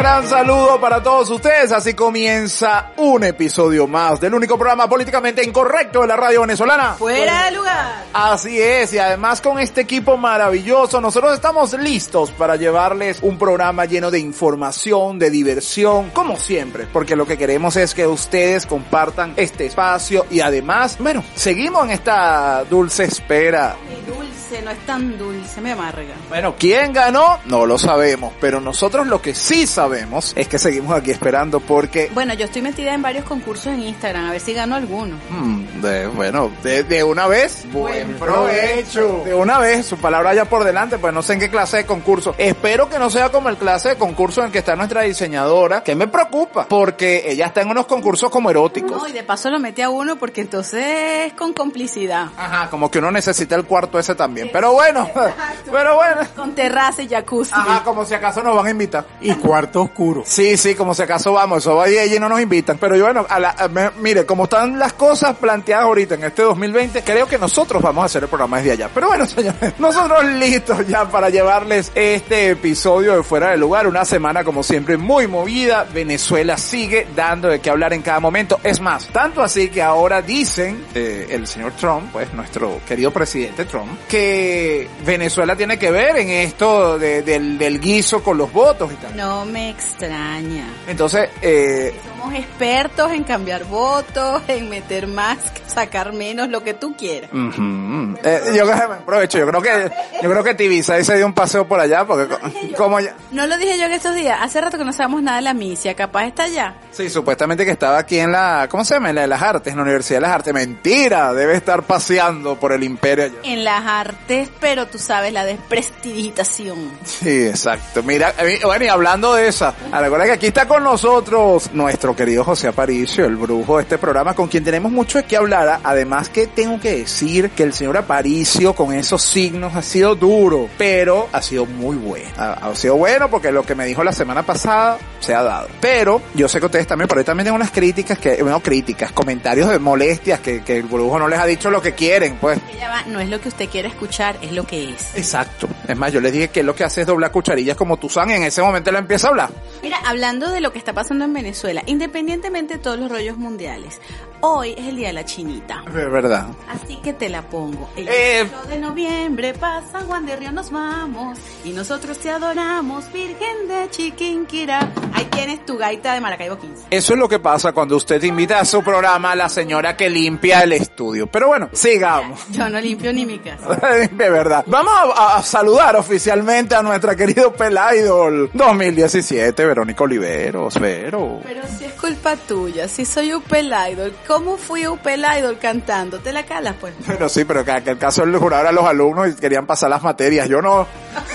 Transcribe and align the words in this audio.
gran 0.00 0.26
saludo 0.26 0.80
para 0.80 1.02
todos 1.02 1.28
ustedes. 1.28 1.72
Así 1.72 1.92
comienza 1.92 2.92
un 2.96 3.22
episodio 3.22 3.86
más 3.86 4.18
del 4.18 4.32
único 4.32 4.56
programa 4.56 4.88
políticamente 4.88 5.44
incorrecto 5.44 6.00
de 6.00 6.06
la 6.06 6.16
radio 6.16 6.40
venezolana. 6.40 6.94
Fuera 6.94 7.44
de 7.44 7.50
lugar. 7.50 8.06
Así 8.14 8.58
es, 8.58 8.94
y 8.94 8.98
además 8.98 9.42
con 9.42 9.60
este 9.60 9.82
equipo 9.82 10.16
maravilloso, 10.16 11.02
nosotros 11.02 11.34
estamos 11.34 11.74
listos 11.74 12.30
para 12.30 12.56
llevarles 12.56 13.18
un 13.20 13.38
programa 13.38 13.84
lleno 13.84 14.10
de 14.10 14.18
información, 14.18 15.18
de 15.18 15.28
diversión, 15.28 16.08
como 16.10 16.38
siempre, 16.38 16.86
porque 16.90 17.14
lo 17.14 17.26
que 17.26 17.36
queremos 17.36 17.76
es 17.76 17.92
que 17.94 18.06
ustedes 18.06 18.64
compartan 18.64 19.34
este 19.36 19.66
espacio 19.66 20.24
y 20.30 20.40
además, 20.40 20.96
bueno, 20.98 21.22
seguimos 21.34 21.84
en 21.84 21.90
esta 21.90 22.64
dulce 22.64 23.04
espera. 23.04 23.76
Dulce, 24.06 24.62
no 24.62 24.70
es 24.70 24.86
tan 24.86 25.18
dulce, 25.18 25.60
me 25.60 25.72
amarga. 25.72 26.14
Bueno, 26.30 26.54
¿quién 26.58 26.94
ganó? 26.94 27.38
No 27.44 27.66
lo 27.66 27.76
sabemos, 27.76 28.32
pero 28.40 28.60
nosotros 28.60 29.06
lo 29.06 29.20
que 29.20 29.34
sí 29.34 29.66
sabemos 29.66 29.89
es 30.36 30.48
que 30.48 30.58
seguimos 30.58 30.96
aquí 30.96 31.10
esperando 31.10 31.60
porque... 31.60 32.10
Bueno, 32.14 32.34
yo 32.34 32.44
estoy 32.44 32.62
metida 32.62 32.94
en 32.94 33.02
varios 33.02 33.24
concursos 33.24 33.66
en 33.66 33.82
Instagram, 33.82 34.26
a 34.26 34.32
ver 34.32 34.40
si 34.40 34.52
gano 34.52 34.74
alguno. 34.74 35.16
Mm, 35.30 35.80
de, 35.80 36.06
bueno, 36.08 36.50
de, 36.62 36.84
de 36.84 37.02
una 37.02 37.26
vez, 37.26 37.66
buen 37.72 38.14
provecho. 38.14 39.22
De 39.24 39.34
una 39.34 39.58
vez, 39.58 39.86
su 39.86 39.96
palabra 39.96 40.34
ya 40.34 40.44
por 40.44 40.64
delante, 40.64 40.98
pues 40.98 41.12
no 41.12 41.22
sé 41.22 41.34
en 41.34 41.40
qué 41.40 41.50
clase 41.50 41.78
de 41.78 41.86
concurso. 41.86 42.34
Espero 42.38 42.88
que 42.88 42.98
no 42.98 43.10
sea 43.10 43.30
como 43.30 43.48
el 43.48 43.56
clase 43.56 43.90
de 43.90 43.96
concurso 43.96 44.40
en 44.40 44.46
el 44.46 44.52
que 44.52 44.58
está 44.58 44.76
nuestra 44.76 45.02
diseñadora, 45.02 45.82
que 45.82 45.94
me 45.94 46.08
preocupa, 46.08 46.66
porque 46.68 47.24
ella 47.26 47.46
está 47.46 47.62
en 47.62 47.70
unos 47.70 47.86
concursos 47.86 48.30
como 48.30 48.50
eróticos. 48.50 49.02
No, 49.02 49.08
y 49.08 49.12
de 49.12 49.22
paso 49.22 49.50
lo 49.50 49.58
metí 49.58 49.82
a 49.82 49.90
uno 49.90 50.16
porque 50.16 50.40
entonces 50.40 50.84
es 51.26 51.32
con 51.34 51.52
complicidad. 51.52 52.28
Ajá, 52.36 52.70
como 52.70 52.90
que 52.90 52.98
uno 52.98 53.10
necesita 53.10 53.56
el 53.56 53.64
cuarto 53.64 53.98
ese 53.98 54.14
también. 54.14 54.50
Pero 54.52 54.72
bueno, 54.72 55.08
pero 55.70 55.96
bueno. 55.96 56.20
Con 56.36 56.54
terraza 56.54 57.02
y 57.02 57.08
jacuzzi. 57.08 57.52
Ajá, 57.54 57.82
como 57.82 58.04
si 58.04 58.14
acaso 58.14 58.42
nos 58.42 58.54
van 58.54 58.66
a 58.66 58.70
invitar. 58.70 59.06
Y 59.20 59.34
cuarto 59.34 59.79
oscuro. 59.82 60.22
Sí, 60.26 60.56
sí, 60.56 60.74
como 60.74 60.94
si 60.94 61.02
acaso 61.02 61.32
vamos, 61.32 61.58
eso 61.58 61.76
va 61.76 61.88
y 61.88 61.98
allí 61.98 62.18
no 62.18 62.28
nos 62.28 62.40
invitan. 62.40 62.78
Pero 62.78 62.96
yo, 62.96 63.04
bueno, 63.04 63.26
a 63.28 63.38
la, 63.38 63.50
a- 63.50 63.68
me- 63.68 63.90
mire, 64.00 64.26
como 64.26 64.44
están 64.44 64.78
las 64.78 64.92
cosas 64.94 65.36
planteadas 65.36 65.84
ahorita 65.86 66.14
en 66.14 66.24
este 66.24 66.42
2020, 66.42 67.02
creo 67.02 67.26
que 67.26 67.38
nosotros 67.38 67.82
vamos 67.82 68.02
a 68.02 68.06
hacer 68.06 68.22
el 68.22 68.28
programa 68.28 68.58
desde 68.58 68.72
allá. 68.72 68.90
Pero 68.92 69.08
bueno, 69.08 69.26
señores, 69.26 69.74
nosotros 69.78 70.24
listos 70.24 70.86
ya 70.86 71.04
para 71.08 71.30
llevarles 71.30 71.92
este 71.94 72.50
episodio 72.50 73.16
de 73.16 73.22
Fuera 73.22 73.50
de 73.50 73.56
Lugar. 73.56 73.86
Una 73.86 74.04
semana, 74.04 74.44
como 74.44 74.62
siempre, 74.62 74.96
muy 74.96 75.26
movida. 75.26 75.84
Venezuela 75.92 76.56
sigue 76.56 77.06
dando 77.16 77.48
de 77.48 77.60
qué 77.60 77.70
hablar 77.70 77.92
en 77.92 78.02
cada 78.02 78.20
momento. 78.20 78.58
Es 78.62 78.80
más, 78.80 79.06
tanto 79.08 79.42
así 79.42 79.68
que 79.68 79.82
ahora 79.82 80.22
dicen 80.22 80.84
eh, 80.94 81.26
el 81.30 81.46
señor 81.46 81.72
Trump, 81.72 82.10
pues 82.12 82.32
nuestro 82.34 82.80
querido 82.86 83.10
presidente 83.10 83.64
Trump, 83.64 83.90
que 84.08 84.88
Venezuela 85.04 85.56
tiene 85.56 85.78
que 85.78 85.90
ver 85.90 86.16
en 86.18 86.30
esto 86.30 86.98
de- 86.98 87.22
del, 87.22 87.58
del 87.58 87.80
guiso 87.80 88.22
con 88.22 88.36
los 88.38 88.52
votos 88.52 88.90
y 88.92 88.96
tal. 88.96 89.16
No 89.16 89.44
me 89.44 89.69
extraña. 89.70 90.64
Entonces, 90.86 91.28
eh, 91.42 91.94
Somos 92.18 92.34
expertos 92.34 93.10
en 93.12 93.24
cambiar 93.24 93.64
votos, 93.64 94.42
en 94.48 94.68
meter 94.68 95.06
más, 95.06 95.38
sacar 95.66 96.12
menos, 96.12 96.48
lo 96.48 96.62
que 96.62 96.74
tú 96.74 96.94
quieras. 96.96 97.30
eh, 97.32 98.40
yo 98.54 98.64
creo 98.64 98.66
que 98.76 98.82
aprovecho, 98.94 99.38
yo 99.38 99.46
creo 99.46 99.62
que, 99.62 99.90
yo 100.22 100.30
creo 100.30 100.44
que 100.44 100.54
Tibisa 100.54 101.02
se 101.02 101.16
dio 101.16 101.26
un 101.26 101.32
paseo 101.32 101.66
por 101.66 101.80
allá 101.80 102.04
porque 102.04 102.26
co- 102.34 102.40
como 102.76 103.00
ya, 103.00 103.14
No 103.30 103.46
lo 103.46 103.56
dije 103.56 103.78
yo 103.78 103.86
en 103.86 103.92
estos 103.92 104.14
días, 104.14 104.38
hace 104.40 104.60
rato 104.60 104.76
que 104.78 104.84
no 104.84 104.92
sabemos 104.92 105.22
nada 105.22 105.36
de 105.38 105.42
la 105.42 105.54
misia, 105.54 105.94
capaz 105.94 106.26
está 106.26 106.44
allá. 106.44 106.74
sí, 106.90 107.08
supuestamente 107.08 107.64
que 107.64 107.70
estaba 107.70 107.98
aquí 107.98 108.18
en 108.18 108.32
la, 108.32 108.66
¿cómo 108.70 108.84
se 108.84 108.94
llama? 108.94 109.08
En 109.10 109.14
la 109.14 109.20
de 109.22 109.26
las 109.28 109.40
artes, 109.42 109.70
en 109.72 109.76
la 109.78 109.82
Universidad 109.84 110.18
de 110.18 110.22
las 110.22 110.30
Artes. 110.32 110.52
Mentira, 110.52 111.32
debe 111.32 111.54
estar 111.54 111.82
paseando 111.84 112.56
por 112.56 112.72
el 112.72 112.82
imperio 112.82 113.24
allá. 113.26 113.34
En 113.44 113.64
las 113.64 113.84
artes, 113.86 114.48
pero 114.60 114.86
tú 114.86 114.98
sabes, 114.98 115.32
la 115.32 115.44
desprestidigitación. 115.44 116.90
Sí, 117.04 117.46
exacto. 117.46 118.02
Mira, 118.02 118.34
bueno, 118.64 118.84
y 118.84 118.88
hablando 118.88 119.34
de 119.34 119.48
esa, 119.60 119.74
recuerda 120.00 120.24
que 120.24 120.32
aquí 120.32 120.46
está 120.46 120.66
con 120.66 120.82
nosotros 120.82 121.70
nuestro 121.74 122.16
querido 122.16 122.44
José 122.44 122.68
Aparicio, 122.68 123.26
el 123.26 123.36
brujo 123.36 123.76
de 123.76 123.82
este 123.82 123.98
programa, 123.98 124.34
con 124.34 124.48
quien 124.48 124.64
tenemos 124.64 124.90
mucho 124.90 125.18
de 125.18 125.24
qué 125.24 125.36
hablar. 125.36 125.80
Además 125.84 126.30
que 126.30 126.46
tengo 126.46 126.80
que 126.80 126.98
decir 126.98 127.50
que 127.50 127.62
el 127.64 127.74
señor 127.74 127.96
Aparicio 127.98 128.74
con 128.74 128.94
esos 128.94 129.22
signos 129.22 129.76
ha 129.76 129.82
sido 129.82 130.14
duro, 130.14 130.68
pero 130.78 131.28
ha 131.32 131.42
sido 131.42 131.66
muy 131.66 131.96
bueno. 131.96 132.28
Ha, 132.38 132.70
ha 132.70 132.74
sido 132.74 132.96
bueno 132.96 133.28
porque 133.28 133.52
lo 133.52 133.62
que 133.62 133.74
me 133.74 133.84
dijo 133.84 134.02
la 134.02 134.12
semana 134.12 134.42
pasada 134.42 134.98
se 135.20 135.34
ha 135.34 135.42
dado. 135.42 135.68
Pero 135.80 136.22
yo 136.34 136.48
sé 136.48 136.58
que 136.60 136.66
ustedes 136.66 136.86
también, 136.86 137.08
por 137.08 137.18
ahí 137.18 137.24
también 137.24 137.44
tengo 137.44 137.56
unas 137.56 137.70
críticas 137.70 138.18
que, 138.18 138.42
bueno, 138.42 138.60
críticas, 138.60 139.12
comentarios 139.12 139.68
de 139.68 139.78
molestias 139.78 140.40
que, 140.40 140.62
que 140.62 140.78
el 140.78 140.84
brujo 140.84 141.18
no 141.18 141.28
les 141.28 141.38
ha 141.38 141.46
dicho 141.46 141.70
lo 141.70 141.82
que 141.82 141.92
quieren, 141.92 142.36
pues. 142.40 142.58
Ella 142.74 142.88
va, 142.88 143.02
no 143.02 143.20
es 143.20 143.28
lo 143.28 143.40
que 143.40 143.48
usted 143.48 143.68
quiere 143.68 143.88
escuchar, 143.88 144.38
es 144.40 144.52
lo 144.52 144.64
que 144.64 144.90
es. 144.90 145.14
Exacto. 145.16 145.68
Es 145.86 145.96
más, 145.96 146.12
yo 146.12 146.20
les 146.20 146.32
dije 146.32 146.48
que 146.48 146.62
lo 146.62 146.74
que 146.74 146.84
hace 146.84 147.02
es 147.02 147.06
doblar 147.06 147.30
cucharillas 147.30 147.76
como 147.76 147.98
tú 147.98 148.08
sabes, 148.08 148.36
en 148.36 148.44
ese 148.44 148.62
momento 148.62 148.90
él 148.90 148.96
empieza 148.96 149.28
a 149.28 149.30
hablar. 149.30 149.49
Mira, 149.82 149.98
hablando 150.04 150.50
de 150.50 150.60
lo 150.60 150.72
que 150.72 150.78
está 150.78 150.92
pasando 150.92 151.24
en 151.24 151.32
Venezuela, 151.32 151.82
independientemente 151.86 152.74
de 152.74 152.80
todos 152.80 152.98
los 152.98 153.10
rollos 153.10 153.36
mundiales, 153.38 154.00
hoy 154.40 154.74
es 154.76 154.86
el 154.86 154.96
día 154.96 155.08
de 155.08 155.12
la 155.14 155.24
chinita. 155.24 155.82
De 155.92 156.06
verdad. 156.06 156.46
Así 156.68 156.96
que 156.96 157.12
te 157.12 157.28
la 157.28 157.42
pongo. 157.42 157.88
El 157.96 158.08
Eh. 158.08 158.48
8 158.62 158.68
de 158.68 158.78
noviembre 158.78 159.54
pasa 159.54 160.00
Juan 160.00 160.26
de 160.26 160.36
Río 160.36 160.52
nos 160.52 160.70
vamos 160.70 161.38
y 161.64 161.70
nosotros 161.70 162.18
te 162.18 162.30
adoramos, 162.30 163.12
Virgen 163.12 163.68
de 163.68 163.88
Chiquinquirá. 163.90 164.92
Ahí 165.12 165.24
tienes 165.26 165.64
tu 165.66 165.76
gaita 165.76 166.14
de 166.14 166.20
Maracaibo 166.20 166.58
15. 166.58 166.86
Eso 166.90 167.12
es 167.14 167.18
lo 167.18 167.28
que 167.28 167.38
pasa 167.38 167.72
cuando 167.72 167.96
usted 167.96 168.22
invita 168.22 168.60
a 168.60 168.64
su 168.64 168.82
programa 168.82 169.32
a 169.32 169.36
la 169.36 169.48
señora 169.48 169.96
que 169.96 170.08
limpia 170.10 170.62
el 170.62 170.72
estudio. 170.72 171.26
Pero 171.26 171.48
bueno, 171.48 171.68
sigamos. 171.72 172.40
Yo 172.50 172.68
no 172.68 172.80
limpio 172.80 173.12
ni 173.12 173.26
mi 173.26 173.38
casa. 173.38 173.68
De 174.10 174.30
verdad. 174.30 174.64
Vamos 174.66 174.92
a, 175.16 175.36
a 175.36 175.42
saludar 175.42 175.96
oficialmente 175.96 176.74
a 176.74 176.82
nuestra 176.82 177.14
querido 177.16 177.52
Pelaidol 177.52 178.50
2017, 178.54 179.64
Verónica 179.64 180.04
Oliveros. 180.04 180.78
Vero. 180.80 181.40
Pero 181.44 181.62
si 181.78 181.84
es 181.84 181.92
culpa 181.92 182.36
tuya, 182.36 182.88
si 182.88 183.04
soy 183.04 183.34
Upel 183.34 183.72
Idol, 183.92 184.12
¿cómo 184.30 184.56
fui 184.56 184.86
Upel 184.86 185.24
Idol 185.38 185.58
cantando? 185.58 186.20
¿Te 186.20 186.32
la 186.32 186.44
calas 186.44 186.76
pues? 186.80 186.94
Pero 187.04 187.28
sí, 187.28 187.44
pero 187.44 187.64
que 187.64 187.72
aquel 187.72 187.98
caso 187.98 188.22
él 188.22 188.36
juraba 188.36 188.68
a 188.68 188.72
los 188.72 188.84
alumnos 188.84 189.28
y 189.28 189.34
querían 189.34 189.66
pasar 189.66 189.90
las 189.90 190.04
materias. 190.04 190.48
Yo 190.48 190.62
no. 190.62 190.86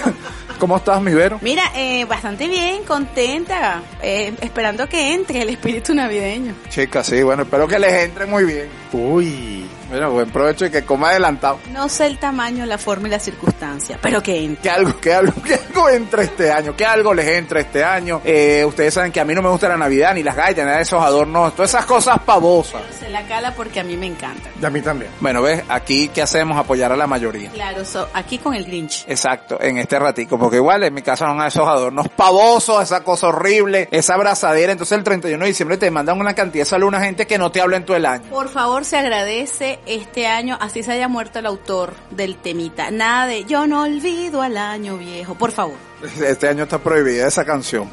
¿Cómo 0.59 0.78
estás, 0.78 1.01
mi 1.01 1.13
Vero? 1.13 1.38
Mira, 1.41 1.63
eh, 1.75 2.05
bastante 2.05 2.47
bien, 2.47 2.85
contenta, 2.85 3.84
eh, 4.01 4.34
esperando 4.39 4.88
que 4.88 5.13
entre 5.13 5.41
el 5.41 5.50
espíritu 5.50 5.94
navideño. 5.94 6.55
Chica, 6.69 7.03
sí, 7.03 7.22
bueno, 7.22 7.44
espero 7.44 7.67
que 7.67 7.78
les 7.78 8.05
entre 8.05 8.25
muy 8.28 8.45
bien. 8.45 8.69
Uy. 8.94 9.66
Bueno, 9.90 10.12
buen 10.12 10.29
provecho 10.31 10.66
y 10.66 10.72
que 10.72 10.84
coma 10.84 11.09
adelantado. 11.09 11.59
No 11.72 11.88
sé 11.90 12.07
el 12.07 12.18
tamaño, 12.18 12.66
la 12.66 12.78
forma 12.78 13.07
y 13.07 13.12
la 13.12 13.19
circunstancia, 13.19 14.00
pero 14.01 14.22
que 14.23 14.44
entre. 14.44 14.63
Que 14.63 14.69
algo, 14.69 15.00
que 15.00 15.13
algo, 15.13 15.34
que 15.44 15.53
algo 15.56 15.90
entre 15.90 16.23
este 16.23 16.51
año, 16.51 16.75
que 16.75 16.85
algo 16.85 17.13
les 17.13 17.28
entre 17.28 17.62
este 17.62 17.84
año. 17.84 18.22
Eh, 18.25 18.63
ustedes 18.66 18.94
saben 18.94 19.12
que 19.12 19.19
a 19.19 19.25
mí 19.25 19.34
no 19.35 19.41
me 19.41 19.50
gusta 19.50 19.69
la 19.69 19.78
Navidad, 19.78 20.13
ni 20.16 20.23
las 20.23 20.35
gaitas, 20.35 20.66
nada 20.66 20.78
de 20.78 20.84
esos 20.84 21.01
adornos, 21.01 21.53
todas 21.56 21.69
esas 21.72 21.85
cosas 21.85 22.19
pavosas. 22.19 22.81
Se 23.00 23.09
la 23.09 23.28
cala 23.28 23.53
porque 23.53 23.79
a 23.79 23.84
mí 23.84 23.96
me 23.96 24.07
encanta. 24.07 24.50
Y 24.59 24.66
a 24.66 24.69
mí 24.69 24.81
también. 24.81 25.12
Bueno, 25.19 25.41
ves, 25.41 25.63
aquí, 25.69 26.09
¿qué 26.09 26.22
hacemos? 26.22 26.57
Apoyar 26.57 26.91
a 26.91 26.96
la 26.97 27.07
mayoría. 27.07 27.52
Claro, 27.52 27.85
so- 27.85 28.09
aquí 28.13 28.38
con 28.40 28.53
el 28.56 28.66
Grinch. 28.66 29.06
Exacto, 29.07 29.59
en 29.62 29.78
este 29.78 30.00
ratico, 30.00 30.38
porque 30.40 30.57
igual 30.57 30.84
en 30.84 30.94
mi 30.94 31.02
casa 31.02 31.25
son 31.28 31.41
esos 31.46 31.67
adornos 31.67 32.07
pavosos, 32.09 32.81
esa 32.84 33.03
cosa 33.03 33.28
horrible, 33.28 33.88
esa 33.91 34.16
abrazadera, 34.16 34.72
entonces 34.72 34.97
el 34.97 35.03
31 35.03 35.44
de 35.44 35.47
diciembre 35.50 35.78
te 35.78 35.91
mandan 35.91 36.19
una 36.19 36.34
cantidad 36.34 36.63
de 36.63 36.69
salud 36.69 36.85
a 36.85 36.90
una 36.90 37.02
gente 37.02 37.28
que 37.28 37.38
no 37.38 37.52
te 37.52 37.62
habla 37.62 37.78
en 37.78 37.85
todo 37.85 37.97
el 37.97 38.06
año. 38.06 38.23
Por 38.29 38.50
favor, 38.50 38.84
se 38.85 38.97
agradece 38.97 39.74
este 39.85 40.27
año, 40.27 40.57
así 40.59 40.83
se 40.83 40.91
haya 40.91 41.07
muerto 41.07 41.39
el 41.39 41.45
autor 41.45 41.93
del 42.11 42.35
temita. 42.35 42.91
Nada 42.91 43.27
de 43.27 43.45
yo 43.45 43.67
no 43.67 43.83
olvido 43.83 44.41
al 44.41 44.57
año 44.57 44.97
viejo, 44.97 45.35
por 45.35 45.51
favor. 45.51 45.77
Este 46.21 46.47
año 46.47 46.63
está 46.63 46.77
prohibida 46.77 47.27
esa 47.27 47.45
canción. 47.45 47.89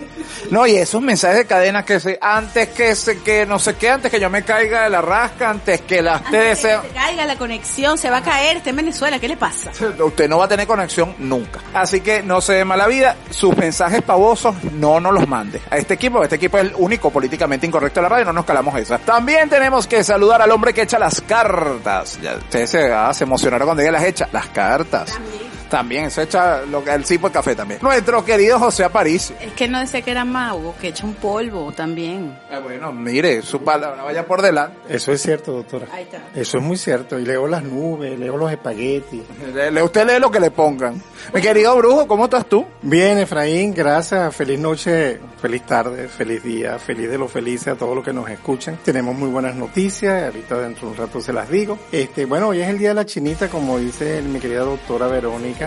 No, 0.51 0.67
y 0.67 0.77
esos 0.77 1.01
mensajes 1.01 1.39
de 1.39 1.47
cadena 1.47 1.85
que 1.85 1.99
se, 2.01 2.19
antes 2.21 2.69
que 2.69 2.95
se, 2.95 3.21
que 3.23 3.47
no 3.47 3.59
sé 3.59 3.75
qué, 3.77 3.91
antes 3.91 4.11
que 4.11 4.21
yo 4.21 4.29
me 4.29 4.43
caiga 4.43 4.83
de 4.85 4.91
la 4.91 5.01
rasca, 5.01 5.49
antes 5.51 5.81
que 5.83 6.03
las 6.03 6.21
te 6.23 6.27
Antes 6.27 6.41
de 6.41 6.49
deseo. 6.49 6.83
que 6.83 6.89
se 6.89 6.95
caiga 6.95 7.25
la 7.25 7.37
conexión, 7.39 7.97
se 7.97 8.11
va 8.11 8.19
a 8.19 8.23
caer, 8.23 8.59
está 8.59 8.71
en 8.71 8.77
Venezuela, 8.77 9.19
¿qué 9.19 9.29
le 9.29 9.37
pasa? 9.37 9.71
Usted 10.03 10.29
no 10.29 10.39
va 10.39 10.45
a 10.45 10.49
tener 10.49 10.67
conexión 10.67 11.15
nunca. 11.19 11.61
Así 11.73 12.01
que 12.01 12.23
no 12.23 12.41
se 12.41 12.55
dé 12.55 12.65
mala 12.65 12.87
vida. 12.87 13.17
Sus 13.31 13.57
mensajes 13.57 14.03
pavosos 14.03 14.55
no 14.73 15.01
nos 15.01 15.13
los 15.15 15.27
mande. 15.29 15.61
A 15.71 15.79
este 15.79 15.95
equipo, 15.95 16.23
este 16.23 16.37
equipo 16.37 16.59
es 16.59 16.65
el 16.65 16.75
único 16.77 17.11
políticamente 17.11 17.67
incorrecto 17.67 18.01
de 18.01 18.03
la 18.03 18.09
radio, 18.09 18.25
no 18.27 18.33
nos 18.33 18.45
calamos 18.45 18.77
esa. 18.79 18.99
También 18.99 19.49
tenemos 19.49 19.87
que 19.87 20.03
saludar 20.05 20.43
al 20.43 20.51
hombre 20.51 20.75
que 20.75 20.83
echa 20.83 20.99
las 20.99 21.21
cartas. 21.21 22.19
Ya, 22.21 22.35
ustedes 22.35 22.69
se, 22.71 22.93
ah, 22.93 23.13
se 23.15 23.25
emocionaron 23.25 23.67
cuando 23.67 23.81
diga 23.81 23.93
las 23.93 24.05
echa. 24.05 24.29
Las 24.33 24.49
cartas. 24.49 25.13
También, 25.13 25.52
eso 25.81 26.23
echa 26.23 26.63
lo 26.67 26.85
que 26.85 26.93
el 26.93 27.05
tipo 27.05 27.29
de 27.29 27.33
café 27.33 27.55
también. 27.55 27.81
Nuestro 27.83 28.25
querido 28.25 28.59
José 28.59 28.85
Aparicio. 28.85 29.35
Es 29.41 29.53
que 29.55 29.69
no 29.69 29.81
decía 29.81 30.03
que 30.03 30.11
era 30.11 30.25
mago, 30.25 30.75
que 30.81 30.89
echa 30.89 31.07
un 31.07 31.15
polvo 31.15 31.73
también. 31.73 32.39
Ah, 32.51 32.59
bueno, 32.59 32.93
mire, 32.93 33.41
su 33.43 33.63
palabra 33.63 34.03
vaya 34.03 34.27
por 34.27 34.43
delante. 34.43 34.77
Eso 34.89 35.13
es 35.13 35.23
cierto, 35.23 35.53
doctora. 35.53 35.87
Ahí 35.93 36.03
está. 36.03 36.19
Eso 36.35 36.59
es 36.59 36.63
muy 36.65 36.77
cierto. 36.77 37.19
Y 37.19 37.25
leo 37.25 37.47
las 37.47 37.63
nubes, 37.63 38.19
leo 38.19 38.37
los 38.37 38.51
espaguetis. 38.53 39.23
Le- 39.55 39.71
le- 39.71 39.83
usted 39.83 40.07
lee 40.07 40.21
lo 40.21 40.31
que 40.31 40.41
le 40.41 40.51
pongan. 40.51 41.01
Mi 41.33 41.41
querido 41.41 41.75
brujo, 41.77 42.07
¿cómo 42.07 42.25
estás 42.25 42.47
tú? 42.47 42.67
Bien, 42.83 43.19
Efraín, 43.19 43.73
gracias. 43.73 44.35
Feliz 44.37 44.59
noche, 44.59 45.21
feliz 45.41 45.63
tarde, 45.63 46.09
feliz 46.09 46.43
día, 46.43 46.79
feliz 46.79 47.09
de 47.11 47.17
los 47.19 47.31
felices 47.33 47.69
a 47.69 47.77
todos 47.77 47.95
los 47.97 48.05
que 48.05 48.13
nos 48.13 48.29
escuchan. 48.29 48.79
Tenemos 48.85 49.15
muy 49.15 49.29
buenas 49.31 49.55
noticias, 49.55 50.25
ahorita 50.25 50.59
dentro 50.59 50.89
de 50.89 50.93
un 50.93 50.99
rato 50.99 51.21
se 51.21 51.33
las 51.33 51.49
digo. 51.49 51.79
Este, 51.91 52.25
bueno, 52.27 52.49
hoy 52.49 52.61
es 52.61 52.69
el 52.69 52.79
día 52.79 52.89
de 52.91 52.95
la 52.97 53.07
chinita, 53.07 53.49
como 53.49 53.79
dice 53.79 54.21
mi 54.23 54.39
querida 54.41 54.61
doctora 54.61 55.07
Verónica. 55.07 55.62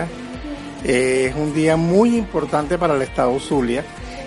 Eh, 0.84 1.28
es 1.30 1.34
un 1.34 1.54
día 1.54 1.76
muy 1.76 2.16
importante 2.16 2.78
para 2.78 2.94
el 2.94 3.02
estado 3.02 3.38
Zulia 3.40 3.84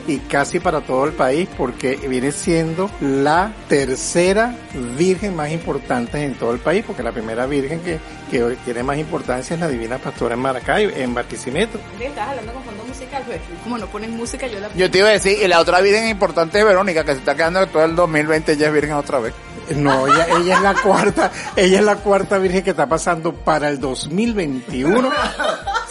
y 0.10 0.18
casi 0.20 0.60
para 0.60 0.82
todo 0.82 1.06
el 1.06 1.14
país 1.14 1.48
porque 1.56 1.96
viene 1.96 2.32
siendo 2.32 2.90
la 3.00 3.52
tercera 3.68 4.56
virgen 4.98 5.36
más 5.36 5.52
importante 5.52 6.24
en 6.24 6.34
todo 6.34 6.52
el 6.52 6.60
país 6.60 6.84
porque 6.86 7.04
la 7.04 7.12
primera 7.12 7.46
virgen 7.46 7.80
que, 7.82 8.00
que 8.32 8.44
hoy 8.44 8.56
tiene 8.66 8.82
más 8.82 8.98
importancia 8.98 9.54
es 9.54 9.60
la 9.60 9.68
Divina 9.68 10.00
Pastora 10.00 10.34
en 10.34 10.42
Maracay, 10.42 10.92
en 10.96 11.14
Barquisimeto. 11.14 11.80
Estás 12.00 12.30
hablando 12.30 12.54
con 12.54 12.64
fondo 12.64 12.84
musical, 12.86 13.24
pues. 13.26 13.40
Como 13.64 13.78
no 13.78 13.86
ponen 13.88 14.18
música, 14.18 14.48
yo 14.48 14.60
la... 14.60 14.74
Yo 14.74 14.90
te 14.90 14.98
iba 14.98 15.10
a 15.10 15.12
decir, 15.12 15.38
y 15.42 15.48
la 15.48 15.60
otra 15.60 15.80
virgen 15.82 16.10
importante 16.10 16.60
es 16.60 16.66
Verónica, 16.66 17.04
que 17.04 17.12
se 17.14 17.20
está 17.20 17.36
quedando 17.36 17.68
todo 17.68 17.86
el 17.86 17.96
2020 17.96 18.58
ya 18.58 18.68
es 18.68 18.74
virgen 18.74 18.94
otra 18.94 19.20
vez. 19.20 19.34
No, 19.76 20.08
ella, 20.08 20.26
ella 20.40 20.56
es 20.56 20.62
la 20.62 20.74
cuarta, 20.74 21.32
ella 21.56 21.78
es 21.78 21.86
la 21.86 21.98
cuarta 21.98 22.40
virgen 22.40 22.64
que 22.64 22.72
está 22.72 22.88
pasando 22.88 23.34
para 23.34 23.70
el 23.70 23.80
2021 23.80 25.12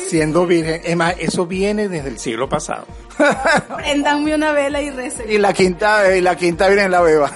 siendo 0.09 0.47
virgen. 0.47 0.81
Es 0.85 0.97
más, 0.97 1.15
eso 1.19 1.47
viene 1.47 1.89
desde 1.89 2.09
el 2.09 2.19
siglo 2.19 2.49
pasado. 2.49 2.87
Una 4.17 4.53
vela 4.53 4.81
y. 4.83 4.93
Y 5.29 5.39
la 5.39 5.53
quinta, 5.53 6.15
y 6.17 6.21
la 6.21 6.37
quinta 6.37 6.69
virgen 6.69 6.91
la 6.91 7.01
beba. 7.01 7.31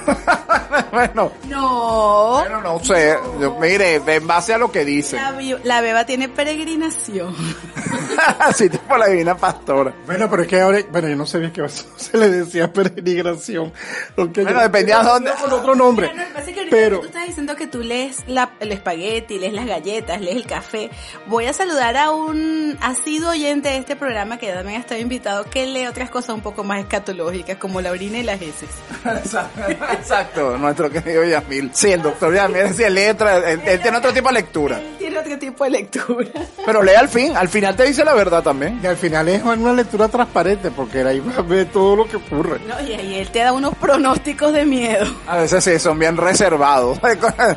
bueno, 0.92 1.32
No. 1.48 2.38
bueno, 2.40 2.60
no 2.62 2.84
sé, 2.84 3.16
yo- 3.40 3.56
mire, 3.60 3.96
en 4.06 4.26
base 4.26 4.54
a 4.54 4.58
lo 4.58 4.70
que 4.72 4.84
dice. 4.84 5.18
La, 5.64 5.80
beba 5.80 6.04
tiene 6.06 6.28
peregrinación. 6.28 7.34
Así 8.38 8.68
tipo 8.68 8.96
la 8.96 9.06
divina 9.08 9.36
pastora. 9.36 9.92
Bueno, 10.06 10.28
pero 10.30 10.42
es 10.42 10.48
que 10.48 10.60
ahora, 10.60 10.78
bueno, 10.90 11.08
yo 11.08 11.16
no 11.16 11.26
sabía 11.26 11.52
que 11.52 11.66
se 11.96 12.16
le 12.16 12.28
decía 12.30 12.72
peregrinación. 12.72 13.72
Bueno, 14.16 14.32
yo- 14.32 14.44
dependía 14.60 14.98
de 15.00 15.04
dónde. 15.04 15.30
Con 15.40 15.52
otro 15.52 15.74
nombre. 15.74 16.10
Mira, 16.12 16.28
no, 16.28 16.42
que 16.44 16.66
Pero, 16.70 17.00
tú 17.00 17.06
estás 17.06 17.26
diciendo 17.26 17.56
que 17.56 17.66
tú 17.66 17.80
lees 17.82 18.24
la- 18.26 18.52
el 18.60 18.72
espagueti, 18.72 19.38
lees 19.38 19.52
las 19.52 19.66
galletas, 19.66 20.20
lees 20.20 20.36
el 20.36 20.46
café. 20.46 20.90
Voy 21.26 21.46
a 21.46 21.52
saludar 21.52 21.96
a 21.96 22.10
un 22.10 22.76
asiduo 22.80 23.30
oyente 23.30 23.68
de 23.70 23.78
este 23.78 23.96
programa 23.96 24.38
que 24.38 24.46
ya 24.46 24.54
también 24.54 24.78
ha 24.78 24.80
estado 24.80 25.00
invitado, 25.00 25.44
que 25.44 25.66
lee 25.66 25.86
otras 25.86 26.10
cosas 26.10 26.34
un 26.34 26.40
poco 26.42 26.61
más 26.62 26.80
escatológicas, 26.80 27.56
como 27.56 27.80
la 27.80 27.90
orina 27.90 28.18
y 28.18 28.22
las 28.22 28.40
heces. 28.40 28.68
Exacto, 29.92 30.56
nuestro 30.58 30.90
querido 30.90 31.24
Yamil. 31.24 31.70
Sí, 31.72 31.92
el 31.92 32.02
doctor 32.02 32.34
Yamil 32.34 32.64
decía 32.64 32.90
letra, 32.90 33.38
él, 33.50 33.60
él 33.64 33.80
tiene 33.80 33.98
otro 33.98 34.12
tipo 34.12 34.28
de 34.28 34.34
lectura. 34.34 34.78
Él 34.78 34.96
tiene 34.98 35.18
otro 35.18 35.38
tipo 35.38 35.64
de 35.64 35.70
lectura. 35.70 36.28
Pero 36.64 36.82
lee 36.82 36.94
al 36.94 37.08
fin, 37.08 37.36
al 37.36 37.48
final 37.48 37.76
te 37.76 37.84
dice 37.84 38.04
la 38.04 38.14
verdad 38.14 38.42
también. 38.42 38.80
y 38.82 38.86
al 38.86 38.96
final 38.96 39.28
es 39.28 39.42
una 39.42 39.72
lectura 39.72 40.08
transparente 40.08 40.70
porque 40.70 41.02
ahí 41.02 41.20
va 41.20 41.36
a 41.36 41.42
ver 41.42 41.66
todo 41.66 41.96
lo 41.96 42.08
que 42.08 42.16
ocurre. 42.16 42.60
No, 42.66 42.80
y 42.86 42.92
ahí 42.92 43.14
él 43.16 43.30
te 43.30 43.40
da 43.40 43.52
unos 43.52 43.74
pronósticos 43.76 44.52
de 44.52 44.64
miedo. 44.64 45.06
A 45.26 45.38
veces 45.38 45.64
sí, 45.64 45.78
son 45.78 45.98
bien 45.98 46.16
reservados. 46.16 46.98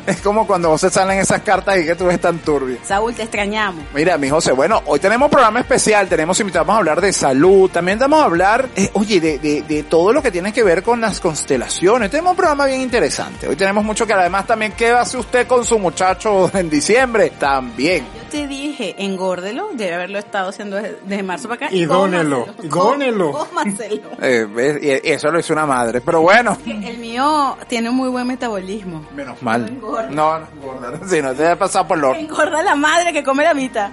Es 0.06 0.20
como 0.20 0.46
cuando 0.46 0.70
vos 0.70 0.80
salen 0.80 1.18
esas 1.18 1.42
cartas 1.42 1.78
y 1.78 1.84
que 1.84 1.94
tú 1.94 2.06
ves 2.06 2.20
tan 2.20 2.38
turbio. 2.38 2.78
Saúl, 2.82 3.14
te 3.14 3.22
extrañamos. 3.22 3.84
Mira, 3.94 4.18
mi 4.18 4.28
José, 4.28 4.52
bueno, 4.52 4.82
hoy 4.86 4.98
tenemos 4.98 5.30
programa 5.30 5.60
especial, 5.60 6.08
tenemos 6.08 6.38
invitados 6.40 6.68
a 6.68 6.76
hablar 6.76 7.00
de 7.00 7.12
salud, 7.12 7.70
también 7.70 7.98
vamos 7.98 8.20
a 8.20 8.24
hablar, 8.24 8.68
eh, 8.86 8.90
oye, 8.94 9.20
de, 9.20 9.38
de, 9.38 9.62
de 9.62 9.82
todo 9.84 10.12
lo 10.12 10.22
que 10.22 10.30
tiene 10.30 10.52
que 10.52 10.62
ver 10.62 10.82
con 10.82 11.00
las 11.00 11.20
constelaciones. 11.20 12.10
Tenemos 12.10 12.30
un 12.32 12.36
programa 12.36 12.66
bien 12.66 12.80
interesante. 12.80 13.48
Hoy 13.48 13.56
tenemos 13.56 13.84
mucho 13.84 14.06
que 14.06 14.12
además 14.12 14.46
también, 14.46 14.72
¿qué 14.76 14.90
hace 14.90 15.16
usted 15.16 15.46
con 15.46 15.64
su 15.64 15.78
muchacho 15.78 16.50
en 16.58 16.70
diciembre? 16.70 17.32
También. 17.38 18.06
Yo 18.14 18.22
te 18.30 18.46
dije, 18.46 18.94
engórdelo, 18.98 19.70
debe 19.72 19.94
haberlo 19.94 20.18
estado 20.18 20.50
haciendo 20.50 20.76
desde, 20.76 21.22
marzo 21.22 21.48
para 21.48 21.66
acá. 21.66 21.74
Y 21.74 21.84
dónelo, 21.84 22.46
y 22.62 22.68
dónelo. 22.68 23.32
Cómaselo. 23.32 24.16
Eh, 24.26 25.00
y 25.04 25.10
eso 25.10 25.30
lo 25.30 25.38
hizo 25.38 25.52
una 25.52 25.66
madre, 25.66 26.00
pero 26.00 26.20
bueno. 26.20 26.56
El 26.66 26.98
mío 26.98 27.56
tiene 27.68 27.90
un 27.90 27.96
muy 27.96 28.08
buen 28.08 28.26
metabolismo. 28.26 29.04
Menos 29.14 29.40
mal. 29.42 29.62
No 29.62 29.68
engorda. 29.68 30.10
No, 30.10 30.38
no 30.38 30.46
engorda. 30.46 31.08
Si 31.08 31.22
no, 31.22 31.34
te 31.34 31.46
ha 31.46 31.56
pasado 31.56 31.86
por 31.86 31.98
lo... 31.98 32.14
Engorda 32.14 32.62
la 32.62 32.74
madre 32.74 33.12
que 33.12 33.22
come 33.22 33.44
la 33.44 33.54
mitad. 33.54 33.90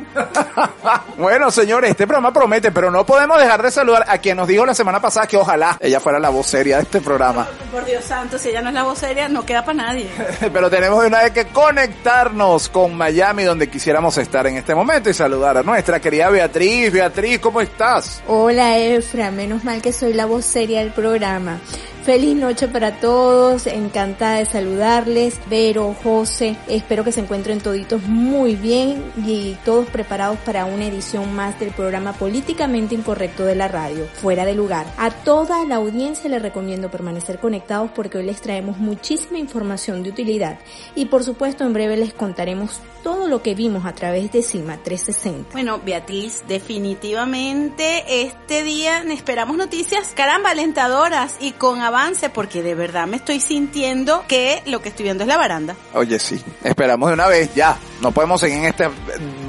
bueno, 1.18 1.52
señores, 1.52 1.92
este 1.92 2.08
programa 2.08 2.32
promete, 2.32 2.72
pero 2.72 2.90
no 2.90 3.06
podemos 3.06 3.40
dejar 3.40 3.62
de 3.62 3.72
saludar 3.72 4.06
a 4.08 4.18
quien 4.18 4.38
nos 4.38 4.48
dijo 4.48 4.66
la 4.66 4.74
semana 4.74 4.83
pasada 5.02 5.28
que 5.28 5.38
ojalá 5.38 5.78
ella 5.80 6.00
fuera 6.00 6.20
la 6.20 6.30
voz 6.30 6.48
seria 6.48 6.78
de 6.78 6.84
este 6.84 7.02
programa. 7.02 7.48
Por 7.72 7.86
Dios 7.86 8.04
santo, 8.04 8.38
si 8.38 8.50
ella 8.50 8.62
no 8.62 8.70
es 8.70 8.76
la 8.76 8.84
voz 8.84 9.00
seria, 9.00 9.30
no 9.30 9.46
queda 9.46 9.64
para 9.64 9.86
nadie. 9.86 10.10
Pero 10.54 10.70
tenemos 10.70 11.02
de 11.02 11.08
una 11.08 11.24
vez 11.24 11.32
que 11.32 11.46
conectarnos 11.48 12.70
con 12.70 12.96
Miami, 12.96 13.44
donde 13.44 13.70
quisiéramos 13.70 14.18
estar 14.18 14.48
en 14.48 14.58
este 14.58 14.76
momento 14.76 15.10
y 15.10 15.14
saludar 15.14 15.58
a 15.58 15.64
nuestra 15.64 16.00
querida 16.00 16.30
Beatriz. 16.30 16.92
Beatriz, 16.92 17.40
¿cómo 17.40 17.62
estás? 17.62 18.22
Hola 18.28 18.78
Efra, 18.78 19.32
menos 19.32 19.64
mal 19.64 19.82
que 19.82 19.94
soy 19.94 20.14
la 20.14 20.26
voz 20.26 20.46
seria 20.46 20.80
del 20.80 20.92
programa. 20.92 21.60
Feliz 22.04 22.36
noche 22.36 22.68
para 22.68 23.00
todos, 23.00 23.66
encantada 23.66 24.40
de 24.40 24.46
saludarles. 24.46 25.36
Vero, 25.50 25.96
José, 26.04 26.58
espero 26.68 27.06
que 27.06 27.14
se 27.14 27.22
encuentren 27.22 27.62
toditos 27.62 28.04
muy 28.04 28.58
bien 28.58 29.02
y 29.26 29.56
todos 29.64 29.88
preparados 29.88 30.38
para 30.40 30.66
una 30.66 30.86
edición 30.86 31.34
más 31.34 31.58
del 31.62 31.72
programa 31.72 32.12
Políticamente 32.12 32.94
Incorrecto 32.94 33.46
de 33.46 33.56
la 33.56 33.70
radio, 33.70 34.06
fuera 34.22 34.44
de 34.44 34.54
lugar. 34.54 34.73
A 34.74 35.12
toda 35.12 35.66
la 35.66 35.76
audiencia 35.76 36.30
les 36.30 36.42
recomiendo 36.42 36.90
permanecer 36.90 37.38
conectados 37.38 37.92
porque 37.94 38.18
hoy 38.18 38.26
les 38.26 38.42
traemos 38.42 38.80
muchísima 38.80 39.38
información 39.38 40.02
de 40.02 40.10
utilidad 40.10 40.58
y 40.96 41.06
por 41.06 41.24
supuesto 41.24 41.64
en 41.64 41.74
breve 41.74 41.96
les 41.96 42.14
contaremos 42.14 42.82
todo 43.04 43.28
lo 43.28 43.44
que 43.44 43.54
vimos 43.54 43.86
a 43.86 43.94
través 43.94 44.32
de 44.32 44.42
CIMA 44.42 44.78
360. 44.78 45.52
Bueno, 45.52 45.80
Beatriz, 45.84 46.44
definitivamente 46.48 48.24
este 48.24 48.64
día 48.64 49.04
esperamos 49.04 49.58
noticias, 49.58 50.14
caramba, 50.16 50.52
alentadoras 50.52 51.36
y 51.40 51.52
con 51.52 51.82
avance, 51.82 52.30
porque 52.30 52.64
de 52.64 52.74
verdad 52.74 53.06
me 53.06 53.18
estoy 53.18 53.42
sintiendo 53.42 54.24
que 54.28 54.64
lo 54.66 54.82
que 54.82 54.90
estoy 54.90 55.04
viendo 55.04 55.24
es 55.24 55.28
la 55.28 55.38
baranda. 55.38 55.76
Oye, 55.94 56.18
sí, 56.18 56.42
esperamos 56.64 57.10
de 57.10 57.14
una 57.14 57.28
vez, 57.28 57.54
ya. 57.54 57.78
No 58.02 58.12
podemos 58.12 58.42
seguir 58.42 58.58
en 58.58 58.66
esta 58.66 58.92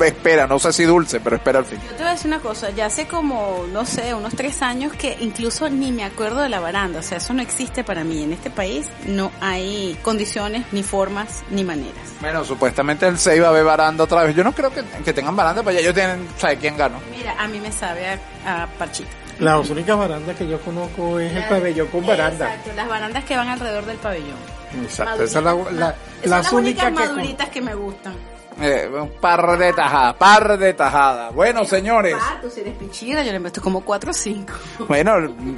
espera, 0.04 0.46
no 0.46 0.58
sé 0.58 0.72
si 0.72 0.84
dulce, 0.84 1.18
pero 1.20 1.36
espera 1.36 1.58
al 1.60 1.64
fin. 1.64 1.80
Yo 1.82 1.96
te 1.96 2.02
voy 2.02 2.08
a 2.08 2.12
decir 2.12 2.28
una 2.28 2.40
cosa, 2.40 2.70
ya 2.70 2.86
hace 2.86 3.06
como, 3.06 3.64
no 3.72 3.84
sé, 3.84 4.14
unos 4.14 4.34
tres 4.34 4.62
años 4.62 4.92
que 4.92 5.13
incluso 5.20 5.68
ni 5.68 5.92
me 5.92 6.04
acuerdo 6.04 6.40
de 6.40 6.48
la 6.48 6.60
baranda, 6.60 7.00
o 7.00 7.02
sea, 7.02 7.18
eso 7.18 7.32
no 7.34 7.42
existe 7.42 7.84
para 7.84 8.04
mí. 8.04 8.22
En 8.22 8.32
este 8.32 8.50
país 8.50 8.88
no 9.06 9.30
hay 9.40 9.98
condiciones, 10.02 10.64
ni 10.72 10.82
formas, 10.82 11.42
ni 11.50 11.64
maneras. 11.64 12.12
Bueno, 12.20 12.44
supuestamente 12.44 13.06
el 13.06 13.18
6 13.18 13.42
va 13.42 13.46
a 13.46 13.50
haber 13.50 13.64
baranda 13.64 14.04
otra 14.04 14.24
vez. 14.24 14.34
Yo 14.36 14.44
no 14.44 14.52
creo 14.52 14.72
que, 14.72 14.82
que 15.04 15.12
tengan 15.12 15.36
baranda, 15.36 15.62
pero 15.62 15.74
ya 15.74 15.80
ellos 15.80 15.94
tienen, 15.94 16.26
¿sabe 16.38 16.56
quién 16.58 16.76
ganó? 16.76 17.00
Mira, 17.16 17.34
a 17.38 17.46
mí 17.48 17.60
me 17.60 17.72
sabe 17.72 18.06
a, 18.44 18.62
a 18.62 18.66
parchita. 18.66 19.10
Las 19.40 19.68
únicas 19.68 19.98
barandas 19.98 20.36
que 20.36 20.46
yo 20.46 20.60
conozco 20.60 21.18
es 21.18 21.32
el 21.34 21.44
pabellón 21.44 21.88
con 21.88 22.06
baranda. 22.06 22.46
Exacto, 22.54 22.70
las 22.76 22.88
barandas 22.88 23.24
que 23.24 23.36
van 23.36 23.48
alrededor 23.48 23.84
del 23.84 23.96
pabellón. 23.98 24.36
Exacto, 24.82 25.24
esa 25.24 25.38
es 25.38 25.44
la, 25.44 25.54
la, 25.54 25.60
Esas 25.60 25.70
son 25.72 25.94
las 26.22 26.30
las 26.30 26.52
únicas 26.52 26.52
únicas 26.52 26.84
que... 26.84 26.90
maduritas 27.14 27.48
que 27.48 27.60
me 27.60 27.74
gustan. 27.74 28.33
Eh, 28.60 28.88
un 28.92 29.10
par 29.20 29.58
de 29.58 29.72
tajadas, 29.72 30.14
par 30.14 30.58
de 30.58 30.74
tajadas. 30.74 31.34
Bueno, 31.34 31.64
señores. 31.64 32.16
Tú 32.40 32.50
si 32.50 32.60
eres 32.60 32.76
pichira, 32.76 33.22
yo 33.22 33.32
le 33.32 33.40
meto 33.40 33.60
como 33.60 33.80
4 33.80 34.10
o 34.10 34.14
5. 34.14 34.52
Bueno, 34.88 35.12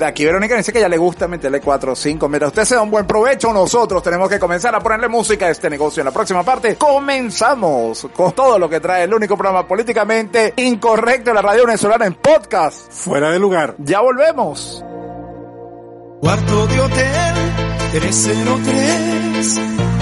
aquí 0.05 0.25
Verónica 0.25 0.57
dice 0.57 0.73
que 0.73 0.81
ya 0.81 0.89
le 0.89 0.97
gusta 0.97 1.29
meterle 1.29 1.61
4 1.61 1.93
o 1.93 1.97
5. 1.97 2.29
Mira, 2.29 2.47
usted 2.47 2.65
se 2.65 2.75
da 2.75 2.83
un 2.83 2.91
buen 2.91 3.07
provecho. 3.07 3.53
Nosotros 3.53 4.03
tenemos 4.03 4.29
que 4.29 4.39
comenzar 4.39 4.75
a 4.75 4.81
ponerle 4.81 5.09
música 5.09 5.47
a 5.47 5.51
este 5.51 5.69
negocio. 5.69 6.01
En 6.01 6.07
la 6.07 6.13
próxima 6.13 6.43
parte 6.43 6.77
comenzamos 6.77 8.07
con 8.15 8.33
todo 8.33 8.59
lo 8.59 8.69
que 8.69 8.81
trae 8.81 9.05
el 9.05 9.13
único 9.13 9.37
programa 9.37 9.67
políticamente 9.67 10.55
incorrecto 10.57 11.31
de 11.31 11.35
la 11.35 11.43
radio 11.43 11.67
venezolana 11.67 12.07
en 12.07 12.15
podcast. 12.15 12.91
Fuera 12.91 13.31
de 13.31 13.39
lugar. 13.39 13.75
Ya 13.79 14.01
volvemos. 14.01 14.83
Cuarto 16.21 16.67
de 16.67 16.81
hotel 16.81 17.35
303. 17.93 19.96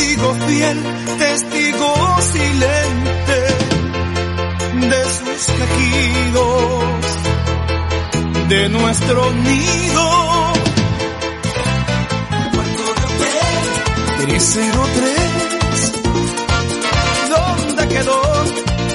Testigo 0.00 0.34
fiel, 0.46 0.78
testigo 1.18 1.94
silente 2.32 3.40
de 4.88 5.04
sus 5.04 5.42
quejidos, 5.56 7.04
de 8.48 8.68
nuestro 8.70 9.30
nido. 9.34 10.04
Hotel 12.96 14.26
303. 14.26 15.92
¿Dónde 17.28 17.88
quedó, 17.88 18.22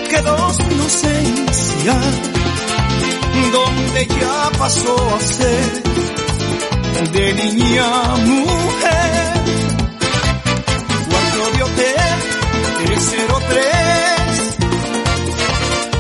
quedó 0.09 0.53
su 0.53 0.63
inocencia? 0.63 1.95
donde 3.51 4.07
ya 4.07 4.50
pasó 4.57 4.95
a 5.15 5.19
ser 5.21 5.83
de 7.12 7.33
niña 7.35 7.88
mujer. 8.25 9.25
303, 12.95 14.57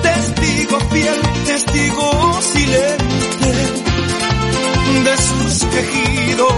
testigo 0.01 0.79
fiel, 0.91 1.21
testigo 1.45 2.39
silente 2.41 3.51
de 5.03 5.17
sus 5.17 5.65
quejidos, 5.65 6.53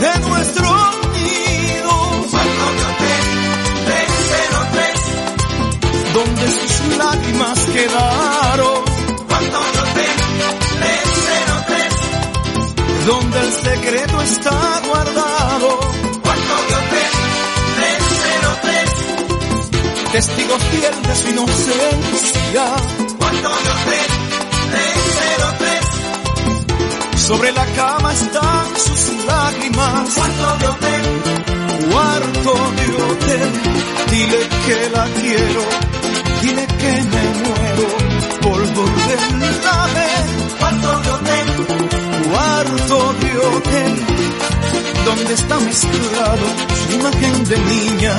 de 0.00 0.18
nuestro 0.28 0.68
nido. 1.14 1.94
Cuarto 2.32 2.66
de 2.78 2.82
hotel 2.90 3.24
303 3.86 5.12
donde 6.14 6.46
sus 6.50 6.96
lágrimas 6.98 7.58
quedaron. 7.66 8.82
Cuarto 9.28 9.58
de 9.72 9.78
hotel 9.78 10.16
303, 10.80 11.94
donde 13.06 13.38
el 13.40 13.52
secreto 13.52 14.16
está 14.22 14.31
sobre 27.22 27.52
la 27.52 27.64
cama 27.66 28.12
están 28.12 28.66
sus 28.76 29.24
lágrimas. 29.24 30.10
Cuarto 30.14 30.58
de 30.58 30.66
hotel. 30.66 31.04
Cuarto 31.90 32.52
de 32.78 32.86
hotel, 33.02 33.50
dile 34.10 34.40
que 34.66 34.90
la 34.94 35.04
quiero, 35.20 35.62
dile 36.42 36.66
que 36.66 36.92
me 37.12 37.24
muero 37.42 37.86
por 38.40 38.60
volverla 38.74 39.72
a 39.72 39.86
ver. 39.98 40.24
Cuarto 40.58 41.00
de 41.02 41.10
hotel, 41.10 41.48
cuarto 42.30 43.14
de 43.20 43.38
hotel, 43.38 43.92
donde 45.04 45.34
está 45.34 45.60
mezclado 45.60 46.46
su 46.80 46.92
imagen 46.98 47.44
de 47.44 47.58
niña 47.58 48.14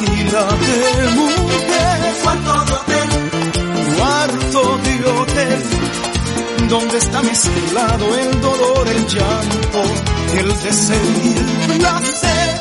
y 0.00 0.30
la 0.32 0.46
de 0.64 1.08
mujer. 1.18 2.14
Cuarto 2.22 2.64
de 2.64 2.72
hotel, 2.72 3.08
cuarto 3.96 4.78
de 4.84 4.94
hotel, 5.10 5.62
donde 6.68 6.98
está 6.98 7.22
mezclado 7.22 8.16
el 8.16 8.40
dolor, 8.40 8.88
el 8.88 9.06
llanto, 9.06 9.82
el 10.38 10.62
deseo 10.62 10.96
y 11.24 11.72
el 11.72 11.78
placer 11.78 12.51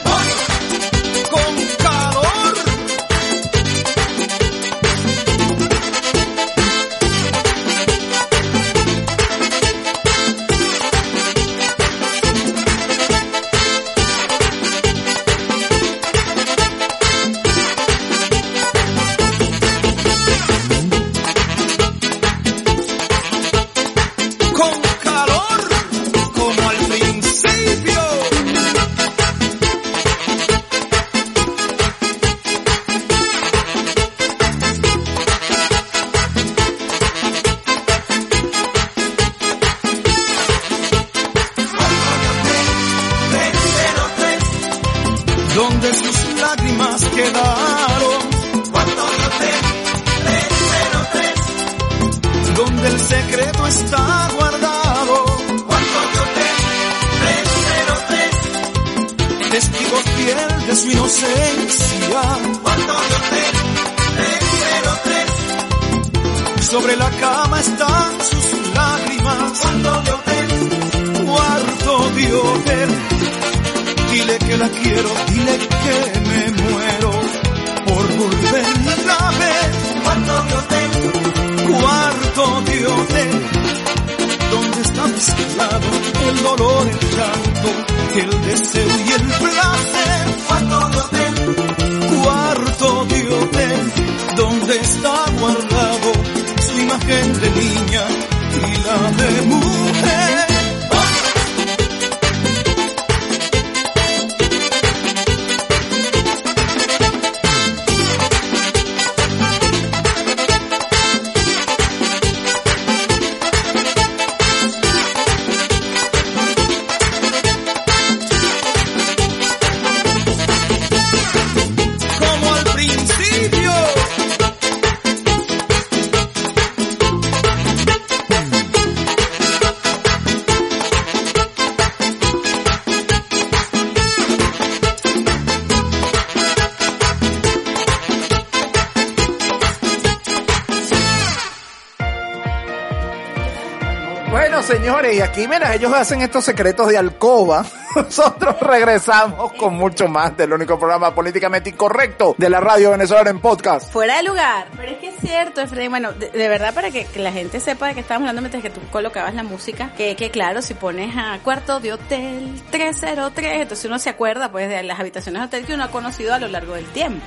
ellos 145.74 145.94
hacen 145.94 146.22
estos 146.22 146.44
secretos 146.44 146.88
de 146.88 146.98
alcoba. 146.98 147.66
Nosotros 147.96 148.60
regresamos 148.60 149.54
con 149.54 149.76
mucho 149.76 150.08
más 150.08 150.36
del 150.36 150.54
único 150.54 150.78
programa 150.78 151.14
políticamente 151.14 151.70
incorrecto 151.70 152.36
de 152.38 152.50
la 152.50 152.60
radio 152.60 152.92
venezolana 152.92 153.30
en 153.30 153.40
podcast. 153.40 153.92
Fuera 153.92 154.18
de 154.18 154.24
lugar. 154.24 154.68
Pero 154.78 154.92
es 154.92 154.98
que 155.00 155.10
es 155.10 155.16
cierto, 155.20 155.62
Efraín. 155.62 155.90
Bueno, 155.90 156.14
de, 156.14 156.30
de 156.30 156.48
verdad, 156.48 156.74
para 156.74 156.92
que, 156.92 157.06
que 157.06 157.20
la 157.20 157.32
gente 157.32 157.60
sepa 157.60 157.88
de 157.88 157.94
qué 157.94 158.00
estábamos 158.02 158.30
hablando 158.30 158.42
mientras 158.42 158.64
que 158.64 158.70
tú 158.70 158.82
colocabas 158.92 159.34
la 159.34 159.44
música, 159.44 159.92
que, 159.96 160.16
que 160.16 160.30
claro, 160.32 160.62
si 160.62 160.74
pones 160.74 161.16
a 161.18 161.40
cuarto 161.44 161.80
de 161.80 161.94
hotel 161.94 162.62
303, 162.72 163.62
entonces 163.62 163.86
uno 163.86 164.00
se 164.00 164.10
acuerda 164.10 164.52
pues 164.52 164.70
de 164.70 164.84
las 164.84 165.00
habitaciones 165.00 165.42
de 165.42 165.46
hotel 165.48 165.66
que 165.66 165.74
uno 165.74 165.84
ha 165.84 165.92
conocido 165.92 166.34
a 166.34 166.40
lo 166.40 166.48
largo 166.48 166.74
del 166.74 166.86
tiempo. 166.86 167.26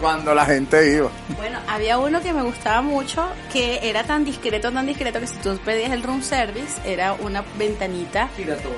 Cuando 0.00 0.34
la 0.34 0.46
gente 0.46 0.92
iba. 0.94 1.10
Bueno, 1.36 1.58
había 1.68 1.98
uno 1.98 2.20
que 2.22 2.32
me 2.32 2.42
gustaba 2.42 2.80
mucho 2.82 3.26
que 3.52 3.80
era 3.88 4.04
tan 4.04 4.24
discreto, 4.24 4.72
tan 4.72 4.86
discreto 4.86 5.20
que 5.20 5.26
si 5.26 5.36
tú 5.36 5.58
pedías 5.64 5.90
el 5.92 6.02
room 6.02 6.22
service 6.22 6.80
era 6.84 7.12
una 7.14 7.42
ventanita 7.58 8.28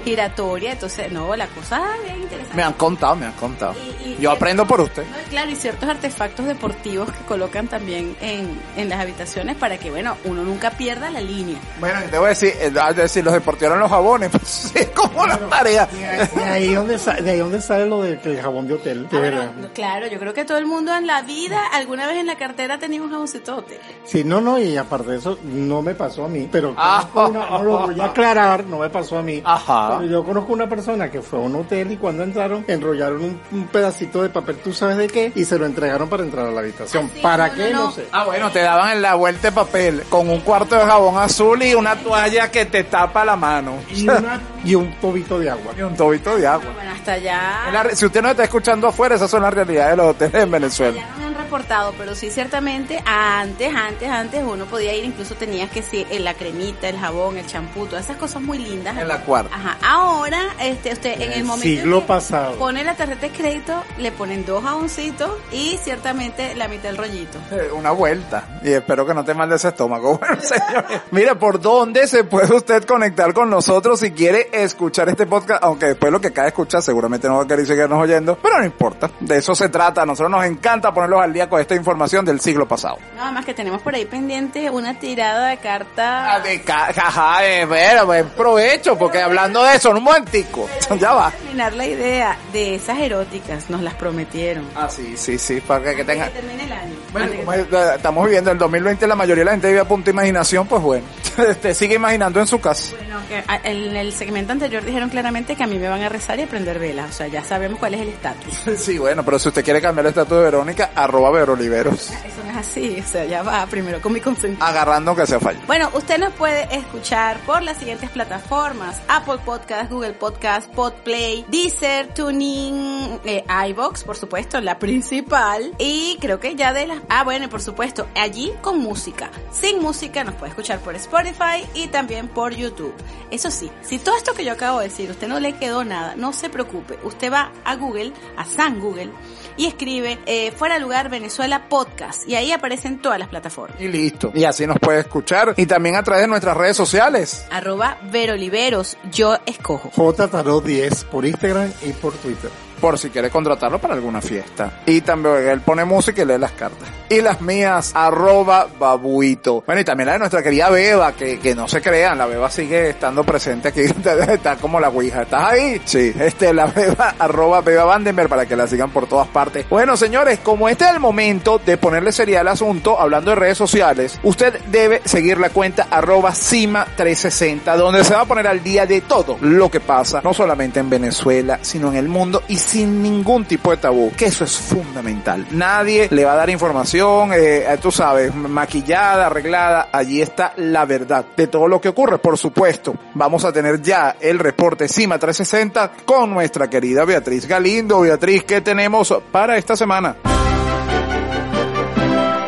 giratoria. 0.04 0.72
Entonces, 0.72 1.10
no, 1.12 1.34
la 1.36 1.46
cosa 1.48 1.82
bien 2.04 2.22
interesante. 2.22 2.56
Me 2.56 2.62
han 2.62 2.72
contado, 2.74 3.16
me 3.16 3.26
han 3.26 3.32
contado. 3.32 3.74
Y- 4.04 4.10
y- 4.10 4.16
Yo 4.20 4.30
aprendo 4.30 4.66
por 4.66 4.80
usted. 4.80 5.04
No, 5.04 5.16
claro, 5.30 5.50
y 5.50 5.56
ciertos 5.56 5.88
artefactos 5.88 6.46
deportivos 6.46 7.10
que 7.10 7.24
colocan 7.24 7.68
también 7.68 8.16
en, 8.20 8.60
en 8.76 8.88
las 8.88 9.00
habitaciones 9.00 9.56
para 9.56 9.78
que, 9.78 9.90
bueno, 9.90 10.16
uno 10.24 10.42
nunca 10.42 10.70
pierda 10.70 11.10
la 11.10 11.20
línea. 11.20 11.58
Bueno, 11.80 12.00
te 12.10 12.18
voy 12.18 12.26
a 12.26 12.28
decir, 12.30 12.52
eh, 12.60 12.72
a 12.80 12.92
decir, 12.92 13.24
los 13.24 13.32
deportivos 13.34 13.78
los 13.78 13.90
jabones, 13.90 14.30
pues 14.32 14.42
sí, 14.48 14.84
como 14.94 15.26
la 15.26 15.38
tarea. 15.38 15.86
De 16.34 16.44
ahí 16.44 16.74
donde 16.74 16.98
sale, 16.98 17.22
de 17.22 17.30
ahí 17.32 17.38
donde 17.38 17.60
sale 17.60 17.86
lo 17.86 18.02
de 18.02 18.18
que 18.18 18.30
el 18.30 18.40
jabón 18.42 18.66
de 18.66 18.74
hotel. 18.74 19.08
de 19.08 19.16
Ah, 19.18 19.20
bueno, 19.52 19.68
claro, 19.74 20.06
yo 20.08 20.18
creo 20.18 20.34
que 20.34 20.44
todo 20.44 20.58
el 20.58 20.66
mundo 20.66 20.94
en 20.94 21.06
la 21.06 21.11
vida, 21.20 21.60
alguna 21.74 22.06
vez 22.06 22.16
en 22.16 22.26
la 22.26 22.36
cartera 22.36 22.78
tenía 22.78 23.02
un 23.02 23.10
jaboncitote. 23.10 23.78
Sí, 24.04 24.24
no, 24.24 24.40
no, 24.40 24.58
y 24.58 24.78
aparte 24.78 25.10
de 25.10 25.18
eso, 25.18 25.38
no 25.44 25.82
me 25.82 25.94
pasó 25.94 26.24
a 26.24 26.28
mí, 26.28 26.48
pero 26.50 26.72
Ah. 26.78 27.04
una- 27.14 27.50
no 27.50 27.62
lo 27.62 27.78
voy 27.80 28.00
a 28.00 28.04
aclarar, 28.06 28.64
no 28.64 28.78
me 28.78 28.88
pasó 28.88 29.18
a 29.18 29.22
mí. 29.22 29.42
Ajá. 29.44 29.98
Pero 29.98 30.10
yo 30.10 30.24
conozco 30.24 30.54
una 30.54 30.66
persona 30.68 31.10
que 31.10 31.20
fue 31.20 31.38
a 31.38 31.42
un 31.42 31.54
hotel 31.56 31.92
y 31.92 31.96
cuando 31.98 32.22
entraron, 32.22 32.64
enrollaron 32.66 33.22
un, 33.22 33.40
un 33.52 33.66
pedacito 33.66 34.22
de 34.22 34.30
papel, 34.30 34.56
tú 34.56 34.72
sabes 34.72 34.96
de 34.96 35.08
qué, 35.08 35.32
y 35.34 35.44
se 35.44 35.58
lo 35.58 35.66
entregaron 35.66 36.08
para 36.08 36.22
entrar 36.22 36.46
a 36.46 36.50
la 36.50 36.60
habitación. 36.60 37.06
Ah, 37.10 37.10
sí, 37.14 37.20
¿Para 37.20 37.48
no, 37.48 37.54
qué? 37.54 37.70
no, 37.72 37.78
No, 37.78 37.84
no. 37.86 37.90
sé. 37.92 38.06
Ah, 38.12 38.24
bueno, 38.24 38.50
te 38.50 38.60
daban 38.60 38.92
en 38.92 39.02
la 39.02 39.14
vuelta 39.16 39.48
de 39.48 39.52
papel 39.52 40.02
con 40.08 40.30
un 40.30 40.40
cuarto 40.40 40.76
de 40.76 40.82
jabón 40.86 41.18
azul 41.18 41.62
y 41.62 41.74
una 41.74 41.96
toalla 41.96 42.50
que 42.50 42.64
te 42.66 42.84
tapa 42.84 43.24
la 43.24 43.36
mano. 43.36 43.74
Y, 43.90 44.08
una- 44.08 44.40
y 44.64 44.74
un 44.76 44.94
tobito 45.00 45.38
de 45.38 45.50
agua. 45.50 45.72
Y 45.76 45.82
un 45.82 45.96
tobito 45.96 46.36
de 46.36 46.46
agua. 46.46 46.70
Bueno, 46.74 46.92
hasta 46.92 47.12
allá... 47.14 47.50
La 47.72 47.90
si 47.96 48.06
usted 48.06 48.22
no 48.22 48.30
está 48.30 48.44
escuchando 48.44 48.86
afuera, 48.86 49.16
esas 49.16 49.30
son 49.30 49.42
las 49.42 49.52
realidades 49.52 49.90
de 49.90 49.96
los 49.96 50.06
hoteles 50.06 50.42
en 50.42 50.50
Venezuela. 50.50 51.01
Ya 51.02 51.08
no 51.10 51.16
me 51.18 51.24
han 51.24 51.34
reportado, 51.34 51.92
pero 51.98 52.14
sí 52.14 52.30
ciertamente 52.30 53.02
antes, 53.04 53.74
antes, 53.74 54.08
antes 54.08 54.42
uno 54.46 54.66
podía 54.66 54.94
ir, 54.94 55.04
incluso 55.04 55.34
tenías 55.34 55.68
que 55.70 55.82
sí, 55.82 56.06
eh, 56.10 56.20
la 56.20 56.34
cremita, 56.34 56.88
el 56.88 56.96
jabón, 56.96 57.38
el 57.38 57.46
champú, 57.46 57.86
todas 57.86 58.04
esas 58.04 58.18
cosas 58.18 58.40
muy 58.40 58.58
lindas. 58.58 58.96
En 58.96 59.08
la 59.08 59.20
cuarta. 59.22 59.54
Ajá. 59.54 59.78
Ahora 59.82 60.40
este, 60.60 60.92
usted 60.92 61.20
en 61.20 61.32
el 61.32 61.44
momento 61.44 61.64
siglo 61.64 62.00
que 62.02 62.06
pasado. 62.06 62.54
pone 62.56 62.84
la 62.84 62.94
tarjeta 62.94 63.22
de 63.22 63.32
crédito, 63.32 63.82
le 63.98 64.12
ponen 64.12 64.44
dos 64.46 64.62
jaboncitos 64.62 65.32
y 65.50 65.76
ciertamente 65.82 66.54
la 66.54 66.68
mitad 66.68 66.84
del 66.84 66.98
rollito. 66.98 67.38
Eh, 67.50 67.70
Una 67.72 67.90
vuelta. 67.90 68.60
Y 68.62 68.70
espero 68.70 69.04
que 69.04 69.12
no 69.14 69.24
te 69.24 69.34
mande 69.34 69.56
ese 69.56 69.68
estómago. 69.68 70.20
Bueno, 70.22 70.40
señores. 70.40 71.00
Mire, 71.10 71.34
¿por 71.34 71.60
dónde 71.60 72.06
se 72.06 72.22
puede 72.22 72.54
usted 72.54 72.84
conectar 72.84 73.34
con 73.34 73.50
nosotros 73.50 73.98
si 73.98 74.12
quiere 74.12 74.48
escuchar 74.52 75.08
este 75.08 75.26
podcast? 75.26 75.64
Aunque 75.64 75.86
después 75.86 76.12
lo 76.12 76.20
que 76.20 76.28
acaba 76.28 76.44
de 76.44 76.48
escuchar 76.50 76.80
seguramente 76.82 77.26
no 77.28 77.36
va 77.38 77.42
a 77.42 77.46
querer 77.46 77.66
seguirnos 77.66 77.98
oyendo. 78.00 78.38
Pero 78.40 78.58
no 78.58 78.64
importa. 78.64 79.10
De 79.18 79.38
eso 79.38 79.54
se 79.54 79.68
trata. 79.68 80.02
A 80.02 80.06
nosotros 80.06 80.30
nos 80.30 80.44
encanta 80.44 80.91
ponerlos 80.94 81.20
al 81.22 81.32
día 81.32 81.48
con 81.48 81.60
esta 81.60 81.74
información 81.74 82.24
del 82.24 82.40
siglo 82.40 82.66
pasado. 82.66 82.98
Nada 83.16 83.32
más 83.32 83.44
que 83.44 83.54
tenemos 83.54 83.80
por 83.82 83.94
ahí 83.94 84.04
pendiente 84.04 84.70
una 84.70 84.98
tirada 84.98 85.48
de 85.48 85.52
Ah, 85.54 85.60
cartas. 85.62 86.44
de 86.44 86.62
ca- 86.62 86.92
Jaja, 86.92 87.46
eh, 87.46 87.64
bueno, 87.64 88.06
buen 88.06 88.28
provecho, 88.30 88.96
porque 88.98 89.20
hablando 89.20 89.62
de 89.64 89.76
eso, 89.76 89.90
en 89.90 89.96
un 89.98 90.04
momentico. 90.04 90.68
Ya 90.98 91.12
va. 91.14 91.30
terminar 91.30 91.72
la 91.74 91.86
idea 91.86 92.36
de 92.52 92.74
esas 92.76 92.98
eróticas, 92.98 93.68
nos 93.70 93.82
las 93.82 93.94
prometieron. 93.94 94.66
Ah, 94.74 94.88
sí, 94.88 95.14
sí, 95.16 95.38
sí, 95.38 95.60
para 95.60 95.84
que, 95.84 95.96
que 95.96 96.04
tenga... 96.04 96.26
Que 96.26 96.40
termine 96.40 96.64
el 96.64 96.72
año. 96.72 96.94
Bueno, 97.12 97.32
como 97.36 97.52
es- 97.52 97.66
estamos 97.96 98.24
viviendo 98.24 98.50
el 98.50 98.58
2020, 98.58 99.06
la 99.06 99.14
mayoría 99.16 99.42
de 99.42 99.44
la 99.46 99.50
gente 99.52 99.68
vive 99.68 99.80
a 99.80 99.84
punto 99.84 100.06
de 100.06 100.10
imaginación, 100.12 100.66
pues 100.66 100.82
bueno, 100.82 101.06
te 101.62 101.74
sigue 101.74 101.94
imaginando 101.96 102.40
en 102.40 102.46
su 102.46 102.60
casa. 102.60 102.94
Bueno, 102.96 103.18
que 103.28 103.42
en 103.68 103.96
el 103.96 104.12
segmento 104.12 104.52
anterior 104.52 104.84
dijeron 104.84 105.08
claramente 105.10 105.56
que 105.56 105.62
a 105.64 105.66
mí 105.66 105.78
me 105.78 105.88
van 105.88 106.02
a 106.02 106.08
rezar 106.08 106.38
y 106.38 106.42
a 106.42 106.46
prender 106.46 106.78
velas. 106.78 107.10
O 107.10 107.12
sea, 107.12 107.26
ya 107.28 107.42
sabemos 107.44 107.78
cuál 107.78 107.94
es 107.94 108.00
el 108.00 108.08
estatus. 108.08 108.62
Sí, 108.82 108.98
bueno, 108.98 109.22
pero 109.24 109.38
si 109.38 109.48
usted 109.48 109.62
quiere 109.64 109.80
cambiar 109.80 110.06
el 110.06 110.10
estatus 110.10 110.38
de 110.38 110.44
Verónica, 110.44 110.71
arroba 110.94 111.30
Veroliveros, 111.30 112.10
Eso 112.10 112.44
no 112.44 112.50
es 112.50 112.56
así. 112.56 112.98
O 113.04 113.08
sea, 113.08 113.24
ya 113.24 113.42
va 113.42 113.66
primero 113.66 114.00
con 114.00 114.12
mi 114.12 114.20
consentimiento. 114.20 114.64
agarrando 114.64 115.14
que 115.14 115.26
sea 115.26 115.40
fallo. 115.40 115.60
Bueno, 115.66 115.90
usted 115.94 116.18
nos 116.18 116.32
puede 116.34 116.66
escuchar 116.74 117.38
por 117.40 117.62
las 117.62 117.76
siguientes 117.78 118.10
plataformas: 118.10 119.00
Apple 119.08 119.38
Podcast, 119.44 119.90
Google 119.90 120.12
Podcast, 120.14 120.70
Podplay, 120.72 121.44
Deezer, 121.48 122.08
Tuning, 122.14 123.20
eh, 123.24 123.44
iBox, 123.68 124.04
por 124.04 124.16
supuesto, 124.16 124.60
la 124.60 124.78
principal. 124.78 125.72
Y 125.78 126.16
creo 126.20 126.40
que 126.40 126.54
ya 126.54 126.72
de 126.72 126.86
las. 126.86 126.98
Ah, 127.08 127.24
bueno, 127.24 127.44
y 127.46 127.48
por 127.48 127.60
supuesto, 127.60 128.06
allí 128.14 128.52
con 128.62 128.78
música. 128.78 129.30
Sin 129.52 129.80
música 129.80 130.24
nos 130.24 130.34
puede 130.36 130.50
escuchar 130.50 130.78
por 130.80 130.94
Spotify 130.96 131.66
y 131.74 131.88
también 131.88 132.28
por 132.28 132.54
YouTube. 132.54 132.94
Eso 133.30 133.50
sí, 133.50 133.70
si 133.82 133.98
todo 133.98 134.16
esto 134.16 134.34
que 134.34 134.44
yo 134.44 134.52
acabo 134.52 134.78
de 134.80 134.88
decir, 134.88 135.10
usted 135.10 135.28
no 135.28 135.40
le 135.40 135.54
quedó 135.56 135.84
nada, 135.84 136.14
no 136.16 136.32
se 136.32 136.48
preocupe. 136.50 136.98
Usted 137.02 137.32
va 137.32 137.50
a 137.64 137.76
Google, 137.76 138.12
a 138.36 138.44
San 138.44 138.78
Google, 138.80 139.10
y 139.56 139.66
escribe 139.66 140.18
eh, 140.26 140.52
Fuera 140.52 140.78
Lugar 140.78 141.08
Venezuela 141.10 141.68
Podcast. 141.68 142.28
Y 142.28 142.34
ahí 142.34 142.52
aparecen 142.52 143.00
todas 143.00 143.18
las 143.18 143.28
plataformas. 143.28 143.80
Y 143.80 143.88
listo. 143.88 144.32
Y 144.34 144.44
así 144.44 144.66
nos 144.66 144.78
puede 144.78 145.00
escuchar. 145.00 145.54
Y 145.56 145.66
también 145.66 145.96
a 145.96 146.02
través 146.02 146.22
de 146.24 146.28
nuestras 146.28 146.56
redes 146.56 146.76
sociales. 146.76 147.46
arroba 147.50 147.98
Veroliveros, 148.10 148.96
yo 149.10 149.36
escojo. 149.46 149.90
J 149.94 150.28
Tarot 150.28 150.64
10 150.64 151.04
por 151.04 151.24
Instagram 151.24 151.72
y 151.82 151.92
por 151.92 152.12
Twitter. 152.14 152.50
Por 152.82 152.98
si 152.98 153.10
quiere 153.10 153.30
contratarlo 153.30 153.78
para 153.78 153.94
alguna 153.94 154.20
fiesta. 154.20 154.80
Y 154.86 155.02
también 155.02 155.36
él 155.46 155.60
pone 155.60 155.84
música 155.84 156.22
y 156.22 156.24
lee 156.24 156.36
las 156.36 156.50
cartas. 156.50 156.88
Y 157.08 157.20
las 157.20 157.40
mías, 157.40 157.92
arroba 157.94 158.66
babuito. 158.76 159.62
Bueno, 159.64 159.82
y 159.82 159.84
también 159.84 160.06
la 160.06 160.14
de 160.14 160.18
nuestra 160.18 160.42
querida 160.42 160.68
Beba, 160.68 161.12
que, 161.12 161.38
que 161.38 161.54
no 161.54 161.68
se 161.68 161.80
crean, 161.80 162.18
la 162.18 162.26
Beba 162.26 162.50
sigue 162.50 162.90
estando 162.90 163.22
presente 163.22 163.68
aquí. 163.68 163.82
Está 164.28 164.56
como 164.56 164.80
la 164.80 164.88
Ouija. 164.88 165.22
¿Estás 165.22 165.52
ahí? 165.52 165.80
Sí. 165.84 166.12
Este, 166.18 166.52
la 166.52 166.66
Beba, 166.66 167.14
arroba 167.20 167.60
Beba 167.60 167.84
Vandenberg, 167.84 168.28
para 168.28 168.46
que 168.46 168.56
la 168.56 168.66
sigan 168.66 168.90
por 168.90 169.06
todas 169.06 169.28
partes. 169.28 169.68
Bueno, 169.68 169.96
señores, 169.96 170.40
como 170.40 170.68
este 170.68 170.84
es 170.86 170.90
el 170.90 170.98
momento 170.98 171.60
de 171.64 171.76
ponerle 171.76 172.10
serial 172.10 172.48
al 172.48 172.54
asunto, 172.54 173.00
hablando 173.00 173.30
de 173.30 173.36
redes 173.36 173.58
sociales, 173.58 174.18
usted 174.24 174.58
debe 174.72 175.02
seguir 175.04 175.38
la 175.38 175.50
cuenta 175.50 175.86
arroba 175.88 176.32
Cima360, 176.32 177.76
donde 177.76 178.02
se 178.02 178.14
va 178.14 178.22
a 178.22 178.24
poner 178.24 178.48
al 178.48 178.64
día 178.64 178.86
de 178.86 179.02
todo 179.02 179.38
lo 179.40 179.70
que 179.70 179.78
pasa, 179.78 180.20
no 180.24 180.34
solamente 180.34 180.80
en 180.80 180.90
Venezuela, 180.90 181.60
sino 181.62 181.90
en 181.90 181.96
el 181.96 182.08
mundo 182.08 182.42
y 182.48 182.56
sin 182.72 183.02
ningún 183.02 183.44
tipo 183.44 183.70
de 183.70 183.76
tabú, 183.76 184.10
que 184.16 184.24
eso 184.26 184.44
es 184.44 184.56
fundamental. 184.56 185.46
Nadie 185.50 186.08
le 186.10 186.24
va 186.24 186.32
a 186.32 186.36
dar 186.36 186.48
información, 186.48 187.30
eh, 187.34 187.66
tú 187.82 187.92
sabes, 187.92 188.34
maquillada, 188.34 189.26
arreglada, 189.26 189.90
allí 189.92 190.22
está 190.22 190.54
la 190.56 190.86
verdad 190.86 191.22
de 191.36 191.48
todo 191.48 191.68
lo 191.68 191.82
que 191.82 191.90
ocurre. 191.90 192.16
Por 192.16 192.38
supuesto, 192.38 192.94
vamos 193.12 193.44
a 193.44 193.52
tener 193.52 193.82
ya 193.82 194.16
el 194.18 194.38
reporte 194.38 194.88
Cima 194.88 195.18
360 195.18 195.90
con 196.06 196.30
nuestra 196.30 196.70
querida 196.70 197.04
Beatriz 197.04 197.46
Galindo. 197.46 198.00
Beatriz, 198.00 198.44
¿qué 198.44 198.62
tenemos 198.62 199.14
para 199.30 199.58
esta 199.58 199.76
semana? 199.76 200.16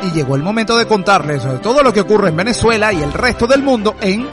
Y 0.04 0.10
llegó 0.12 0.36
el 0.36 0.42
momento 0.42 0.78
de 0.78 0.86
contarles 0.86 1.42
todo 1.60 1.82
lo 1.82 1.92
que 1.92 2.00
ocurre 2.00 2.30
en 2.30 2.36
Venezuela 2.36 2.94
y 2.94 3.02
el 3.02 3.12
resto 3.12 3.46
del 3.46 3.62
mundo 3.62 3.96
en 4.00 4.26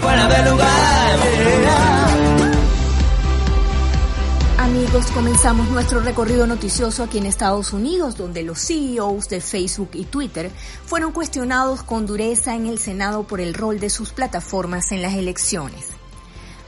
Comenzamos 4.91 5.69
nuestro 5.69 6.01
recorrido 6.01 6.45
noticioso 6.45 7.03
aquí 7.03 7.17
en 7.17 7.25
Estados 7.25 7.71
Unidos, 7.71 8.17
donde 8.17 8.43
los 8.43 8.59
CEOs 8.59 9.29
de 9.29 9.39
Facebook 9.39 9.91
y 9.93 10.03
Twitter 10.03 10.51
fueron 10.85 11.13
cuestionados 11.13 11.81
con 11.81 12.05
dureza 12.05 12.55
en 12.55 12.65
el 12.65 12.77
Senado 12.77 13.23
por 13.23 13.39
el 13.39 13.53
rol 13.53 13.79
de 13.79 13.89
sus 13.89 14.11
plataformas 14.11 14.91
en 14.91 15.01
las 15.01 15.13
elecciones. 15.13 15.87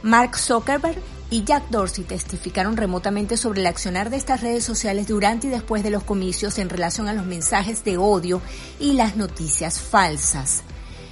Mark 0.03 0.37
Zuckerberg 0.37 0.97
y 1.29 1.43
Jack 1.43 1.69
Dorsey 1.69 2.05
testificaron 2.05 2.77
remotamente 2.77 3.35
sobre 3.35 3.59
el 3.59 3.67
accionar 3.67 4.09
de 4.09 4.17
estas 4.17 4.39
redes 4.39 4.63
sociales 4.63 5.07
durante 5.07 5.47
y 5.47 5.49
después 5.49 5.83
de 5.83 5.89
los 5.89 6.03
comicios 6.03 6.59
en 6.59 6.69
relación 6.69 7.09
a 7.09 7.13
los 7.13 7.25
mensajes 7.25 7.83
de 7.83 7.97
odio 7.97 8.41
y 8.79 8.93
las 8.93 9.17
noticias 9.17 9.81
falsas. 9.81 10.63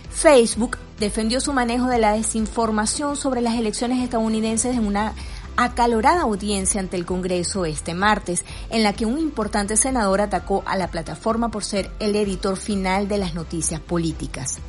Facebook 0.10 0.78
defendió 1.00 1.42
su 1.42 1.52
manejo 1.52 1.88
de 1.88 1.98
la 1.98 2.14
desinformación 2.14 3.18
sobre 3.18 3.42
las 3.42 3.56
elecciones 3.56 4.04
estadounidenses 4.04 4.78
en 4.78 4.86
una 4.86 5.14
acalorada 5.58 6.22
audiencia 6.22 6.80
ante 6.80 6.98
el 6.98 7.06
Congreso 7.06 7.66
este 7.66 7.94
martes, 7.94 8.44
en 8.70 8.84
la 8.84 8.94
que 8.94 9.06
un 9.06 9.20
importante 9.20 9.78
senador 9.78 10.22
atacó 10.22 10.64
a 10.66 10.78
la 10.78 10.90
plataforma 10.90 11.50
por 11.50 11.64
ser 11.64 11.92
el 12.00 12.16
editor 12.16 12.58
final 12.58 13.08
de 13.08 13.18
las 13.18 13.34
noticias 13.34 13.80
políticas. 13.80 14.60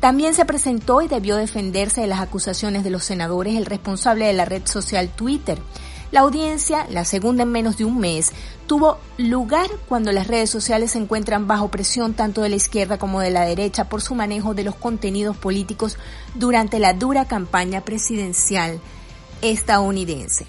También 0.00 0.34
se 0.34 0.44
presentó 0.44 1.00
y 1.00 1.08
debió 1.08 1.36
defenderse 1.36 2.02
de 2.02 2.06
las 2.06 2.20
acusaciones 2.20 2.84
de 2.84 2.90
los 2.90 3.04
senadores 3.04 3.56
el 3.56 3.64
responsable 3.64 4.26
de 4.26 4.34
la 4.34 4.44
red 4.44 4.66
social 4.66 5.08
Twitter. 5.08 5.58
La 6.10 6.20
audiencia, 6.20 6.86
la 6.90 7.04
segunda 7.04 7.42
en 7.42 7.50
menos 7.50 7.78
de 7.78 7.86
un 7.86 7.98
mes, 7.98 8.32
tuvo 8.66 8.98
lugar 9.16 9.66
cuando 9.88 10.12
las 10.12 10.26
redes 10.26 10.50
sociales 10.50 10.92
se 10.92 10.98
encuentran 10.98 11.46
bajo 11.46 11.68
presión 11.68 12.14
tanto 12.14 12.42
de 12.42 12.50
la 12.50 12.56
izquierda 12.56 12.98
como 12.98 13.20
de 13.20 13.30
la 13.30 13.46
derecha 13.46 13.88
por 13.88 14.02
su 14.02 14.14
manejo 14.14 14.54
de 14.54 14.64
los 14.64 14.74
contenidos 14.74 15.36
políticos 15.36 15.96
durante 16.34 16.78
la 16.78 16.92
dura 16.92 17.24
campaña 17.24 17.80
presidencial 17.80 18.80
estadounidense. 19.44 20.46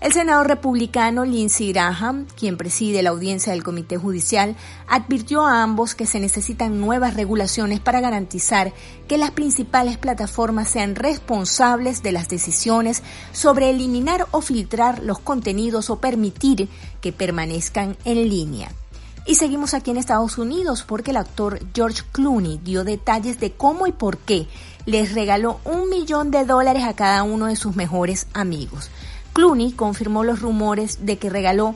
El 0.00 0.12
senador 0.12 0.48
republicano 0.48 1.24
Lindsey 1.24 1.72
Graham, 1.72 2.26
quien 2.36 2.56
preside 2.56 3.04
la 3.04 3.10
audiencia 3.10 3.52
del 3.52 3.62
Comité 3.62 3.98
Judicial, 3.98 4.56
advirtió 4.88 5.46
a 5.46 5.62
ambos 5.62 5.94
que 5.94 6.06
se 6.06 6.18
necesitan 6.18 6.80
nuevas 6.80 7.14
regulaciones 7.14 7.78
para 7.78 8.00
garantizar 8.00 8.72
que 9.06 9.16
las 9.16 9.30
principales 9.30 9.98
plataformas 9.98 10.68
sean 10.68 10.96
responsables 10.96 12.02
de 12.02 12.10
las 12.10 12.28
decisiones 12.28 13.04
sobre 13.30 13.70
eliminar 13.70 14.26
o 14.32 14.40
filtrar 14.40 15.04
los 15.04 15.20
contenidos 15.20 15.88
o 15.88 16.00
permitir 16.00 16.68
que 17.00 17.12
permanezcan 17.12 17.96
en 18.04 18.28
línea. 18.28 18.72
Y 19.24 19.36
seguimos 19.36 19.72
aquí 19.72 19.92
en 19.92 19.98
Estados 19.98 20.36
Unidos 20.36 20.84
porque 20.86 21.12
el 21.12 21.16
actor 21.16 21.60
George 21.72 22.02
Clooney 22.10 22.58
dio 22.64 22.82
detalles 22.82 23.38
de 23.38 23.52
cómo 23.52 23.86
y 23.86 23.92
por 23.92 24.18
qué 24.18 24.48
les 24.86 25.14
regaló 25.14 25.60
un 25.64 25.88
millón 25.88 26.30
de 26.30 26.44
dólares 26.44 26.84
a 26.84 26.94
cada 26.94 27.22
uno 27.22 27.46
de 27.46 27.56
sus 27.56 27.76
mejores 27.76 28.26
amigos. 28.32 28.90
Clooney 29.32 29.72
confirmó 29.72 30.24
los 30.24 30.40
rumores 30.40 31.06
de 31.06 31.18
que 31.18 31.30
regaló 31.30 31.74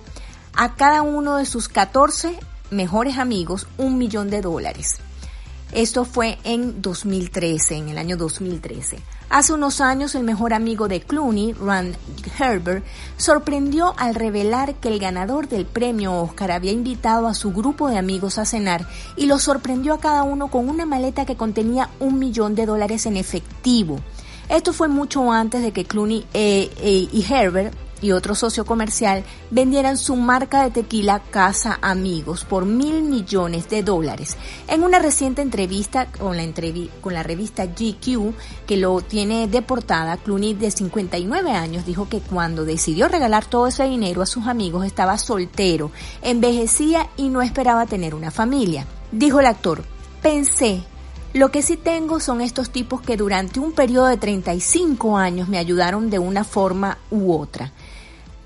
a 0.55 0.75
cada 0.75 1.03
uno 1.03 1.37
de 1.37 1.47
sus 1.47 1.69
14 1.69 2.39
mejores 2.71 3.19
amigos 3.19 3.67
un 3.79 3.99
millón 3.99 4.31
de 4.31 4.41
dólares. 4.41 4.99
Esto 5.73 6.05
fue 6.05 6.39
en 6.45 6.81
2013, 6.83 7.77
en 7.77 7.89
el 7.89 7.99
año 7.99 8.17
2013. 8.17 8.99
Hace 9.29 9.53
unos 9.53 9.81
años 9.81 10.15
el 10.15 10.23
mejor 10.23 10.55
amigo 10.55 10.87
de 10.87 11.01
Clooney, 11.01 11.53
Rand 11.53 11.97
Herbert, 12.39 12.85
sorprendió 13.17 13.93
al 13.99 14.15
revelar 14.15 14.77
que 14.77 14.89
el 14.89 15.01
ganador 15.01 15.49
del 15.49 15.67
premio 15.67 16.15
Oscar 16.23 16.53
había 16.53 16.71
invitado 16.71 17.27
a 17.27 17.35
su 17.35 17.53
grupo 17.53 17.89
de 17.89 17.99
amigos 17.99 18.39
a 18.39 18.45
cenar 18.45 18.87
y 19.17 19.27
los 19.27 19.43
sorprendió 19.43 19.95
a 19.95 20.01
cada 20.01 20.23
uno 20.23 20.47
con 20.49 20.69
una 20.69 20.87
maleta 20.87 21.27
que 21.27 21.37
contenía 21.37 21.91
un 21.99 22.21
millón 22.21 22.55
de 22.55 22.67
dólares 22.67 23.05
en 23.07 23.17
efectivo. 23.17 23.99
Esto 24.49 24.73
fue 24.73 24.87
mucho 24.87 25.33
antes 25.33 25.61
de 25.61 25.73
que 25.73 25.85
Clooney 25.85 26.25
eh, 26.33 26.71
eh, 26.79 27.09
y 27.13 27.27
Herbert 27.29 27.75
y 28.03 28.13
otro 28.13 28.35
socio 28.35 28.65
comercial 28.65 29.25
vendieran 29.51 29.97
su 29.97 30.17
marca 30.17 30.63
de 30.63 30.71
tequila 30.71 31.21
Casa 31.31 31.79
Amigos 31.83 32.45
por 32.45 32.65
mil 32.65 33.03
millones 33.03 33.69
de 33.69 33.83
dólares. 33.83 34.37
En 34.69 34.83
una 34.83 34.99
reciente 34.99 35.43
entrevista 35.43 36.07
con 36.13 36.37
la, 36.37 37.23
revista 37.23 37.67
GQ, 37.67 38.35
que 38.67 38.77
lo 38.77 39.01
tiene 39.01 39.49
de 39.49 39.63
portada, 39.63 40.17
Clooney 40.17 40.55
de 40.55 40.71
59 40.71 41.51
años 41.53 41.87
dijo 41.87 42.09
que 42.09 42.21
cuando 42.21 42.65
decidió 42.65 43.09
regalar 43.09 43.45
todo 43.45 43.67
ese 43.67 43.85
dinero 43.85 44.23
a 44.23 44.27
sus 44.27 44.47
amigos 44.47 44.85
estaba 44.85 45.19
soltero, 45.19 45.91
envejecía 46.23 47.09
y 47.17 47.29
no 47.29 47.43
esperaba 47.43 47.87
tener 47.87 48.15
una 48.15 48.31
familia. 48.31 48.87
Dijo 49.13 49.41
el 49.41 49.47
actor, 49.47 49.85
pensé, 50.23 50.83
Lo 51.33 51.51
que 51.51 51.61
sí 51.61 51.77
tengo 51.77 52.19
son 52.19 52.41
estos 52.41 52.71
tipos 52.71 53.03
que 53.03 53.17
durante 53.19 53.61
un 53.61 53.73
periodo 53.73 54.07
de 54.07 54.17
35 54.17 55.19
años 55.19 55.49
me 55.49 55.59
ayudaron 55.59 56.09
de 56.09 56.19
una 56.19 56.45
forma 56.45 56.97
u 57.11 57.33
otra. 57.35 57.73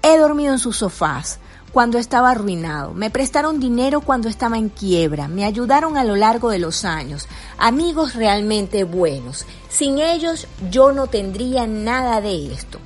He 0.03 0.17
dormido 0.17 0.55
en 0.55 0.59
sus 0.59 0.79
sofás 0.79 1.41
cuando 1.73 1.99
estaba 1.99 2.31
arruinado, 2.31 2.95
me 2.95 3.11
prestaron 3.11 3.61
dinero 3.61 4.01
cuando 4.01 4.29
estaba 4.29 4.57
en 4.57 4.71
quiebra, 4.71 5.29
me 5.29 5.45
ayudaron 5.45 5.97
a 5.97 6.05
lo 6.05 6.17
largo 6.17 6.51
de 6.51 6.59
los 6.59 6.85
años, 6.85 7.29
amigos 7.59 8.15
realmente 8.15 8.85
buenos. 8.85 9.45
Sin 9.69 9.99
ellos 9.99 10.49
yo 10.71 10.93
no 10.93 11.07
tendría 11.07 11.67
nada 11.67 12.21
de 12.23 12.53
esto. 12.53 12.81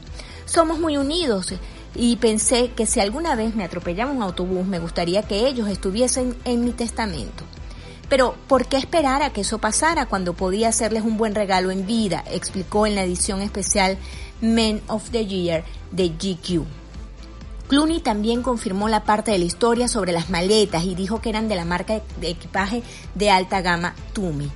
Somos 0.45 0.81
muy 0.81 0.97
unidos 0.97 1.55
y 1.95 2.17
pensé 2.17 2.73
que 2.73 2.85
si 2.85 2.99
alguna 3.01 3.37
vez 3.37 3.55
me 3.55 3.65
atropellaba 3.65 4.11
un 4.11 4.23
autobús 4.23 4.67
me 4.67 4.81
gustaría 4.81 5.23
que 5.23 5.47
ellos 5.47 5.69
estuviesen 5.69 6.37
en 6.45 6.65
mi 6.65 6.73
testamento. 6.73 7.45
Pero, 8.09 8.35
¿por 8.49 8.67
qué 8.67 8.77
esperar 8.77 9.23
a 9.23 9.31
que 9.31 9.43
eso 9.43 9.59
pasara 9.59 10.07
cuando 10.07 10.35
podía 10.35 10.69
hacerles 10.69 11.05
un 11.05 11.17
buen 11.17 11.35
regalo 11.35 11.71
en 11.71 11.87
vida? 11.87 12.23
explicó 12.31 12.87
en 12.87 12.97
la 12.97 13.05
edición 13.05 13.41
especial 13.41 13.97
Men 14.43 14.83
of 14.89 15.11
the 15.11 15.25
Year 15.25 15.65
de 15.91 16.09
GQ. 16.09 16.84
Clooney 17.69 18.01
también 18.01 18.43
confirmó 18.43 18.89
la 18.89 19.05
parte 19.05 19.31
de 19.31 19.39
la 19.39 19.45
historia 19.45 19.89
sobre 19.89 20.13
las 20.13 20.29
maletas 20.31 20.85
y 20.85 20.95
dijo 20.95 21.21
que 21.21 21.31
eran 21.31 21.49
de 21.49 21.57
la 21.57 21.65
marca 21.65 22.01
de 22.21 22.29
equipaje 22.29 22.83
de 23.15 23.31
alta 23.31 23.63
gama 23.63 23.95
Tumi. 24.13 24.51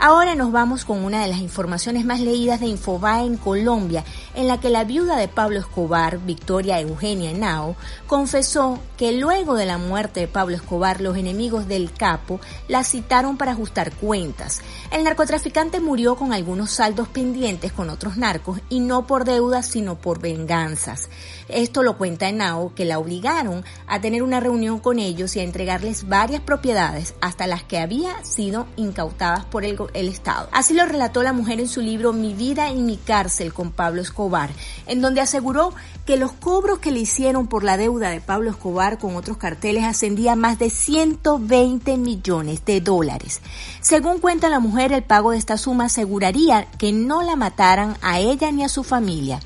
Ahora 0.00 0.36
nos 0.36 0.52
vamos 0.52 0.84
con 0.84 1.04
una 1.04 1.20
de 1.20 1.28
las 1.28 1.40
informaciones 1.40 2.04
más 2.04 2.20
leídas 2.20 2.60
de 2.60 2.66
Infobae 2.66 3.26
en 3.26 3.36
Colombia, 3.36 4.04
en 4.36 4.46
la 4.46 4.60
que 4.60 4.70
la 4.70 4.84
viuda 4.84 5.16
de 5.16 5.26
Pablo 5.26 5.58
Escobar, 5.58 6.20
Victoria 6.24 6.78
Eugenia 6.78 7.32
Nao, 7.32 7.74
confesó 8.06 8.78
que 8.96 9.10
luego 9.10 9.56
de 9.56 9.66
la 9.66 9.76
muerte 9.76 10.20
de 10.20 10.28
Pablo 10.28 10.54
Escobar, 10.54 11.00
los 11.00 11.16
enemigos 11.16 11.66
del 11.66 11.92
capo 11.92 12.38
la 12.68 12.84
citaron 12.84 13.36
para 13.36 13.50
ajustar 13.50 13.92
cuentas. 13.92 14.60
El 14.92 15.02
narcotraficante 15.02 15.80
murió 15.80 16.14
con 16.14 16.32
algunos 16.32 16.70
saldos 16.70 17.08
pendientes 17.08 17.72
con 17.72 17.90
otros 17.90 18.16
narcos 18.16 18.60
y 18.68 18.78
no 18.78 19.04
por 19.04 19.24
deudas, 19.24 19.66
sino 19.66 19.96
por 19.96 20.20
venganzas. 20.20 21.08
Esto 21.48 21.82
lo 21.82 21.96
cuenta 21.96 22.30
Nao, 22.30 22.74
que 22.74 22.84
la 22.84 22.98
obligaron 22.98 23.64
a 23.86 24.00
tener 24.00 24.22
una 24.22 24.40
reunión 24.40 24.78
con 24.80 24.98
ellos 24.98 25.34
y 25.36 25.40
a 25.40 25.44
entregarles 25.44 26.08
varias 26.08 26.42
propiedades, 26.42 27.14
hasta 27.20 27.46
las 27.46 27.62
que 27.62 27.78
había 27.78 28.22
sido 28.24 28.66
incautadas 28.76 29.44
por 29.44 29.64
el 29.64 29.78
Estado. 30.08 30.48
Así 30.52 30.74
lo 30.74 30.84
relató 30.86 31.22
la 31.22 31.32
mujer 31.32 31.60
en 31.60 31.68
su 31.68 31.80
libro 31.80 32.12
Mi 32.12 32.34
vida 32.34 32.70
y 32.70 32.80
mi 32.80 32.96
cárcel 32.96 33.52
con 33.52 33.72
Pablo 33.72 34.02
Escobar, 34.02 34.50
en 34.86 35.00
donde 35.00 35.20
aseguró 35.20 35.72
que 36.04 36.16
los 36.16 36.32
cobros 36.32 36.78
que 36.78 36.90
le 36.90 37.00
hicieron 37.00 37.48
por 37.48 37.64
la 37.64 37.76
deuda 37.76 38.10
de 38.10 38.20
Pablo 38.20 38.50
Escobar 38.50 38.98
con 38.98 39.16
otros 39.16 39.36
carteles 39.36 39.84
ascendían 39.84 40.28
a 40.28 40.36
más 40.36 40.58
de 40.58 40.70
120 40.70 41.96
millones 41.96 42.64
de 42.64 42.80
dólares. 42.80 43.40
Según 43.80 44.18
cuenta 44.18 44.48
la 44.48 44.60
mujer, 44.60 44.92
el 44.92 45.02
pago 45.02 45.30
de 45.30 45.38
esta 45.38 45.56
suma 45.56 45.86
aseguraría 45.86 46.66
que 46.78 46.92
no 46.92 47.22
la 47.22 47.36
mataran 47.36 47.96
a 48.02 48.18
ella 48.18 48.50
ni 48.52 48.64
a 48.64 48.68
su 48.68 48.84
familia. 48.84 49.40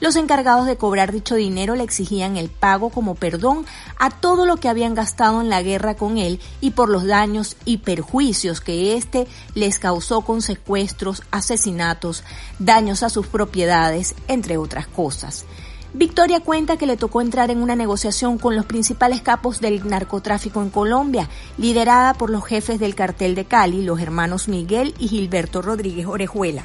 Los 0.00 0.14
encargados 0.14 0.66
de 0.66 0.76
cobrar 0.76 1.10
dicho 1.10 1.34
dinero 1.34 1.74
le 1.74 1.82
exigían 1.82 2.36
el 2.36 2.50
pago 2.50 2.90
como 2.90 3.16
perdón 3.16 3.66
a 3.98 4.10
todo 4.10 4.46
lo 4.46 4.56
que 4.56 4.68
habían 4.68 4.94
gastado 4.94 5.40
en 5.40 5.48
la 5.48 5.60
guerra 5.60 5.96
con 5.96 6.18
él 6.18 6.40
y 6.60 6.70
por 6.70 6.88
los 6.88 7.04
daños 7.04 7.56
y 7.64 7.78
perjuicios 7.78 8.60
que 8.60 8.96
éste 8.96 9.26
les 9.54 9.80
causó 9.80 10.20
con 10.20 10.40
secuestros, 10.40 11.24
asesinatos, 11.32 12.22
daños 12.60 13.02
a 13.02 13.10
sus 13.10 13.26
propiedades, 13.26 14.14
entre 14.28 14.56
otras 14.56 14.86
cosas. 14.86 15.46
Victoria 15.94 16.40
cuenta 16.40 16.76
que 16.76 16.86
le 16.86 16.96
tocó 16.96 17.20
entrar 17.20 17.50
en 17.50 17.60
una 17.60 17.74
negociación 17.74 18.38
con 18.38 18.54
los 18.54 18.66
principales 18.66 19.20
capos 19.22 19.60
del 19.60 19.88
narcotráfico 19.88 20.62
en 20.62 20.70
Colombia, 20.70 21.28
liderada 21.56 22.14
por 22.14 22.30
los 22.30 22.44
jefes 22.44 22.78
del 22.78 22.94
cartel 22.94 23.34
de 23.34 23.46
Cali, 23.46 23.82
los 23.82 24.00
hermanos 24.00 24.46
Miguel 24.46 24.94
y 24.98 25.08
Gilberto 25.08 25.60
Rodríguez 25.60 26.06
Orejuela. 26.06 26.62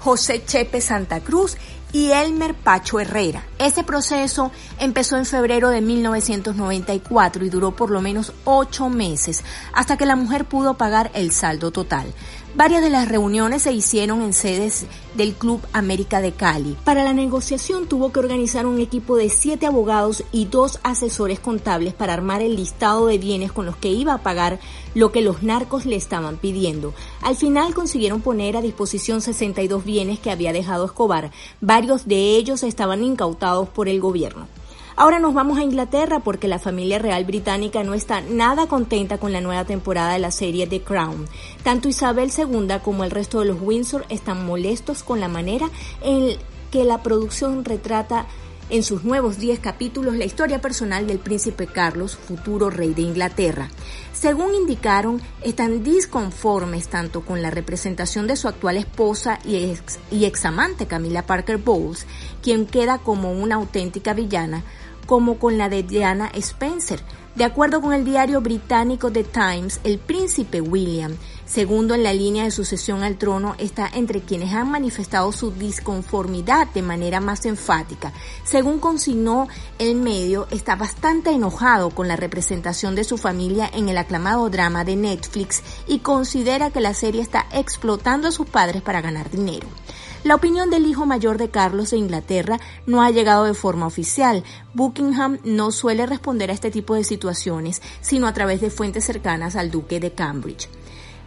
José 0.00 0.42
Chepe 0.44 0.80
Santa 0.80 1.20
Cruz 1.20 1.56
y 1.92 2.12
Elmer 2.12 2.54
Pacho 2.54 3.00
Herrera. 3.00 3.44
Ese 3.58 3.82
proceso 3.84 4.50
empezó 4.78 5.16
en 5.16 5.26
febrero 5.26 5.70
de 5.70 5.80
1994 5.80 7.44
y 7.44 7.50
duró 7.50 7.72
por 7.72 7.90
lo 7.90 8.00
menos 8.00 8.32
ocho 8.44 8.88
meses 8.88 9.42
hasta 9.72 9.96
que 9.96 10.06
la 10.06 10.16
mujer 10.16 10.44
pudo 10.44 10.74
pagar 10.74 11.10
el 11.14 11.32
saldo 11.32 11.70
total. 11.70 12.12
Varias 12.56 12.82
de 12.82 12.90
las 12.90 13.08
reuniones 13.08 13.62
se 13.62 13.72
hicieron 13.72 14.22
en 14.22 14.32
sedes 14.32 14.84
del 15.14 15.34
Club 15.34 15.60
América 15.72 16.20
de 16.20 16.32
Cali. 16.32 16.76
Para 16.84 17.04
la 17.04 17.12
negociación 17.12 17.86
tuvo 17.86 18.10
que 18.10 18.18
organizar 18.18 18.66
un 18.66 18.80
equipo 18.80 19.16
de 19.16 19.28
siete 19.28 19.66
abogados 19.66 20.24
y 20.32 20.46
dos 20.46 20.80
asesores 20.82 21.38
contables 21.38 21.94
para 21.94 22.12
armar 22.12 22.42
el 22.42 22.56
listado 22.56 23.06
de 23.06 23.18
bienes 23.18 23.52
con 23.52 23.66
los 23.66 23.76
que 23.76 23.88
iba 23.88 24.14
a 24.14 24.22
pagar 24.24 24.58
lo 24.96 25.12
que 25.12 25.22
los 25.22 25.44
narcos 25.44 25.86
le 25.86 25.94
estaban 25.94 26.38
pidiendo. 26.38 26.92
Al 27.22 27.36
final 27.36 27.72
consiguieron 27.72 28.20
poner 28.20 28.56
a 28.56 28.62
disposición 28.62 29.20
62 29.20 29.84
bienes 29.84 30.18
que 30.18 30.32
había 30.32 30.52
dejado 30.52 30.86
Escobar. 30.86 31.30
Varios 31.60 32.08
de 32.08 32.34
ellos 32.34 32.64
estaban 32.64 33.04
incautados 33.04 33.68
por 33.68 33.88
el 33.88 34.00
gobierno. 34.00 34.48
Ahora 35.00 35.18
nos 35.18 35.32
vamos 35.32 35.56
a 35.56 35.62
Inglaterra 35.62 36.20
porque 36.20 36.46
la 36.46 36.58
familia 36.58 36.98
real 36.98 37.24
británica 37.24 37.82
no 37.82 37.94
está 37.94 38.20
nada 38.20 38.66
contenta 38.66 39.16
con 39.16 39.32
la 39.32 39.40
nueva 39.40 39.64
temporada 39.64 40.12
de 40.12 40.18
la 40.18 40.30
serie 40.30 40.66
The 40.66 40.82
Crown. 40.82 41.24
Tanto 41.62 41.88
Isabel 41.88 42.30
II 42.36 42.68
como 42.84 43.02
el 43.02 43.10
resto 43.10 43.40
de 43.40 43.46
los 43.46 43.62
Windsor 43.62 44.04
están 44.10 44.44
molestos 44.44 45.02
con 45.02 45.18
la 45.18 45.28
manera 45.28 45.70
en 46.02 46.36
que 46.70 46.84
la 46.84 47.02
producción 47.02 47.64
retrata 47.64 48.26
en 48.68 48.82
sus 48.82 49.02
nuevos 49.02 49.38
10 49.38 49.60
capítulos 49.60 50.16
la 50.16 50.26
historia 50.26 50.60
personal 50.60 51.06
del 51.06 51.18
príncipe 51.18 51.66
Carlos, 51.66 52.16
futuro 52.16 52.68
rey 52.68 52.92
de 52.92 53.00
Inglaterra. 53.00 53.70
Según 54.12 54.54
indicaron, 54.54 55.20
están 55.42 55.82
disconformes 55.82 56.88
tanto 56.88 57.22
con 57.22 57.40
la 57.40 57.50
representación 57.50 58.26
de 58.26 58.36
su 58.36 58.48
actual 58.48 58.76
esposa 58.76 59.38
y 59.44 59.56
ex, 59.56 59.98
y 60.10 60.26
examante 60.26 60.86
Camila 60.86 61.26
Parker 61.26 61.56
Bowles, 61.56 62.06
quien 62.42 62.66
queda 62.66 62.98
como 62.98 63.32
una 63.32 63.56
auténtica 63.56 64.12
villana, 64.12 64.62
como 65.10 65.40
con 65.40 65.58
la 65.58 65.68
de 65.68 65.82
Diana 65.82 66.30
Spencer. 66.34 67.00
De 67.34 67.42
acuerdo 67.42 67.80
con 67.80 67.92
el 67.92 68.04
diario 68.04 68.40
británico 68.40 69.10
The 69.10 69.24
Times, 69.24 69.80
el 69.82 69.98
príncipe 69.98 70.60
William, 70.60 71.16
segundo 71.46 71.96
en 71.96 72.04
la 72.04 72.14
línea 72.14 72.44
de 72.44 72.52
sucesión 72.52 73.02
al 73.02 73.18
trono, 73.18 73.56
está 73.58 73.90
entre 73.92 74.20
quienes 74.20 74.54
han 74.54 74.70
manifestado 74.70 75.32
su 75.32 75.50
disconformidad 75.50 76.68
de 76.68 76.82
manera 76.82 77.18
más 77.18 77.44
enfática. 77.44 78.12
Según 78.44 78.78
consignó 78.78 79.48
el 79.80 79.96
medio, 79.96 80.46
está 80.52 80.76
bastante 80.76 81.30
enojado 81.30 81.90
con 81.90 82.06
la 82.06 82.14
representación 82.14 82.94
de 82.94 83.02
su 83.02 83.18
familia 83.18 83.68
en 83.72 83.88
el 83.88 83.98
aclamado 83.98 84.48
drama 84.48 84.84
de 84.84 84.94
Netflix 84.94 85.64
y 85.88 85.98
considera 85.98 86.70
que 86.70 86.80
la 86.80 86.94
serie 86.94 87.20
está 87.20 87.46
explotando 87.52 88.28
a 88.28 88.32
sus 88.32 88.48
padres 88.48 88.80
para 88.80 89.00
ganar 89.00 89.28
dinero. 89.28 89.66
La 90.22 90.34
opinión 90.34 90.68
del 90.68 90.84
hijo 90.84 91.06
mayor 91.06 91.38
de 91.38 91.48
Carlos 91.48 91.92
de 91.92 91.96
Inglaterra 91.96 92.60
no 92.84 93.02
ha 93.02 93.10
llegado 93.10 93.44
de 93.44 93.54
forma 93.54 93.86
oficial. 93.86 94.44
Buckingham 94.74 95.38
no 95.44 95.72
suele 95.72 96.04
responder 96.04 96.50
a 96.50 96.52
este 96.52 96.70
tipo 96.70 96.94
de 96.94 97.04
situaciones, 97.04 97.80
sino 98.02 98.26
a 98.26 98.34
través 98.34 98.60
de 98.60 98.68
fuentes 98.68 99.04
cercanas 99.04 99.56
al 99.56 99.70
duque 99.70 99.98
de 99.98 100.12
Cambridge. 100.12 100.68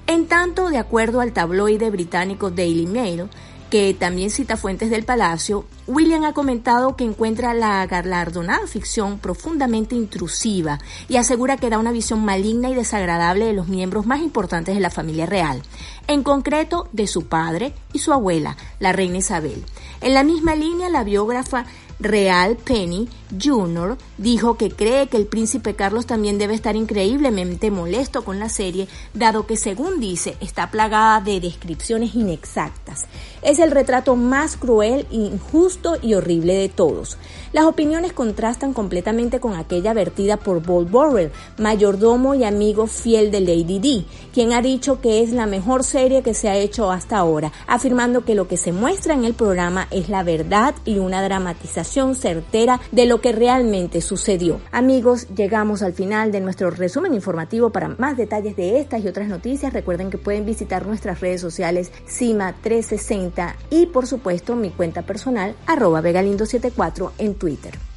En 0.05 0.27
tanto, 0.27 0.69
de 0.69 0.77
acuerdo 0.77 1.21
al 1.21 1.33
tabloide 1.33 1.89
británico 1.89 2.51
Daily 2.51 2.85
Mail, 2.85 3.29
que 3.73 3.95
también 3.95 4.29
cita 4.29 4.55
fuentes 4.55 4.91
del 4.91 5.03
Palacio, 5.03 5.65
William 5.87 6.25
ha 6.25 6.33
comentado 6.33 6.95
que 6.95 7.05
encuentra 7.05 7.55
la 7.55 7.83
galardonada 7.87 8.67
ficción 8.67 9.17
profundamente 9.17 9.95
intrusiva 9.95 10.77
y 11.09 11.15
asegura 11.15 11.57
que 11.57 11.71
da 11.71 11.79
una 11.79 11.91
visión 11.91 12.23
maligna 12.23 12.69
y 12.69 12.75
desagradable 12.75 13.47
de 13.47 13.53
los 13.53 13.69
miembros 13.69 14.05
más 14.05 14.21
importantes 14.21 14.75
de 14.75 14.79
la 14.79 14.91
familia 14.91 15.25
real, 15.25 15.63
en 16.05 16.21
concreto 16.21 16.87
de 16.91 17.07
su 17.07 17.25
padre 17.25 17.73
y 17.93 17.97
su 17.97 18.13
abuela, 18.13 18.57
la 18.79 18.91
reina 18.91 19.17
Isabel. 19.17 19.65
En 20.01 20.13
la 20.13 20.23
misma 20.23 20.53
línea, 20.53 20.87
la 20.89 21.03
biógrafa 21.03 21.65
Real 21.99 22.57
Penny 22.57 23.09
Jr. 23.41 23.97
dijo 24.17 24.57
que 24.57 24.69
cree 24.69 25.07
que 25.07 25.17
el 25.17 25.25
príncipe 25.25 25.75
Carlos 25.75 26.05
también 26.05 26.37
debe 26.37 26.53
estar 26.53 26.75
increíblemente 26.75 27.71
molesto 27.71 28.23
con 28.23 28.39
la 28.39 28.49
serie, 28.49 28.87
dado 29.13 29.45
que, 29.45 29.57
según 29.57 29.99
dice, 29.99 30.35
está 30.39 30.71
plagada 30.71 31.21
de 31.21 31.39
descripciones 31.39 32.15
inexactas. 32.15 33.05
Es 33.41 33.59
el 33.59 33.71
retrato 33.71 34.15
más 34.15 34.57
cruel, 34.57 35.05
injusto 35.11 35.97
y 36.01 36.13
horrible 36.13 36.53
de 36.55 36.69
todos. 36.69 37.17
Las 37.51 37.65
opiniones 37.65 38.13
contrastan 38.13 38.73
completamente 38.73 39.39
con 39.39 39.55
aquella 39.55 39.93
vertida 39.93 40.37
por 40.37 40.61
Bob 40.61 40.89
Burrell, 40.89 41.31
mayordomo 41.57 42.35
y 42.35 42.43
amigo 42.43 42.87
fiel 42.87 43.31
de 43.31 43.41
Lady 43.41 43.79
D, 43.79 44.05
quien 44.33 44.53
ha 44.53 44.61
dicho 44.61 45.01
que 45.01 45.21
es 45.21 45.31
la 45.31 45.45
mejor 45.45 45.83
serie 45.83 46.23
que 46.23 46.33
se 46.33 46.49
ha 46.49 46.55
hecho 46.55 46.91
hasta 46.91 47.17
ahora, 47.17 47.51
afirmando 47.67 48.25
que 48.25 48.35
lo 48.35 48.47
que 48.47 48.57
se 48.57 48.71
muestra 48.71 49.13
en 49.13 49.25
el 49.25 49.33
programa 49.33 49.87
es 49.91 50.09
la 50.09 50.23
verdad 50.23 50.73
y 50.85 50.99
una 50.99 51.21
dramatización 51.21 52.15
certera 52.15 52.79
de 52.91 53.05
lo 53.05 53.21
que 53.23 53.31
realmente 53.31 54.01
sucedió. 54.01 54.59
Amigos, 54.73 55.29
llegamos 55.29 55.81
al 55.81 55.93
final 55.93 56.33
de 56.33 56.41
nuestro 56.41 56.69
resumen 56.69 57.13
informativo. 57.13 57.69
Para 57.69 57.87
más 57.87 58.17
detalles 58.17 58.57
de 58.57 58.81
estas 58.81 59.01
y 59.03 59.07
otras 59.07 59.29
noticias, 59.29 59.71
recuerden 59.71 60.09
que 60.09 60.17
pueden 60.17 60.45
visitar 60.45 60.85
nuestras 60.85 61.21
redes 61.21 61.39
sociales 61.39 61.89
CIMA 62.05 62.53
360 62.61 63.55
y 63.69 63.85
por 63.85 64.07
supuesto 64.07 64.57
mi 64.57 64.71
cuenta 64.71 65.03
personal 65.03 65.55
arroba 65.65 66.01
vegalindo74 66.01 67.11
en 67.17 67.35
Twitter. 67.35 67.92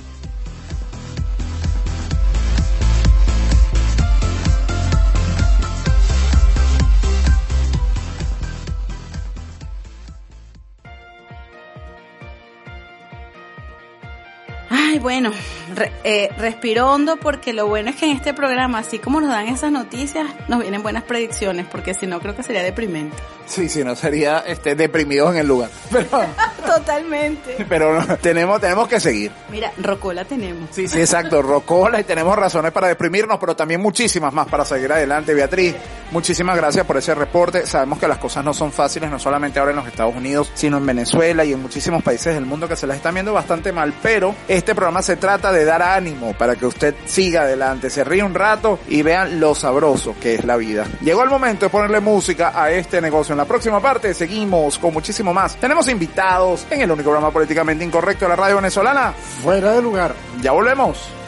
Bueno, 15.07 15.31
re- 15.77 15.93
eh, 16.03 16.31
respiro 16.37 16.91
hondo 16.91 17.17
porque 17.17 17.53
lo 17.53 17.69
bueno 17.69 17.91
es 17.91 17.95
que 17.97 18.07
en 18.07 18.17
este 18.17 18.35
programa, 18.35 18.79
así 18.81 18.99
como 18.99 19.21
nos 19.21 19.31
dan 19.31 19.47
esas 19.47 19.71
noticias, 19.71 20.27
nos 20.49 20.59
vienen 20.63 20.83
buenas 20.83 21.05
predicciones, 21.05 21.65
porque 21.71 21.95
si 21.95 22.09
no 22.09 22.19
creo 22.19 22.35
que 22.35 22.43
sería 22.43 22.65
deprimente. 22.65 23.17
Sí, 23.47 23.69
sí, 23.69 23.85
no 23.85 23.95
sería 23.95 24.41
este, 24.45 24.75
deprimidos 24.75 25.31
en 25.31 25.37
el 25.43 25.47
lugar. 25.47 25.71
Pero, 25.93 26.09
Totalmente. 26.67 27.65
pero 27.69 28.03
no, 28.03 28.17
tenemos, 28.17 28.61
tenemos 28.61 28.89
que 28.89 28.99
seguir. 28.99 29.31
Mira, 29.51 29.71
Rocola 29.79 30.25
tenemos. 30.25 30.69
Sí, 30.73 30.89
sí, 30.89 30.99
exacto. 30.99 31.41
Rocola 31.41 32.01
y 32.01 32.05
tenemos 32.05 32.37
razones 32.37 32.73
para 32.73 32.89
deprimirnos, 32.89 33.39
pero 33.39 33.55
también 33.55 33.81
muchísimas 33.81 34.33
más 34.35 34.49
para 34.49 34.65
seguir 34.65 34.91
adelante. 34.93 35.33
Beatriz, 35.33 35.77
muchísimas 36.11 36.57
gracias 36.57 36.85
por 36.85 36.97
ese 36.97 37.15
reporte. 37.15 37.65
Sabemos 37.67 38.01
que 38.01 38.09
las 38.09 38.19
cosas 38.19 38.45
no 38.45 38.53
son 38.53 38.73
fáciles, 38.73 39.09
no 39.11 39.19
solamente 39.21 39.61
ahora 39.61 39.71
en 39.71 39.77
los 39.77 39.87
Estados 39.87 40.15
Unidos, 40.17 40.51
sino 40.55 40.79
en 40.79 40.87
Venezuela 40.87 41.45
y 41.45 41.53
en 41.53 41.63
muchísimos 41.63 42.03
países 42.03 42.35
del 42.35 42.47
mundo 42.47 42.67
que 42.69 42.75
se 42.77 42.87
las 42.89 42.97
están 42.97 43.15
viendo 43.15 43.33
bastante 43.33 43.71
mal. 43.73 43.95
Pero 44.03 44.35
este 44.49 44.75
programa 44.75 44.96
se 45.03 45.17
trata 45.17 45.53
de 45.53 45.65
dar 45.65 45.83
ánimo 45.83 46.33
para 46.35 46.57
que 46.57 46.67
usted 46.67 46.95
siga 47.05 47.43
adelante, 47.43 47.91
se 47.91 48.05
ríe 48.05 48.23
un 48.23 48.35
rato 48.35 48.79
y 48.89 49.03
vean 49.03 49.41
lo 49.41 49.55
sabroso 49.55 50.15
que 50.21 50.35
es 50.35 50.45
la 50.45 50.57
vida. 50.57 50.87
Llegó 51.03 51.23
el 51.23 51.31
momento 51.31 51.67
de 51.67 51.71
ponerle 51.71 52.01
música 52.01 52.53
a 52.55 52.71
este 52.71 53.01
negocio. 53.01 53.33
En 53.33 53.39
la 53.39 53.45
próxima 53.45 53.81
parte 53.81 54.15
seguimos 54.15 54.79
con 54.79 54.93
muchísimo 54.93 55.33
más. 55.33 55.57
Tenemos 55.57 55.89
invitados 55.89 56.67
en 56.71 56.81
el 56.83 56.91
único 56.91 57.11
programa 57.11 57.33
políticamente 57.33 57.85
incorrecto 57.85 58.25
de 58.25 58.31
la 58.31 58.37
radio 58.37 58.57
venezolana. 58.57 59.13
Fuera 59.43 59.73
de 59.73 59.83
lugar. 59.83 60.15
Ya 60.43 60.53
volvemos. 60.53 61.26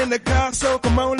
In 0.00 0.08
the 0.08 0.18
car, 0.18 0.52
so 0.52 0.78
come 0.78 0.98
on, 0.98 1.19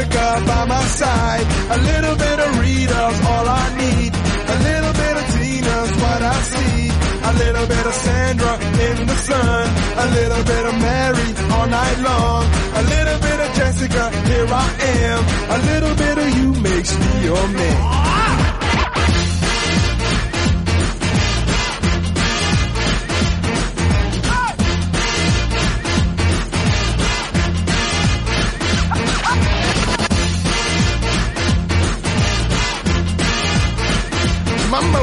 Erica 0.01 0.43
by 0.47 0.65
my 0.65 0.83
side. 0.85 1.45
A 1.69 1.77
little 1.77 2.15
bit 2.15 2.39
of 2.39 2.59
Rita's 2.59 3.19
all 3.31 3.47
I 3.47 3.65
need. 3.77 4.11
A 4.53 4.57
little 4.67 4.93
bit 5.01 5.15
of 5.21 5.25
Tina's 5.35 5.91
what 6.01 6.21
I 6.21 6.37
see. 6.53 6.89
A 7.29 7.33
little 7.43 7.67
bit 7.67 7.85
of 7.85 7.93
Sandra 7.93 8.53
in 8.87 9.07
the 9.07 9.15
sun. 9.29 9.67
A 9.97 10.07
little 10.17 10.43
bit 10.43 10.65
of 10.65 10.75
Mary 10.81 11.29
all 11.53 11.67
night 11.67 11.99
long. 12.09 12.43
A 12.79 12.83
little 12.93 13.19
bit 13.27 13.39
of 13.45 13.49
Jessica, 13.55 14.03
here 14.29 14.47
I 14.49 14.67
am. 15.05 15.21
A 15.49 15.59
little 15.69 15.95
bit 15.95 16.17
of 16.17 16.29
you 16.37 16.61
makes 16.61 16.97
me 16.99 17.23
your 17.23 17.47
man. 17.49 18.20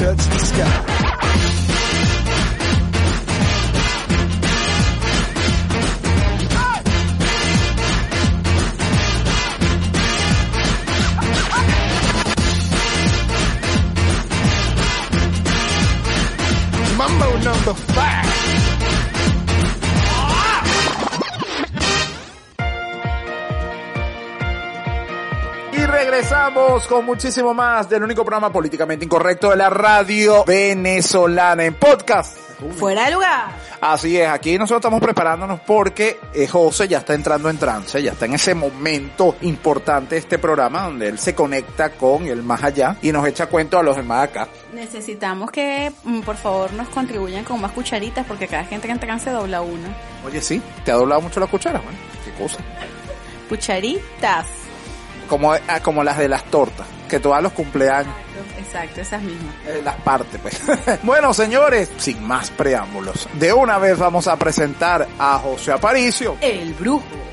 touch 0.00 0.16
the 0.16 0.38
sky. 0.38 0.96
Number 17.42 17.72
five. 17.72 18.29
Regresamos 25.90 26.86
con 26.86 27.04
muchísimo 27.04 27.52
más 27.52 27.88
del 27.88 28.02
único 28.04 28.24
programa 28.24 28.52
políticamente 28.52 29.04
incorrecto 29.04 29.50
de 29.50 29.56
la 29.56 29.70
radio 29.70 30.44
venezolana 30.44 31.64
en 31.64 31.74
podcast. 31.74 32.36
Fuera 32.76 33.06
de 33.06 33.12
lugar. 33.12 33.52
Así 33.80 34.18
es, 34.18 34.28
aquí 34.28 34.58
nosotros 34.58 34.80
estamos 34.80 35.00
preparándonos 35.00 35.60
porque 35.60 36.20
eh, 36.34 36.46
José 36.46 36.86
ya 36.86 36.98
está 36.98 37.14
entrando 37.14 37.48
en 37.48 37.56
trance, 37.56 38.02
ya 38.02 38.12
está 38.12 38.26
en 38.26 38.34
ese 38.34 38.54
momento 38.54 39.36
importante 39.40 40.16
de 40.16 40.20
este 40.20 40.38
programa 40.38 40.84
donde 40.84 41.08
él 41.08 41.18
se 41.18 41.34
conecta 41.34 41.90
con 41.90 42.26
el 42.26 42.42
más 42.42 42.62
allá 42.62 42.96
y 43.00 43.10
nos 43.12 43.26
echa 43.26 43.46
cuento 43.46 43.78
a 43.78 43.82
los 43.82 43.96
demás 43.96 44.28
acá. 44.28 44.48
Necesitamos 44.74 45.50
que, 45.50 45.90
mm, 46.04 46.20
por 46.20 46.36
favor, 46.36 46.72
nos 46.74 46.88
contribuyan 46.90 47.44
con 47.44 47.60
más 47.60 47.72
cucharitas 47.72 48.26
porque 48.26 48.46
cada 48.46 48.64
gente 48.64 48.86
que 48.86 48.92
entra 48.92 49.18
se 49.18 49.30
dobla 49.30 49.62
una. 49.62 49.88
Oye, 50.26 50.42
sí, 50.42 50.60
te 50.84 50.92
ha 50.92 50.96
doblado 50.96 51.22
mucho 51.22 51.40
la 51.40 51.46
cuchara, 51.46 51.80
bueno, 51.80 51.98
qué 52.24 52.32
cosa. 52.32 52.58
Cucharitas. 53.48 54.59
Como, 55.30 55.52
ah, 55.52 55.80
como 55.80 56.02
las 56.02 56.18
de 56.18 56.28
las 56.28 56.42
tortas, 56.44 56.86
que 57.08 57.20
todas 57.20 57.40
los 57.40 57.52
cumpleaños. 57.52 58.12
Exacto, 58.58 59.00
esas 59.00 59.22
mismas. 59.22 59.54
Eh, 59.64 59.80
las 59.82 59.94
partes, 59.96 60.40
pues. 60.42 60.60
bueno, 61.04 61.32
señores, 61.32 61.88
sin 61.98 62.22
más 62.26 62.50
preámbulos, 62.50 63.28
de 63.34 63.52
una 63.52 63.78
vez 63.78 63.96
vamos 63.96 64.26
a 64.26 64.36
presentar 64.36 65.06
a 65.18 65.38
José 65.38 65.70
Aparicio. 65.70 66.36
El 66.40 66.74
brujo. 66.74 67.29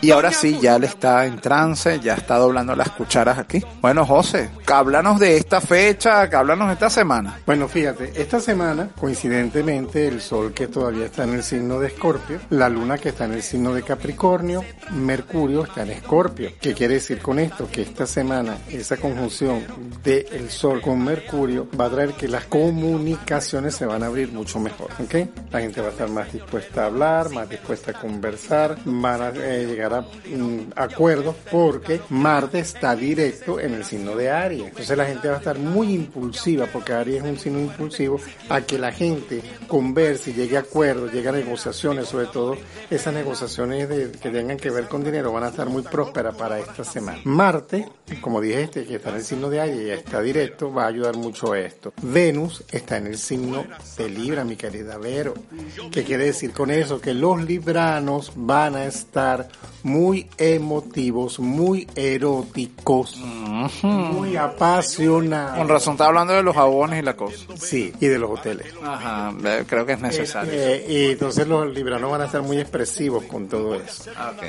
Y 0.00 0.10
ahora 0.10 0.30
sí, 0.30 0.58
ya 0.60 0.78
le 0.78 0.86
está 0.86 1.26
en 1.26 1.38
trance, 1.40 1.98
ya 2.00 2.14
está 2.14 2.36
doblando 2.36 2.76
las 2.76 2.90
cucharas 2.90 3.38
aquí. 3.38 3.62
Bueno, 3.80 4.04
José, 4.04 4.50
háblanos 4.66 5.18
de 5.18 5.36
esta 5.36 5.60
fecha, 5.60 6.22
háblanos 6.22 6.68
de 6.68 6.74
esta 6.74 6.90
semana. 6.90 7.40
Bueno, 7.46 7.66
fíjate, 7.66 8.12
esta 8.14 8.40
semana, 8.40 8.90
coincidentemente, 8.98 10.06
el 10.06 10.20
Sol 10.20 10.52
que 10.52 10.68
todavía 10.68 11.06
está 11.06 11.24
en 11.24 11.34
el 11.34 11.42
signo 11.42 11.80
de 11.80 11.88
Escorpio, 11.88 12.40
la 12.50 12.68
Luna 12.68 12.98
que 12.98 13.08
está 13.08 13.24
en 13.24 13.32
el 13.32 13.42
signo 13.42 13.72
de 13.72 13.82
Capricornio, 13.82 14.62
Mercurio 14.92 15.64
está 15.64 15.82
en 15.82 15.90
Escorpio. 15.90 16.50
¿Qué 16.60 16.74
quiere 16.74 16.94
decir 16.94 17.18
con 17.20 17.38
esto? 17.38 17.68
Que 17.70 17.82
esta 17.82 18.06
semana 18.06 18.58
esa 18.68 18.96
conjunción 18.98 19.64
del 20.02 20.26
el 20.32 20.50
Sol 20.50 20.80
con 20.80 21.02
Mercurio 21.02 21.68
va 21.78 21.86
a 21.86 21.90
traer 21.90 22.12
que 22.12 22.28
las 22.28 22.44
comunicaciones 22.44 23.74
se 23.74 23.86
van 23.86 24.02
a 24.02 24.06
abrir 24.06 24.32
mucho 24.32 24.60
mejor, 24.60 24.90
¿ok? 25.00 25.50
La 25.50 25.60
gente 25.60 25.80
va 25.80 25.88
a 25.88 25.90
estar 25.90 26.08
más 26.10 26.32
dispuesta 26.32 26.82
a 26.82 26.86
hablar, 26.86 27.30
más 27.30 27.48
dispuesta 27.48 27.92
a 27.92 27.94
conversar, 27.94 28.76
van 28.84 29.22
a 29.22 29.28
eh, 29.30 29.66
llegar 29.66 29.94
a 29.94 29.95
mm, 30.00 30.72
acuerdos 30.76 31.36
porque 31.50 32.00
Marte 32.10 32.58
está 32.58 32.94
directo 32.96 33.60
en 33.60 33.74
el 33.74 33.84
signo 33.84 34.16
de 34.16 34.30
Aries. 34.30 34.68
Entonces 34.68 34.96
la 34.96 35.06
gente 35.06 35.28
va 35.28 35.34
a 35.34 35.38
estar 35.38 35.58
muy 35.58 35.92
impulsiva 35.92 36.66
porque 36.72 36.92
Aries 36.92 37.24
es 37.24 37.30
un 37.30 37.38
signo 37.38 37.60
impulsivo 37.60 38.20
a 38.48 38.60
que 38.60 38.78
la 38.78 38.92
gente 38.92 39.42
converse 39.66 40.30
y 40.30 40.34
llegue 40.34 40.56
a 40.56 40.60
acuerdos, 40.60 41.12
llegue 41.12 41.28
a 41.28 41.32
negociaciones, 41.32 42.08
sobre 42.08 42.26
todo 42.26 42.56
esas 42.90 43.14
negociaciones 43.14 43.88
que 44.18 44.30
tengan 44.30 44.56
que 44.56 44.70
ver 44.70 44.88
con 44.88 45.04
dinero 45.04 45.32
van 45.32 45.44
a 45.44 45.48
estar 45.48 45.68
muy 45.68 45.82
prósperas 45.82 46.34
para 46.36 46.58
esta 46.58 46.84
semana. 46.84 47.20
Marte, 47.24 47.88
como 48.20 48.40
dije 48.40 48.62
este, 48.62 48.84
que 48.84 48.96
está 48.96 49.10
en 49.10 49.16
el 49.16 49.24
signo 49.24 49.50
de 49.50 49.60
Aries 49.60 49.86
y 49.86 49.90
está 49.90 50.20
directo, 50.20 50.72
va 50.72 50.84
a 50.84 50.88
ayudar 50.88 51.16
mucho 51.16 51.52
a 51.52 51.60
esto. 51.60 51.92
Venus 52.02 52.64
está 52.70 52.96
en 52.98 53.08
el 53.08 53.18
signo 53.18 53.64
de 53.96 54.08
Libra, 54.08 54.44
mi 54.44 54.56
querida 54.56 54.98
Vero. 54.98 55.34
¿Qué 55.90 56.04
quiere 56.04 56.26
decir 56.26 56.52
con 56.52 56.70
eso? 56.70 57.00
Que 57.00 57.14
los 57.14 57.42
libranos 57.42 58.32
van 58.34 58.76
a 58.76 58.84
estar 58.84 59.48
muy 59.86 60.26
emotivos, 60.36 61.38
muy 61.38 61.86
eróticos, 61.94 63.16
muy 63.82 64.36
apasionados. 64.36 65.58
Con 65.58 65.68
razón, 65.68 65.92
está 65.94 66.06
hablando 66.06 66.32
de 66.32 66.42
los 66.42 66.56
jabones 66.56 66.98
y 66.98 67.02
la 67.02 67.16
cosa. 67.16 67.36
Sí, 67.54 67.92
y 68.00 68.06
de 68.08 68.18
los 68.18 68.32
hoteles. 68.32 68.66
Ajá, 68.82 69.32
eh, 69.44 69.64
creo 69.64 69.86
que 69.86 69.92
es 69.92 70.00
necesario. 70.00 70.52
Eh, 70.52 70.86
y 70.88 71.12
entonces 71.12 71.46
los 71.46 71.72
libranos 71.72 72.10
van 72.10 72.22
a 72.22 72.24
estar 72.24 72.42
muy 72.42 72.58
expresivos 72.58 73.24
con 73.26 73.48
todo 73.48 73.76
eso. 73.76 74.10
Ok. 74.10 74.42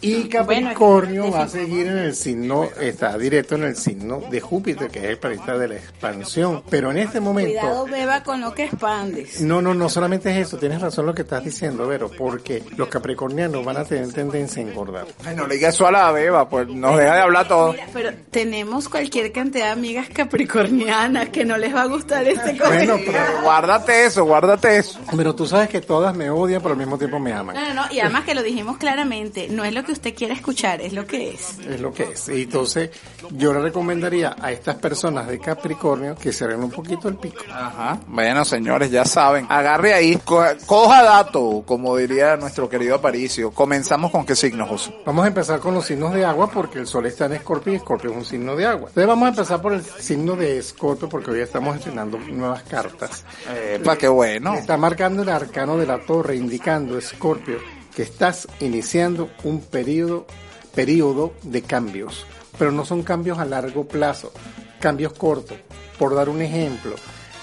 Y 0.00 0.28
Capricornio 0.28 1.28
va 1.28 1.42
a 1.42 1.48
seguir 1.48 1.88
en 1.88 1.98
el 1.98 2.14
signo, 2.14 2.68
está 2.80 3.18
directo 3.18 3.56
en 3.56 3.64
el 3.64 3.74
signo 3.74 4.22
de 4.30 4.40
Júpiter, 4.40 4.88
que 4.92 5.00
es 5.00 5.04
el 5.06 5.18
planeta 5.18 5.58
de 5.58 5.68
la 5.68 5.74
expansión. 5.74 6.62
Pero 6.70 6.92
en 6.92 6.98
este 6.98 7.18
momento... 7.18 7.50
Cuidado, 7.50 7.86
beba 7.86 8.22
con 8.22 8.40
lo 8.40 8.54
que 8.54 8.66
expandes. 8.66 9.40
No, 9.40 9.60
no, 9.60 9.74
no 9.74 9.88
solamente 9.88 10.30
es 10.30 10.46
eso, 10.46 10.56
tienes 10.56 10.80
razón 10.80 11.04
lo 11.04 11.14
que 11.14 11.22
estás 11.22 11.44
diciendo, 11.44 11.88
Vero, 11.88 12.08
porque 12.16 12.62
los 12.76 12.86
capricornianos 12.86 13.64
van 13.64 13.78
a 13.78 13.84
tener 13.84 14.12
tendencia 14.12 14.62
a 14.62 14.66
engordar. 14.84 15.06
Ay, 15.24 15.34
no 15.36 15.46
le 15.46 15.54
digas 15.56 15.74
eso 15.74 15.86
a 15.86 15.90
la 15.92 16.10
beba, 16.12 16.48
pues 16.48 16.68
nos 16.68 16.96
deja 16.96 17.14
de 17.14 17.20
hablar 17.22 17.48
todo. 17.48 17.72
Mira, 17.72 17.86
pero 17.92 18.10
tenemos 18.30 18.88
cualquier 18.88 19.32
cantidad 19.32 19.66
de 19.66 19.70
amigas 19.72 20.08
capricornianas 20.12 21.28
que 21.30 21.44
no 21.44 21.56
les 21.56 21.74
va 21.74 21.82
a 21.82 21.86
gustar 21.86 22.26
este 22.26 22.52
Bueno, 22.54 22.64
comentario. 22.94 23.04
pero- 23.06 23.42
Guárdate 23.42 24.04
eso, 24.06 24.24
guárdate 24.24 24.76
eso. 24.78 25.00
Pero 25.16 25.34
tú 25.34 25.46
sabes 25.46 25.68
que 25.68 25.80
todas 25.80 26.14
me 26.14 26.30
odian, 26.30 26.60
pero 26.62 26.72
al 26.72 26.78
mismo 26.78 26.98
tiempo 26.98 27.18
me 27.18 27.32
aman. 27.32 27.54
No, 27.56 27.68
no, 27.68 27.74
no, 27.74 27.92
y 27.92 28.00
además 28.00 28.24
que 28.24 28.34
lo 28.34 28.42
dijimos 28.42 28.76
claramente, 28.78 29.48
no 29.48 29.64
es 29.64 29.72
lo 29.72 29.82
que 29.84 29.92
usted 29.92 30.14
quiera 30.14 30.34
escuchar, 30.34 30.80
es 30.80 30.92
lo 30.92 31.06
que 31.06 31.30
es. 31.30 31.58
Es 31.60 31.80
lo 31.80 31.92
que 31.92 32.04
es. 32.04 32.28
Y 32.28 32.42
entonces 32.42 32.90
yo 33.30 33.52
le 33.52 33.60
recomendaría 33.60 34.36
a 34.40 34.52
estas 34.52 34.76
personas 34.76 35.26
de 35.26 35.38
Capricornio 35.38 36.14
que 36.16 36.32
cierren 36.32 36.62
un 36.62 36.70
poquito 36.70 37.08
el 37.08 37.16
pico. 37.16 37.42
Ajá. 37.50 37.98
Bueno, 38.06 38.44
señores, 38.44 38.90
ya 38.90 39.04
saben. 39.04 39.46
Agarre 39.48 39.94
ahí, 39.94 40.18
co- 40.24 40.44
coja 40.66 41.02
dato, 41.02 41.62
como 41.66 41.96
diría 41.96 42.36
nuestro 42.36 42.68
querido 42.68 42.96
Aparicio. 42.96 43.50
Comenzamos 43.52 44.10
con 44.10 44.24
qué 44.26 44.34
signo, 44.36 44.63
José. 44.66 44.94
Vamos 45.04 45.24
a 45.24 45.28
empezar 45.28 45.60
con 45.60 45.74
los 45.74 45.86
signos 45.86 46.12
de 46.14 46.24
agua 46.24 46.50
porque 46.50 46.78
el 46.78 46.86
sol 46.86 47.06
está 47.06 47.26
en 47.26 47.34
Escorpio 47.34 47.72
y 47.72 47.76
Escorpio 47.76 48.10
es 48.10 48.16
un 48.16 48.24
signo 48.24 48.56
de 48.56 48.66
agua. 48.66 48.88
Entonces 48.88 49.06
vamos 49.06 49.26
a 49.26 49.28
empezar 49.30 49.62
por 49.62 49.72
el 49.72 49.84
signo 49.84 50.36
de 50.36 50.58
Escorpio 50.58 51.08
porque 51.08 51.30
hoy 51.30 51.40
estamos 51.40 51.76
estrenando 51.76 52.18
nuevas 52.18 52.62
cartas. 52.64 53.24
Epa, 53.72 53.96
qué 53.96 54.08
bueno. 54.08 54.54
Está 54.54 54.76
marcando 54.76 55.22
el 55.22 55.28
arcano 55.28 55.76
de 55.76 55.86
la 55.86 56.00
torre 56.00 56.36
indicando 56.36 56.98
Escorpio 56.98 57.58
que 57.94 58.02
estás 58.02 58.48
iniciando 58.60 59.30
un 59.44 59.60
periodo, 59.60 60.26
periodo 60.74 61.32
de 61.42 61.62
cambios. 61.62 62.26
Pero 62.58 62.72
no 62.72 62.84
son 62.84 63.02
cambios 63.02 63.38
a 63.38 63.44
largo 63.44 63.86
plazo, 63.86 64.32
cambios 64.80 65.12
cortos. 65.12 65.58
Por 65.98 66.14
dar 66.14 66.28
un 66.28 66.42
ejemplo, 66.42 66.96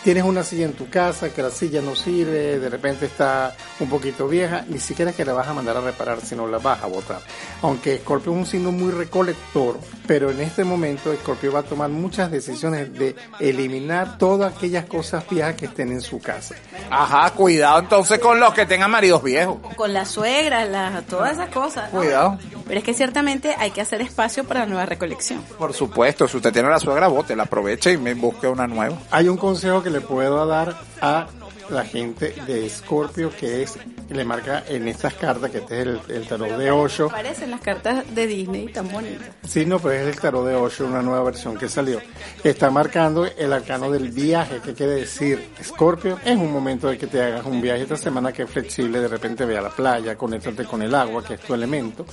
tienes 0.04 0.24
una 0.24 0.44
silla 0.44 0.66
en 0.66 0.74
tu 0.74 0.90
casa 0.90 1.30
que 1.30 1.42
la 1.42 1.52
silla 1.52 1.82
no 1.82 1.96
sirve, 1.96 2.60
de 2.60 2.70
repente 2.70 3.06
está 3.06 3.56
un 3.80 3.90
poquito 3.90 4.28
vieja, 4.28 4.66
ni 4.68 4.80
siquiera 4.80 5.12
es 5.12 5.18
que 5.18 5.26
la 5.26 5.34
vas 5.34 5.48
a 5.48 5.54
mandar 5.54 5.78
a 5.78 5.82
reparar, 5.82 6.22
sino 6.22 6.48
la 6.48 6.58
vas 6.58 6.84
a 6.84 6.88
botar. 6.88 7.20
Aunque 7.62 7.98
Scorpio 8.00 8.32
es 8.32 8.38
un 8.38 8.46
signo 8.46 8.72
muy 8.72 8.92
recolector, 8.92 9.80
pero 10.08 10.32
en 10.32 10.42
este 10.42 10.64
momento 10.64 11.14
Scorpio 11.16 11.52
va 11.52 11.60
a 11.60 11.64
tomar 11.64 11.90
muchas 11.90 12.32
decisiones 12.32 12.94
de 12.94 13.16
eliminar 13.40 14.18
todas 14.18 14.56
aquellas 14.56 14.86
cosas 14.86 15.24
viejas 15.30 15.56
que 15.56 15.66
estén 15.66 15.92
en 15.92 16.02
su 16.02 16.20
casa. 16.20 16.56
Ajá, 16.90 17.32
cuidado 17.32 17.80
entonces 17.80 18.20
con 18.20 18.40
los 18.40 18.54
que 18.54 18.66
tengan 18.66 18.92
maridos 18.92 19.24
viejos. 19.24 19.58
Con 19.76 19.94
las 19.94 20.10
suegras, 20.10 20.68
las, 20.70 21.06
todas 21.06 21.34
esas 21.34 21.50
cosas. 21.50 21.94
¿no? 21.94 22.00
Cuidado. 22.00 22.38
Pero 22.68 22.80
es 22.80 22.86
que 22.86 22.94
ciertamente 22.94 23.54
hay 23.58 23.72
que 23.72 23.82
hacer 23.82 24.02
espacio 24.02 24.44
para 24.46 24.62
la 24.62 24.66
nueva 24.66 24.86
recolección. 24.86 25.42
Por 25.58 25.74
supuesto, 25.74 26.28
si 26.28 26.38
usted 26.38 26.54
tiene 26.54 26.70
la 26.70 26.80
suegra, 26.80 27.08
bote, 27.08 27.36
la 27.36 27.44
aproveche 27.44 27.94
y 27.94 27.98
me 27.98 28.14
busque 28.14 28.48
una 28.48 28.66
nueva. 28.68 28.98
Hay 29.12 29.28
un 29.28 29.38
consejo 29.38 29.84
que 29.84 29.91
le 29.92 30.02
puedo 30.02 30.46
dar 30.48 30.76
a 31.02 31.28
la 31.72 31.86
gente 31.86 32.34
de 32.46 32.70
Scorpio 32.70 33.32
que 33.36 33.64
es, 33.64 33.78
le 34.10 34.26
marca 34.26 34.64
en 34.68 34.88
estas 34.88 35.14
cartas, 35.14 35.52
que 35.52 35.60
este 35.60 35.82
es 35.82 35.88
el, 35.88 36.02
el 36.10 36.28
tarot 36.28 36.58
de 36.58 36.72
8. 36.72 37.10
Parecen 37.10 37.52
las 37.52 37.62
cartas 37.62 38.04
de 38.14 38.28
Disney 38.28 38.68
tan 38.68 38.90
bonitas. 38.90 39.30
Sí, 39.48 39.66
no, 39.66 39.80
pero 39.80 39.94
es 39.94 40.08
el 40.08 40.20
tarot 40.20 40.46
de 40.46 40.56
8, 40.56 40.86
una 40.86 41.02
nueva 41.02 41.24
versión 41.24 41.58
que 41.58 41.70
salió. 41.70 42.00
Está 42.44 42.70
marcando 42.70 43.26
el 43.26 43.54
arcano 43.54 43.92
del 43.92 44.10
viaje, 44.10 44.60
que 44.60 44.74
quiere 44.74 44.94
decir, 44.94 45.50
Scorpio, 45.64 46.20
es 46.24 46.36
un 46.36 46.52
momento 46.52 46.88
de 46.88 46.98
que 46.98 47.08
te 47.08 47.22
hagas 47.22 47.46
un 47.46 47.62
viaje 47.62 47.84
esta 47.84 47.98
semana 47.98 48.32
que 48.32 48.44
es 48.44 48.50
flexible, 48.50 49.00
de 49.00 49.08
repente 49.08 49.46
ve 49.46 49.58
a 49.58 49.62
la 49.62 49.70
playa, 49.70 50.18
conéctate 50.18 50.66
con 50.66 50.82
el 50.82 50.94
agua, 50.94 51.24
que 51.24 51.36
es 51.36 51.40
tu 51.42 51.54
elemento, 51.54 52.06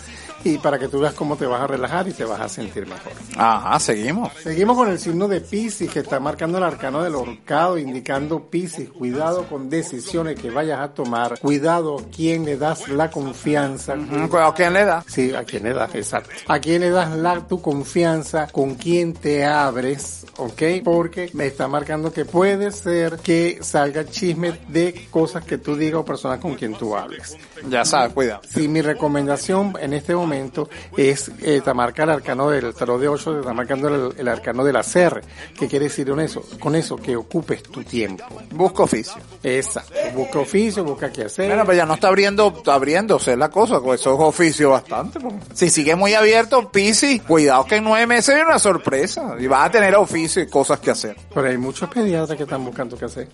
y 0.44 0.58
para 0.58 0.78
que 0.78 0.88
tú 0.88 1.00
veas 1.00 1.14
cómo 1.14 1.36
te 1.36 1.46
vas 1.46 1.62
a 1.62 1.66
relajar 1.66 2.08
y 2.08 2.12
te 2.12 2.24
vas 2.24 2.40
a 2.40 2.48
sentir 2.48 2.86
mejor. 2.86 3.12
Ajá, 3.36 3.78
seguimos. 3.80 4.32
Seguimos 4.42 4.76
con 4.76 4.88
el 4.88 4.98
signo 4.98 5.28
de 5.28 5.40
Pisces 5.40 5.90
que 5.90 6.00
está 6.00 6.20
marcando 6.20 6.58
el 6.58 6.64
arcano 6.64 7.02
del 7.02 7.14
horcado, 7.14 7.78
indicando 7.78 8.48
Pisces, 8.48 8.90
cuidado 8.90 9.44
con 9.48 9.68
decisiones 9.70 10.38
que 10.38 10.50
vayas 10.50 10.80
a 10.80 10.88
tomar, 10.94 11.38
cuidado 11.40 11.98
a 11.98 12.02
quién 12.14 12.44
le 12.44 12.56
das 12.56 12.88
la 12.88 13.10
confianza. 13.10 13.96
Mm, 13.96 14.28
Cuidado, 14.28 14.54
¿quién 14.54 14.72
le 14.72 14.84
da? 14.84 15.04
Sí, 15.06 15.34
a 15.34 15.44
quién 15.44 15.64
le 15.64 15.72
das, 15.72 15.94
exacto. 15.94 16.30
A 16.46 16.58
quién 16.58 16.80
le 16.82 16.90
das 16.90 17.10
la, 17.16 17.40
tu 17.46 17.60
confianza, 17.62 18.46
con 18.48 18.74
quién 18.74 19.12
te 19.14 19.44
abres, 19.44 20.26
¿ok? 20.38 20.62
Porque 20.84 21.30
me 21.34 21.46
está 21.46 21.68
marcando 21.68 22.12
que 22.12 22.24
puede 22.24 22.70
ser 22.72 23.18
que 23.18 23.58
salga 23.60 24.06
chisme 24.06 24.58
de 24.68 25.08
cosas 25.10 25.44
que 25.44 25.58
tú 25.58 25.76
digas 25.76 26.00
o 26.00 26.04
personas 26.04 26.38
con 26.38 26.54
quien 26.54 26.74
tú 26.74 26.96
hables. 26.96 27.36
Ya 27.68 27.84
sabes, 27.84 28.12
cuidado. 28.12 28.40
Sí, 28.48 28.68
mi 28.68 28.80
recomendación 28.80 29.74
en 29.80 29.92
este 29.92 30.14
momento 30.14 30.68
es, 30.96 31.30
eh, 31.42 31.60
te 31.62 31.74
marca 31.74 32.04
el 32.04 32.10
arcano 32.10 32.50
del 32.50 32.72
tarot 32.72 33.00
de 33.00 33.08
8, 33.08 33.32
te 33.34 33.40
está 33.40 33.52
marcando 33.52 33.88
el, 33.88 34.18
el 34.18 34.28
arcano 34.28 34.64
de 34.64 34.72
la 34.72 34.82
CR. 34.82 35.20
¿Qué 35.58 35.66
quiere 35.66 35.86
decir 35.86 36.08
con 36.08 36.20
eso? 36.20 36.42
Con 36.60 36.74
eso, 36.76 36.96
que 36.96 37.16
ocupes 37.16 37.62
tu 37.64 37.82
tiempo. 37.82 38.24
Busco 38.50 38.84
oficio. 38.84 39.20
Exacto. 39.42 39.92
Busca 40.14 40.38
oficio, 40.38 40.84
busca 40.84 41.12
qué 41.12 41.24
hacer. 41.24 41.48
Bueno, 41.48 41.64
pero 41.64 41.76
ya 41.76 41.86
no 41.86 41.94
está 41.94 42.08
abriendo, 42.08 42.54
está 42.56 42.74
abriéndose 42.74 43.36
la 43.36 43.50
cosa, 43.50 43.80
con 43.80 43.94
eso 43.94 44.14
es 44.14 44.20
oficio 44.20 44.70
bastante. 44.70 45.18
pues. 45.18 45.34
Si 45.54 45.68
sigue 45.68 45.96
muy 45.96 46.14
abierto, 46.14 46.70
Pisi, 46.70 47.20
cuidado 47.20 47.64
que 47.64 47.76
en 47.76 47.84
nueve 47.84 48.06
meses 48.06 48.34
viene 48.34 48.48
una 48.48 48.58
sorpresa 48.58 49.34
y 49.38 49.46
vas 49.46 49.66
a 49.66 49.70
tener 49.72 49.96
oficio 49.96 50.27
y 50.36 50.46
cosas 50.46 50.80
que 50.80 50.90
hacer. 50.90 51.16
Pero 51.34 51.48
hay 51.48 51.58
muchos 51.58 51.88
pediatras 51.88 52.36
que 52.36 52.44
están 52.44 52.64
buscando 52.64 52.96
qué 52.96 53.04
hacer. 53.06 53.28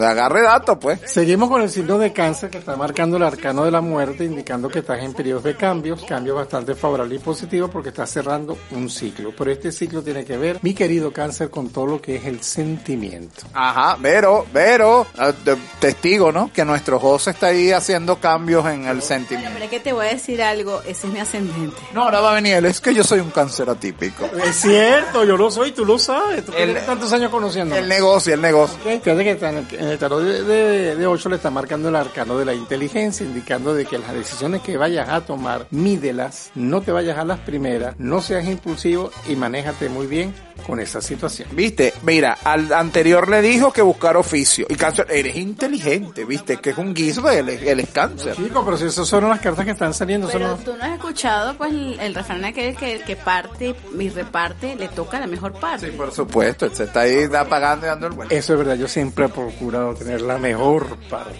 Agarre 0.00 0.42
datos, 0.42 0.78
pues. 0.80 1.00
Seguimos 1.06 1.48
con 1.48 1.62
el 1.62 1.70
signo 1.70 1.98
de 1.98 2.12
cáncer 2.12 2.50
que 2.50 2.58
está 2.58 2.76
marcando 2.76 3.16
el 3.16 3.22
arcano 3.22 3.64
de 3.64 3.70
la 3.70 3.80
muerte, 3.80 4.24
indicando 4.24 4.68
que 4.68 4.80
estás 4.80 5.02
en 5.02 5.12
periodos 5.14 5.44
de 5.44 5.56
cambios, 5.56 6.04
cambios 6.04 6.36
bastante 6.36 6.74
favorables 6.74 7.20
y 7.20 7.24
positivos 7.24 7.70
porque 7.70 7.88
estás 7.90 8.10
cerrando 8.10 8.56
un 8.72 8.88
ciclo. 8.90 9.32
Pero 9.36 9.50
este 9.50 9.72
ciclo 9.72 10.02
tiene 10.02 10.24
que 10.24 10.36
ver, 10.36 10.58
mi 10.62 10.74
querido 10.74 11.12
cáncer, 11.12 11.50
con 11.50 11.70
todo 11.70 11.86
lo 11.86 12.00
que 12.02 12.16
es 12.16 12.24
el 12.26 12.42
sentimiento. 12.42 13.42
Ajá, 13.54 13.96
Vero, 14.00 14.46
Vero. 14.52 14.74
Virgo, 14.74 15.06
ah, 15.18 15.32
de- 15.44 15.56
testigo, 15.78 16.32
¿no? 16.32 16.50
Que 16.52 16.64
nuestro 16.64 16.98
José 16.98 17.30
está 17.30 17.46
ahí 17.48 17.70
haciendo 17.70 18.16
cambios 18.16 18.66
en 18.66 18.86
el 18.86 19.02
sentimiento. 19.02 19.50
Pero 19.52 19.64
es 19.66 19.70
que 19.70 19.78
te 19.80 19.92
voy 19.92 20.06
a 20.06 20.10
decir 20.10 20.42
algo, 20.42 20.80
ese 20.82 21.06
es 21.06 21.12
mi 21.12 21.20
ascendente. 21.20 21.76
No, 21.92 22.02
ahora 22.02 22.20
va 22.20 22.32
a 22.32 22.34
venir 22.34 22.54
él, 22.54 22.64
es 22.64 22.80
que 22.80 22.92
yo 22.92 23.04
soy 23.04 23.20
un 23.20 23.30
cáncer 23.30 23.70
atípico. 23.70 24.24
Es 24.44 24.56
cierto, 24.56 25.24
yo 25.24 25.36
lo 25.36 25.50
soy, 25.50 25.72
tú 25.72 25.84
lo 25.84 25.93
sabes. 25.98 26.44
Tú 26.44 26.52
El- 26.52 26.64
tienes 26.66 26.86
tantos 26.86 27.12
años 27.12 27.30
conociendo. 27.30 27.74
El 27.76 27.88
negocio, 27.88 28.34
el 28.34 28.40
negocio. 28.40 28.78
Fíjate 28.82 29.24
que 29.24 29.30
está 29.32 29.50
en 29.50 29.58
el, 29.58 29.66
en 29.80 29.88
el 29.88 29.98
tarot 29.98 30.22
de, 30.22 30.42
de, 30.42 30.96
de 30.96 31.06
8 31.06 31.28
le 31.28 31.36
está 31.36 31.50
marcando 31.50 31.88
el 31.88 31.96
arcano 31.96 32.38
de 32.38 32.44
la 32.44 32.54
inteligencia, 32.54 33.24
indicando 33.26 33.74
de 33.74 33.84
que 33.86 33.98
las 33.98 34.12
decisiones 34.12 34.62
que 34.62 34.76
vayas 34.76 35.08
a 35.08 35.20
tomar, 35.22 35.66
mídelas, 35.70 36.50
no 36.54 36.80
te 36.82 36.92
vayas 36.92 37.18
a 37.18 37.24
las 37.24 37.38
primeras, 37.40 37.94
no 37.98 38.20
seas 38.20 38.46
impulsivo 38.46 39.10
y 39.28 39.36
manéjate 39.36 39.88
muy 39.88 40.06
bien 40.06 40.34
con 40.66 40.80
esa 40.80 41.00
situación. 41.00 41.48
Viste, 41.52 41.92
mira, 42.02 42.38
al 42.44 42.72
anterior 42.72 43.28
le 43.28 43.42
dijo 43.42 43.72
que 43.72 43.82
buscar 43.82 44.16
oficio. 44.16 44.66
Y 44.68 44.74
cáncer, 44.76 45.06
eres 45.10 45.36
inteligente, 45.36 46.24
viste, 46.24 46.56
que 46.58 46.70
es 46.70 46.78
un 46.78 46.94
guiso, 46.94 47.28
él, 47.30 47.48
es- 47.50 47.62
él 47.62 47.80
es 47.80 47.88
cáncer. 47.90 48.34
Chico, 48.36 48.64
pero 48.64 48.76
si 48.76 48.86
esas 48.86 49.06
son 49.06 49.28
las 49.28 49.40
cartas 49.40 49.64
que 49.64 49.72
están 49.72 49.92
saliendo, 49.94 50.28
Pero 50.32 50.56
tú 50.64 50.74
no 50.76 50.84
has 50.84 50.92
escuchado 50.94 51.54
pues 51.56 51.70
el, 51.72 51.98
el 52.00 52.14
refrán 52.14 52.44
aquel 52.44 52.76
que 52.76 53.00
que 53.04 53.16
parte 53.16 53.74
y 53.98 54.08
reparte 54.08 54.74
le 54.76 54.88
toca 54.88 55.20
la 55.20 55.26
mejor 55.26 55.52
parte. 55.52 55.88
Por 55.92 56.12
supuesto, 56.12 56.64
él 56.66 56.74
se 56.74 56.84
está 56.84 57.00
ahí 57.00 57.24
apagando 57.36 57.86
y 57.86 57.88
dando 57.88 58.06
el 58.06 58.12
vuelo. 58.14 58.30
Eso 58.30 58.52
es 58.54 58.58
verdad, 58.58 58.76
yo 58.76 58.88
siempre 58.88 59.26
he 59.26 59.28
procurado 59.28 59.94
tener 59.94 60.20
la 60.22 60.38
mejor 60.38 60.96
parte. 61.10 61.32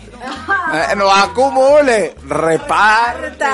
Eh, 0.75 0.97
no 0.97 1.11
acumule, 1.11 2.15
reparte. 2.27 3.45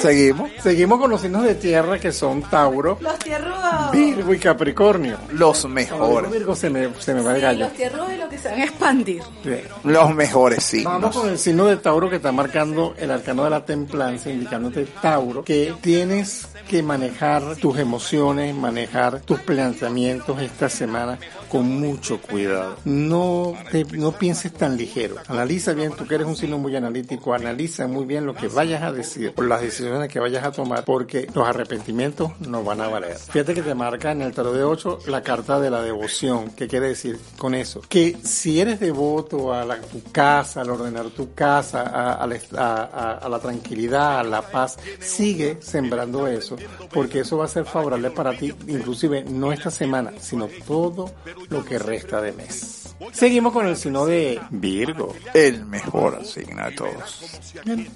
Seguimos. 0.00 0.50
Seguimos 0.62 0.98
con 1.00 1.10
los 1.10 1.20
signos 1.20 1.42
de 1.44 1.54
tierra 1.54 1.98
que 1.98 2.12
son 2.12 2.42
Tauro, 2.42 2.98
Los 3.00 3.18
tierrudos. 3.18 3.90
Virgo 3.92 4.25
y 4.34 4.38
Capricornio. 4.38 5.16
Los 5.32 5.66
mejores. 5.68 6.30
Virgo 6.30 6.54
se 6.54 6.70
me, 6.70 6.88
se 7.00 7.14
me 7.14 7.22
va 7.22 7.30
el 7.32 7.36
Sí, 7.36 7.42
gallo. 7.42 7.64
los 7.66 7.72
tierrudos 7.74 8.12
y 8.12 8.16
los 8.16 8.28
que 8.28 8.38
se 8.38 8.48
van 8.50 8.60
a 8.60 8.64
expandir. 8.64 9.22
Bien. 9.44 9.62
Los 9.84 10.14
mejores 10.14 10.64
signos. 10.64 10.92
Vamos 10.94 11.16
con 11.16 11.28
el 11.30 11.38
signo 11.38 11.66
de 11.66 11.76
Tauro 11.76 12.08
que 12.10 12.16
está 12.16 12.32
marcando 12.32 12.94
el 12.98 13.10
arcano 13.10 13.44
de 13.44 13.50
la 13.50 13.64
templanza, 13.64 14.30
indicándote 14.30 14.86
Tauro 15.00 15.44
que 15.44 15.74
tienes 15.80 16.48
que 16.68 16.82
manejar 16.82 17.56
tus 17.56 17.78
emociones, 17.78 18.54
manejar 18.54 19.20
tus 19.20 19.38
planteamientos 19.40 20.40
esta 20.40 20.68
semana 20.68 21.18
con 21.48 21.66
mucho 21.80 22.20
cuidado. 22.20 22.76
No, 22.84 23.54
te- 23.70 23.84
no 23.92 24.12
pienses 24.12 24.52
tan 24.52 24.76
ligero. 24.76 25.16
Analiza 25.28 25.72
bien, 25.74 25.92
tú 25.92 26.06
que 26.06 26.16
eres 26.16 26.26
un 26.26 26.34
signo 26.36 26.58
muy 26.58 26.74
analítico, 26.74 27.34
analiza 27.34 27.86
muy 27.86 28.04
bien 28.04 28.26
lo 28.26 28.34
que 28.34 28.48
vayas 28.48 28.82
a 28.82 28.90
decir 28.92 29.32
o 29.36 29.42
las 29.42 29.60
decisiones 29.60 30.08
que 30.10 30.18
vayas 30.18 30.44
a 30.44 30.50
tomar 30.50 30.84
porque 30.84 31.28
los 31.34 31.46
arrepentimientos 31.46 32.32
no 32.40 32.64
van 32.64 32.80
a 32.80 32.88
valer. 32.88 33.16
Fíjate 33.16 33.54
que 33.54 33.62
te 33.62 33.74
marca 33.74 34.12
en 34.16 34.22
el 34.22 34.32
tarot 34.34 34.54
de 34.54 34.64
8 34.64 34.98
la 35.06 35.22
carta 35.22 35.60
de 35.60 35.70
la 35.70 35.82
devoción. 35.82 36.50
¿Qué 36.50 36.66
quiere 36.66 36.88
decir 36.88 37.18
con 37.38 37.54
eso? 37.54 37.80
Que 37.88 38.16
si 38.22 38.60
eres 38.60 38.80
devoto 38.80 39.52
a 39.52 39.64
la- 39.64 39.80
tu 39.80 40.02
casa, 40.10 40.62
al 40.62 40.70
ordenar 40.70 41.06
tu 41.10 41.32
casa, 41.34 41.82
a, 42.14 42.26
la 42.26 43.38
tranquilidad, 43.38 44.20
a 44.20 44.22
la 44.24 44.42
paz, 44.42 44.76
sigue 45.00 45.58
sembrando 45.60 46.26
eso 46.26 46.56
porque 46.92 47.20
eso 47.20 47.36
va 47.38 47.44
a 47.44 47.48
ser 47.48 47.64
favorable 47.64 48.10
para 48.10 48.36
ti, 48.36 48.52
inclusive 48.66 49.24
no 49.24 49.52
esta 49.52 49.70
semana, 49.70 50.12
sino 50.20 50.48
todo 50.66 51.10
lo 51.48 51.64
que 51.64 51.78
resta 51.78 52.20
de 52.20 52.32
mes. 52.32 52.85
Seguimos 53.12 53.52
con 53.52 53.66
el 53.66 53.76
signo 53.76 54.06
de 54.06 54.40
Virgo. 54.50 55.14
El 55.34 55.64
mejor 55.66 56.24
signo 56.24 56.64
de 56.64 56.72
todos. 56.72 57.50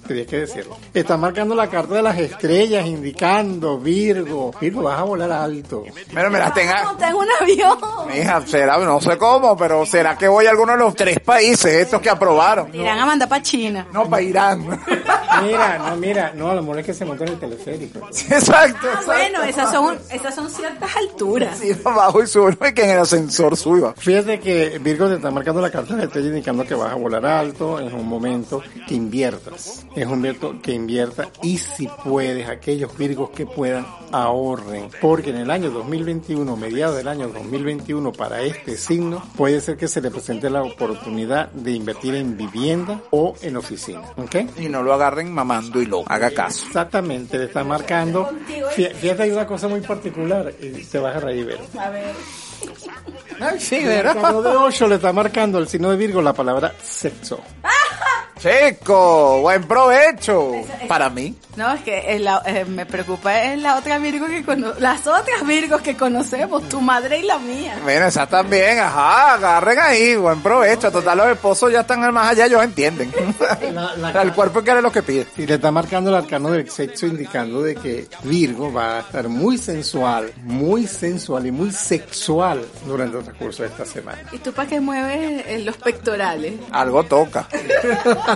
Tenía 0.07 0.25
que 0.25 0.39
decirlo. 0.39 0.77
Está 0.93 1.17
marcando 1.17 1.55
la 1.55 1.67
carta 1.69 1.95
de 1.95 2.01
las 2.03 2.17
estrellas, 2.19 2.85
indicando 2.85 3.79
Virgo. 3.79 4.51
Virgo, 4.59 4.83
vas 4.83 4.99
a 4.99 5.03
volar 5.03 5.31
alto. 5.31 5.83
Mira, 6.09 6.29
me 6.29 6.39
las 6.39 6.53
tenga. 6.53 6.95
En 7.07 7.15
un 7.15 7.27
avión. 7.41 7.77
Mija, 8.13 8.45
será, 8.45 8.77
no 8.77 9.01
sé 9.01 9.17
cómo, 9.17 9.57
pero 9.57 9.85
será 9.85 10.17
que 10.17 10.27
voy 10.27 10.45
a 10.45 10.51
alguno 10.51 10.73
de 10.73 10.77
los 10.79 10.95
tres 10.95 11.19
países 11.19 11.65
estos 11.73 12.01
que 12.01 12.09
aprobaron. 12.09 12.73
Irán 12.73 12.99
a 12.99 13.05
mandar 13.05 13.27
para 13.29 13.41
China. 13.41 13.87
No, 13.91 14.09
para 14.09 14.21
Irán. 14.21 14.79
Mira, 15.43 15.77
no, 15.79 15.95
mira, 15.95 16.33
no, 16.35 16.49
a 16.51 16.55
lo 16.55 16.61
mejor 16.61 16.79
es 16.79 16.85
que 16.85 16.93
se 16.93 17.05
monta 17.05 17.23
en 17.23 17.31
el 17.31 17.39
teleférico. 17.39 17.99
exacto, 18.07 18.51
Ah, 18.53 18.67
exacto. 18.99 19.05
bueno, 19.05 19.43
esas 19.43 19.71
son, 19.71 19.99
esas 20.11 20.35
son 20.35 20.49
ciertas 20.49 20.95
alturas. 20.95 21.57
Sí, 21.57 21.71
abajo 21.83 22.21
y 22.21 22.27
sube, 22.27 22.55
y 22.69 22.73
que 22.73 22.83
en 22.83 22.89
el 22.91 22.99
ascensor 22.99 23.55
suba. 23.57 23.93
Fíjate 23.97 24.39
que 24.39 24.79
Virgo 24.91 25.07
te 25.09 25.15
está 25.15 25.31
marcando 25.31 25.61
la 25.61 25.69
carta 25.71 25.95
de 25.95 26.05
estrella 26.05 26.27
indicando 26.29 26.65
que 26.65 26.75
vas 26.75 26.91
a 26.91 26.95
volar 26.95 27.25
alto, 27.25 27.79
es 27.79 27.91
un 27.93 28.07
momento 28.07 28.61
que 28.87 28.95
inviertas, 28.95 29.85
es 29.95 30.03
un 30.05 30.11
momento 30.11 30.55
que 30.61 30.73
invierta 30.73 31.29
y 31.43 31.57
si 31.57 31.87
puedes, 32.03 32.47
aquellos 32.49 32.97
Virgos 32.97 33.29
que 33.31 33.45
puedan, 33.45 33.85
ahorren, 34.11 34.89
porque 35.01 35.29
en 35.31 35.37
el 35.37 35.51
año 35.51 35.69
2021, 35.71 36.55
mediados 36.57 36.97
del 36.97 37.07
año 37.07 37.27
2021 37.29 38.11
para 38.11 38.41
este 38.41 38.77
signo, 38.77 39.23
puede 39.37 39.61
ser 39.61 39.77
que 39.77 39.87
se 39.87 40.01
le 40.01 40.11
presente 40.11 40.49
la 40.49 40.63
oportunidad 40.63 41.49
de 41.51 41.71
invertir 41.71 42.15
en 42.15 42.35
vivienda 42.37 43.01
o 43.11 43.35
en 43.41 43.57
oficina, 43.57 44.01
¿ok? 44.17 44.35
Y 44.59 44.69
no 44.69 44.83
lo 44.83 44.93
agarren 44.93 45.31
mamando 45.33 45.81
y 45.81 45.85
lo 45.85 46.03
haga 46.07 46.31
caso. 46.31 46.65
Exactamente, 46.67 47.37
le 47.37 47.45
está 47.45 47.63
marcando. 47.63 48.29
Fí- 48.75 48.93
Fíjate, 48.93 49.23
hay 49.23 49.31
una 49.31 49.47
cosa 49.47 49.67
muy 49.67 49.81
particular, 49.81 50.53
y 50.61 50.69
te 50.83 50.99
vas 50.99 51.15
a 51.15 51.19
reír, 51.19 51.45
Vero. 51.45 51.63
A 51.79 51.89
ver. 51.89 52.13
Ay, 53.41 53.59
sí, 53.59 53.75
El 53.75 53.87
¿verdad? 53.87 54.17
arcano 54.17 54.41
de 54.41 54.49
8 54.55 54.87
le 54.87 54.95
está 54.95 55.11
marcando 55.13 55.57
el 55.59 55.67
signo 55.67 55.89
de 55.89 55.97
Virgo 55.97 56.21
la 56.21 56.33
palabra 56.33 56.73
sexo. 56.83 57.41
Chico, 58.41 59.41
buen 59.41 59.63
provecho. 59.65 60.51
Para 60.87 61.09
mí. 61.09 61.35
No, 61.57 61.73
es 61.73 61.81
que 61.81 62.15
es 62.15 62.21
la- 62.21 62.41
eh, 62.45 62.63
me 62.65 62.85
preocupa 62.85 63.43
es 63.43 63.59
la 63.61 63.75
otra 63.77 63.97
Virgo 63.99 64.25
que 64.25 64.43
cono 64.43 64.73
las 64.79 65.05
otras 65.05 65.45
Virgos 65.45 65.81
que 65.81 65.97
conocemos, 65.97 66.67
tu 66.69 66.79
madre 66.79 67.19
y 67.19 67.23
la 67.23 67.37
mía. 67.39 67.75
Mira, 67.85 68.07
esas 68.07 68.29
también, 68.29 68.79
ajá, 68.79 69.33
agarren 69.33 69.77
ahí, 69.79 70.15
buen 70.15 70.41
provecho. 70.41 70.89
Total, 70.91 71.17
los 71.17 71.27
esposos 71.27 71.71
ya 71.71 71.81
están 71.81 71.99
más 72.13 72.31
allá, 72.31 72.45
ellos 72.45 72.63
entienden. 72.63 73.11
La- 73.73 73.95
la- 73.95 74.21
El 74.21 74.33
cuerpo 74.33 74.61
quiere 74.63 74.81
lo 74.81 74.91
que 74.91 75.03
pide. 75.03 75.27
Y 75.37 75.45
le 75.45 75.55
está 75.55 75.69
marcando 75.71 76.09
el 76.09 76.15
arcano 76.15 76.49
del 76.51 76.69
sexo 76.69 77.05
indicando 77.05 77.61
de 77.61 77.75
que 77.75 78.07
Virgo 78.23 78.71
va 78.71 78.97
a 78.97 78.99
estar 79.01 79.27
muy 79.27 79.57
sensual, 79.57 80.31
muy 80.43 80.87
sensual 80.87 81.45
y 81.45 81.51
muy 81.51 81.71
sexual 81.71 82.65
durante 82.87 83.17
el 83.17 83.23
transcurso 83.25 83.63
de 83.63 83.69
esta 83.69 83.85
semana. 83.85 84.19
¿Y 84.31 84.37
tú 84.39 84.53
para 84.53 84.69
qué 84.69 84.79
mueves 84.79 85.43
eh, 85.47 85.59
los 85.65 85.75
pectorales? 85.77 86.53
Algo 86.71 87.03
toca. 87.03 87.47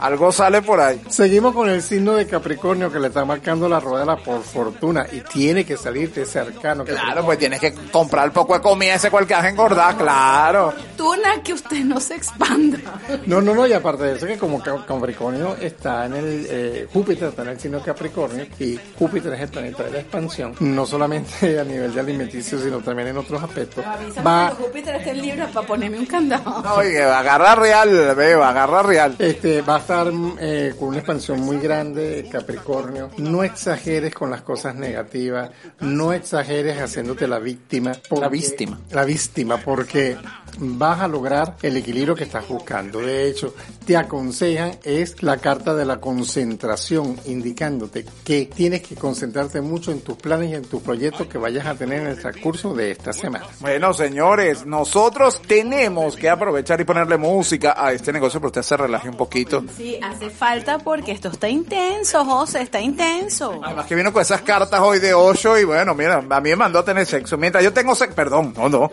Algo 0.00 0.30
sale 0.32 0.62
por 0.62 0.80
ahí. 0.80 1.00
Seguimos 1.08 1.54
con 1.54 1.68
el 1.68 1.82
signo 1.82 2.12
de 2.14 2.26
Capricornio 2.26 2.90
que 2.92 2.98
le 2.98 3.08
está 3.08 3.24
marcando 3.24 3.68
la 3.68 3.80
rueda 3.80 4.16
por 4.16 4.42
fortuna 4.42 5.06
y 5.10 5.20
tiene 5.20 5.64
que 5.64 5.76
salir 5.76 6.12
de 6.12 6.22
ese 6.22 6.38
arcano. 6.40 6.84
Claro, 6.84 7.24
pues 7.24 7.38
tienes 7.38 7.60
que 7.60 7.72
comprar 7.92 8.32
poco 8.32 8.54
de 8.54 8.60
comida 8.60 8.94
ese 8.94 9.10
cual 9.10 9.26
que 9.26 9.34
has 9.34 9.44
engordar, 9.46 9.96
claro. 9.96 10.72
Tuna 10.96 11.42
que 11.42 11.52
usted 11.52 11.78
no 11.84 12.00
se 12.00 12.14
expanda. 12.14 12.78
No, 13.26 13.40
no, 13.40 13.54
no, 13.54 13.66
y 13.66 13.72
aparte 13.72 14.04
de 14.04 14.16
eso 14.16 14.26
que 14.26 14.38
como 14.38 14.62
Ca- 14.62 14.84
Capricornio 14.86 15.56
está 15.60 16.06
en 16.06 16.14
el, 16.14 16.46
eh, 16.48 16.88
Júpiter 16.92 17.28
está 17.28 17.42
en 17.42 17.48
el 17.48 17.60
signo 17.60 17.78
de 17.78 17.84
Capricornio 17.84 18.46
y 18.58 18.78
Júpiter 18.98 19.32
es 19.34 19.40
el 19.42 19.48
planeta 19.48 19.82
de 19.84 19.90
la 19.92 19.98
expansión, 20.00 20.54
no 20.60 20.86
solamente 20.86 21.58
a 21.60 21.64
nivel 21.64 21.92
de 21.94 22.00
alimenticio, 22.00 22.58
sino 22.60 22.78
también 22.78 23.08
en 23.08 23.18
otros 23.18 23.42
aspectos. 23.42 23.84
Avísame 23.84 24.24
Va, 24.26 24.50
Júpiter 24.58 24.96
esté 24.96 25.14
libre 25.14 25.46
para 25.52 25.66
ponerme 25.66 25.98
un 25.98 26.06
candado. 26.06 26.74
Oye, 26.76 27.02
agarra 27.02 27.54
real, 27.54 28.14
beba, 28.16 28.48
agarra 28.50 28.82
real. 28.82 29.05
Este, 29.18 29.62
va 29.62 29.76
a 29.76 29.78
estar 29.80 30.12
eh, 30.40 30.74
con 30.78 30.88
una 30.88 30.98
expansión 30.98 31.40
muy 31.40 31.58
grande, 31.58 32.28
Capricornio. 32.30 33.10
No 33.18 33.42
exageres 33.44 34.14
con 34.14 34.30
las 34.30 34.42
cosas 34.42 34.74
negativas, 34.74 35.50
no 35.80 36.12
exageres 36.12 36.80
haciéndote 36.80 37.26
la 37.28 37.38
víctima. 37.38 37.92
porque- 38.08 38.20
La 38.24 38.28
víctima. 38.28 38.80
La 38.90 39.04
víctima, 39.04 39.58
porque 39.58 40.16
vas 40.58 41.00
a 41.00 41.08
lograr 41.08 41.56
el 41.62 41.76
equilibrio 41.76 42.14
que 42.14 42.24
estás 42.24 42.48
buscando. 42.48 43.00
De 43.00 43.28
hecho, 43.28 43.54
te 43.84 43.96
aconsejan 43.96 44.72
es 44.84 45.22
la 45.22 45.36
carta 45.38 45.74
de 45.74 45.84
la 45.84 45.98
concentración, 46.00 47.16
indicándote 47.26 48.04
que 48.24 48.46
tienes 48.54 48.82
que 48.82 48.94
concentrarte 48.94 49.60
mucho 49.60 49.90
en 49.92 50.00
tus 50.00 50.16
planes 50.16 50.50
y 50.50 50.54
en 50.54 50.62
tus 50.64 50.82
proyectos 50.82 51.26
que 51.26 51.38
vayas 51.38 51.66
a 51.66 51.74
tener 51.74 52.00
en 52.02 52.06
el 52.08 52.18
transcurso 52.20 52.74
de 52.74 52.90
esta 52.92 53.12
semana. 53.12 53.46
Bueno, 53.60 53.92
señores, 53.92 54.64
nosotros 54.66 55.40
tenemos 55.46 56.16
que 56.16 56.28
aprovechar 56.28 56.80
y 56.80 56.84
ponerle 56.84 57.16
música 57.16 57.74
a 57.76 57.92
este 57.92 58.12
negocio 58.12 58.40
que 58.40 58.46
usted 58.46 58.62
se 58.62 58.76
relaje 58.96 59.08
un 59.08 59.16
poquito. 59.16 59.64
Sí, 59.76 59.98
hace 60.02 60.30
falta 60.30 60.78
porque 60.78 61.12
esto 61.12 61.28
está 61.28 61.48
intenso, 61.48 62.24
José, 62.24 62.62
está 62.62 62.80
intenso. 62.80 63.60
Además 63.62 63.86
que 63.86 63.94
vino 63.94 64.12
con 64.12 64.22
esas 64.22 64.42
cartas 64.42 64.80
hoy 64.80 64.98
de 64.98 65.14
8 65.14 65.58
y 65.58 65.64
bueno, 65.64 65.94
mira, 65.94 66.22
a 66.28 66.40
mí 66.40 66.50
me 66.50 66.56
mandó 66.56 66.80
a 66.80 66.84
tener 66.84 67.06
sexo. 67.06 67.36
Mientras 67.36 67.62
yo 67.62 67.72
tengo 67.72 67.94
sexo, 67.94 68.14
perdón, 68.14 68.54
no, 68.56 68.68
no. 68.68 68.90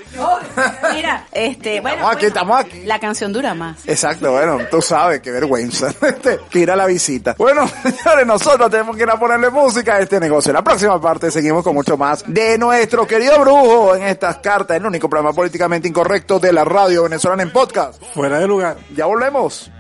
Mira, 0.93 1.27
este, 1.31 1.81
bueno. 1.81 1.93
Estamos 1.97 2.15
aquí, 2.15 2.25
bueno, 2.25 2.27
estamos 2.27 2.59
aquí. 2.59 2.85
La 2.85 2.99
canción 2.99 3.33
dura 3.33 3.53
más. 3.53 3.87
Exacto, 3.87 4.31
bueno, 4.31 4.59
tú 4.69 4.81
sabes, 4.81 5.21
qué 5.21 5.31
vergüenza. 5.31 5.93
Este, 6.13 6.37
Tira 6.49 6.75
la 6.75 6.85
visita. 6.85 7.35
Bueno, 7.37 7.67
señores, 7.83 8.27
nosotros 8.27 8.69
tenemos 8.69 8.95
que 8.95 9.03
ir 9.03 9.09
a 9.09 9.17
ponerle 9.17 9.49
música 9.49 9.95
a 9.95 9.99
este 9.99 10.19
negocio. 10.19 10.51
En 10.51 10.55
la 10.55 10.63
próxima 10.63 10.99
parte 11.01 11.31
seguimos 11.31 11.63
con 11.63 11.73
mucho 11.73 11.97
más 11.97 12.23
de 12.27 12.57
nuestro 12.57 13.07
querido 13.07 13.39
brujo 13.39 13.95
en 13.95 14.03
estas 14.03 14.37
cartas, 14.37 14.77
el 14.77 14.85
único 14.85 15.09
programa 15.09 15.33
políticamente 15.33 15.87
incorrecto 15.87 16.39
de 16.39 16.53
la 16.53 16.63
radio 16.65 17.03
venezolana 17.03 17.43
en 17.43 17.51
podcast. 17.51 18.01
Fuera 18.13 18.39
de 18.39 18.47
lugar. 18.47 18.77
Ya 18.95 19.05
volvemos. 19.05 19.71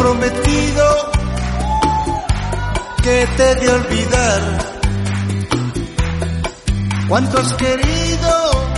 Prometido 0.00 0.84
que 3.02 3.26
te 3.36 3.54
de 3.56 3.68
olvidar. 3.78 4.42
Cuánto 7.08 7.38
has 7.38 7.52
querido 7.54 8.70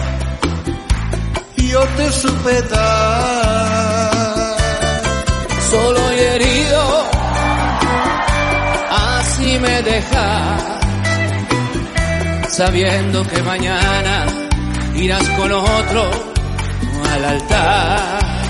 yo 1.73 1.81
te 1.97 2.13
supe 2.13 2.63
dar 2.63 4.11
solo 5.71 6.13
y 6.13 6.19
herido 6.19 6.83
así 8.91 9.59
me 9.59 9.83
dejas 9.83 10.63
sabiendo 12.51 13.27
que 13.27 13.43
mañana 13.43 14.27
irás 14.97 15.27
con 15.31 15.51
otro 15.51 16.11
al 17.11 17.25
altar 17.25 18.42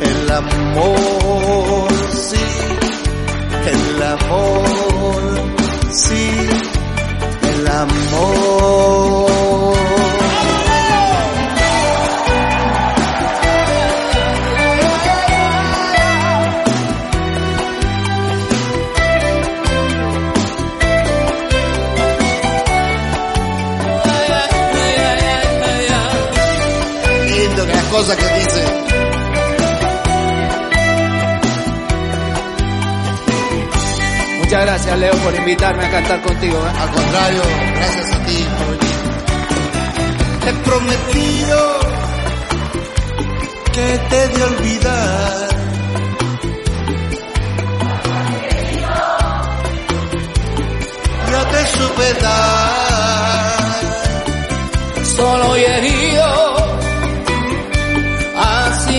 el 0.00 0.30
amor, 0.30 1.92
sí, 2.14 2.36
el 3.66 4.02
amor, 4.02 5.12
sí, 5.92 6.30
el 7.42 7.66
amor. 7.68 8.98
Que 28.08 28.14
dice. 28.38 28.64
Muchas 34.38 34.62
gracias, 34.62 34.98
Leo, 34.98 35.14
por 35.16 35.34
invitarme 35.34 35.84
a 35.84 35.90
cantar 35.90 36.22
contigo. 36.22 36.56
¿eh? 36.56 36.72
Al 36.80 36.90
contrario, 36.90 37.42
gracias 37.76 38.12
a 38.12 38.24
ti 38.24 38.46
por 38.56 38.66
venir. 38.78 38.96
Te 40.40 40.48
he 40.48 40.54
prometido 40.54 41.80
que 43.74 43.98
te 44.08 44.28
de 44.28 44.42
olvidar. 44.42 45.48
Yo 51.30 51.44
te 51.44 51.66
supe 51.66 52.14
dar. 52.22 53.48
Solo 55.14 55.58
y 55.58 55.64
herido, 55.64 56.47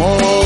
Amor, 0.00 0.39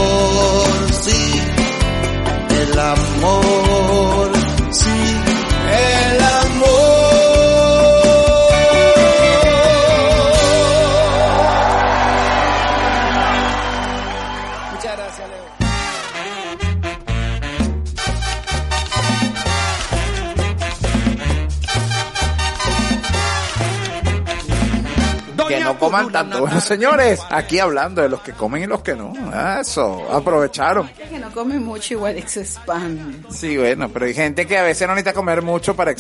tanto. 26.11 26.41
Bueno, 26.41 26.61
señores, 26.61 27.21
aquí 27.31 27.59
hablando 27.59 28.03
de 28.03 28.09
los 28.09 28.21
que 28.21 28.33
comen 28.33 28.63
y 28.63 28.67
los 28.67 28.83
que 28.83 28.95
no. 28.95 29.13
Eso, 29.61 30.07
aprovecharon. 30.13 30.89
Que 30.89 31.19
no 31.19 31.31
come 31.31 31.59
mucho 31.59 31.95
igual 31.95 32.23
se 32.29 32.41
expande. 32.41 33.29
Sí, 33.31 33.57
bueno, 33.57 33.89
pero 33.89 34.07
hay 34.07 34.15
gente 34.15 34.47
que 34.47 34.59
a 34.59 34.63
veces 34.63 34.87
no 34.87 34.95
necesita 34.95 35.13
comer 35.13 35.43
mucho 35.43 35.75
para 35.75 35.91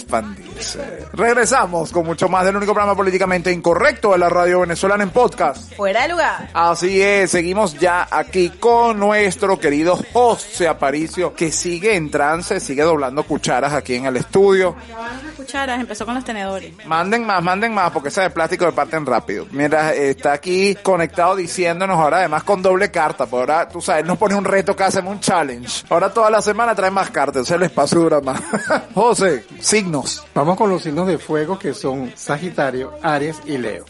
Regresamos 1.12 1.90
con 1.92 2.06
mucho 2.06 2.28
más 2.28 2.44
del 2.44 2.56
único 2.56 2.72
programa 2.72 2.96
políticamente 2.96 3.52
incorrecto 3.52 4.12
de 4.12 4.18
la 4.18 4.28
radio 4.28 4.60
venezolana 4.60 5.04
en 5.04 5.10
podcast. 5.10 5.74
Fuera 5.74 6.02
de 6.02 6.08
lugar. 6.08 6.50
Así 6.52 7.00
es, 7.00 7.30
seguimos 7.30 7.74
ya 7.74 8.06
aquí 8.10 8.50
con 8.50 8.98
nuestro 8.98 9.58
querido 9.58 9.98
José 10.12 10.68
Aparicio, 10.68 11.34
que 11.34 11.52
sigue 11.52 11.94
en 11.96 12.10
trance, 12.10 12.60
sigue 12.60 12.82
doblando 12.82 13.22
cucharas 13.24 13.72
aquí 13.72 13.94
en 13.94 14.06
el 14.06 14.16
estudio. 14.16 14.76
Acabaron 14.90 15.24
las 15.24 15.34
cucharas, 15.34 15.80
empezó 15.80 16.04
con 16.04 16.14
los 16.14 16.24
tenedores. 16.24 16.72
Manden 16.86 17.26
más, 17.26 17.42
manden 17.42 17.72
más, 17.74 17.90
porque 17.90 18.08
esa 18.08 18.22
de 18.22 18.30
plástico 18.30 18.64
de 18.64 18.72
parten 18.72 19.06
rápido. 19.06 19.46
Mira, 19.50 19.92
está 19.94 20.32
aquí 20.32 20.76
conectado 20.82 21.36
diciéndonos 21.36 21.98
ahora, 21.98 22.18
además 22.18 22.42
con 22.44 22.62
doble 22.62 22.90
carta, 22.90 23.26
porque 23.26 23.52
ahora, 23.52 23.68
tú 23.68 23.80
sabes, 23.80 24.04
nos 24.04 24.18
pone 24.18 24.34
un 24.34 24.44
reto 24.44 24.74
que 24.74 24.84
hacemos 24.84 25.12
un 25.12 25.20
challenge. 25.20 25.84
Ahora 25.90 26.12
toda 26.12 26.30
la 26.30 26.42
semana 26.42 26.74
trae 26.74 26.90
más 26.90 27.10
cartas, 27.10 27.42
o 27.42 27.44
sea, 27.44 27.56
el 27.56 27.64
espacio 27.64 28.00
dura 28.00 28.20
más. 28.20 28.40
José, 28.94 29.44
signos. 29.60 30.24
Vamos 30.34 30.43
con 30.52 30.68
los 30.68 30.82
signos 30.82 31.06
de 31.06 31.16
fuego 31.16 31.58
que 31.58 31.72
son 31.72 32.12
Sagitario, 32.14 32.92
Aries 33.02 33.40
y 33.46 33.56
Leo. 33.56 33.86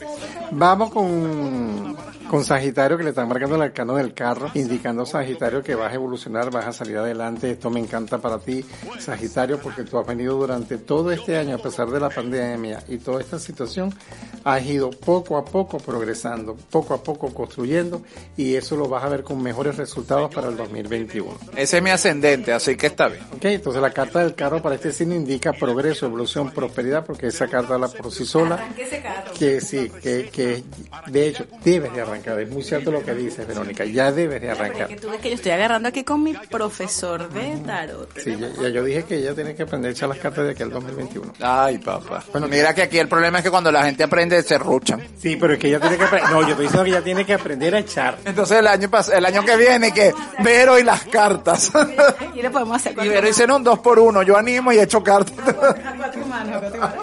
Vamos 0.53 0.91
con, 0.93 1.97
con 2.29 2.45
Sagitario 2.45 2.97
que 2.97 3.05
le 3.05 3.11
están 3.11 3.29
marcando 3.29 3.57
el 3.57 3.63
arcano 3.63 3.97
del 3.97 4.15
carro, 4.15 4.51
indicando 4.55 5.07
Sagitario 5.07 5.63
que 5.63 5.75
vas 5.75 5.93
a 5.93 5.95
evolucionar, 5.95 6.51
vas 6.51 6.67
a 6.67 6.73
salir 6.73 6.97
adelante. 6.97 7.51
Esto 7.51 7.71
me 7.71 7.81
encanta 7.81 8.19
para 8.19 8.39
ti, 8.39 8.65
Sagitario, 8.99 9.59
porque 9.59 9.83
tú 9.83 9.99
has 9.99 10.07
venido 10.07 10.37
durante 10.37 10.79
todo 10.79 11.11
este 11.11 11.37
año, 11.37 11.57
a 11.57 11.59
pesar 11.59 11.89
de 11.91 12.01
la 12.01 12.11
pandemia 12.11 12.83
y 12.89 12.99
toda 12.99 13.21
esta 13.21 13.39
situación, 13.39 13.95
has 14.45 14.65
ido 14.65 14.91
poco 14.91 15.37
a 15.37 15.45
poco 15.45 15.79
progresando, 15.79 16.55
poco 16.71 16.95
a 16.95 17.03
poco 17.03 17.33
construyendo 17.33 18.03
y 18.37 18.55
eso 18.55 18.77
lo 18.77 18.89
vas 18.89 19.05
a 19.05 19.09
ver 19.09 19.23
con 19.23 19.43
mejores 19.43 19.77
resultados 19.77 20.35
para 20.35 20.49
el 20.49 20.57
2021. 20.57 21.39
Ese 21.57 21.79
es 21.79 21.83
mi 21.83 21.91
ascendente, 21.91 22.53
así 22.53 22.77
que 22.77 22.89
está 22.89 23.09
bien. 23.09 23.25
Ok, 23.35 23.45
entonces 23.47 23.81
la 23.81 23.91
carta 23.91 24.21
del 24.21 24.35
carro 24.35 24.61
para 24.61 24.75
este 24.75 24.93
signo 24.93 25.15
indica 25.15 25.53
progreso, 25.53 26.07
evolución, 26.07 26.51
prosperidad, 26.51 27.05
porque 27.05 27.29
esa 27.29 27.49
carta 27.49 27.75
habla 27.75 27.89
por 27.89 28.13
sí 28.13 28.25
sola. 28.25 28.69
Que 29.39 29.61
sí, 29.61 29.91
que, 30.03 30.29
que 30.31 30.63
de 31.11 31.29
hecho 31.29 31.47
debes 31.65 31.93
de 31.95 32.05
arrancar. 32.15 32.41
Es 32.41 32.51
muy 32.51 32.63
cierto 32.63 32.91
lo 32.91 33.05
que 33.05 33.15
dices, 33.15 33.47
Verónica, 33.47 33.85
ya 33.85 34.13
debes 34.13 34.41
de 34.41 34.51
arrancar. 34.51 34.89
Que 34.89 34.97
tú 34.97 35.11
ves 35.11 35.21
que 35.21 35.29
yo 35.31 35.35
estoy 35.35 35.53
agarrando 35.53 35.89
aquí 35.89 36.05
con 36.05 36.23
mi 36.23 36.35
profesor 36.35 37.29
de 37.31 37.57
tarot. 37.67 38.19
Sí, 38.19 38.37
ya, 38.39 38.49
ya 38.63 38.69
yo 38.69 38.85
dije 38.85 39.05
que 39.05 39.17
ella 39.17 39.35
tiene 39.35 39.55
que 39.55 39.63
aprender 39.63 39.91
a 39.91 39.93
echar 39.93 40.09
las 40.09 40.19
cartas 40.19 40.45
de 40.45 40.51
aquí 40.53 40.63
al 40.63 40.71
2021. 40.71 41.33
Ay, 41.41 41.79
papá. 41.79 42.25
Bueno, 42.33 42.49
mira 42.49 42.75
que 42.75 42.83
aquí 42.83 42.99
el 42.99 43.09
problema 43.09 43.39
es 43.39 43.45
que 43.45 43.51
cuando 43.51 43.71
la 43.71 43.85
gente 43.85 44.05
aprende 44.05 44.43
se 44.43 44.59
ruchan. 44.59 45.03
Sí, 45.19 45.37
pero 45.37 45.55
es 45.55 45.59
que 45.59 45.69
ella 45.69 45.81
tiene 45.81 45.97
que 45.97 46.05
aprender. 46.05 46.31
No, 46.31 46.43
yo 46.43 46.49
estoy 46.49 46.67
diciendo 46.67 46.85
que 46.85 46.91
ella 46.91 47.03
tiene 47.03 47.27
que 47.27 47.35
aprender 47.35 47.75
a 47.75 47.79
echar. 47.79 48.19
Entonces 48.25 48.59
el 48.59 48.67
año 48.67 48.91
pas 48.91 49.09
el 49.09 49.25
año 49.25 49.45
que 49.45 49.57
viene 49.57 49.93
que 49.93 50.13
Vero 50.43 50.79
y 50.79 50.83
las 50.83 51.05
cartas. 51.05 51.73
Aquí 51.75 52.43
le 52.43 52.51
podemos 52.51 52.77
hacer 52.77 52.95
y 53.03 53.09
Vero 53.09 53.27
dice 53.27 53.47
no, 53.47 53.57
un 53.57 53.65
dos 53.65 53.79
por 53.81 53.99
uno, 53.99 54.23
yo 54.23 54.37
animo 54.37 54.73
y 54.73 54.79
echo 54.79 55.03
cartas. 55.03 55.35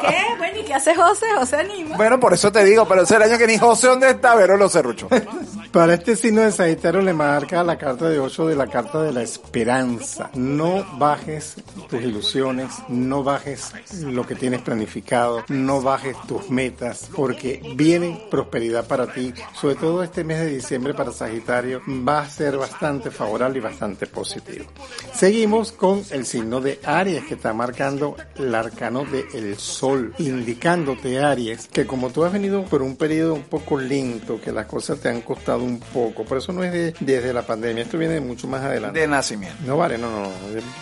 ¿Qué? 0.01 0.17
Bueno, 0.37 0.59
¿y 0.59 0.63
qué 0.63 0.73
hace 0.73 0.95
José? 0.95 1.25
José 1.37 1.57
anima. 1.57 1.97
bueno, 1.97 2.19
por 2.19 2.33
eso 2.33 2.51
te 2.51 2.63
digo, 2.63 2.87
pero 2.87 3.03
ese 3.03 3.15
el 3.15 3.23
año 3.23 3.37
que 3.37 3.47
ni 3.47 3.57
José 3.57 3.87
dónde 3.87 4.09
está, 4.09 4.35
Vero 4.35 4.57
lo 4.57 4.69
mucho. 5.05 5.09
Para 5.71 5.93
este 5.93 6.17
signo 6.17 6.41
de 6.41 6.51
Sagitario 6.51 7.01
le 7.01 7.13
marca 7.13 7.63
la 7.63 7.77
carta 7.77 8.09
de 8.09 8.19
8 8.19 8.47
de 8.47 8.55
la 8.57 8.67
carta 8.67 9.01
de 9.03 9.13
la 9.13 9.21
esperanza. 9.21 10.29
No 10.33 10.85
bajes 10.97 11.55
tus 11.89 12.01
ilusiones, 12.01 12.73
no 12.89 13.23
bajes 13.23 13.71
lo 14.01 14.27
que 14.27 14.35
tienes 14.35 14.61
planificado, 14.63 15.45
no 15.47 15.81
bajes 15.81 16.17
tus 16.27 16.49
metas, 16.49 17.09
porque 17.15 17.61
viene 17.77 18.21
prosperidad 18.29 18.85
para 18.85 19.13
ti. 19.13 19.33
Sobre 19.53 19.75
todo 19.75 20.03
este 20.03 20.25
mes 20.25 20.41
de 20.41 20.55
diciembre 20.55 20.93
para 20.93 21.13
Sagitario 21.13 21.81
va 21.87 22.19
a 22.19 22.29
ser 22.29 22.57
bastante 22.57 23.09
favorable 23.09 23.59
y 23.59 23.61
bastante 23.61 24.07
positivo. 24.07 24.65
Seguimos 25.13 25.71
con 25.71 26.03
el 26.11 26.25
signo 26.25 26.59
de 26.59 26.81
Aries 26.83 27.23
que 27.23 27.35
está 27.35 27.53
marcando 27.53 28.17
el 28.35 28.53
arcano 28.53 29.05
el 29.33 29.57
sol, 29.57 30.13
indicándote 30.17 31.19
Aries 31.19 31.69
que 31.69 31.87
como 31.87 32.09
tú 32.09 32.25
has 32.25 32.33
venido 32.33 32.65
por 32.65 32.81
un 32.81 32.97
periodo 32.97 33.35
un 33.35 33.43
poco 33.43 33.79
lento, 33.79 34.41
que 34.41 34.51
las 34.51 34.65
cosas 34.65 34.99
te 34.99 35.07
han 35.07 35.21
costado 35.21 35.60
un 35.63 35.79
poco, 35.79 36.23
por 36.23 36.37
eso 36.37 36.51
no 36.53 36.63
es 36.63 36.71
de, 36.71 36.93
desde 36.99 37.33
la 37.33 37.43
pandemia, 37.43 37.83
esto 37.83 37.97
viene 37.97 38.19
mucho 38.19 38.47
más 38.47 38.61
adelante. 38.61 38.99
De 38.99 39.07
nacimiento. 39.07 39.57
No 39.65 39.77
vale, 39.77 39.97
no, 39.97 40.09
no, 40.09 40.21
no, 40.23 40.31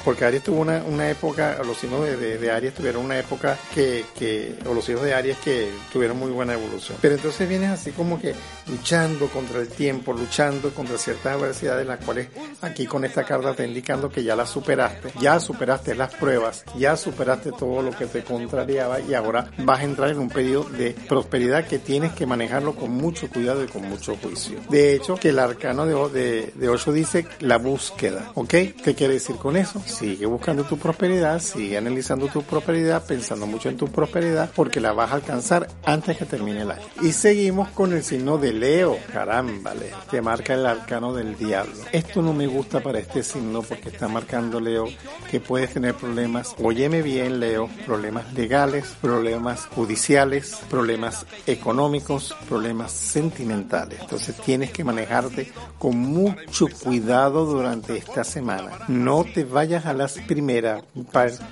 porque 0.03 0.25
Aries 0.25 0.43
tuvo 0.43 0.61
una, 0.61 0.83
una 0.83 1.09
época, 1.09 1.57
los 1.65 1.81
de, 1.81 2.17
de, 2.17 2.37
de 2.37 2.51
Aries 2.51 2.73
tuvieron 2.73 3.05
una 3.05 3.17
época 3.17 3.57
que, 3.73 4.05
que, 4.17 4.55
o 4.65 4.73
los 4.73 4.87
hijos 4.89 5.03
de 5.03 5.13
Aries 5.13 5.37
que 5.37 5.69
tuvieron 5.91 6.17
muy 6.17 6.31
buena 6.31 6.53
evolución. 6.53 6.97
Pero 7.01 7.15
entonces 7.15 7.47
vienes 7.47 7.71
así 7.71 7.91
como 7.91 8.19
que 8.19 8.33
luchando 8.67 9.27
contra 9.27 9.59
el 9.59 9.67
tiempo, 9.67 10.13
luchando 10.13 10.71
contra 10.71 10.97
ciertas 10.97 11.35
adversidades, 11.35 11.87
las 11.87 12.03
cuales 12.03 12.27
aquí 12.61 12.85
con 12.85 13.05
esta 13.05 13.23
carta 13.23 13.53
te 13.53 13.65
indicando 13.65 14.09
que 14.09 14.23
ya 14.23 14.35
las 14.35 14.49
superaste, 14.49 15.11
ya 15.19 15.39
superaste 15.39 15.95
las 15.95 16.13
pruebas, 16.15 16.63
ya 16.77 16.95
superaste 16.95 17.51
todo 17.51 17.81
lo 17.81 17.91
que 17.91 18.05
te 18.05 18.23
contrariaba 18.23 18.99
y 18.99 19.13
ahora 19.13 19.49
vas 19.59 19.79
a 19.79 19.83
entrar 19.83 20.09
en 20.09 20.19
un 20.19 20.29
periodo 20.29 20.69
de 20.69 20.95
prosperidad 21.07 21.65
que 21.67 21.79
tienes 21.79 22.13
que 22.13 22.25
manejarlo 22.25 22.75
con 22.75 22.91
mucho 22.91 23.29
cuidado 23.29 23.63
y 23.63 23.67
con 23.67 23.87
mucho 23.87 24.15
juicio. 24.17 24.59
De 24.69 24.93
hecho, 24.93 25.15
que 25.15 25.29
el 25.29 25.39
arcano 25.39 25.85
de, 25.85 26.19
de, 26.19 26.53
de 26.55 26.69
8 26.69 26.91
dice 26.91 27.25
la 27.39 27.57
búsqueda, 27.57 28.31
¿ok? 28.35 28.49
¿Qué 28.49 28.95
quiere 28.95 29.15
decir 29.15 29.35
con 29.37 29.57
eso? 29.57 29.81
Sigue 29.85 30.25
buscando 30.25 30.63
tu 30.63 30.77
prosperidad, 30.77 31.39
sigue 31.41 31.77
analizando 31.77 32.27
tu 32.27 32.43
prosperidad, 32.43 33.05
pensando 33.05 33.47
mucho 33.47 33.69
en 33.69 33.77
tu 33.77 33.87
prosperidad, 33.87 34.51
porque 34.55 34.79
la 34.79 34.93
vas 34.93 35.11
a 35.11 35.15
alcanzar 35.15 35.67
antes 35.85 36.17
que 36.17 36.25
termine 36.25 36.61
el 36.61 36.71
año. 36.71 36.85
Y 37.01 37.11
seguimos 37.11 37.69
con 37.69 37.93
el 37.93 38.03
signo 38.03 38.37
de 38.37 38.53
Leo, 38.53 38.97
caramba, 39.11 39.73
Leo, 39.73 39.97
que 40.09 40.21
marca 40.21 40.53
el 40.53 40.65
arcano 40.65 41.13
del 41.13 41.37
diablo. 41.37 41.73
Esto 41.91 42.21
no 42.21 42.33
me 42.33 42.47
gusta 42.47 42.79
para 42.81 42.99
este 42.99 43.23
signo 43.23 43.61
porque 43.61 43.89
está 43.89 44.07
marcando 44.07 44.59
Leo 44.59 44.85
que 45.29 45.39
puedes 45.39 45.73
tener 45.73 45.95
problemas, 45.95 46.55
óyeme 46.61 47.01
bien 47.01 47.39
Leo, 47.39 47.69
problemas 47.85 48.33
legales, 48.33 48.85
problemas 49.01 49.65
judiciales, 49.67 50.59
problemas 50.69 51.25
económicos, 51.47 52.35
problemas 52.47 52.91
sentimentales. 52.91 53.99
Entonces 54.01 54.35
tienes 54.59 54.75
que 54.75 54.83
manejarte 54.83 55.53
con 55.77 55.97
mucho 55.97 56.67
cuidado 56.83 57.45
durante 57.45 57.95
esta 57.95 58.25
semana. 58.25 58.71
No 58.89 59.23
te 59.23 59.45
vayas 59.45 59.85
a 59.85 59.93
las 59.93 60.17
primeras, 60.27 60.83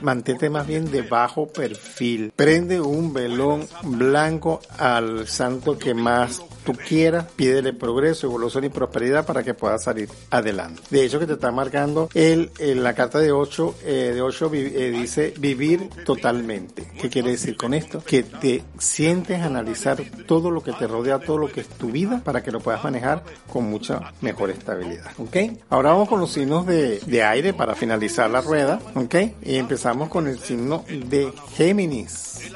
mantente 0.01 0.49
más 0.49 0.67
bien 0.67 0.91
de 0.91 1.03
bajo 1.03 1.47
perfil. 1.47 2.33
Prende 2.35 2.81
un 2.81 3.13
velón 3.13 3.65
blanco 3.83 4.59
al 4.77 5.25
santo 5.25 5.77
que 5.77 5.93
más 5.93 6.41
tú 6.67 6.73
quieras, 6.73 7.27
pídele 7.33 7.71
progreso, 7.71 8.27
evolución 8.27 8.65
y 8.65 8.69
prosperidad 8.69 9.25
para 9.25 9.41
que 9.41 9.53
puedas 9.53 9.85
salir 9.85 10.09
adelante. 10.29 10.81
De 10.89 11.05
hecho, 11.05 11.17
que 11.17 11.25
te 11.25 11.33
está 11.33 11.49
marcando 11.49 12.09
el, 12.13 12.51
en 12.59 12.83
la 12.83 12.93
carta 12.93 13.19
de 13.19 13.31
8, 13.31 13.75
eh, 13.85 14.11
de 14.13 14.21
8 14.21 14.51
eh, 14.53 14.91
dice 14.91 15.33
vivir 15.39 15.89
totalmente. 16.05 16.91
¿Qué 16.99 17.09
quiere 17.09 17.31
decir 17.31 17.55
con 17.55 17.73
esto? 17.73 18.03
Que 18.03 18.23
te 18.23 18.65
sientes 18.77 19.41
analizar 19.41 20.03
todo 20.25 20.51
lo 20.51 20.61
que 20.61 20.73
te 20.73 20.87
rodea, 20.87 21.19
todo 21.19 21.37
lo 21.37 21.49
que 21.49 21.61
es 21.61 21.69
tu 21.69 21.89
vida, 21.89 22.19
para 22.21 22.43
que 22.43 22.51
lo 22.51 22.59
puedas 22.59 22.83
manejar 22.83 23.23
con 23.49 23.69
mucha 23.69 24.11
mejor 24.19 24.49
estabilidad. 24.49 25.09
¿Ok? 25.19 25.37
Ahora 25.69 25.91
vamos 25.91 26.09
con 26.09 26.19
los 26.19 26.33
signos 26.33 26.65
de, 26.65 26.99
de 26.99 27.23
aire 27.23 27.53
para 27.53 27.75
finalizar 27.75 28.29
la 28.29 28.41
rueda. 28.41 28.81
¿Ok? 28.93 29.15
Y 29.41 29.55
empezamos 29.55 30.09
con 30.09 30.27
el 30.27 30.39
signo 30.39 30.83
de 30.89 31.31
Géminis 31.55 32.51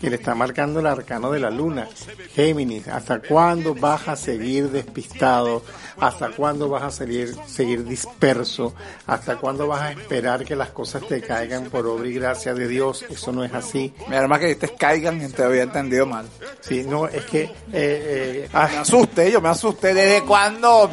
que 0.00 0.10
le 0.10 0.16
está 0.16 0.34
marcando 0.34 0.80
el 0.80 0.86
arcano 0.86 1.30
de 1.30 1.40
la 1.40 1.50
luna. 1.50 1.88
Géminis, 2.34 2.88
¿hasta 2.88 3.20
cuándo 3.20 3.74
vas 3.74 4.08
a 4.08 4.16
seguir 4.16 4.70
despistado? 4.70 5.62
¿Hasta 5.98 6.30
cuándo 6.30 6.68
vas 6.68 6.82
a 6.82 6.90
seguir, 6.90 7.34
seguir 7.46 7.84
disperso? 7.84 8.74
¿Hasta 9.06 9.36
cuándo 9.36 9.66
vas 9.66 9.82
a 9.82 9.92
esperar 9.92 10.44
que 10.44 10.54
las 10.54 10.70
cosas 10.70 11.06
te 11.06 11.20
caigan 11.22 11.64
por 11.70 11.86
obra 11.86 12.08
y 12.08 12.14
gracia 12.14 12.54
de 12.54 12.68
Dios? 12.68 13.04
Eso 13.08 13.32
no 13.32 13.44
es 13.44 13.54
así. 13.54 13.92
Mi 14.08 14.16
hermano 14.16 14.40
que 14.40 14.54
te 14.56 14.68
caigan 14.68 15.22
y 15.22 15.28
te 15.28 15.42
había 15.42 15.62
entendido 15.62 16.06
mal. 16.06 16.26
Sí, 16.60 16.84
no, 16.86 17.08
es 17.08 17.24
que... 17.24 17.42
Eh, 17.42 17.52
eh, 17.72 18.48
ah, 18.52 18.68
me 18.70 18.78
asusté, 18.78 19.30
yo 19.30 19.40
me 19.40 19.48
asusté. 19.48 19.94
¿Desde 19.94 20.24
cuándo 20.24 20.90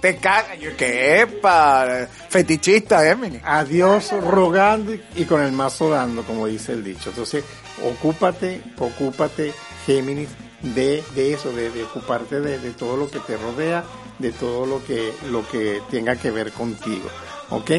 te 0.00 0.16
cagan? 0.16 0.58
Yo, 0.60 0.76
¿qué? 0.76 1.26
Para 1.42 2.06
fetichista, 2.06 3.02
Géminis. 3.02 3.40
A 3.44 3.64
Dios 3.64 4.12
rogando 4.22 4.94
y 5.16 5.24
con 5.24 5.40
el 5.40 5.52
mazo 5.52 5.90
dando, 5.90 6.22
como 6.22 6.46
dice 6.46 6.72
el 6.72 6.84
dicho. 6.84 7.10
Entonces, 7.10 7.44
ocúpate, 7.82 8.62
ocúpate, 8.78 9.52
Géminis, 9.86 10.28
de, 10.62 11.04
de 11.14 11.34
eso, 11.34 11.52
de, 11.52 11.70
de 11.70 11.84
ocuparte 11.84 12.40
de, 12.40 12.58
de, 12.58 12.70
todo 12.70 12.96
lo 12.96 13.10
que 13.10 13.18
te 13.20 13.36
rodea, 13.36 13.84
de 14.18 14.32
todo 14.32 14.64
lo 14.66 14.82
que, 14.84 15.12
lo 15.30 15.46
que 15.48 15.82
tenga 15.90 16.16
que 16.16 16.30
ver 16.30 16.52
contigo. 16.52 17.08
¿Ok? 17.50 17.70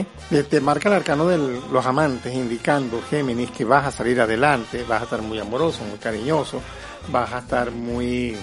Te 0.50 0.62
marca 0.62 0.90
el 0.90 0.96
arcano 0.96 1.28
de 1.28 1.38
los 1.38 1.86
amantes, 1.86 2.34
indicando, 2.34 3.02
Géminis, 3.10 3.50
que 3.50 3.66
vas 3.66 3.86
a 3.86 3.92
salir 3.92 4.22
adelante, 4.22 4.86
vas 4.88 5.02
a 5.02 5.04
estar 5.06 5.22
muy 5.22 5.40
amoroso, 5.40 5.84
muy 5.84 5.98
cariñoso, 5.98 6.62
vas 7.10 7.34
a 7.34 7.40
estar 7.40 7.72
muy, 7.72 8.38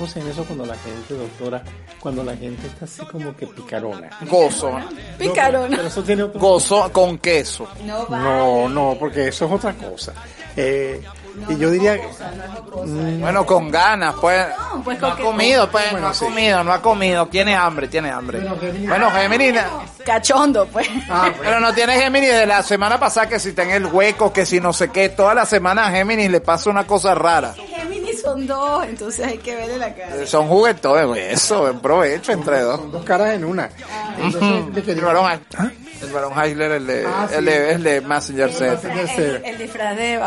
¿Cómo 0.00 0.10
se 0.10 0.18
llama 0.20 0.32
eso 0.32 0.44
cuando 0.44 0.64
la 0.64 0.76
gente, 0.76 1.12
doctora, 1.14 1.62
cuando 2.00 2.24
la 2.24 2.34
gente 2.34 2.66
está 2.68 2.86
así 2.86 3.04
como 3.04 3.36
que 3.36 3.46
picarona? 3.46 4.08
Gozo. 4.22 4.72
Picarona. 5.18 5.68
No, 5.68 5.76
pero 5.76 5.88
eso 5.88 6.02
tiene 6.02 6.22
otro... 6.22 6.40
Gozo 6.40 6.90
con 6.90 7.18
queso. 7.18 7.68
No, 7.84 8.08
No, 8.08 8.66
no, 8.70 8.96
porque 8.98 9.28
eso 9.28 9.44
es 9.44 9.52
otra 9.52 9.74
cosa. 9.74 10.14
Eh, 10.56 11.02
y 11.48 11.56
yo 11.58 11.70
diría 11.70 11.96
mm, 11.96 13.20
bueno 13.20 13.46
con 13.46 13.70
ganas 13.70 14.14
pues 14.20 14.46
No, 14.74 14.82
pues 14.82 15.00
no 15.00 15.06
ha 15.06 15.16
comido 15.16 15.70
pues 15.70 15.84
Bueno, 15.92 16.06
no 16.06 16.10
ha 16.10 16.14
sí. 16.14 16.24
comido 16.24 16.64
no 16.64 16.72
ha 16.72 16.82
comido 16.82 17.26
tiene 17.28 17.54
hambre 17.54 17.86
tiene 17.86 18.10
hambre 18.10 18.40
bueno 18.88 19.10
Géminis 19.12 19.54
Cachondo, 20.04 20.66
pues. 20.66 20.88
Ah, 21.08 21.30
pero 21.40 21.60
no 21.60 21.72
tiene 21.72 22.00
Géminis 22.00 22.32
de 22.32 22.46
la 22.46 22.62
semana 22.62 22.98
pasada 22.98 23.28
que 23.28 23.38
si 23.38 23.50
está 23.50 23.62
en 23.62 23.70
el 23.70 23.86
hueco 23.86 24.32
que 24.32 24.44
si 24.44 24.58
no 24.58 24.72
sé 24.72 24.90
qué 24.90 25.10
toda 25.10 25.34
la 25.34 25.46
semana 25.46 25.86
a 25.86 25.90
Géminis 25.92 26.30
le 26.30 26.40
pasa 26.40 26.68
una 26.68 26.86
cosa 26.86 27.14
rara 27.14 27.54
son 28.32 28.46
dos, 28.46 28.84
entonces 28.86 29.26
hay 29.26 29.38
que 29.38 29.56
verle 29.56 29.78
la 29.78 29.94
cara. 29.94 30.26
son 30.26 30.46
juguetones 30.48 31.06
güey, 31.06 31.22
eso 31.32 31.60
buen 31.62 31.80
provecho 31.80 32.32
entre 32.32 32.60
dos 32.60 32.80
son 32.80 32.92
dos 32.92 33.04
caras 33.04 33.34
en 33.34 33.44
una. 33.44 33.70
Entonces, 34.18 34.86
le 34.86 34.92
el 34.92 35.00
varón 35.00 35.30
el 36.02 36.10
varón 36.12 36.32
Heisler 36.38 36.72
el 36.72 36.86
de 36.86 37.04
Ah, 37.06 37.26
sí. 37.28 37.34
el 37.36 37.44
de, 37.44 37.72
el 37.72 37.82
de 37.82 38.00
Messenger 38.00 38.52
Z 38.52 38.88
Messenger. 38.94 39.36
El, 39.36 39.44
el 39.44 39.58
disfraz 39.58 39.96
de 39.96 40.18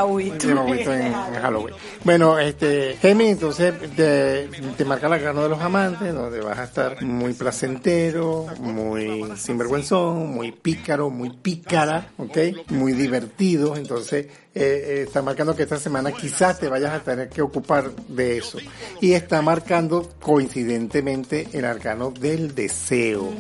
mucho 0.56 0.94
en, 0.94 1.02
en 1.08 1.14
Halloween. 1.42 1.76
Bueno, 2.04 2.38
este, 2.40 2.98
Géminis, 3.02 3.34
entonces 3.34 3.74
te, 3.96 4.50
te 4.78 4.86
marca 4.86 5.10
la 5.10 5.18
grano 5.18 5.42
de 5.44 5.50
los 5.50 5.60
amantes, 5.62 6.14
donde 6.14 6.42
vas 6.42 6.60
a 6.60 6.64
estar 6.66 7.02
muy 7.02 7.34
placentero, 7.34 8.46
muy 8.60 9.32
sinvergüenzón, 9.38 10.32
muy 10.32 10.52
pícaro, 10.52 11.10
muy 11.10 11.32
pícara, 11.32 12.10
¿ok? 12.18 12.38
Muy 12.70 12.94
divertido. 12.94 13.76
Entonces, 13.76 14.28
eh, 14.56 14.62
eh, 14.62 15.04
está 15.08 15.24
marcando 15.24 15.56
que 15.56 15.64
esta 15.64 15.80
semana 15.80 16.12
quizás 16.12 16.60
te 16.60 16.70
vayas 16.70 16.94
a 16.94 17.00
tener 17.00 17.28
que 17.28 17.42
ocupar 17.42 17.90
de 18.08 18.38
eso. 18.38 18.60
Y 19.02 19.14
está 19.14 19.42
marcando 19.42 20.14
coincidentemente 20.22 21.48
el 21.54 21.66
arcano 21.66 22.12
del 22.12 22.54
deseo. 22.54 23.34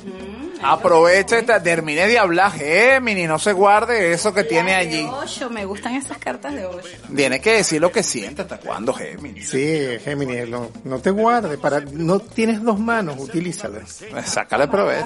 aprovecha 0.63 1.37
esta 1.37 1.61
termine 1.61 2.07
de 2.07 2.17
hablar 2.17 2.51
Géminis 2.51 3.27
no 3.27 3.37
se 3.37 3.53
guarde 3.53 4.13
eso 4.13 4.33
que 4.33 4.43
tiene 4.43 4.75
allí 4.75 5.05
Ocho, 5.11 5.49
me 5.49 5.65
gustan 5.65 5.95
esas 5.95 6.17
cartas 6.17 6.53
de 6.55 6.65
ocho. 6.65 6.87
Tienes 7.15 7.41
que 7.41 7.57
decir 7.57 7.79
lo 7.79 7.91
que 7.91 8.01
sientes 8.01 8.39
hasta 8.39 8.57
cuándo, 8.57 8.93
Géminis. 8.93 9.49
Sí, 9.49 9.99
Géminis, 10.03 10.49
no, 10.49 10.69
no 10.83 10.99
te 10.99 11.11
guardes, 11.11 11.59
para, 11.59 11.79
no 11.81 12.19
tienes 12.19 12.63
dos 12.63 12.79
manos, 12.79 13.17
utilízalas. 13.19 14.03
Sácale 14.25 14.67
provecho. 14.67 15.05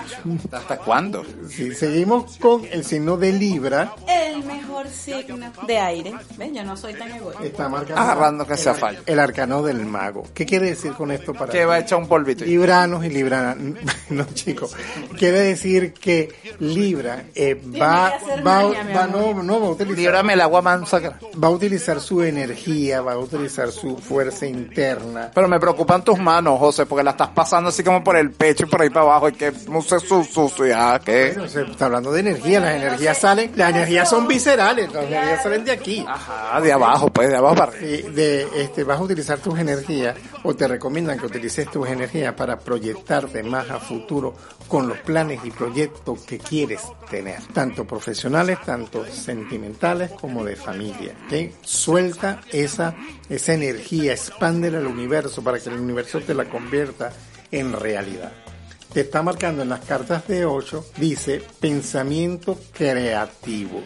¿Hasta 0.52 0.78
cuándo? 0.78 1.26
Sí, 1.50 1.74
seguimos 1.74 2.38
con 2.38 2.66
el 2.72 2.86
signo 2.86 3.18
de 3.18 3.34
Libra. 3.34 3.94
El 4.08 4.44
mejor 4.46 4.88
signo 4.90 5.52
de 5.66 5.78
aire. 5.98 6.14
¿Ven? 6.38 6.54
Yo 6.56 6.64
no 6.64 6.76
soy 6.78 6.94
tan 6.94 7.12
egoísta. 7.12 7.44
Está 7.44 7.70
marcando 7.70 8.02
Agarrando 8.02 8.48
que 8.48 8.58
sea 8.58 8.74
fallo. 8.74 9.00
el 9.06 9.20
arcano 9.20 9.62
del 9.64 9.86
mago. 9.86 10.24
¿Qué 10.34 10.46
quiere 10.46 10.68
decir 10.70 10.94
con 10.94 11.12
esto 11.12 11.34
para 11.34 11.52
Que 11.52 11.66
va 11.66 11.76
a 11.76 11.80
echar 11.80 11.98
un 12.00 12.08
polvito. 12.08 12.46
libranos 12.46 13.04
y 13.06 13.10
libranas? 13.10 13.58
No, 14.10 14.24
chicos. 14.34 14.74
Quiere 15.18 15.40
decir 15.42 15.94
que 15.94 16.30
Libra 16.60 17.24
eh, 17.36 17.60
va, 17.80 18.14
va, 18.46 18.64
va- 18.64 19.08
no, 19.08 19.44
no, 19.44 19.60
va 19.60 19.68
a 19.68 19.72
utilizar 19.72 19.98
Líbrame 19.98 20.34
el 20.34 20.42
agua 20.42 20.62
mansa. 20.62 21.02
que- 21.02 21.10
va 21.38 21.48
a 21.48 21.52
utilizar 21.52 22.00
su 22.00 22.24
energía, 22.24 23.02
va 23.02 23.14
a 23.14 23.18
utilizar 23.18 23.70
su 23.72 23.98
fuerza 23.98 24.46
interna. 24.46 25.32
Pero 25.34 25.48
me 25.50 25.60
preocupan 25.60 26.04
tus 26.04 26.18
manos, 26.20 26.58
José, 26.60 26.86
porque 26.86 27.04
la 27.04 27.12
estás 27.12 27.30
pasando 27.30 27.70
así 27.70 27.84
como 27.84 28.04
por 28.04 28.16
el 28.16 28.32
pecho 28.32 28.64
y 28.66 28.70
por 28.70 28.82
ahí 28.82 28.90
para 28.90 29.02
abajo. 29.02 29.30
Y 29.30 29.34
que 29.34 29.52
no 29.70 29.82
sé 29.82 30.00
su 30.00 30.24
sucio. 30.24 30.66
Ya, 30.66 31.00
que. 31.00 31.34
Bueno, 31.34 31.50
se 31.50 31.64
está 31.64 31.86
hablando 31.86 32.12
de 32.12 32.22
energía, 32.22 32.60
las 32.60 32.76
energías 32.76 33.18
salen, 33.18 33.52
las 33.56 33.70
energías 33.72 34.10
son 34.10 34.28
viscerales. 34.28 34.92
las 34.94 35.04
energías 35.06 35.44
salen 35.44 35.66
de 35.66 35.72
aquí. 35.72 35.87
Ajá, 36.08 36.60
de 36.62 36.74
abajo, 36.74 37.10
pues, 37.12 37.30
de 37.30 37.38
abajo 37.38 37.56
para 37.56 37.72
arriba. 37.72 38.10
De, 38.10 38.48
este, 38.56 38.84
vas 38.84 39.00
a 39.00 39.04
utilizar 39.04 39.40
tus 39.40 39.58
energías 39.58 40.16
o 40.44 40.56
te 40.56 40.68
recomiendan 40.68 41.20
que 41.20 41.26
utilices 41.26 41.70
tus 41.72 41.88
energías 41.88 42.34
para 42.34 42.58
proyectarte 42.60 43.44
más 43.44 43.70
a 43.70 43.80
futuro 43.80 44.34
con 44.68 44.88
los 44.88 44.98
planes 45.00 45.40
y 45.44 45.52
proyectos 45.52 46.22
que 46.22 46.38
quieres 46.38 46.82
tener, 47.10 47.42
tanto 47.54 47.86
profesionales, 47.86 48.60
tanto 48.66 49.06
sentimentales 49.06 50.12
como 50.12 50.44
de 50.44 50.56
familia. 50.56 51.16
¿ok? 51.26 51.54
Suelta 51.62 52.42
esa, 52.52 52.96
esa 53.30 53.54
energía, 53.54 54.14
expándela 54.14 54.80
al 54.80 54.88
universo 54.88 55.42
para 55.44 55.60
que 55.60 55.70
el 55.70 55.80
universo 55.80 56.20
te 56.20 56.34
la 56.34 56.46
convierta 56.46 57.12
en 57.52 57.74
realidad. 57.74 58.34
Te 58.94 59.02
está 59.02 59.22
marcando 59.22 59.62
en 59.62 59.70
las 59.70 59.82
cartas 59.82 60.28
de 60.28 60.46
8, 60.46 60.86
dice 60.98 61.42
pensamiento 61.60 62.58
creativo. 62.74 63.82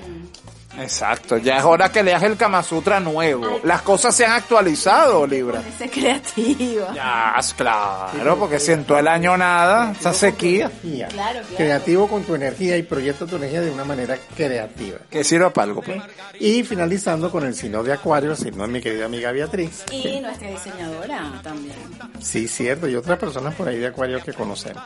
Exacto, 0.79 1.37
ya 1.37 1.57
es 1.57 1.63
hora 1.63 1.91
que 1.91 2.03
leas 2.03 2.23
el 2.23 2.37
Kama 2.37 2.63
Sutra 2.63 2.99
nuevo. 2.99 3.59
Las 3.63 3.81
cosas 3.81 4.15
se 4.15 4.25
han 4.25 4.33
actualizado, 4.33 5.27
Libra. 5.27 5.61
Ese 5.67 5.89
creativo. 5.89 6.87
Ya, 6.93 7.35
claro, 7.57 8.37
porque 8.37 8.59
siento 8.59 8.97
el 8.97 9.07
año 9.07 9.37
nada, 9.37 9.91
esa 9.91 10.13
sequía. 10.13 10.71
Claro, 10.81 11.09
claro. 11.09 11.41
Creativo 11.55 12.07
con 12.07 12.23
tu 12.23 12.35
energía 12.35 12.77
y 12.77 12.83
proyecta 12.83 13.25
tu 13.25 13.35
energía 13.35 13.61
de 13.61 13.71
una 13.71 13.83
manera 13.83 14.17
creativa. 14.35 14.97
Que 15.09 15.23
sirva 15.23 15.51
para 15.51 15.65
algo, 15.65 15.81
pues. 15.81 16.01
Y 16.39 16.63
finalizando 16.63 17.29
con 17.31 17.45
el 17.45 17.53
signo 17.53 17.83
de 17.83 17.93
Acuario, 17.93 18.31
el 18.31 18.37
signo 18.37 18.63
de 18.63 18.69
mi 18.69 18.81
querida 18.81 19.05
amiga 19.05 19.31
Beatriz. 19.31 19.83
Y 19.91 20.19
nuestra 20.21 20.49
diseñadora 20.49 21.39
también. 21.43 21.75
Sí, 22.19 22.47
cierto, 22.47 22.87
y 22.87 22.95
otras 22.95 23.19
personas 23.19 23.53
por 23.55 23.67
ahí 23.67 23.77
de 23.77 23.87
Acuario 23.87 24.23
que 24.23 24.33
conocemos. 24.33 24.83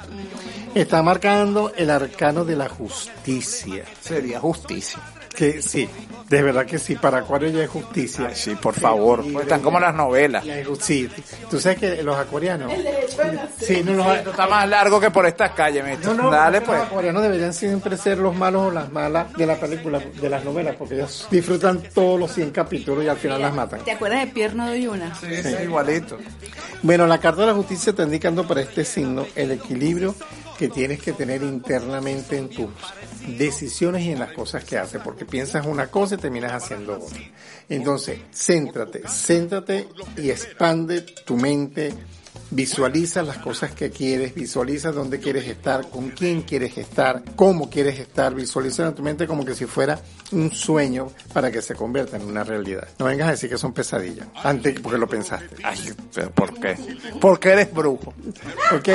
Está 0.74 1.02
marcando 1.02 1.72
el 1.76 1.90
arcano 1.90 2.44
de 2.44 2.56
la 2.56 2.68
justicia. 2.68 3.86
Sería 4.02 4.40
justicia. 4.40 5.00
Que 5.36 5.62
sí, 5.62 5.90
de 6.30 6.42
verdad 6.42 6.66
que 6.66 6.80
sí, 6.80 6.96
para 6.96 7.20
Acuario 7.20 7.50
ya 7.50 7.64
es 7.64 7.70
justicia. 7.70 8.28
Ay, 8.30 8.36
sí, 8.36 8.56
por 8.56 8.74
favor. 8.74 9.22
Pues 9.22 9.44
están 9.44 9.62
como 9.62 9.80
las 9.80 9.94
novelas. 9.94 10.44
Sí, 10.80 11.10
tú 11.50 11.60
sabes 11.60 11.78
que 11.78 12.04
los 12.04 12.18
acuarianos. 12.18 12.72
Sí, 13.60 13.84
no, 13.84 13.94
los, 13.94 14.08
Esto 14.18 14.32
está 14.32 14.48
más 14.48 14.68
largo 14.68 15.00
que 15.00 15.12
por 15.12 15.26
estas 15.26 15.52
calles, 15.52 15.84
no, 16.04 16.32
Dale, 16.32 16.60
los 16.60 16.68
pues. 16.68 16.82
acuarianos 16.82 17.22
deberían 17.22 17.54
siempre 17.54 17.96
ser 17.98 18.18
los 18.18 18.36
malos 18.36 18.64
o 18.64 18.72
las 18.72 18.92
malas 18.92 19.32
de 19.34 19.46
la 19.46 19.56
película, 19.56 20.00
de 20.00 20.30
las 20.30 20.44
novelas, 20.44 20.76
porque 20.78 20.96
ellos 20.96 21.28
disfrutan 21.30 21.82
todos 21.94 22.20
los 22.20 22.32
100 22.32 22.52
capítulos 22.52 23.04
y 23.04 23.08
al 23.08 23.18
final 23.18 23.42
las 23.42 23.54
matan. 23.54 23.82
¿Te 23.84 23.92
acuerdas 23.92 24.22
de 24.22 24.28
Pierno 24.28 24.68
de 24.68 24.82
Yuna? 24.82 25.14
Sí, 25.16 25.28
sí, 25.44 25.56
igualito. 25.64 26.18
Bueno, 26.82 27.06
la 27.08 27.20
carta 27.20 27.42
de 27.42 27.48
la 27.48 27.54
justicia 27.54 27.92
está 27.92 28.04
indicando 28.04 28.48
para 28.48 28.62
este 28.62 28.84
signo 28.84 29.26
el 29.36 29.52
equilibrio 29.52 30.16
que 30.58 30.70
tienes 30.70 31.02
que 31.02 31.14
tener 31.14 31.44
internamente 31.44 32.38
en 32.38 32.50
tus 32.50 32.70
decisiones 33.38 34.04
y 34.04 34.12
en 34.12 34.20
las 34.20 34.34
cosas 34.34 34.64
que 34.64 34.78
haces, 34.78 35.02
porque 35.04 35.26
piensas 35.26 35.66
una 35.66 35.88
cosa 35.88 36.16
y 36.16 36.18
terminas 36.18 36.52
haciendo 36.52 36.98
otra. 36.98 37.20
Entonces, 37.70 38.20
céntrate, 38.34 39.04
céntrate 39.08 39.88
y 40.18 40.30
expande 40.30 41.02
tu 41.02 41.36
mente, 41.36 41.94
visualiza 42.52 43.24
las 43.24 43.38
cosas 43.38 43.72
que 43.72 43.90
quieres, 43.90 44.34
visualiza 44.34 44.92
dónde 44.92 45.20
quieres 45.20 45.48
estar, 45.48 45.90
con 45.90 46.10
quién 46.10 46.42
quieres 46.44 46.78
estar, 46.78 47.24
cómo 47.36 47.70
quieres 47.70 48.00
estar, 48.00 48.34
visualiza 48.34 48.88
en 48.88 48.96
tu 48.96 49.04
mente 49.04 49.28
como 49.28 49.44
que 49.46 49.56
si 49.56 49.66
fuera 49.66 50.00
un 50.32 50.52
sueño 50.52 51.08
para 51.34 51.52
que 51.52 51.62
se 51.62 51.76
convierta 51.76 52.18
en 52.18 52.24
una 52.24 52.44
realidad. 52.44 52.88
No 53.00 53.06
vengas 53.06 53.28
a 53.28 53.32
decir 53.32 53.50
que 53.50 53.58
son 53.58 53.74
pesadillas, 53.74 54.28
antes 54.44 54.80
porque 54.80 54.98
lo 54.98 55.08
pensaste. 55.08 55.56
Ay, 55.64 55.94
pero 56.14 56.32
¿por 56.32 56.54
qué? 56.60 56.78
Porque 57.20 57.50
eres 57.50 57.74
brujo. 57.74 58.14
Ok, 58.76 58.90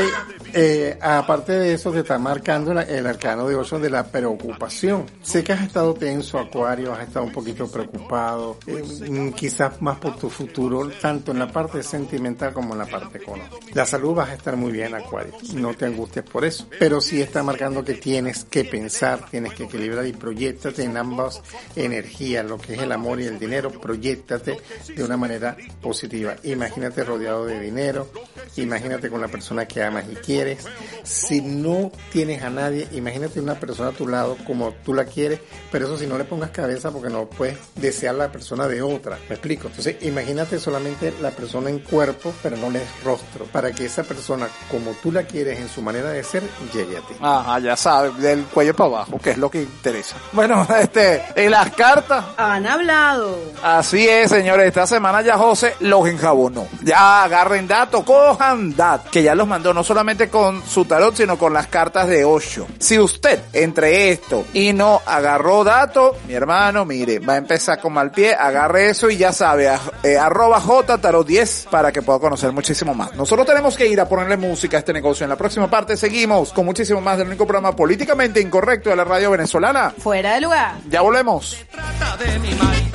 eh, 0.52 0.98
aparte 1.00 1.52
de 1.52 1.74
eso 1.74 1.92
te 1.92 2.00
está 2.00 2.18
marcando 2.18 2.72
el 2.72 3.06
arcano 3.06 3.48
de 3.48 3.56
8 3.56 3.78
de 3.78 3.90
la 3.90 4.06
preocupación. 4.06 5.06
Sé 5.22 5.44
que 5.44 5.52
has 5.52 5.62
estado 5.62 5.94
tenso, 5.94 6.38
Acuario, 6.38 6.92
has 6.92 7.06
estado 7.06 7.24
un 7.24 7.32
poquito 7.32 7.68
preocupado, 7.68 8.58
eh, 8.66 9.32
quizás 9.36 9.80
más 9.80 9.98
por 9.98 10.16
tu 10.16 10.28
futuro, 10.28 10.90
tanto 11.00 11.32
en 11.32 11.38
la 11.38 11.50
parte 11.50 11.82
sentimental 11.82 12.52
como 12.52 12.72
en 12.72 12.78
la 12.78 12.86
parte 12.86 13.18
económica. 13.18 13.29
La 13.74 13.86
salud 13.86 14.14
vas 14.14 14.30
a 14.30 14.34
estar 14.34 14.56
muy 14.56 14.72
bien, 14.72 14.94
Acuario, 14.94 15.32
no 15.54 15.74
te 15.74 15.86
angusties 15.86 16.24
por 16.24 16.44
eso, 16.44 16.66
pero 16.78 17.00
sí 17.00 17.22
está 17.22 17.42
marcando 17.42 17.84
que 17.84 17.94
tienes 17.94 18.44
que 18.44 18.64
pensar, 18.64 19.30
tienes 19.30 19.54
que 19.54 19.64
equilibrar 19.64 20.06
y 20.06 20.12
proyectate 20.12 20.82
en 20.82 20.96
ambas 20.96 21.40
energías, 21.76 22.44
lo 22.44 22.58
que 22.58 22.74
es 22.74 22.80
el 22.80 22.92
amor 22.92 23.20
y 23.20 23.26
el 23.26 23.38
dinero, 23.38 23.70
proyectate 23.70 24.58
de 24.94 25.04
una 25.04 25.16
manera 25.16 25.56
positiva. 25.80 26.36
Imagínate 26.42 27.04
rodeado 27.04 27.46
de 27.46 27.60
dinero, 27.60 28.10
imagínate 28.56 29.08
con 29.08 29.20
la 29.20 29.28
persona 29.28 29.66
que 29.66 29.82
amas 29.82 30.04
y 30.10 30.16
quieres. 30.16 30.66
Si 31.04 31.40
no 31.40 31.92
tienes 32.12 32.42
a 32.42 32.50
nadie, 32.50 32.88
imagínate 32.92 33.40
una 33.40 33.58
persona 33.58 33.90
a 33.90 33.92
tu 33.92 34.08
lado 34.08 34.36
como 34.46 34.72
tú 34.84 34.94
la 34.94 35.04
quieres, 35.04 35.40
pero 35.70 35.86
eso 35.86 35.98
si 35.98 36.06
no 36.06 36.18
le 36.18 36.24
pongas 36.24 36.50
cabeza 36.50 36.90
porque 36.90 37.10
no 37.10 37.28
puedes 37.28 37.58
desear 37.76 38.14
la 38.16 38.32
persona 38.32 38.66
de 38.66 38.82
otra. 38.82 39.18
¿Me 39.28 39.36
explico? 39.36 39.68
Entonces, 39.68 39.96
imagínate 40.02 40.58
solamente 40.58 41.12
la 41.20 41.30
persona 41.30 41.70
en 41.70 41.78
cuerpo, 41.78 42.32
pero 42.42 42.56
no 42.56 42.70
le 42.70 42.80
des 42.80 42.88
rostro, 43.22 43.44
para 43.46 43.72
que 43.72 43.84
esa 43.86 44.02
persona 44.02 44.48
como 44.70 44.92
tú 45.02 45.12
la 45.12 45.22
quieres 45.24 45.58
en 45.58 45.68
su 45.68 45.82
manera 45.82 46.10
de 46.10 46.22
ser, 46.24 46.42
llegue 46.72 46.96
a 46.96 47.00
ti. 47.00 47.14
Ajá, 47.20 47.58
ya 47.58 47.76
sabes, 47.76 48.16
del 48.18 48.44
cuello 48.44 48.74
para 48.74 48.88
abajo, 48.90 49.18
que 49.22 49.30
es 49.30 49.38
lo 49.38 49.50
que 49.50 49.62
interesa. 49.62 50.16
Bueno, 50.32 50.66
este, 50.80 51.22
en 51.36 51.50
las 51.50 51.70
cartas, 51.74 52.24
Han 52.36 52.66
hablado. 52.66 53.38
Así 53.62 54.08
es, 54.08 54.30
señores. 54.30 54.66
Esta 54.68 54.86
semana 54.86 55.22
ya 55.22 55.36
José 55.36 55.74
los 55.80 56.06
enjabonó. 56.08 56.66
Ya 56.82 57.24
agarren 57.24 57.66
datos, 57.68 58.04
cojan 58.04 58.74
datos. 58.76 59.10
Que 59.10 59.22
ya 59.22 59.34
los 59.34 59.46
mandó 59.46 59.72
no 59.74 59.82
solamente 59.84 60.28
con 60.28 60.62
su 60.66 60.84
tarot, 60.84 61.14
sino 61.16 61.36
con 61.38 61.52
las 61.52 61.66
cartas 61.66 62.08
de 62.08 62.24
Osho. 62.24 62.66
Si 62.78 62.98
usted 62.98 63.40
entre 63.52 64.10
esto 64.10 64.44
y 64.52 64.72
no 64.72 65.00
agarró 65.04 65.64
datos, 65.64 66.16
mi 66.26 66.34
hermano, 66.34 66.84
mire, 66.84 67.18
va 67.18 67.34
a 67.34 67.38
empezar 67.38 67.80
con 67.80 67.92
mal 67.92 68.10
pie. 68.10 68.34
Agarre 68.34 68.90
eso 68.90 69.10
y 69.10 69.16
ya 69.16 69.32
sabe, 69.32 69.68
a- 69.68 69.80
eh, 70.02 70.16
arroba 70.18 70.60
J 70.60 70.98
tarot 70.98 71.26
10 71.26 71.68
para 71.70 71.90
que 71.92 72.02
pueda 72.02 72.18
conocer 72.18 72.52
muchísimo 72.52 72.94
más. 72.94 73.09
Nosotros 73.16 73.46
tenemos 73.46 73.76
que 73.76 73.86
ir 73.86 74.00
a 74.00 74.08
ponerle 74.08 74.36
música 74.36 74.76
a 74.76 74.80
este 74.80 74.92
negocio. 74.92 75.24
En 75.24 75.30
la 75.30 75.36
próxima 75.36 75.68
parte 75.68 75.96
seguimos 75.96 76.52
con 76.52 76.64
muchísimo 76.64 77.00
más 77.00 77.18
del 77.18 77.28
único 77.28 77.46
programa 77.46 77.74
políticamente 77.74 78.40
incorrecto 78.40 78.90
de 78.90 78.96
la 78.96 79.04
radio 79.04 79.30
venezolana. 79.30 79.90
Fuera 79.96 80.34
de 80.34 80.40
lugar. 80.40 80.76
Ya 80.88 81.02
volvemos. 81.02 81.56
trata 81.70 82.16
de 82.16 82.38
mi 82.38 82.54
Mari. 82.54 82.90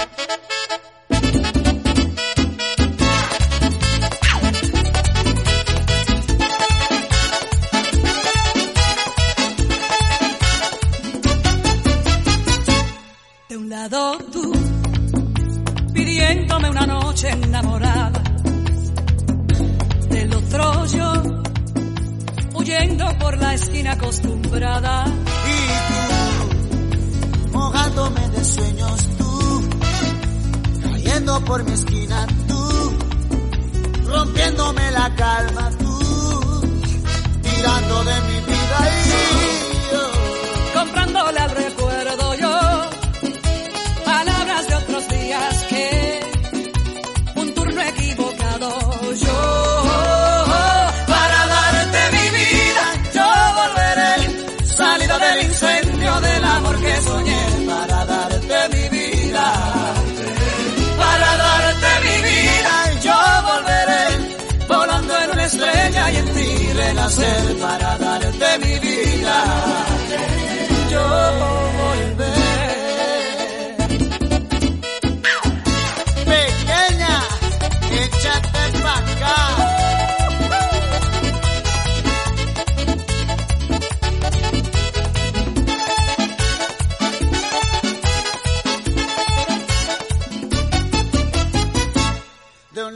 De 13.50 13.58
un 13.58 13.70
lado 13.70 14.18
tú, 14.32 14.52
pidiéndome 15.94 16.70
una 16.70 16.86
noche 16.86 17.30
enamorada. 17.30 18.15
Huyendo 22.86 23.18
por 23.18 23.38
la 23.38 23.54
esquina 23.54 23.94
acostumbrada. 23.94 25.06
Y 25.06 25.58
tú, 27.50 27.58
mojándome 27.58 28.30
de 28.30 28.46
sueños 28.46 29.10
tú, 29.18 29.70
cayendo 30.84 31.44
por 31.46 31.64
mi 31.64 31.72
esquina 31.72 32.28
tú, 32.48 32.94
rompiéndome 34.08 34.92
la 34.92 35.16
calma 35.16 35.70
tú, 35.80 36.62
tirando 37.42 38.04
de 38.04 38.22
mi 38.22 38.40
vida 38.46 38.80
y 38.92 39.92
yo. 39.92 40.80
comprándole 40.80 41.40
al 41.40 41.50
recuerdo 41.50 41.85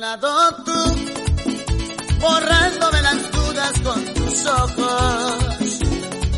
llegado 0.09 0.55
tú, 0.65 0.79
borrándome 2.19 3.01
las 3.01 3.31
dudas 3.31 3.73
con 3.83 4.05
tus 4.13 4.45
ojos. 4.45 5.79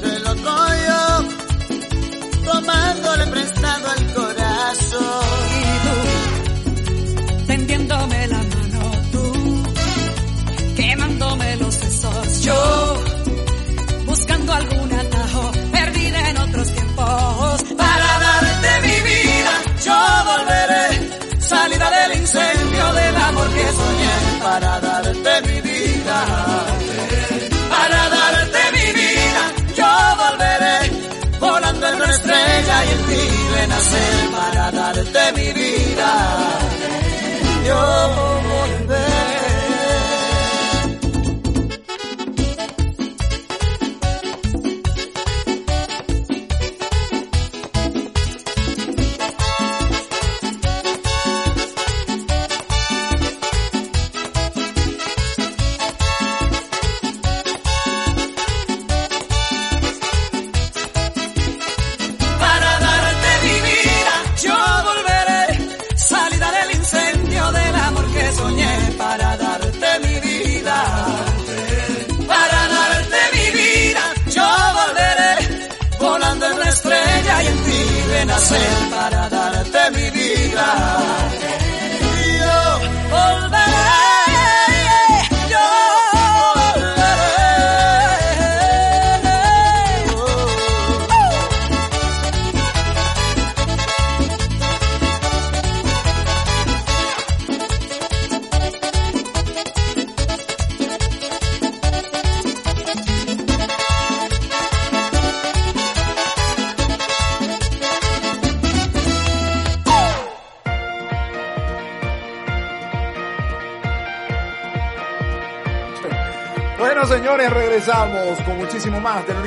Del 0.02 0.28
otro 0.28 0.56
yo, 0.88 2.52
tomándole 2.52 3.28
prestado 3.28 3.90
al 3.90 4.11
para 24.52 24.82
darte 24.82 25.34
mi 25.48 25.62
vida. 25.62 26.18
Para 27.74 28.02
darte 28.16 28.62
mi 28.76 28.88
vida, 29.00 29.44
yo 29.80 29.92
volveré 30.24 30.78
volando 31.40 31.88
en 31.88 31.96
una 31.96 32.14
estrella 32.18 32.76
y 32.86 32.90
en 32.96 33.02
ti 33.10 33.24
renacer 33.56 34.16
para 34.38 34.72
darte 34.72 35.24
mi 35.38 35.50
vida. 35.62 36.12
Yo 37.68 37.82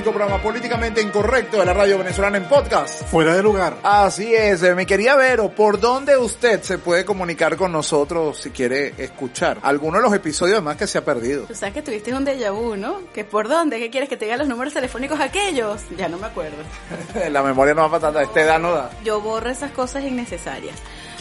único 0.05 0.19
programa 0.19 0.43
políticamente 0.43 1.01
incorrecto 1.01 1.61
de 1.61 1.65
la 1.65 1.73
radio 1.73 1.97
venezolana 1.97 2.37
en 2.37 2.45
podcast. 2.45 3.05
Fuera 3.05 3.35
de 3.35 3.43
lugar. 3.43 3.79
Así 3.83 4.35
es, 4.35 4.63
eh, 4.63 4.75
mi 4.75 4.85
querida 4.85 5.17
Vero, 5.17 5.49
¿por 5.49 5.81
dónde 5.81 6.15
usted 6.19 6.61
se 6.61 6.77
puede 6.77 7.07
comunicar 7.07 7.57
con 7.57 7.73
nosotros 7.73 8.37
si 8.39 8.51
quiere 8.51 8.93
escuchar 8.99 9.59
alguno 9.63 9.97
de 9.97 10.03
los 10.03 10.13
episodios 10.13 10.63
más 10.63 10.77
que 10.77 10.87
se 10.87 10.99
ha 10.99 11.05
perdido? 11.07 11.45
Tú 11.45 11.55
sabes 11.55 11.73
que 11.73 11.81
tuviste 11.81 12.13
un 12.13 12.27
déjà 12.27 12.53
vu, 12.53 12.77
¿no? 12.77 13.01
¿Que 13.15 13.25
por 13.25 13.49
dónde? 13.49 13.79
¿Qué 13.79 13.89
quieres 13.89 14.11
que 14.11 14.19
te 14.19 14.27
diga 14.27 14.37
los 14.37 14.47
números 14.47 14.75
telefónicos 14.75 15.19
aquellos? 15.19 15.81
Ya 15.97 16.07
no 16.11 16.19
me 16.19 16.27
acuerdo. 16.27 16.57
La 17.31 17.43
memoria 17.43 17.73
no 17.73 17.81
va 17.83 17.89
para 17.89 18.13
tanta, 18.13 18.23
esta 18.25 18.43
edad 18.43 18.59
no 18.59 18.73
da. 18.73 18.91
Yo 19.05 19.23
borro 19.23 19.49
esas 19.49 19.71
cosas 19.71 20.05
innecesarias. 20.05 20.77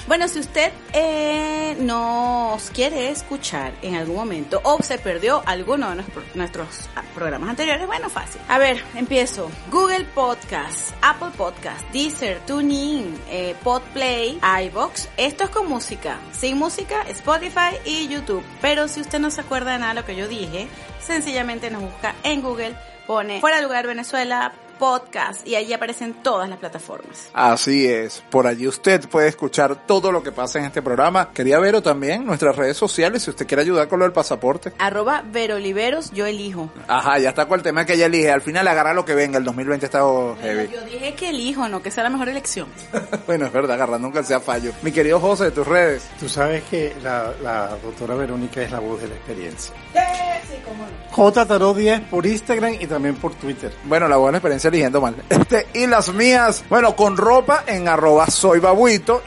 Bueno, 0.08 0.28
si 0.28 0.40
usted 0.40 0.72
eh, 0.92 1.78
nos 1.80 2.70
quiere 2.72 3.10
escuchar 3.10 3.72
en 3.82 3.96
algún 3.96 4.18
momento 4.18 4.60
o 4.64 4.82
se 4.84 4.98
perdió 4.98 5.42
alguno 5.46 5.90
de 5.90 5.96
nuestro- 5.96 6.24
nuestros 6.36 6.90
programas 7.16 7.50
anteriores, 7.52 7.88
bueno, 7.88 8.10
fácil. 8.10 8.42
A 8.50 8.58
ver, 8.58 8.84
empiezo. 8.96 9.50
Google 9.72 10.04
Podcast, 10.14 10.94
Apple 11.02 11.30
Podcast, 11.38 11.82
Deezer, 11.94 12.40
TuneIn, 12.46 13.18
eh, 13.30 13.56
Podplay, 13.64 14.40
iBox. 14.66 15.08
Esto 15.16 15.46
es 15.46 15.50
con 15.50 15.70
música. 15.70 16.18
Sin 16.34 16.58
música, 16.58 17.04
Spotify 17.08 17.78
y 17.86 18.10
YouTube. 18.10 18.44
Pero 18.62 18.90
si 18.90 19.00
usted 19.00 19.20
no 19.20 19.32
se 19.32 19.40
acuerda 19.42 19.72
de 19.72 19.80
nada 19.80 19.94
de 19.94 20.02
lo 20.02 20.06
que 20.06 20.18
yo 20.18 20.28
dije, 20.28 20.68
sencillamente 21.00 21.72
nos 21.72 21.82
busca 21.82 22.14
en 22.24 22.42
Google, 22.42 22.76
pone 23.08 23.40
Fuera 23.40 23.62
Lugar 23.62 23.88
Venezuela 23.88 24.52
Podcast 24.80 25.46
y 25.48 25.56
allí 25.56 25.74
aparecen 25.74 26.14
todas 26.24 26.50
las 26.50 26.60
plataformas. 26.60 27.30
Así 27.34 27.88
es, 27.88 28.24
por 28.30 28.48
allí 28.48 28.68
usted 28.68 29.08
puede 29.10 29.28
escuchar 29.28 29.86
todo 29.86 30.12
lo 30.12 30.24
que 30.24 30.32
pasa 30.32 30.60
en 30.60 30.66
este 30.66 30.82
programa. 30.82 31.32
Quería 31.34 31.60
Vero 31.60 31.82
también 31.82 32.26
nuestras 32.26 32.56
redes 32.56 32.78
sociales 32.78 33.24
si 33.24 33.30
usted 33.30 33.48
quiere 33.48 33.62
ayudar 33.64 33.88
con 33.88 34.00
lo 34.00 34.06
del 34.06 34.14
pasaporte. 34.14 34.74
Arroba 34.78 35.24
Veroliveros, 35.26 36.12
yo 36.12 36.26
elijo. 36.26 36.70
Ajá, 36.88 37.20
ya 37.20 37.30
está 37.30 37.48
con 37.48 37.60
el 37.60 37.64
tema 37.64 37.86
que 37.86 37.94
ella 37.94 38.06
elige. 38.08 38.32
Al 38.32 38.42
final 38.42 38.68
agarra 38.68 38.94
lo 38.94 39.06
que 39.06 39.16
venga, 39.16 39.38
el 39.38 39.44
2020 39.44 39.86
está 39.86 40.00
heavy. 40.42 40.70
Yo 40.74 40.82
dije 40.86 41.16
que 41.16 41.30
elijo, 41.30 41.68
no 41.68 41.82
que 41.82 41.92
sea 41.92 42.04
la 42.04 42.10
mejor 42.10 42.30
elección. 42.30 42.68
bueno, 43.28 43.46
es 43.46 43.52
verdad, 43.52 43.76
agarrando 43.76 44.08
nunca 44.08 44.24
sea 44.24 44.40
fallo. 44.40 44.72
Mi 44.82 44.92
querido 44.92 45.20
José, 45.20 45.46
de 45.46 45.52
tus 45.52 45.68
redes. 45.68 46.04
Tú 46.20 46.28
sabes 46.28 46.64
que 46.64 46.96
la, 47.02 47.34
la 47.42 47.70
doctora 47.84 48.16
Verónica 48.16 48.62
es 48.62 48.72
la 48.72 48.80
voz 48.80 49.02
de 49.02 49.08
la 49.08 49.16
experiencia. 49.16 49.74
Sí, 50.48 50.56
cómo 50.66 50.84
no. 50.84 51.12
J 51.12 51.46
Tarot 51.46 51.78
10 51.78 52.02
por 52.02 52.26
Instagram 52.26 52.76
y 52.80 52.88
también 52.88 53.16
por 53.16 53.36
Twitter. 53.36 53.72
Bueno, 53.86 54.08
la 54.08 54.18
buena 54.18 54.38
experiencia 54.38 54.70
eligiendo 54.70 55.02
mal. 55.02 55.16
Este, 55.30 55.68
y 55.74 55.88
las 55.88 56.12
mías, 56.14 56.64
bueno, 56.70 56.96
con 56.96 57.18
ropa 57.18 57.64
en 57.68 57.88
arroba 57.88 58.28
soy 58.28 58.62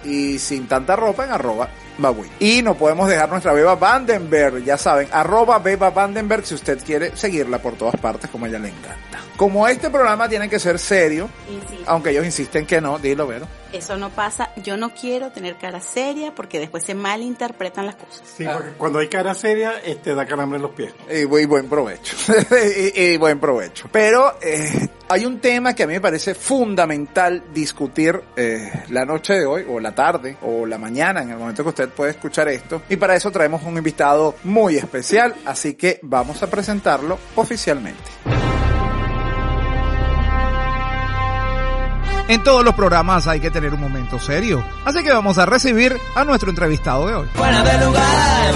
y 0.05 0.39
sin 0.39 0.67
tanta 0.67 0.97
ropa 0.97 1.25
en 1.25 1.33
arroba 1.33 1.69
babuito. 1.99 2.33
Y 2.41 2.62
no 2.62 2.75
podemos 2.75 3.09
dejar 3.09 3.29
nuestra 3.29 3.53
Beba 3.53 3.75
Vandenberg, 3.75 4.64
ya 4.64 4.79
saben, 4.79 5.09
arroba 5.12 5.59
Beba 5.59 5.91
Vandenberg 5.91 6.45
si 6.47 6.55
usted 6.55 6.83
quiere 6.85 7.17
seguirla 7.17 7.59
por 7.59 7.75
todas 7.75 7.97
partes 7.97 8.31
como 8.31 8.47
a 8.47 8.49
ella 8.49 8.59
le 8.59 8.69
encanta. 8.69 9.16
Como 9.37 9.68
este 9.68 9.91
programa 9.91 10.28
tiene 10.28 10.49
que 10.49 10.59
ser 10.59 10.78
serio, 10.78 11.28
Insisto, 11.51 11.84
aunque 11.87 12.11
ellos 12.11 12.24
insisten 12.24 12.64
que 12.66 12.80
no, 12.80 12.99
dilo, 12.99 13.26
Vero. 13.26 13.47
eso 13.70 13.97
no 13.99 14.09
pasa. 14.09 14.51
Yo 14.62 14.78
no 14.78 14.95
quiero 14.95 15.30
tener 15.30 15.57
cara 15.57 15.78
seria 15.80 16.34
porque 16.34 16.59
después 16.59 16.84
se 16.84 16.95
malinterpretan 16.95 17.84
las 17.84 17.97
cosas. 17.97 18.22
Sí, 18.34 18.47
porque 18.51 18.70
cuando 18.78 18.99
hay 18.99 19.09
cara 19.09 19.34
seria, 19.34 19.74
este 19.84 20.14
da 20.14 20.24
calambre 20.24 20.57
en 20.57 20.62
los 20.62 20.70
pies. 20.70 20.95
Y, 21.11 21.24
bu- 21.24 21.43
y 21.43 21.45
buen 21.45 21.68
provecho. 21.68 22.16
y, 22.95 22.99
y 22.99 23.16
buen 23.18 23.39
provecho. 23.39 23.89
Pero 23.93 24.39
eh, 24.41 24.89
hay 25.09 25.26
un 25.26 25.39
tema 25.39 25.74
que 25.74 25.82
a 25.82 25.87
mí 25.87 25.93
me 25.93 26.01
parece 26.01 26.34
fundamental 26.34 27.45
discutir 27.53 28.18
eh, 28.37 28.72
la 28.89 29.05
noche 29.05 29.34
de 29.34 29.45
hoy, 29.45 29.66
o 29.68 29.78
la 29.80 29.95
tarde, 29.95 30.39
o 30.43 30.64
la 30.64 30.78
mañana, 30.78 31.20
en 31.20 31.30
el 31.32 31.37
momento 31.37 31.62
que 31.62 31.68
usted 31.68 31.89
puede 31.91 32.12
escuchar 32.12 32.49
esto. 32.49 32.80
Y 32.89 32.97
para 32.97 33.14
eso 33.14 33.30
traemos 33.30 33.62
un 33.64 33.76
invitado 33.76 34.34
muy 34.45 34.76
especial, 34.78 35.34
así 35.45 35.74
que 35.74 36.01
vamos 36.03 36.43
a 36.43 36.47
presentarlo 36.49 37.18
oficialmente. 37.34 38.01
En 42.29 42.43
todos 42.43 42.64
los 42.64 42.74
programas 42.74 43.29
hay 43.29 43.39
que 43.39 43.53
tener 43.53 43.72
un 43.72 43.81
momento 43.81 44.18
serio. 44.18 44.64
Así 44.85 45.03
que 45.05 45.12
vamos 45.12 45.39
a 45.39 45.47
recibir 45.47 45.97
a 46.16 46.24
nuestro 46.24 46.51
entrevistado 46.51 47.07
de 47.07 47.14
hoy. 47.14 47.29
Fuera 47.35 47.62
de 47.62 47.87
lugar. 47.87 48.55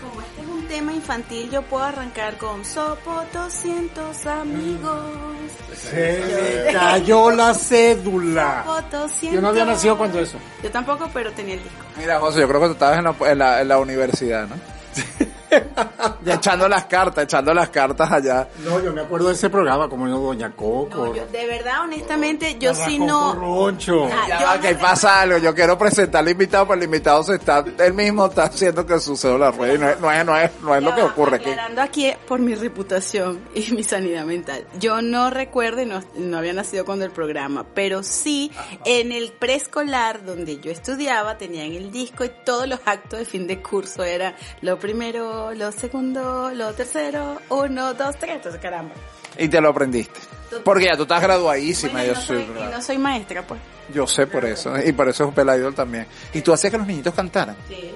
Como 0.00 0.20
este 0.20 0.40
es 0.42 0.48
un 0.48 0.68
tema 0.68 0.92
infantil, 0.92 1.50
yo 1.50 1.62
puedo 1.62 1.82
arrancar 1.84 2.36
con 2.38 2.64
Sopo 2.64 3.20
200 3.32 4.26
amigos. 4.26 5.00
Se 5.76 6.70
cayó 6.72 7.32
la 7.32 7.52
cédula. 7.52 8.62
Sopo 8.64 8.80
200. 8.98 9.34
Yo 9.34 9.40
no 9.40 9.48
había 9.48 9.64
nacido 9.64 9.98
cuando 9.98 10.20
eso. 10.20 10.38
Yo 10.62 10.70
tampoco, 10.70 11.10
pero 11.12 11.32
tenía 11.32 11.54
el 11.54 11.62
disco. 11.64 11.78
Mira, 11.98 12.20
José, 12.20 12.40
yo 12.42 12.48
creo 12.48 12.60
que 12.60 12.66
tú 12.68 12.72
estabas 12.74 12.98
en 12.98 13.04
la, 13.04 13.14
en 13.32 13.38
la, 13.38 13.60
en 13.60 13.68
la 13.68 13.78
universidad, 13.78 14.46
¿no? 14.46 14.54
ya 16.24 16.34
echando 16.34 16.68
las 16.68 16.84
cartas, 16.86 17.24
echando 17.24 17.52
las 17.54 17.68
cartas 17.70 18.10
allá. 18.10 18.48
No, 18.64 18.80
yo 18.82 18.92
me 18.92 19.02
acuerdo 19.02 19.28
de 19.28 19.34
ese 19.34 19.50
programa, 19.50 19.88
como 19.88 20.08
yo, 20.08 20.18
Doña 20.18 20.50
Coco. 20.52 21.06
No, 21.06 21.14
yo, 21.14 21.26
de 21.26 21.46
verdad, 21.46 21.82
honestamente, 21.82 22.56
yo 22.58 22.74
sí 22.74 22.98
Coco 22.98 23.10
no. 23.10 23.34
Roncho. 23.34 24.06
Ah, 24.06 24.24
Ya 24.28 24.40
yo 24.40 24.46
va, 24.46 24.56
no 24.56 24.62
que 24.62 24.74
pasa 24.76 25.20
algo. 25.22 25.38
Yo 25.38 25.54
quiero 25.54 25.76
presentar 25.78 26.22
al 26.22 26.28
invitado, 26.30 26.66
pero 26.66 26.78
el 26.78 26.84
invitado 26.84 27.22
se 27.22 27.34
está, 27.36 27.64
él 27.78 27.94
mismo 27.94 28.26
está 28.26 28.44
haciendo 28.44 28.84
que 28.86 28.98
su 29.00 29.16
cédula 29.16 29.50
ruede. 29.50 29.74
y 29.74 29.78
No 29.78 29.88
es, 29.90 30.00
no 30.00 30.10
es, 30.12 30.24
no 30.24 30.36
es, 30.38 30.50
no 30.62 30.74
es 30.74 30.82
lo 30.82 30.94
que 30.94 31.02
va, 31.02 31.08
ocurre 31.08 31.36
aquí. 31.36 31.50
Aquí 31.78 32.12
por 32.26 32.40
mi 32.40 32.54
reputación 32.54 33.40
y 33.54 33.72
mi 33.72 33.82
sanidad 33.82 34.24
mental. 34.24 34.66
Yo 34.78 35.02
no 35.02 35.30
recuerdo 35.30 35.82
y 35.82 35.86
no, 35.86 36.00
no 36.16 36.38
había 36.38 36.52
nacido 36.52 36.84
cuando 36.84 37.04
el 37.04 37.10
programa, 37.10 37.64
pero 37.74 38.02
sí 38.02 38.50
en 38.84 39.12
el 39.12 39.32
preescolar 39.32 40.24
donde 40.24 40.60
yo 40.60 40.70
estudiaba 40.70 41.36
tenían 41.38 41.72
el 41.72 41.90
disco 41.90 42.24
y 42.24 42.30
todos 42.44 42.66
los 42.68 42.80
actos 42.84 43.18
de 43.20 43.24
fin 43.24 43.46
de 43.46 43.60
curso 43.62 44.02
era 44.04 44.34
lo 44.60 44.78
primero, 44.78 45.43
lo 45.52 45.72
segundo, 45.72 46.50
lo 46.52 46.72
tercero, 46.74 47.40
uno, 47.50 47.94
dos, 47.94 48.16
tres, 48.18 48.36
entonces 48.36 48.60
caramba. 48.60 48.94
Y 49.38 49.48
te 49.48 49.60
lo 49.60 49.70
aprendiste. 49.70 50.20
Porque 50.64 50.84
ya 50.84 50.96
tú 50.96 51.02
estás 51.02 51.20
graduadísima. 51.20 51.92
Bueno, 51.94 52.08
yo, 52.08 52.14
no 52.14 52.20
soy, 52.20 52.46
no 52.72 52.82
soy 52.82 52.98
maestra, 52.98 53.46
pues. 53.46 53.60
yo 53.92 54.06
sé 54.06 54.26
por 54.26 54.44
eso. 54.44 54.72
Y 54.78 54.92
por 54.92 55.08
eso 55.08 55.24
es 55.24 55.28
un 55.28 55.34
pelador 55.34 55.74
también. 55.74 56.06
Y 56.32 56.40
tú 56.40 56.52
hacías 56.52 56.70
que 56.70 56.78
los 56.78 56.86
niñitos 56.86 57.14
cantaran. 57.14 57.56
Sí. 57.68 57.90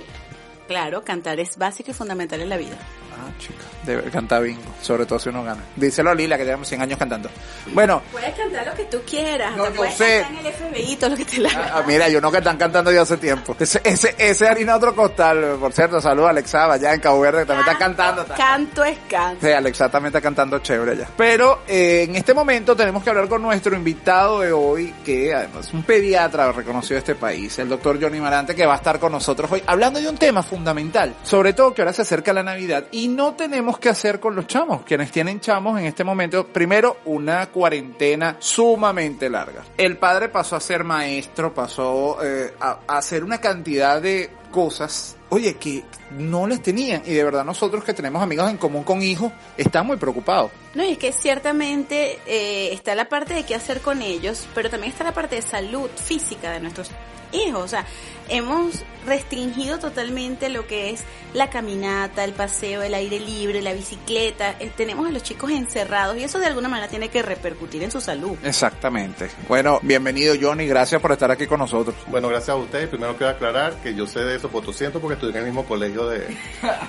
Claro, 0.67 1.03
cantar 1.03 1.41
es 1.41 1.57
básico 1.57 1.93
y 1.93 1.95
fundamental 1.95 2.41
en 2.41 2.49
la 2.49 2.57
vida. 2.57 2.77
Ah, 3.19 3.31
chica. 3.39 3.64
Debe 3.85 4.11
cantar 4.11 4.43
bingo. 4.43 4.62
Sobre 4.81 5.07
todo 5.07 5.19
si 5.19 5.29
uno 5.29 5.43
gana. 5.43 5.62
Díselo 5.75 6.11
a 6.11 6.14
Lila 6.14 6.37
que 6.37 6.45
llevamos 6.45 6.69
100 6.69 6.83
años 6.83 6.99
cantando. 6.99 7.29
Bueno, 7.73 8.03
Puedes 8.12 8.35
cantar 8.35 8.66
lo 8.66 8.75
que 8.75 8.85
tú 8.85 8.99
quieras. 9.09 9.57
No, 9.57 9.73
yo 9.75 9.85
sé. 9.91 10.23
cantar 10.23 10.41
en 10.41 10.47
el 10.47 10.53
FBI, 10.53 10.97
todo 10.97 11.11
lo 11.11 11.16
que 11.16 11.25
te 11.25 11.39
la 11.39 11.51
ah, 11.75 11.83
mira, 11.87 12.09
yo 12.09 12.21
no 12.21 12.31
que 12.31 12.39
están 12.39 12.57
cantando 12.57 12.93
ya 12.93 13.03
hace 13.03 13.16
tiempo. 13.16 13.57
Ese, 13.59 13.81
ese, 13.83 14.14
ese 14.19 14.47
harina 14.47 14.77
otro 14.77 14.95
costal. 14.95 15.57
Por 15.59 15.73
cierto, 15.73 16.01
saludos 16.01 16.29
a 16.29 16.31
Alexa 16.31 16.73
allá 16.73 16.95
en 16.95 17.01
Cabo 17.01 17.21
Verde 17.21 17.41
que 17.41 17.47
también 17.47 17.66
está 17.66 17.79
cantando. 17.79 18.25
Canto 18.37 18.85
es 18.85 18.99
canto. 19.09 19.47
Sí, 19.47 19.53
Alexa 19.53 19.89
también 19.89 20.09
está 20.09 20.21
cantando 20.21 20.59
chévere 20.61 20.97
ya. 20.97 21.09
Pero 21.16 21.62
eh, 21.66 22.05
en 22.09 22.14
este 22.14 22.35
momento 22.35 22.77
tenemos 22.77 23.03
que 23.03 23.11
hablar 23.11 23.29
con 23.29 23.43
nuestro 23.43 23.75
invitado 23.75 24.41
de 24.41 24.53
hoy, 24.53 24.95
que 25.05 25.35
además 25.35 25.66
es 25.66 25.75
un 25.75 25.83
pediatra 25.83 26.53
reconocido 26.53 26.95
de 26.95 26.99
este 26.99 27.14
país, 27.14 27.59
el 27.59 27.69
doctor 27.69 28.01
Johnny 28.01 28.21
Marante, 28.21 28.55
que 28.55 28.66
va 28.66 28.75
a 28.75 28.77
estar 28.77 28.99
con 28.99 29.12
nosotros 29.12 29.51
hoy 29.51 29.62
hablando 29.66 30.01
de 30.01 30.09
un 30.09 30.16
tema 30.16 30.43
fundamental. 30.43 31.14
Sobre 31.23 31.53
todo 31.53 31.75
que 31.75 31.83
ahora 31.83 31.93
se 31.93 32.03
acerca 32.03 32.33
la 32.33 32.43
Navidad 32.43 32.85
y 32.91 33.08
no 33.09 33.35
tenemos 33.35 33.79
que 33.79 33.89
hacer 33.89 34.21
con 34.21 34.35
los 34.35 34.47
chamos, 34.47 34.83
quienes 34.83 35.11
tienen 35.11 35.41
chamos 35.41 35.79
en 35.79 35.87
este 35.87 36.05
momento. 36.05 36.47
Primero, 36.47 36.99
una 37.07 37.47
cuarentena 37.49 38.37
sumamente 38.39 39.29
larga. 39.29 39.65
El 39.77 39.97
padre 39.97 40.29
pasó 40.29 40.57
a 40.57 40.61
ser 40.61 40.85
maestro, 40.85 41.53
pasó 41.53 42.19
eh, 42.23 42.55
a, 42.61 42.81
a 42.87 42.99
hacer 42.99 43.25
una 43.25 43.39
cantidad 43.39 44.01
de 44.01 44.31
cosas, 44.51 45.17
oye, 45.31 45.55
que 45.55 45.85
no 46.17 46.47
les 46.47 46.63
tenían. 46.63 47.03
Y 47.05 47.13
de 47.13 47.25
verdad 47.25 47.45
nosotros 47.45 47.85
que 47.85 47.95
tenemos 47.95 48.23
amigos 48.23 48.51
en 48.51 48.57
común 48.57 48.85
con 48.85 49.03
hijos, 49.03 49.33
estamos 49.57 49.89
muy 49.89 49.97
preocupados. 49.97 50.51
No, 50.75 50.85
y 50.85 50.93
es 50.93 50.99
que 50.99 51.13
ciertamente 51.13 52.19
eh, 52.27 52.73
está 52.73 52.95
la 52.95 53.09
parte 53.09 53.35
de 53.35 53.45
qué 53.45 53.55
hacer 53.55 53.81
con 53.81 54.03
ellos, 54.03 54.47
pero 54.55 54.71
también 54.71 54.93
está 54.93 55.05
la 55.05 55.15
parte 55.15 55.37
de 55.37 55.43
salud 55.43 55.91
física 55.97 56.53
de 56.53 56.61
nuestros 56.61 56.91
hijos. 57.33 57.63
O 57.63 57.69
sea, 57.69 57.85
hemos 58.29 58.85
restringido 59.07 59.79
totalmente 59.79 60.49
lo 60.49 60.67
que 60.67 60.91
es 60.91 61.03
la 61.35 61.51
caminata, 61.51 62.25
el 62.25 62.33
paseo, 62.33 62.83
el 62.83 62.95
aire 62.95 63.21
libre, 63.21 63.63
la 63.63 63.73
bicicleta. 63.73 64.55
Eh, 64.61 64.71
tenemos 64.77 65.07
a 65.07 65.11
los 65.11 65.23
chicos 65.23 65.51
encerrados 65.51 66.17
y 66.17 66.25
eso 66.25 66.39
de 66.39 66.47
alguna 66.47 66.69
manera 66.69 66.89
tiene 66.89 67.09
que 67.09 67.23
repercutir 67.23 67.83
en 67.83 67.91
su 67.91 68.01
salud. 68.01 68.37
Exactamente. 68.45 69.31
Bueno, 69.49 69.79
bienvenido 69.83 70.35
Johnny, 70.41 70.67
gracias 70.67 71.01
por 71.01 71.13
estar 71.13 71.31
aquí 71.31 71.47
con 71.47 71.61
nosotros. 71.61 71.97
Bueno, 72.07 72.29
gracias 72.29 72.51
a 72.51 72.57
ustedes. 72.57 72.89
Primero 72.89 73.17
quiero 73.17 73.33
aclarar 73.33 73.75
que 73.83 73.95
yo 73.95 74.07
sé 74.07 74.21
de 74.21 74.37
eso 74.37 74.49
por 74.49 74.69
ciento 74.75 75.01
porque 75.01 75.15
estudié 75.15 75.33
en 75.33 75.39
el 75.39 75.45
mismo 75.47 75.65
colegio 75.65 75.98
de, 76.07 76.37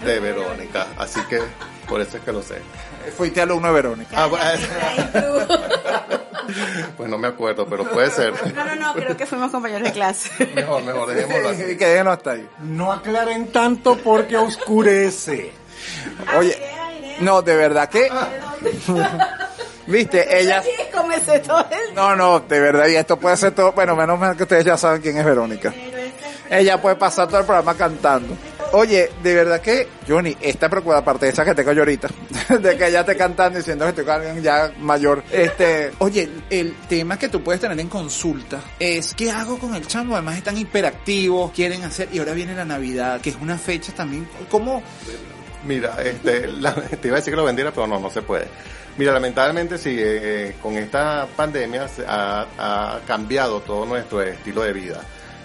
de 0.04 0.20
Verónica. 0.20 0.88
Así 0.98 1.20
que 1.30 1.42
por 1.88 2.02
eso 2.02 2.18
es 2.18 2.24
que 2.24 2.32
lo 2.32 2.44
sé. 2.44 2.62
Fuiste 3.18 3.42
alumno 3.42 3.68
de 3.68 3.74
Verónica. 3.74 4.16
Ah, 4.16 4.30
pues 6.98 7.10
no 7.10 7.18
me 7.18 7.28
acuerdo, 7.28 7.66
pero 7.66 7.90
puede 7.90 8.12
ser. 8.12 8.34
No, 8.54 8.64
no, 8.64 8.76
no, 8.76 8.94
creo 8.94 9.18
que 9.18 9.26
fuimos 9.26 9.52
compañeros 9.52 9.84
de 9.84 9.92
clase. 9.92 10.30
Mejor, 10.54 10.84
mejor, 10.84 11.10
dejémoslo 11.10 11.50
así. 11.50 11.64
que 11.78 11.88
déjenlo 11.88 12.12
hasta 12.12 12.32
ahí. 12.32 12.48
No 12.60 12.92
aclaren 12.92 13.52
tanto 13.52 13.98
porque 13.98 14.38
oscurece. 14.38 15.52
Oye, 16.38 16.56
no, 17.22 17.42
de 17.42 17.56
verdad 17.56 17.90
que, 17.90 18.10
viste, 19.88 20.40
ella... 20.40 20.62
No, 21.96 22.16
no, 22.16 22.42
de 22.42 22.60
verdad, 22.60 22.88
y 22.88 22.96
esto 22.96 23.18
puede 23.18 23.38
ser 23.38 23.54
todo, 23.54 23.72
bueno, 23.72 23.96
menos 23.96 24.20
mal 24.20 24.38
que 24.38 24.44
ustedes 24.44 24.66
ya 24.66 24.78
saben 24.78 25.02
quién 25.02 25.18
es 25.18 25.26
Verónica. 25.26 25.74
Ella 26.50 26.82
puede 26.82 26.96
pasar 26.96 27.28
todo 27.28 27.40
el 27.40 27.46
programa 27.46 27.76
cantando. 27.76 28.36
Oye, 28.72 29.10
de 29.24 29.34
verdad 29.34 29.62
que, 29.62 29.88
Johnny, 30.08 30.38
esta 30.40 30.70
preocupada 30.70 31.00
aparte 31.00 31.26
de 31.26 31.32
esa 31.32 31.44
que 31.44 31.56
tengo 31.56 31.72
yo 31.72 31.82
ahorita, 31.82 32.08
de 32.62 32.78
que 32.78 32.88
ella 32.88 33.00
esté 33.00 33.18
cantando 33.18 33.58
diciendo 33.58 33.86
que 33.86 34.02
estoy 34.02 34.14
alguien 34.14 34.44
ya 34.44 34.72
mayor. 34.80 35.24
Este, 35.32 35.92
oye, 36.00 36.30
el 36.52 36.76
tema 36.88 37.18
que 37.18 37.30
tú 37.30 37.42
puedes 37.44 37.60
tener 37.62 37.80
en 37.80 37.90
consulta 37.90 38.62
es 38.80 39.16
¿qué 39.16 39.32
hago 39.32 39.58
con 39.58 39.74
el 39.74 39.88
chamo? 39.88 40.16
Además 40.16 40.38
están 40.38 40.58
hiperactivos, 40.58 41.52
quieren 41.52 41.84
hacer, 41.84 42.10
y 42.12 42.20
ahora 42.20 42.34
viene 42.34 42.54
la 42.54 42.66
Navidad, 42.66 43.20
que 43.22 43.32
es 43.32 43.38
una 43.42 43.58
fecha 43.58 43.92
también, 43.94 44.28
¿cómo? 44.50 44.84
Mira, 45.66 45.98
este, 46.04 46.48
la- 46.48 46.74
te 46.76 47.08
iba 47.08 47.18
a 47.18 47.20
decir 47.20 47.32
que 47.34 47.38
lo 47.38 47.46
vendiera, 47.46 47.72
pero 47.72 47.88
no, 47.88 48.00
no 48.00 48.10
se 48.12 48.22
puede. 48.22 48.48
Mira, 48.98 49.14
lamentablemente 49.14 49.78
sí, 49.78 49.96
eh, 49.98 50.56
con 50.62 50.76
esta 50.78 51.28
pandemia 51.36 51.88
ha, 52.08 52.46
ha 52.58 53.00
cambiado 53.08 53.62
todo 53.62 53.86
nuestro 53.86 54.22
estilo 54.22 54.62
de 54.62 54.74
vida. 54.74 55.02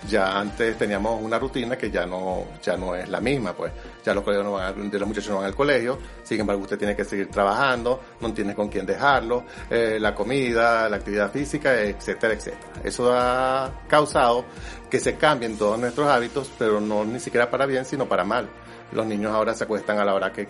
Ya 0.09 0.39
antes 0.39 0.77
teníamos 0.77 1.23
una 1.23 1.39
rutina 1.39 1.77
que 1.77 1.91
ya 1.91 2.05
no, 2.05 2.45
ya 2.63 2.77
no 2.77 2.95
es 2.95 3.09
la 3.09 3.21
misma, 3.21 3.55
pues. 3.55 3.73
Ya 4.05 4.13
los 4.13 4.23
colegios 4.23 4.45
no 4.45 4.53
van 4.53 4.91
de 4.91 4.99
los 4.99 5.09
muchachos 5.09 5.31
no 5.31 5.37
van 5.37 5.47
al 5.47 5.55
colegio, 5.55 5.99
sin 6.23 6.41
embargo 6.41 6.63
usted 6.63 6.79
tiene 6.79 6.95
que 6.95 7.05
seguir 7.05 7.31
trabajando, 7.31 8.01
no 8.21 8.33
tiene 8.33 8.55
con 8.55 8.69
quién 8.69 8.85
dejarlo, 8.85 9.45
eh, 9.71 9.99
la 9.99 10.15
comida, 10.15 10.89
la 10.89 10.97
actividad 10.97 11.31
física, 11.31 11.81
etcétera, 11.81 12.35
etcétera. 12.35 12.83
Eso 12.83 13.13
ha 13.13 13.85
causado 13.89 14.45
que 14.91 15.01
se 15.01 15.17
cambien 15.17 15.57
todos 15.57 15.79
nuestros 15.79 16.07
hábitos, 16.09 16.51
pero 16.59 16.81
no 16.81 17.05
ni 17.05 17.19
siquiera 17.19 17.51
para 17.51 17.67
bien, 17.67 17.85
sino 17.85 18.07
para 18.07 18.25
mal. 18.25 18.49
Los 18.93 19.07
niños 19.07 19.33
ahora 19.33 19.55
se 19.55 19.65
acuestan 19.65 19.99
a 19.99 20.05
la 20.05 20.15
hora 20.15 20.33
que, 20.33 20.47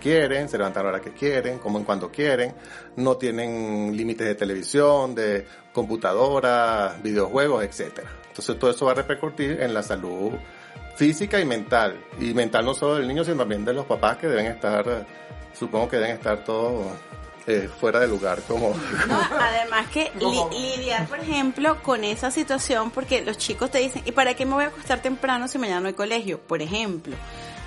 quieren, 0.00 0.48
se 0.48 0.58
levantan 0.58 0.82
a 0.82 0.84
la 0.84 0.92
hora 0.96 1.00
que 1.00 1.12
quieren, 1.12 1.58
comen 1.58 1.84
cuando 1.84 2.10
quieren, 2.10 2.54
no 2.96 3.16
tienen 3.16 3.96
límites 3.96 4.26
de 4.26 4.34
televisión, 4.34 5.14
de 5.14 5.46
computadora, 5.72 6.98
videojuegos, 7.02 7.64
etcétera. 7.64 8.25
Entonces 8.38 8.58
todo 8.58 8.70
eso 8.70 8.84
va 8.86 8.92
a 8.92 8.94
repercutir 8.96 9.60
en 9.62 9.72
la 9.72 9.82
salud 9.82 10.32
física 10.96 11.40
y 11.40 11.44
mental. 11.44 11.98
Y 12.20 12.34
mental 12.34 12.64
no 12.66 12.74
solo 12.74 12.96
del 12.96 13.08
niño, 13.08 13.24
sino 13.24 13.38
también 13.38 13.64
de 13.64 13.72
los 13.72 13.86
papás 13.86 14.18
que 14.18 14.26
deben 14.28 14.46
estar, 14.46 15.06
supongo 15.58 15.88
que 15.88 15.96
deben 15.96 16.12
estar 16.16 16.44
todos 16.44 16.86
eh, 17.46 17.68
fuera 17.80 18.00
de 18.00 18.08
lugar, 18.08 18.40
como... 18.48 18.74
No, 19.08 19.20
además 19.40 19.86
que 19.92 20.10
li- 20.18 20.76
lidiar, 20.76 21.06
por 21.06 21.20
ejemplo, 21.20 21.82
con 21.82 22.02
esa 22.04 22.30
situación, 22.30 22.90
porque 22.90 23.24
los 23.24 23.38
chicos 23.38 23.70
te 23.70 23.78
dicen, 23.78 24.02
¿y 24.04 24.12
para 24.12 24.34
qué 24.34 24.44
me 24.44 24.54
voy 24.54 24.64
a 24.64 24.68
acostar 24.68 25.00
temprano 25.00 25.46
si 25.48 25.56
mañana 25.58 25.80
no 25.80 25.86
hay 25.88 25.94
colegio? 25.94 26.38
Por 26.40 26.60
ejemplo, 26.60 27.16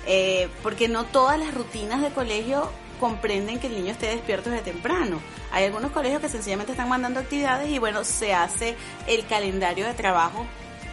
Eh, 0.06 0.48
porque 0.62 0.88
no 0.88 1.04
todas 1.04 1.38
las 1.38 1.52
rutinas 1.54 2.00
de 2.00 2.08
colegio 2.10 2.70
comprenden 2.98 3.58
que 3.60 3.66
el 3.66 3.74
niño 3.74 3.92
esté 3.92 4.06
despierto 4.08 4.48
desde 4.50 4.64
temprano. 4.72 5.20
Hay 5.52 5.64
algunos 5.64 5.90
colegios 5.92 6.20
que 6.22 6.28
sencillamente 6.28 6.72
están 6.72 6.88
mandando 6.88 7.20
actividades 7.20 7.68
y 7.68 7.78
bueno, 7.78 8.02
se 8.04 8.32
hace 8.34 8.76
el 9.06 9.26
calendario 9.26 9.86
de 9.86 9.92
trabajo, 9.94 10.46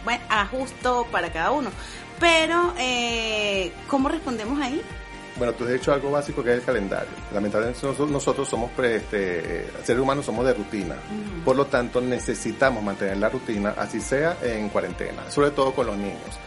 bueno, 0.08 0.24
ajusto 0.30 1.06
para 1.12 1.30
cada 1.30 1.50
uno. 1.50 1.68
Pero, 2.18 2.72
eh, 2.78 3.70
¿cómo 3.88 4.08
respondemos 4.08 4.58
ahí? 4.58 4.80
Bueno, 5.36 5.52
tú 5.52 5.64
has 5.64 5.70
dicho 5.70 5.92
algo 5.92 6.10
básico 6.10 6.42
que 6.42 6.52
es 6.52 6.60
el 6.60 6.64
calendario. 6.64 7.10
Lamentablemente 7.30 7.86
nosotros, 7.86 8.48
somos, 8.48 8.70
pues, 8.74 9.02
este, 9.02 9.66
seres 9.84 10.00
humanos 10.00 10.24
somos 10.24 10.46
de 10.46 10.54
rutina. 10.54 10.94
Por 11.44 11.56
lo 11.56 11.66
tanto, 11.66 12.00
necesitamos 12.00 12.82
mantener 12.82 13.18
la 13.18 13.28
rutina, 13.28 13.74
así 13.76 14.00
sea 14.00 14.38
en 14.42 14.70
cuarentena, 14.70 15.30
sobre 15.30 15.50
todo 15.50 15.74
con 15.74 15.86
los 15.86 15.98
niños. 15.98 16.38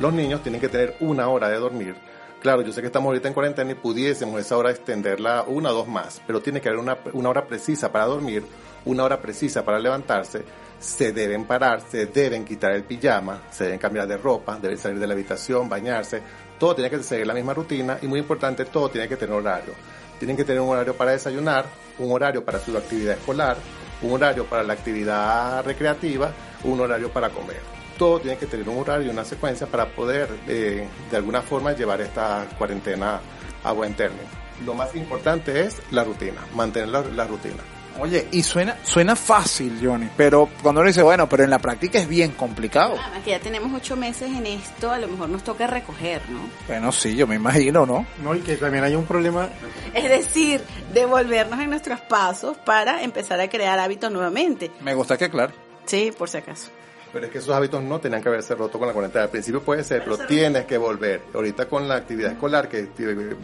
Los 0.00 0.12
niños 0.12 0.42
tienen 0.42 0.60
que 0.60 0.68
tener 0.68 0.96
una 0.98 1.28
hora 1.28 1.48
de 1.48 1.56
dormir. 1.58 1.94
Claro, 2.42 2.62
yo 2.62 2.72
sé 2.72 2.80
que 2.80 2.88
estamos 2.88 3.06
ahorita 3.10 3.28
en 3.28 3.34
cuarentena 3.34 3.70
y 3.70 3.76
pudiésemos 3.76 4.40
esa 4.40 4.56
hora 4.56 4.72
extenderla 4.72 5.44
una 5.46 5.70
o 5.70 5.72
dos 5.74 5.86
más, 5.86 6.20
pero 6.26 6.42
tiene 6.42 6.60
que 6.60 6.68
haber 6.68 6.80
una, 6.80 6.98
una 7.12 7.28
hora 7.28 7.46
precisa 7.46 7.92
para 7.92 8.06
dormir, 8.06 8.44
una 8.84 9.04
hora 9.04 9.22
precisa 9.22 9.64
para 9.64 9.78
levantarse, 9.78 10.44
se 10.78 11.12
deben 11.12 11.44
parar, 11.44 11.80
se 11.80 12.06
deben 12.06 12.44
quitar 12.44 12.72
el 12.72 12.84
pijama, 12.84 13.42
se 13.50 13.64
deben 13.64 13.78
cambiar 13.78 14.06
de 14.06 14.16
ropa, 14.16 14.58
deben 14.60 14.78
salir 14.78 14.98
de 14.98 15.06
la 15.06 15.14
habitación, 15.14 15.68
bañarse, 15.68 16.22
todo 16.58 16.74
tiene 16.74 16.90
que 16.90 17.02
seguir 17.02 17.26
la 17.26 17.34
misma 17.34 17.54
rutina 17.54 17.98
y 18.00 18.06
muy 18.06 18.20
importante, 18.20 18.64
todo 18.66 18.88
tiene 18.88 19.08
que 19.08 19.16
tener 19.16 19.34
horario. 19.34 19.74
Tienen 20.18 20.36
que 20.36 20.44
tener 20.44 20.60
un 20.60 20.70
horario 20.70 20.94
para 20.94 21.12
desayunar, 21.12 21.66
un 21.98 22.12
horario 22.12 22.44
para 22.44 22.58
su 22.60 22.76
actividad 22.76 23.14
escolar, 23.14 23.56
un 24.02 24.12
horario 24.12 24.46
para 24.46 24.62
la 24.62 24.72
actividad 24.72 25.64
recreativa, 25.64 26.32
un 26.64 26.80
horario 26.80 27.10
para 27.10 27.30
comer. 27.30 27.60
Todo 27.98 28.20
tiene 28.20 28.36
que 28.36 28.46
tener 28.46 28.68
un 28.68 28.78
horario 28.78 29.06
y 29.06 29.10
una 29.10 29.24
secuencia 29.24 29.66
para 29.66 29.86
poder 29.86 30.28
eh, 30.48 30.86
de 31.10 31.16
alguna 31.16 31.42
forma 31.42 31.72
llevar 31.72 32.00
esta 32.00 32.46
cuarentena 32.56 33.20
a 33.62 33.72
buen 33.72 33.94
término. 33.94 34.28
Lo 34.64 34.74
más 34.74 34.94
importante 34.94 35.62
es 35.62 35.80
la 35.90 36.04
rutina, 36.04 36.40
mantener 36.54 36.88
la, 36.88 37.02
la 37.02 37.26
rutina. 37.26 37.62
Oye, 38.00 38.26
y 38.32 38.42
suena, 38.42 38.76
suena 38.82 39.14
fácil, 39.14 39.78
Johnny, 39.82 40.08
pero 40.16 40.48
cuando 40.62 40.80
uno 40.80 40.88
dice, 40.88 41.02
bueno, 41.02 41.28
pero 41.28 41.44
en 41.44 41.50
la 41.50 41.58
práctica 41.58 41.98
es 41.98 42.08
bien 42.08 42.32
complicado. 42.32 42.96
Además 43.00 43.22
que 43.24 43.30
ya 43.30 43.40
tenemos 43.40 43.72
ocho 43.72 43.96
meses 43.96 44.30
en 44.30 44.46
esto, 44.46 44.90
a 44.90 44.98
lo 44.98 45.06
mejor 45.06 45.28
nos 45.28 45.44
toca 45.44 45.66
recoger, 45.66 46.20
¿no? 46.28 46.40
Bueno, 46.66 46.90
sí, 46.90 47.14
yo 47.14 47.26
me 47.26 47.36
imagino, 47.36 47.86
¿no? 47.86 48.04
No, 48.22 48.34
y 48.34 48.40
que 48.40 48.56
también 48.56 48.84
hay 48.84 48.94
un 48.94 49.04
problema 49.04 49.48
Es 49.94 50.08
decir, 50.08 50.60
devolvernos 50.92 51.60
en 51.60 51.70
nuestros 51.70 52.00
pasos 52.00 52.56
para 52.58 53.02
empezar 53.02 53.40
a 53.40 53.48
crear 53.48 53.78
hábitos 53.78 54.10
nuevamente. 54.10 54.70
Me 54.80 54.94
gusta 54.94 55.16
que 55.16 55.30
claro. 55.30 55.52
Sí, 55.86 56.12
por 56.16 56.28
si 56.28 56.38
acaso. 56.38 56.70
Pero 57.12 57.26
es 57.26 57.32
que 57.32 57.38
esos 57.38 57.54
hábitos 57.54 57.80
no 57.80 58.00
tenían 58.00 58.20
que 58.20 58.28
haberse 58.28 58.56
roto 58.56 58.76
con 58.76 58.88
la 58.88 58.92
cuarentena. 58.92 59.24
Al 59.24 59.30
principio 59.30 59.62
puede 59.62 59.84
ser, 59.84 60.02
pero 60.02 60.18
tienes 60.18 60.64
que 60.64 60.76
volver. 60.76 61.22
Ahorita 61.32 61.68
con 61.68 61.86
la 61.86 61.94
actividad 61.94 62.32
escolar, 62.32 62.68
que 62.68 62.88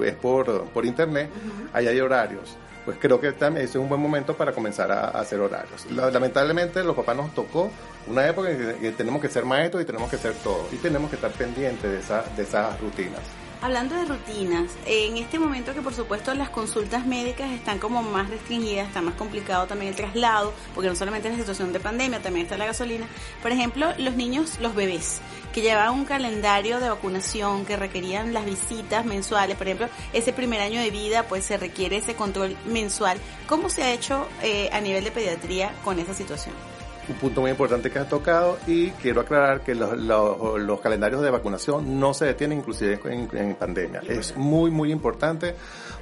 es 0.05 0.15
por, 0.17 0.65
por 0.71 0.85
internet, 0.85 1.31
ahí 1.73 1.87
hay 1.87 2.01
horarios. 2.01 2.57
Pues 2.85 2.97
creo 3.01 3.21
que 3.21 3.33
también 3.33 3.67
es 3.67 3.75
un 3.77 3.89
buen 3.89 4.01
momento 4.01 4.35
para 4.37 4.53
comenzar 4.53 4.91
a, 4.91 5.09
hacer 5.11 5.39
horarios. 5.41 5.87
La- 5.91 6.11
Lamentablemente, 6.11 6.83
los 6.83 6.97
papás 6.97 7.17
nos 7.17 7.35
tocó 7.35 7.71
una 8.07 8.27
época 8.27 8.51
en 8.51 8.57
que, 8.59 8.75
que 8.81 8.93
tenemos 8.93 9.21
que 9.21 9.29
ser 9.29 9.45
maestros 9.45 9.83
y 9.83 9.87
tenemos 9.87 10.11
que 10.11 10.17
ser 10.17 10.33
todo. 10.35 10.67
Y 10.73 10.77
tenemos 10.77 11.11
que 11.11 11.17
estar 11.17 11.31
pendientes 11.33 11.91
de, 11.91 11.99
esa, 11.99 12.25
de 12.37 12.43
esas 12.43 12.81
rutinas. 12.81 13.21
Hablando 13.63 13.95
de 13.95 14.07
rutinas, 14.07 14.71
en 14.87 15.19
este 15.19 15.39
momento 15.39 15.75
que 15.75 15.83
por 15.83 15.93
supuesto 15.93 16.33
las 16.33 16.49
consultas 16.49 17.05
médicas 17.05 17.51
están 17.51 17.79
como 17.79 18.03
más 18.03 18.31
restringidas, 18.31 18.89
está 18.89 19.03
más 19.03 19.17
complicado 19.17 19.67
también 19.67 19.91
el 19.91 19.97
traslado, 19.97 20.55
porque 20.75 20.89
no 20.89 20.97
solamente 20.97 21.29
es 21.29 21.35
la 21.35 21.41
situación 21.41 21.71
de 21.71 21.79
pandemia, 21.79 22.23
también 22.23 22.47
está 22.47 22.57
la 22.57 22.65
gasolina. 22.65 23.07
Por 23.43 23.53
ejemplo, 23.53 23.93
los 23.99 24.15
niños, 24.15 24.59
los 24.63 24.75
bebés, 24.75 25.21
que 25.53 25.61
llevaban 25.61 25.93
un 25.93 26.07
calendario 26.07 26.81
de 26.81 26.89
vacunación, 26.89 27.67
que 27.67 27.77
requerían 27.77 28.33
las 28.33 28.47
visitas 28.47 29.05
mensuales, 29.05 29.59
por 29.59 29.67
ejemplo, 29.67 29.91
ese 30.15 30.33
primer 30.33 30.63
año 30.63 30.81
de 30.81 30.91
vida, 30.91 31.25
pues 31.25 31.45
se 31.45 31.59
requiere 31.59 31.99
ese 31.99 32.15
control 32.15 32.57
mensual. 32.65 33.19
¿Cómo 33.47 33.69
se 33.69 33.83
ha 33.83 33.93
hecho 33.93 34.27
eh, 34.43 34.71
a 34.73 34.81
nivel 34.81 35.05
de 35.05 35.11
pediatría 35.11 35.75
con 35.85 35.99
esa 35.99 36.15
situación? 36.15 36.55
Un 37.09 37.15
punto 37.17 37.41
muy 37.41 37.51
importante 37.51 37.91
que 37.91 37.99
has 37.99 38.09
tocado 38.09 38.59
y 38.67 38.91
quiero 38.91 39.21
aclarar 39.21 39.63
que 39.63 39.75
los, 39.75 39.97
los, 39.99 40.61
los 40.61 40.81
calendarios 40.81 41.23
de 41.23 41.31
vacunación 41.31 41.99
no 41.99 42.15
se 42.15 42.27
detienen 42.27 42.59
inclusive 42.59 43.01
en, 43.05 43.29
en 43.37 43.55
pandemia. 43.55 44.03
Es 44.07 44.37
muy, 44.37 44.71
muy 44.71 44.93
importante 44.93 45.55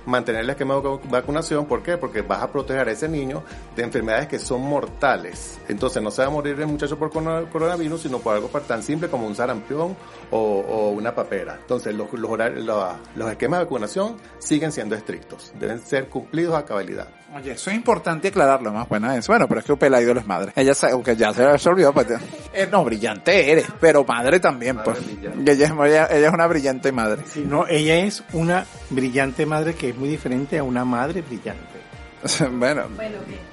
mantener 0.06 0.42
el 0.42 0.50
esquema 0.50 0.74
de 0.74 0.98
vacunación. 1.08 1.66
¿Por 1.66 1.82
qué? 1.82 1.96
Porque 1.96 2.22
vas 2.22 2.42
a 2.42 2.50
proteger 2.50 2.88
a 2.88 2.92
ese 2.92 3.08
niño 3.08 3.42
de 3.76 3.82
enfermedades 3.82 4.26
que 4.28 4.38
son 4.38 4.62
mortales. 4.62 5.58
Entonces 5.68 6.02
no 6.02 6.10
se 6.10 6.22
va 6.22 6.28
a 6.28 6.30
morir 6.30 6.58
el 6.60 6.66
muchacho 6.66 6.98
por 6.98 7.10
coronavirus, 7.10 8.02
sino 8.02 8.18
por 8.18 8.34
algo 8.34 8.48
tan 8.48 8.82
simple 8.82 9.08
como 9.08 9.26
un 9.26 9.34
sarampión 9.34 9.96
o, 10.30 10.38
o 10.38 10.90
una 10.90 11.14
papera. 11.14 11.58
Entonces 11.60 11.94
los, 11.94 12.12
los, 12.12 12.30
horarios, 12.30 12.64
los, 12.64 12.84
los 13.16 13.30
esquemas 13.30 13.60
de 13.60 13.64
vacunación 13.64 14.16
siguen 14.38 14.72
siendo 14.72 14.94
estrictos. 14.94 15.52
Deben 15.58 15.80
ser 15.80 16.08
cumplidos 16.08 16.54
a 16.54 16.64
cabalidad. 16.64 17.08
Oye, 17.34 17.52
eso 17.52 17.70
es 17.70 17.76
importante 17.76 18.28
aclararlo, 18.28 18.72
más 18.72 18.88
buena 18.88 19.16
es. 19.16 19.26
Bueno, 19.26 19.46
pero 19.46 19.60
es 19.60 19.66
que 19.66 19.72
Upela 19.72 20.00
Idol 20.00 20.18
es 20.18 20.26
madre. 20.26 20.52
Ella 20.56 20.72
sabe, 20.72 20.94
aunque 20.94 21.14
ya 21.14 21.32
se, 21.34 21.58
se 21.58 21.68
olvidó, 21.68 21.92
pues, 21.92 22.06
eh, 22.54 22.68
no, 22.70 22.84
brillante 22.84 23.52
eres, 23.52 23.66
pero 23.78 24.04
madre 24.04 24.40
también, 24.40 24.76
Madre 24.76 24.92
pues. 24.92 25.38
Ella, 25.46 25.66
es, 25.66 25.70
ella, 25.70 26.08
ella 26.10 26.28
es 26.28 26.32
una 26.32 26.46
brillante 26.46 26.90
madre. 26.90 27.22
Sí, 27.26 27.44
no, 27.46 27.66
ella 27.68 27.96
es 27.98 28.24
una 28.32 28.64
brillante 28.88 29.44
madre 29.44 29.74
que 29.74 29.90
es 29.90 29.96
muy 29.96 30.08
diferente 30.08 30.58
a 30.58 30.62
una 30.62 30.84
madre 30.84 31.20
brillante. 31.20 31.87
bueno, 32.52 32.82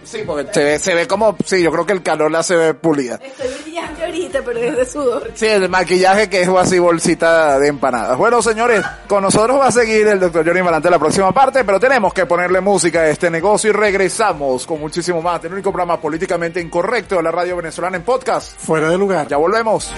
sí, 0.04 0.24
porque 0.26 0.52
se 0.52 0.64
ve, 0.64 0.80
se 0.80 0.96
ve 0.96 1.08
como, 1.08 1.36
sí, 1.46 1.62
yo 1.62 1.72
creo 1.72 1.86
que 1.86 1.94
el 1.94 2.02
calor 2.02 2.32
la 2.32 2.42
se 2.44 2.56
ve 2.56 2.74
pulida. 2.74 3.20
Estoy 3.24 3.48
brillante 3.64 4.04
ahorita, 4.06 4.42
pero 4.44 4.60
es 4.60 4.76
de 4.76 4.86
sudor. 4.86 5.32
Sí, 5.36 5.46
el 5.46 5.70
maquillaje 5.70 6.30
que 6.30 6.42
es 6.42 6.50
así 6.50 6.80
bolsita 6.80 7.60
de 7.60 7.68
empanadas. 7.68 8.18
Bueno, 8.18 8.42
señores, 8.42 8.84
con 9.08 9.22
nosotros 9.22 9.60
va 9.60 9.68
a 9.68 9.72
seguir 9.72 10.08
el 10.08 10.20
doctor 10.20 10.46
Johnny 10.46 10.62
Valante 10.62 10.90
la 10.90 11.00
próxima 11.00 11.32
parte, 11.32 11.64
pero 11.64 11.80
tenemos 11.80 12.14
que 12.14 12.26
ponerle 12.26 12.60
música 12.62 13.02
a 13.02 13.10
este 13.10 13.30
negocio 13.30 13.70
y 13.70 13.74
regresamos 13.74 14.66
con 14.66 14.80
muchísimo 14.80 15.22
más. 15.22 15.44
El 15.44 15.54
único 15.54 15.72
programa 15.72 16.00
políticamente 16.00 16.60
incorrecto 16.60 17.16
de 17.18 17.24
la 17.24 17.32
radio 17.32 17.58
venezolana 17.58 17.98
en 17.98 18.04
podcast. 18.04 18.58
Fuera 18.58 18.90
de 18.90 18.98
lugar. 18.98 19.28
Ya 19.28 19.38
volvemos. 19.38 19.94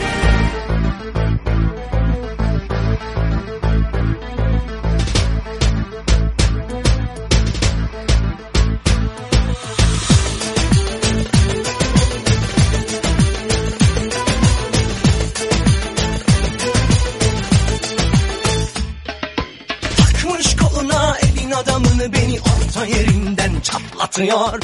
Yerinden 23.78 23.98
çatlatıyor 23.98 24.60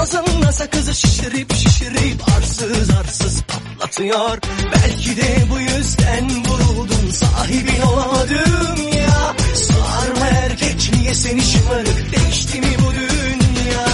Ağzında 0.00 0.52
sakızı 0.52 0.94
şişirip 0.94 1.54
şişirip 1.54 2.22
arsız 2.36 2.90
arsız 2.90 3.42
patlatıyor. 3.42 4.38
Belki 4.72 5.16
de 5.16 5.44
bu 5.50 5.60
yüzden 5.60 6.30
vuruldum 6.46 7.12
sahibin 7.12 7.80
olamadım 7.80 8.88
ya. 8.98 9.34
Sarma 9.54 10.26
erkek 10.26 10.90
niye 10.92 11.14
seni 11.14 11.42
şımarık 11.42 12.12
değişti 12.12 12.60
mi 12.60 12.76
bu 12.86 12.92
dünya? 12.94 13.86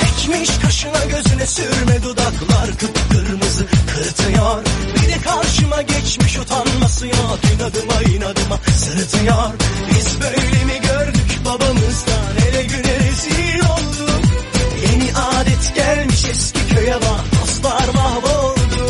Çekmiş 0.00 0.50
kaşına 0.62 1.04
gözüne 1.04 1.46
sürme 1.46 2.02
dudaklar 2.02 2.70
kıpkırmızı 2.78 3.66
kırıtıyor. 3.94 4.64
Bir 4.94 5.08
de 5.08 5.20
karşıma 5.24 5.82
geçmiş 5.82 6.38
utanması 6.38 7.06
yok 7.06 7.38
inadıma 7.54 8.02
inadıma 8.02 8.58
sırıtıyor. 8.76 9.52
Biz 9.90 10.20
böyle 10.20 10.64
mi 10.64 10.80
gördük 10.82 11.44
babamızdan 11.44 12.11
köye 16.82 16.94
bak 16.94 17.24
dostlar 17.40 17.88
mahvoldu. 17.94 18.84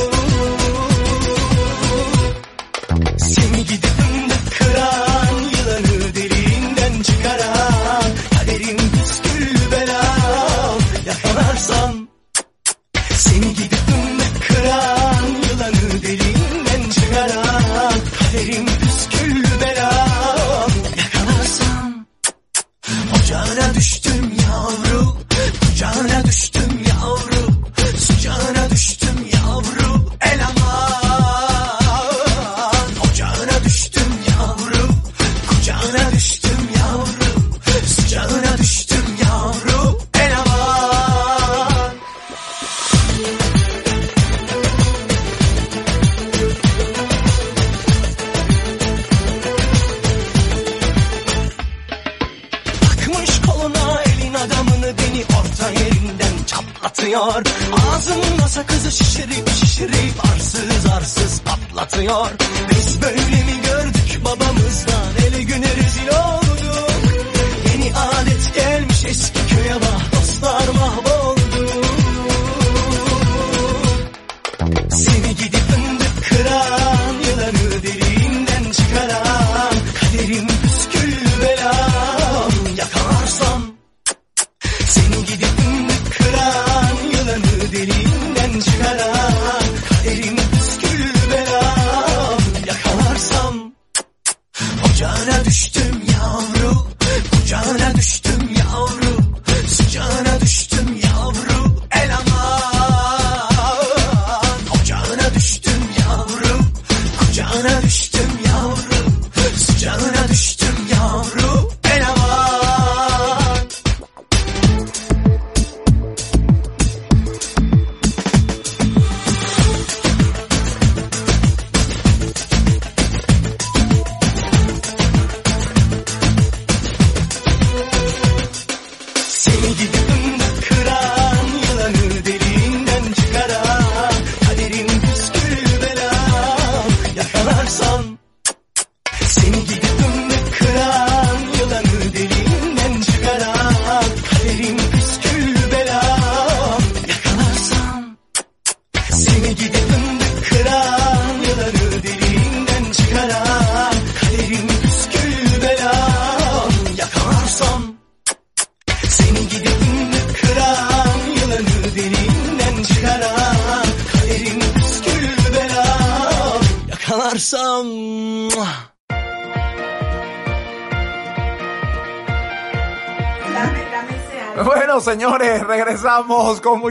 Seni 3.18 3.64
gidip 3.64 3.92
fındık 3.98 4.58
kıran 4.58 5.34
Yılanı 5.52 6.14
deliğinden 6.14 7.02
çıkaran 7.02 8.04
Kaderin 8.34 8.78
püskül 8.78 9.70
belam 9.72 10.78
Yakalarsan. 11.06 12.08
Seni 13.18 13.54
gidip 13.54 13.82
fındık 13.88 14.48
kıran 14.48 15.26
Yılanı 15.50 16.02
deliğinden 16.02 16.90
çıkaran 16.90 17.94
Kaderin 18.18 18.66
püskül 18.66 19.44
belam 19.60 20.70
Yakalarsan. 20.98 22.06
Ocağına 23.16 23.74
düştüm 23.74 24.32
yavru 24.42 25.16
Kucağına 25.60 26.24
düştüm 26.24 26.61
çatlatıyor 57.12 57.42
Ağzında 57.92 58.48
sakızı 58.48 58.92
şişirip 58.92 59.50
şişirip 59.50 60.24
arsız 60.34 60.86
arsız 60.96 61.40
patlatıyor. 61.40 62.30
Biz 62.70 63.02
böyle 63.02 63.16
mi 63.16 63.61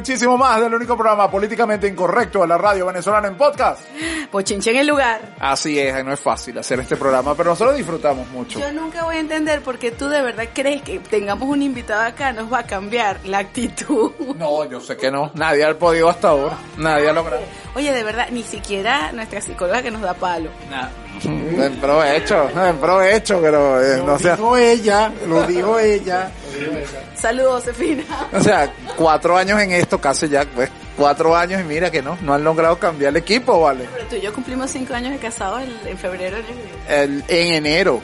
muchísimo 0.02 0.36
más 0.36 0.60
del 0.60 0.74
único 0.74 0.98
programa 0.98 1.30
políticamente 1.30 1.88
incorrecto 1.88 2.42
de 2.42 2.48
la 2.48 2.58
radio 2.58 2.88
venezolana 2.88 3.28
en 3.28 3.38
podcast. 3.38 3.82
Pochinche 4.32 4.72
en 4.72 4.78
el 4.78 4.88
lugar. 4.88 5.36
Así 5.40 5.78
es, 5.78 6.04
no 6.04 6.12
es 6.12 6.20
fácil 6.20 6.58
hacer 6.58 6.80
este 6.80 6.96
programa, 6.96 7.36
pero 7.36 7.52
nosotros 7.52 7.78
disfrutamos 7.78 8.28
mucho. 8.30 8.60
Yo 8.60 8.74
nunca 8.74 9.04
voy 9.04 9.18
a 9.18 9.20
entender 9.20 9.62
por 9.62 9.78
qué 9.78 9.92
tú 9.92 10.10
de 10.10 10.24
verdad 10.24 10.46
crees 10.56 10.82
que 10.82 10.98
tengamos 10.98 11.48
un 11.48 11.62
invitado 11.62 12.02
acá 12.02 12.34
nos 12.34 12.52
va 12.52 12.60
a 12.60 12.64
cambiar 12.64 13.20
la 13.26 13.38
actitud. 13.38 14.12
No, 14.36 14.66
yo 14.66 14.82
sé 14.82 14.98
que 14.98 15.12
no. 15.12 15.30
Nadie 15.36 15.66
ha 15.66 15.78
podido 15.78 16.10
hasta 16.10 16.30
ahora. 16.30 16.58
Nadie 16.78 17.08
ha 17.08 17.14
logrado. 17.14 17.44
Oye, 17.76 17.94
de 17.94 18.04
verdad, 18.04 18.30
ni 18.32 18.42
siquiera 18.42 19.12
nuestra 19.12 19.40
psicóloga 19.40 19.84
que 19.84 19.92
nos 19.92 20.02
da 20.02 20.16
palo. 20.16 20.50
En 21.24 21.76
provecho, 21.80 22.50
en 22.50 22.78
provecho, 22.78 23.40
pero 23.40 23.80
eh, 23.80 23.98
Lo 23.98 24.06
no 24.08 24.20
sea, 24.20 24.36
dijo 24.36 24.58
ella, 24.58 25.12
lo 25.28 25.44
dijo 25.44 25.78
ella. 25.80 26.32
Saludos, 27.16 27.64
Josefina. 27.66 28.04
o 28.34 28.40
sea, 28.42 28.72
cuatro 28.98 29.38
años 29.38 29.60
en 29.62 29.72
esto, 29.72 30.00
casi 30.00 30.28
ya, 30.30 30.46
pues, 30.46 30.70
cuatro 30.98 31.36
años 31.36 31.62
y 31.62 31.64
mira 31.64 31.90
que 31.90 32.02
no, 32.02 32.18
no 32.22 32.34
han 32.34 32.44
logrado 32.44 32.78
cambiar 32.78 33.10
el 33.10 33.18
equipo, 33.18 33.62
¿vale? 33.62 33.88
Pero 33.94 34.06
tú 34.08 34.16
y 34.16 34.22
yo 34.22 34.34
cumplimos 34.34 34.70
cinco 34.72 34.94
años 34.94 35.12
de 35.12 35.18
casados 35.20 35.62
en, 35.86 35.98
febrero. 35.98 36.38
El- 36.90 37.24
en 37.28 37.54
enero. 37.54 38.02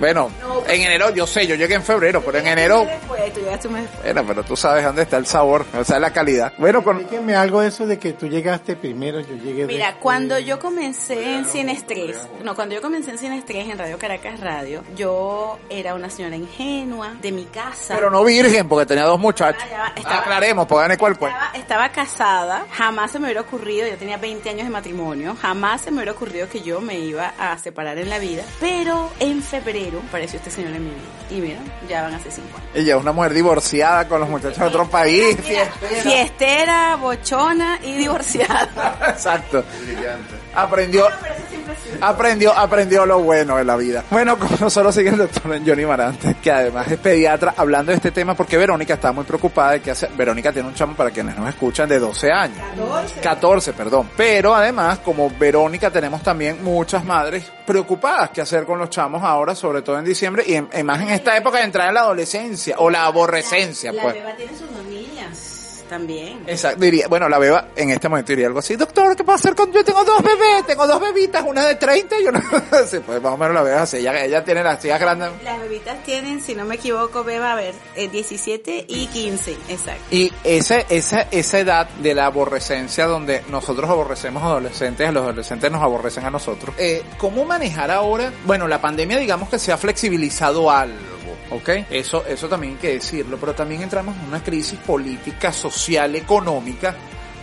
Bueno, 0.00 0.30
en 0.66 0.80
enero 0.80 1.10
yo 1.10 1.26
sé, 1.26 1.46
yo 1.46 1.54
llegué 1.54 1.74
en 1.74 1.82
febrero, 1.82 2.22
pero 2.24 2.38
en 2.38 2.46
enero, 2.48 2.84
Después, 2.86 3.32
tú 3.34 3.40
llegaste 3.40 3.68
un 3.68 3.74
mes 3.74 3.82
después. 3.84 4.02
bueno, 4.14 4.24
pero 4.26 4.42
tú 4.44 4.56
sabes 4.56 4.82
dónde 4.84 5.02
está 5.02 5.18
el 5.18 5.26
sabor, 5.26 5.64
o 5.78 5.84
sea, 5.84 5.98
la 6.00 6.10
calidad. 6.12 6.52
Bueno, 6.58 6.82
con, 6.82 7.00
Explíqueme 7.00 7.36
algo 7.36 7.60
de 7.60 7.68
eso 7.68 7.86
de 7.86 7.98
que 7.98 8.14
tú 8.14 8.26
llegaste 8.26 8.76
primero, 8.76 9.20
yo 9.20 9.34
llegué 9.36 9.66
Mira, 9.66 9.86
después. 9.86 10.02
cuando 10.02 10.38
yo 10.38 10.58
comencé 10.58 11.34
en 11.36 11.44
Cine 11.44 11.72
Estrés, 11.72 12.16
no, 12.42 12.54
cuando 12.54 12.74
yo 12.74 12.80
comencé 12.82 13.10
en 13.10 13.18
Cine 13.18 13.38
Estrés 13.38 13.68
en 13.68 13.78
Radio 13.78 13.98
Caracas 13.98 14.40
Radio, 14.40 14.82
yo 14.96 15.58
era 15.68 15.94
una 15.94 16.08
señora 16.08 16.34
ingenua 16.36 17.14
de 17.20 17.32
mi 17.32 17.44
casa. 17.44 17.94
pero 17.94 18.10
no 18.10 18.24
virgen, 18.24 18.68
porque 18.68 18.86
tenía 18.86 19.04
dos 19.04 19.20
muchachos. 19.20 19.62
Ah, 19.76 19.92
estaba- 19.94 20.20
Aclaremos, 20.20 20.66
pues 20.66 20.80
gane 20.82 20.96
cuál 20.96 21.18
cuál. 21.18 21.32
Estaba, 21.32 21.52
estaba 21.54 21.88
casada, 21.92 22.66
jamás 22.72 23.10
se 23.10 23.18
me 23.18 23.26
hubiera 23.26 23.42
ocurrido, 23.42 23.86
yo 23.86 23.96
tenía 23.98 24.16
20 24.16 24.48
años 24.50 24.64
de 24.64 24.70
matrimonio, 24.70 25.36
jamás 25.40 25.82
se 25.82 25.90
me 25.90 25.98
hubiera 25.98 26.12
ocurrido 26.12 26.48
que 26.48 26.60
yo 26.62 26.80
me 26.80 26.98
iba 26.98 27.34
a 27.38 27.58
separar 27.58 27.98
en 27.98 28.08
la 28.08 28.18
vida, 28.18 28.42
pero 28.60 29.10
en 29.20 29.42
febrero 29.42 29.89
apareció 29.98 30.38
este 30.38 30.50
señor 30.50 30.72
en 30.74 30.84
mi 30.84 30.90
vida. 30.90 31.00
Y 31.30 31.40
mira, 31.40 31.58
ya 31.88 32.02
van 32.02 32.14
hace 32.14 32.30
5 32.30 32.48
años. 32.56 32.70
Ella 32.74 32.96
es 32.96 33.00
una 33.02 33.12
mujer 33.12 33.34
divorciada 33.34 34.08
con 34.08 34.20
los 34.20 34.28
muchachos 34.28 34.58
de 34.58 34.64
otro 34.64 34.88
país. 34.88 35.36
Mira, 35.48 35.66
fiestera, 36.02 36.96
bochona 36.96 37.78
y 37.82 37.96
divorciada. 37.96 38.96
Exacto. 39.08 39.64
Brillante. 39.84 40.34
Aprendió, 40.54 41.08
Pero 41.22 41.34
aprendió, 42.00 42.56
aprendió 42.56 43.06
lo 43.06 43.20
bueno 43.20 43.56
de 43.56 43.64
la 43.64 43.76
vida. 43.76 44.04
Bueno, 44.10 44.38
con 44.38 44.48
nosotros 44.60 44.94
sigue 44.94 45.10
el 45.10 45.18
doctor 45.18 45.60
Johnny 45.66 45.84
Marante, 45.84 46.36
que 46.42 46.50
además 46.50 46.90
es 46.90 46.98
pediatra, 46.98 47.54
hablando 47.56 47.92
de 47.92 47.96
este 47.96 48.10
tema 48.10 48.34
porque 48.34 48.56
Verónica 48.56 48.94
está 48.94 49.12
muy 49.12 49.24
preocupada 49.24 49.72
de 49.72 49.80
que 49.80 49.90
hace, 49.90 50.08
Verónica 50.16 50.52
tiene 50.52 50.68
un 50.68 50.74
chamo 50.74 50.94
para 50.94 51.10
quienes 51.10 51.36
nos 51.36 51.48
escuchan 51.48 51.88
de 51.88 51.98
12 51.98 52.32
años. 52.32 52.58
14. 52.76 53.20
14, 53.20 53.72
perdón. 53.72 54.10
Pero 54.16 54.54
además, 54.54 55.00
como 55.00 55.30
Verónica, 55.30 55.90
tenemos 55.90 56.22
también 56.22 56.62
muchas 56.62 57.04
madres 57.04 57.50
preocupadas 57.66 58.30
qué 58.30 58.40
hacer 58.40 58.64
con 58.64 58.78
los 58.78 58.90
chamos 58.90 59.22
ahora, 59.22 59.54
sobre 59.54 59.82
todo 59.82 59.98
en 59.98 60.04
diciembre, 60.04 60.42
y 60.46 60.54
en, 60.54 60.68
en 60.72 60.86
más 60.86 61.00
en 61.00 61.10
esta 61.10 61.36
época 61.36 61.58
de 61.58 61.64
entrar 61.64 61.88
en 61.88 61.94
la 61.94 62.00
adolescencia, 62.00 62.76
o 62.78 62.90
la 62.90 63.04
aborrecencia, 63.04 63.92
La 63.92 64.02
pues. 64.02 64.14
beba 64.14 64.34
tiene 64.34 64.52
niñas 64.88 64.99
también. 65.90 66.44
Exacto, 66.46 66.80
diría, 66.80 67.08
bueno, 67.08 67.28
la 67.28 67.38
beba 67.38 67.68
en 67.74 67.90
este 67.90 68.08
momento 68.08 68.30
diría 68.30 68.46
algo 68.46 68.60
así, 68.60 68.76
doctor, 68.76 69.16
¿qué 69.16 69.24
a 69.26 69.34
hacer 69.34 69.56
con 69.56 69.72
yo? 69.72 69.84
Tengo 69.84 70.04
dos 70.04 70.22
bebés, 70.22 70.64
tengo 70.64 70.86
dos 70.86 71.00
bebitas, 71.00 71.44
una 71.44 71.66
de 71.66 71.74
30 71.74 72.20
y 72.20 72.26
una... 72.28 72.40
sí, 72.86 73.00
pues 73.00 73.20
más 73.20 73.32
o 73.32 73.36
menos 73.36 73.54
la 73.54 73.62
beba 73.62 73.82
así, 73.82 73.96
ella, 73.98 74.24
ella 74.24 74.44
tiene 74.44 74.62
las 74.62 74.82
hijas 74.84 75.00
grandes. 75.00 75.30
Las 75.42 75.60
bebitas 75.60 76.02
tienen, 76.04 76.40
si 76.40 76.54
no 76.54 76.64
me 76.64 76.76
equivoco, 76.76 77.24
beba, 77.24 77.52
a 77.52 77.56
ver, 77.56 77.74
eh, 77.96 78.08
17 78.08 78.86
y 78.88 79.06
15, 79.08 79.56
exacto. 79.68 80.02
Y 80.12 80.32
esa, 80.44 80.78
esa, 80.78 81.22
esa 81.22 81.58
edad 81.58 81.88
de 81.88 82.14
la 82.14 82.26
aborrecencia 82.26 83.06
donde 83.06 83.42
nosotros 83.48 83.90
aborrecemos 83.90 84.44
adolescentes, 84.44 85.12
los 85.12 85.24
adolescentes 85.24 85.72
nos 85.72 85.82
aborrecen 85.82 86.24
a 86.24 86.30
nosotros. 86.30 86.74
Eh, 86.78 87.02
¿Cómo 87.18 87.44
manejar 87.44 87.90
ahora? 87.90 88.32
Bueno, 88.46 88.68
la 88.68 88.80
pandemia 88.80 89.18
digamos 89.18 89.48
que 89.48 89.58
se 89.58 89.72
ha 89.72 89.76
flexibilizado 89.76 90.70
algo. 90.70 91.09
¿Ok? 91.50 91.68
Eso, 91.90 92.24
eso 92.26 92.48
también 92.48 92.74
hay 92.74 92.78
que 92.78 92.92
decirlo, 92.94 93.36
pero 93.38 93.54
también 93.54 93.82
entramos 93.82 94.16
en 94.16 94.28
una 94.28 94.42
crisis 94.42 94.78
política, 94.78 95.52
social, 95.52 96.14
económica, 96.14 96.94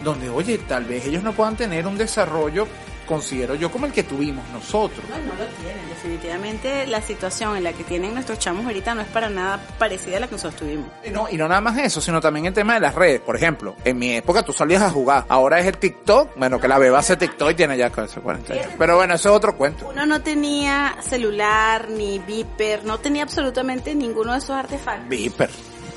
donde, 0.03 0.29
oye, 0.29 0.57
tal 0.59 0.85
vez 0.85 1.05
ellos 1.05 1.23
no 1.23 1.33
puedan 1.33 1.57
tener 1.57 1.85
un 1.85 1.97
desarrollo, 1.97 2.67
considero 3.05 3.55
yo, 3.55 3.71
como 3.71 3.85
el 3.85 3.91
que 3.91 4.03
tuvimos 4.03 4.47
nosotros. 4.49 5.03
No, 5.09 5.17
no 5.17 5.33
lo 5.33 5.45
tienen. 5.61 5.86
Definitivamente 5.97 6.85
la 6.85 7.01
situación 7.01 7.57
en 7.57 7.63
la 7.63 7.73
que 7.73 7.83
tienen 7.83 8.13
nuestros 8.13 8.37
chamos 8.37 8.65
ahorita 8.67 8.93
no 8.93 9.01
es 9.01 9.07
para 9.07 9.29
nada 9.29 9.59
parecida 9.79 10.17
a 10.17 10.19
la 10.19 10.27
que 10.27 10.33
nosotros 10.33 10.59
tuvimos. 10.61 10.85
Y 11.03 11.09
no, 11.09 11.27
y 11.29 11.37
no 11.37 11.47
nada 11.47 11.59
más 11.59 11.75
eso, 11.79 11.99
sino 12.01 12.21
también 12.21 12.45
el 12.45 12.53
tema 12.53 12.75
de 12.75 12.79
las 12.81 12.93
redes. 12.93 13.19
Por 13.19 13.35
ejemplo, 13.35 13.75
en 13.83 13.97
mi 13.97 14.15
época 14.15 14.43
tú 14.43 14.53
salías 14.53 14.83
a 14.83 14.91
jugar. 14.91 15.25
Ahora 15.27 15.59
es 15.59 15.65
el 15.65 15.77
TikTok. 15.77 16.37
Bueno, 16.37 16.59
que 16.59 16.67
la 16.67 16.77
beba 16.77 16.99
hace 16.99 17.17
TikTok 17.17 17.49
y 17.51 17.55
tiene 17.55 17.77
ya 17.77 17.89
casi 17.89 18.19
40 18.19 18.53
años. 18.53 18.67
Pero 18.77 18.95
bueno, 18.95 19.15
eso 19.15 19.29
es 19.29 19.35
otro 19.35 19.57
cuento. 19.57 19.89
Uno 19.89 20.05
no 20.05 20.21
tenía 20.21 20.95
celular, 21.01 21.89
ni 21.89 22.19
Viper, 22.19 22.85
no 22.85 22.99
tenía 22.99 23.23
absolutamente 23.23 23.95
ninguno 23.95 24.33
de 24.33 24.37
esos 24.37 24.51
artefactos. 24.51 25.09
Viper. 25.09 25.49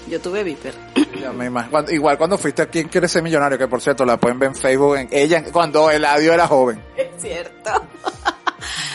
Yo 0.09 0.19
tuve 0.21 0.43
Viper. 0.43 0.75
Ya 1.21 1.31
me 1.31 1.47
imagino. 1.47 1.71
Cuando- 1.71 1.93
igual 1.93 2.17
cuando 2.17 2.39
fuiste 2.39 2.63
a 2.63 2.67
Quién 2.67 2.89
quiere 2.89 3.07
ser 3.07 3.23
millonario, 3.23 3.59
que 3.59 3.69
por 3.69 3.81
cierto 3.83 4.05
la 4.07 4.17
pueden 4.17 4.39
ver 4.39 4.49
en 4.49 4.55
Facebook, 4.57 4.97
en 4.97 5.09
ella, 5.13 5.45
cuando 5.53 5.91
Eladio 5.91 6.33
era 6.33 6.49
joven. 6.49 6.83
Es 6.97 7.09
cierto. 7.23 7.71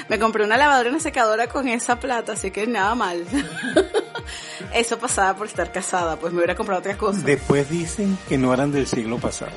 Me 0.07 0.19
compré 0.19 0.43
una 0.43 0.57
lavadora 0.57 0.89
y 0.89 0.91
una 0.91 0.99
secadora 0.99 1.47
con 1.47 1.67
esa 1.67 1.99
plata, 1.99 2.33
así 2.33 2.51
que 2.51 2.67
nada 2.67 2.93
mal. 2.95 3.25
Eso 4.73 4.99
pasaba 4.99 5.35
por 5.35 5.47
estar 5.47 5.71
casada, 5.71 6.17
pues 6.17 6.31
me 6.31 6.39
hubiera 6.39 6.55
comprado 6.55 6.79
otras 6.79 6.97
cosas. 6.97 7.23
Después 7.23 7.69
dicen 7.69 8.17
que 8.29 8.37
no 8.37 8.53
eran 8.53 8.71
del 8.71 8.87
siglo 8.87 9.17
pasado. 9.17 9.51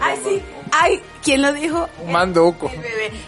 Ay, 0.00 0.18
sí. 0.24 0.42
Ay, 0.72 1.00
¿quién 1.22 1.42
lo 1.42 1.52
dijo? 1.52 1.88
Un 2.04 2.12
manduco. 2.12 2.70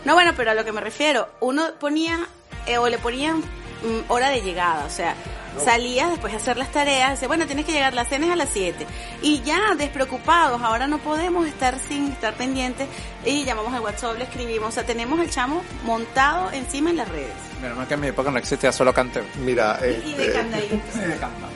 No, 0.05 0.15
bueno, 0.15 0.33
pero 0.37 0.51
a 0.51 0.55
lo 0.55 0.65
que 0.65 0.73
me 0.73 0.81
refiero, 0.81 1.29
uno 1.41 1.65
ponía 1.79 2.27
eh, 2.67 2.79
o 2.79 2.89
le 2.89 2.99
ponían 2.99 3.43
mm, 3.83 4.11
hora 4.11 4.31
de 4.31 4.41
llegada, 4.41 4.85
o 4.85 4.91
sea, 4.91 5.15
salías 5.63 6.11
después 6.11 6.33
de 6.33 6.39
hacer 6.39 6.57
las 6.57 6.71
tareas, 6.71 7.13
dice, 7.13 7.27
bueno, 7.27 7.47
tienes 7.47 7.67
que 7.67 7.73
llegar, 7.73 7.95
la 7.95 8.05
cena 8.05 8.27
es 8.27 8.33
a 8.33 8.37
las 8.37 8.49
7. 8.53 8.87
Y 9.23 9.43
ya, 9.43 9.75
despreocupados, 9.77 10.63
ahora 10.63 10.87
no 10.87 10.99
podemos 10.99 11.47
estar 11.47 11.79
sin 11.79 12.13
estar 12.13 12.35
pendientes 12.35 12.89
y 13.25 13.45
llamamos 13.45 13.73
al 13.75 13.81
WhatsApp, 13.81 14.19
le 14.19 14.25
escribimos, 14.25 14.69
o 14.69 14.73
sea, 14.73 14.85
tenemos 14.85 15.21
el 15.21 15.31
chamo 15.31 15.63
montado 15.85 16.51
encima 16.53 16.91
en 16.91 16.97
las 16.97 17.09
redes. 17.09 17.33
Menos 17.61 17.77
mal 17.77 17.87
que 17.87 17.95
en 17.95 18.01
mi 18.01 18.09
época 18.09 18.31
no 18.31 18.39
existía 18.39 18.73
solo 18.73 18.93
canteo. 18.93 19.25
Mira, 19.45 19.79
Y 19.83 20.15
de 20.15 20.27
este, 20.27 20.33
candadito. 20.33 20.77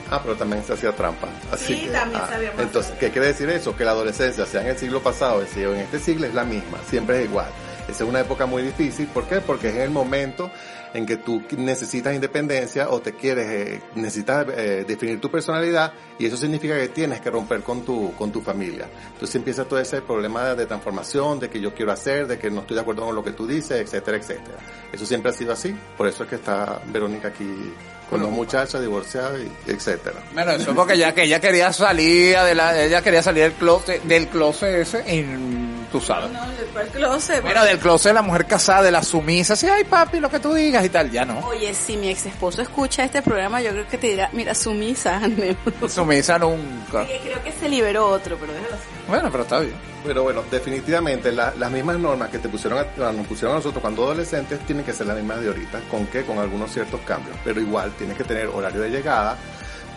Ah, 0.09 0.21
pero 0.23 0.37
también 0.37 0.63
se 0.63 0.71
hacía 0.71 0.93
trampa. 0.93 1.27
Así 1.51 1.73
Sí, 1.73 1.81
que, 1.81 1.89
también 1.89 2.21
ah, 2.23 2.29
sabíamos 2.29 2.61
Entonces, 2.61 2.93
¿qué 2.97 3.11
quiere 3.11 3.27
decir 3.27 3.49
eso? 3.49 3.75
Que 3.75 3.83
la 3.83 3.91
adolescencia, 3.91 4.45
sea 4.45 4.61
en 4.61 4.67
el 4.67 4.77
siglo 4.77 5.03
pasado, 5.03 5.41
decir, 5.41 5.67
en 5.67 5.81
este 5.81 5.99
siglo 5.99 6.27
es 6.27 6.33
la 6.33 6.45
misma, 6.45 6.77
siempre 6.89 7.19
es 7.19 7.25
igual. 7.25 7.47
Esa 7.89 8.03
es 8.03 8.09
una 8.09 8.21
época 8.21 8.45
muy 8.45 8.63
difícil, 8.63 9.07
¿por 9.07 9.27
qué? 9.27 9.41
Porque 9.41 9.67
es 9.67 9.75
el 9.75 9.89
momento 9.89 10.49
en 10.93 11.05
que 11.05 11.17
tú 11.17 11.41
necesitas 11.57 12.13
independencia 12.13 12.89
o 12.89 12.99
te 12.99 13.13
quieres, 13.13 13.47
eh, 13.47 13.81
necesitas 13.95 14.47
eh, 14.55 14.85
definir 14.87 15.19
tu 15.19 15.29
personalidad 15.29 15.93
y 16.19 16.25
eso 16.25 16.37
significa 16.37 16.77
que 16.77 16.89
tienes 16.89 17.21
que 17.21 17.29
romper 17.29 17.61
con 17.61 17.83
tu, 17.83 18.13
con 18.13 18.31
tu 18.31 18.41
familia. 18.41 18.87
Entonces 19.13 19.35
empieza 19.35 19.65
todo 19.65 19.79
ese 19.79 20.01
problema 20.01 20.55
de 20.55 20.65
transformación, 20.65 21.39
de 21.39 21.49
que 21.49 21.59
yo 21.59 21.73
quiero 21.73 21.91
hacer, 21.91 22.27
de 22.27 22.37
que 22.37 22.49
no 22.49 22.61
estoy 22.61 22.75
de 22.75 22.81
acuerdo 22.81 23.05
con 23.05 23.15
lo 23.15 23.23
que 23.23 23.31
tú 23.31 23.47
dices, 23.47 23.81
etcétera, 23.81 24.17
etcétera. 24.17 24.57
Eso 24.91 25.05
siempre 25.05 25.31
ha 25.31 25.33
sido 25.33 25.53
así, 25.53 25.75
por 25.97 26.07
eso 26.07 26.23
es 26.23 26.29
que 26.29 26.35
está 26.35 26.81
Verónica 26.87 27.29
aquí 27.29 27.73
con 28.09 28.21
dos 28.21 28.31
muchachas 28.31 28.81
divorciadas, 28.81 29.39
y 29.41 29.71
etcétera. 29.71 30.17
Bueno, 30.33 30.51
eso 30.53 30.73
porque 30.73 30.93
ella, 30.93 31.13
que 31.13 31.23
ella 31.23 31.39
quería 31.39 31.73
salir 31.73 32.37
de 32.39 32.55
la, 32.55 32.81
ella 32.81 33.01
quería 33.01 33.21
salir 33.21 33.43
del 33.43 33.53
closet, 33.53 34.01
del 34.03 34.27
closet 34.27 34.75
ese, 34.75 35.03
en, 35.05 35.87
tú 35.91 35.99
sabes. 35.99 36.31
No, 36.31 36.39
fue 36.71 36.83
el 36.83 36.89
closet. 36.89 37.41
Bueno, 37.41 37.63
del 37.65 37.79
closet 37.79 38.11
de 38.11 38.13
la 38.13 38.21
mujer 38.21 38.45
casada, 38.45 38.83
de 38.83 38.91
la 38.91 39.03
sumisa, 39.03 39.53
así, 39.53 39.67
ay 39.67 39.83
papi, 39.83 40.19
lo 40.19 40.29
que 40.29 40.39
tú 40.39 40.53
digas 40.53 40.85
y 40.85 40.89
tal, 40.89 41.11
ya 41.11 41.25
no. 41.25 41.39
Oye, 41.47 41.73
si 41.73 41.97
mi 41.97 42.09
ex 42.09 42.25
esposo 42.25 42.61
escucha 42.61 43.03
este 43.03 43.21
programa, 43.21 43.61
yo 43.61 43.71
creo 43.71 43.87
que 43.87 43.97
te 43.97 44.07
dirá, 44.07 44.29
mira, 44.33 44.55
sumisa, 44.55 45.21
Sumisa 45.89 46.39
nunca. 46.39 47.05
Creo 47.05 47.43
que 47.43 47.51
se 47.51 47.67
liberó 47.67 48.07
otro, 48.07 48.37
pero 48.39 48.53
déjalo 48.53 48.75
así. 48.75 48.96
Bueno, 49.07 49.29
pero 49.31 49.43
está 49.43 49.59
bien. 49.59 49.75
Pero 50.05 50.23
bueno, 50.23 50.43
definitivamente 50.51 51.31
la- 51.31 51.53
las 51.57 51.71
mismas 51.71 51.97
normas 51.97 52.29
que 52.29 52.39
te 52.39 52.49
pusieron 52.49 52.79
a, 52.79 53.11
nos 53.13 53.25
pusieron 53.27 53.53
a 53.53 53.55
nosotros 53.59 53.81
cuando 53.81 54.03
adolescentes 54.03 54.59
tienen 54.65 54.83
que 54.85 54.93
ser 54.93 55.07
las 55.07 55.15
mismas 55.17 55.39
de 55.41 55.47
ahorita. 55.47 55.79
¿Con 55.89 56.07
qué? 56.07 56.23
Con 56.23 56.37
algunos 56.39 56.71
ciertos 56.71 56.99
cambios. 57.01 57.37
Pero 57.43 57.61
igual 57.61 57.91
tienes 57.97 58.17
que 58.17 58.23
tener 58.25 58.47
horario 58.47 58.81
de 58.81 58.89
llegada, 58.89 59.37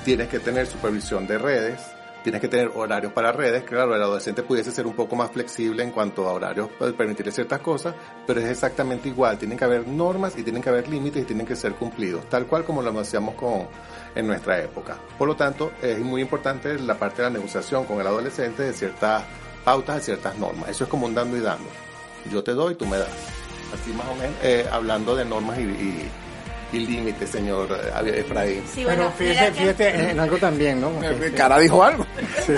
tienes 0.05 0.29
que 0.29 0.39
tener 0.39 0.67
supervisión 0.69 1.27
de 1.27 1.39
redes, 1.39 1.81
tienes 2.23 2.41
que 2.41 2.47
tener 2.49 2.71
horarios 2.73 3.13
para 3.13 3.33
redes. 3.33 3.65
Claro, 3.65 3.97
el 3.97 4.03
adolescente 4.03 4.45
pudiese 4.45 4.71
ser 4.71 4.87
un 4.87 4.95
poco 4.95 5.17
más 5.17 5.31
flexible 5.33 5.83
en 5.83 5.91
cuanto 5.91 6.29
a 6.29 6.33
horarios, 6.33 6.69
permitirle 6.97 7.33
ciertas 7.33 7.59
cosas, 7.61 7.95
pero 8.29 8.39
es 8.41 8.47
exactamente 8.47 9.09
igual. 9.09 9.39
Tienen 9.39 9.59
que 9.59 9.65
haber 9.65 9.89
normas 9.89 10.39
y 10.39 10.45
tienen 10.45 10.63
que 10.63 10.69
haber 10.69 10.87
límites 10.89 11.23
y 11.23 11.25
tienen 11.27 11.47
que 11.47 11.57
ser 11.57 11.73
cumplidos, 11.73 12.29
tal 12.29 12.47
cual 12.47 12.65
como 12.65 12.81
lo 12.81 12.97
hacíamos 13.01 13.35
con 13.35 13.67
en 14.15 14.27
nuestra 14.27 14.59
época. 14.61 14.97
Por 15.19 15.29
lo 15.29 15.37
tanto, 15.37 15.73
es 15.83 15.99
muy 15.99 16.21
importante 16.23 16.79
la 16.79 16.95
parte 16.95 17.23
de 17.23 17.29
la 17.31 17.35
negociación 17.39 17.85
con 17.85 18.01
el 18.01 18.07
adolescente 18.07 18.63
de 18.65 18.73
ciertas 18.73 19.23
pautas, 19.65 19.97
de 19.97 20.03
ciertas 20.03 20.37
normas. 20.39 20.69
Eso 20.71 20.85
es 20.85 20.91
como 20.91 21.07
un 21.07 21.15
dando 21.15 21.37
y 21.37 21.41
dando. 21.41 21.69
Yo 22.31 22.43
te 22.43 22.53
doy, 22.53 22.75
tú 22.75 22.87
me 22.87 22.99
das. 22.99 23.09
así 23.73 23.93
más 23.93 24.07
o 24.09 24.15
menos, 24.17 24.35
eh, 24.43 24.67
hablando 24.71 25.15
de 25.15 25.25
normas 25.25 25.59
y, 25.59 25.63
y- 25.63 26.11
y 26.73 26.79
límites, 26.87 27.29
señor 27.31 27.69
eh, 28.05 28.21
Efraín. 28.21 28.63
Sí, 28.67 28.85
Pero 28.85 28.87
bueno, 28.87 29.13
fíjate, 29.17 29.41
mira 29.41 29.53
que- 29.53 29.61
fíjate 29.85 30.11
en 30.11 30.21
algo 30.21 30.37
también, 30.39 30.81
¿no? 30.81 30.91
Cara 31.37 31.59
dijo 31.59 31.83
algo. 31.83 32.07
sí. 32.47 32.55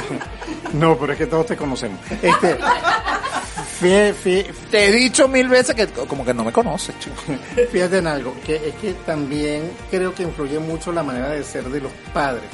No, 0.74 0.96
pero 0.98 1.12
es 1.12 1.18
que 1.18 1.26
todos 1.26 1.46
te 1.46 1.56
conocemos. 1.56 1.98
Este, 2.22 2.56
fí- 3.82 4.14
fí- 4.14 4.46
Te 4.70 4.86
he 4.88 4.92
dicho 4.92 5.28
mil 5.28 5.48
veces 5.48 5.74
que 5.74 5.86
como 5.88 6.24
que 6.24 6.32
no 6.32 6.44
me 6.44 6.52
conoces, 6.52 6.94
chico. 6.98 7.16
Fíjate 7.72 7.98
en 7.98 8.06
algo, 8.06 8.34
que 8.46 8.56
es 8.56 8.74
que 8.76 8.92
también 9.06 9.70
creo 9.90 10.14
que 10.14 10.22
influye 10.22 10.58
mucho 10.58 10.92
la 10.92 11.02
manera 11.02 11.30
de 11.30 11.42
ser 11.44 11.64
de 11.68 11.80
los 11.80 11.92
padres, 12.14 12.44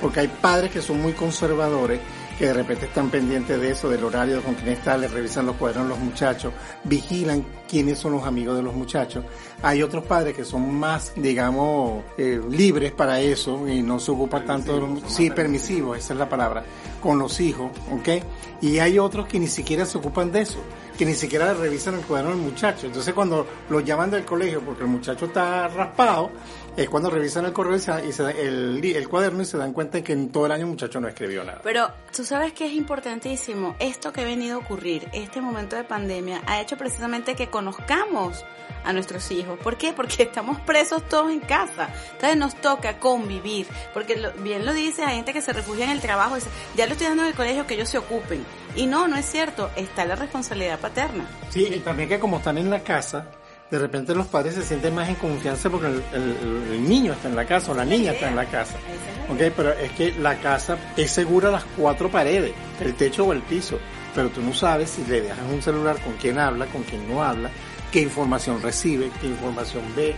porque 0.00 0.20
hay 0.20 0.28
padres 0.28 0.70
que 0.70 0.80
son 0.82 1.00
muy 1.00 1.12
conservadores, 1.12 2.00
que 2.38 2.46
de 2.46 2.54
repente 2.54 2.86
están 2.86 3.10
pendientes 3.10 3.60
de 3.60 3.70
eso, 3.72 3.90
del 3.90 4.04
horario, 4.04 4.40
con 4.42 4.54
quién 4.54 4.68
está, 4.68 4.96
le 4.96 5.08
revisan 5.08 5.44
los 5.44 5.56
cuadernos 5.56 5.88
los 5.88 5.98
muchachos, 5.98 6.52
vigilan 6.84 7.44
quiénes 7.68 7.98
son 7.98 8.12
los 8.12 8.24
amigos 8.24 8.56
de 8.56 8.62
los 8.62 8.74
muchachos. 8.74 9.24
Hay 9.60 9.82
otros 9.82 10.04
padres 10.04 10.36
que 10.36 10.44
son 10.44 10.72
más, 10.72 11.12
digamos, 11.16 12.04
eh, 12.16 12.40
libres 12.48 12.92
para 12.92 13.20
eso 13.20 13.66
y 13.66 13.82
no 13.82 13.98
se 13.98 14.12
ocupan 14.12 14.46
tanto 14.46 14.74
de 14.74 14.80
los, 14.80 15.12
sí, 15.12 15.30
permisivos, 15.30 15.98
esa 15.98 16.12
es 16.12 16.18
la 16.18 16.28
palabra, 16.28 16.62
con 17.02 17.18
los 17.18 17.40
hijos, 17.40 17.72
¿ok? 17.90 18.08
Y 18.60 18.78
hay 18.78 19.00
otros 19.00 19.26
que 19.26 19.40
ni 19.40 19.48
siquiera 19.48 19.84
se 19.84 19.98
ocupan 19.98 20.30
de 20.30 20.42
eso 20.42 20.60
que 20.98 21.06
ni 21.06 21.14
siquiera 21.14 21.54
revisan 21.54 21.94
el 21.94 22.00
cuaderno 22.00 22.32
del 22.32 22.40
muchacho. 22.40 22.88
Entonces 22.88 23.14
cuando 23.14 23.46
lo 23.70 23.78
llaman 23.78 24.10
del 24.10 24.24
colegio 24.24 24.60
porque 24.60 24.82
el 24.82 24.88
muchacho 24.88 25.26
está 25.26 25.68
raspado, 25.68 26.30
es 26.82 26.88
cuando 26.88 27.10
revisan 27.10 27.44
el 27.44 27.52
correo 27.52 27.76
y 27.76 27.80
se, 27.80 28.06
y 28.06 28.12
se 28.12 28.22
da- 28.22 28.30
el, 28.30 29.06
cuaderno 29.10 29.42
y 29.42 29.44
se 29.46 29.58
dan 29.58 29.72
cuenta 29.72 30.02
que 30.02 30.12
en 30.12 30.30
todo 30.30 30.46
el 30.46 30.52
año 30.52 30.62
el 30.64 30.70
muchacho 30.70 31.00
no 31.00 31.08
escribió 31.08 31.42
nada. 31.44 31.60
Pero 31.62 31.90
tú 32.14 32.24
sabes 32.24 32.52
que 32.52 32.66
es 32.66 32.72
importantísimo. 32.72 33.74
Esto 33.78 34.12
que 34.12 34.20
ha 34.20 34.24
venido 34.24 34.56
a 34.56 34.58
ocurrir, 34.58 35.08
este 35.12 35.40
momento 35.40 35.76
de 35.76 35.84
pandemia, 35.84 36.42
ha 36.46 36.60
hecho 36.60 36.76
precisamente 36.76 37.34
que 37.34 37.48
conozcamos 37.48 38.44
a 38.84 38.92
nuestros 38.92 39.30
hijos. 39.32 39.58
¿Por 39.58 39.76
qué? 39.76 39.92
Porque 39.92 40.22
estamos 40.22 40.60
presos 40.60 41.08
todos 41.08 41.30
en 41.32 41.40
casa. 41.40 41.88
Entonces 42.12 42.36
nos 42.36 42.54
toca 42.60 42.98
convivir. 43.00 43.66
Porque 43.92 44.16
lo- 44.16 44.32
bien 44.34 44.64
lo 44.64 44.72
dice, 44.72 45.02
hay 45.04 45.16
gente 45.16 45.32
que 45.32 45.42
se 45.42 45.52
refugia 45.52 45.84
en 45.84 45.90
el 45.90 46.00
trabajo 46.00 46.36
dice, 46.36 46.48
ya 46.76 46.86
lo 46.86 46.92
estoy 46.92 47.08
dando 47.08 47.24
en 47.24 47.30
el 47.30 47.34
colegio 47.34 47.66
que 47.66 47.74
ellos 47.74 47.88
se 47.88 47.98
ocupen. 47.98 48.44
Y 48.76 48.86
no, 48.86 49.08
no 49.08 49.16
es 49.16 49.26
cierto. 49.26 49.70
Está 49.74 50.04
la 50.04 50.14
responsabilidad 50.14 50.78
paterna. 50.78 51.26
Sí, 51.50 51.66
y 51.74 51.80
también 51.80 52.08
que 52.08 52.18
como 52.20 52.36
están 52.38 52.56
en 52.58 52.70
la 52.70 52.80
casa, 52.84 53.26
de 53.70 53.78
repente 53.78 54.14
los 54.14 54.26
padres 54.26 54.54
se 54.54 54.62
sienten 54.62 54.94
más 54.94 55.08
en 55.08 55.14
confianza 55.16 55.68
porque 55.68 55.88
el, 55.88 56.02
el- 56.12 56.72
el 56.72 56.88
niño 56.88 57.12
está 57.12 57.28
en 57.28 57.36
la 57.36 57.44
casa 57.46 57.72
o 57.72 57.74
la 57.74 57.84
niña 57.84 58.12
está 58.12 58.28
en 58.28 58.36
la 58.36 58.46
casa. 58.46 58.74
Ok, 59.30 59.52
pero 59.54 59.72
es 59.72 59.90
que 59.92 60.12
la 60.12 60.36
casa 60.40 60.78
es 60.96 61.10
segura 61.10 61.50
las 61.50 61.64
cuatro 61.76 62.10
paredes, 62.10 62.52
el 62.80 62.94
techo 62.94 63.24
o 63.26 63.32
el 63.32 63.42
piso, 63.42 63.78
pero 64.14 64.30
tú 64.30 64.40
no 64.40 64.54
sabes 64.54 64.88
si 64.90 65.04
le 65.04 65.20
dejas 65.20 65.38
un 65.52 65.60
celular 65.60 65.98
con 66.00 66.14
quién 66.14 66.38
habla, 66.38 66.64
con 66.66 66.82
quién 66.82 67.06
no 67.08 67.22
habla, 67.22 67.50
qué 67.92 68.00
información 68.00 68.62
recibe, 68.62 69.10
qué 69.20 69.26
información 69.26 69.82
ve. 69.94 70.14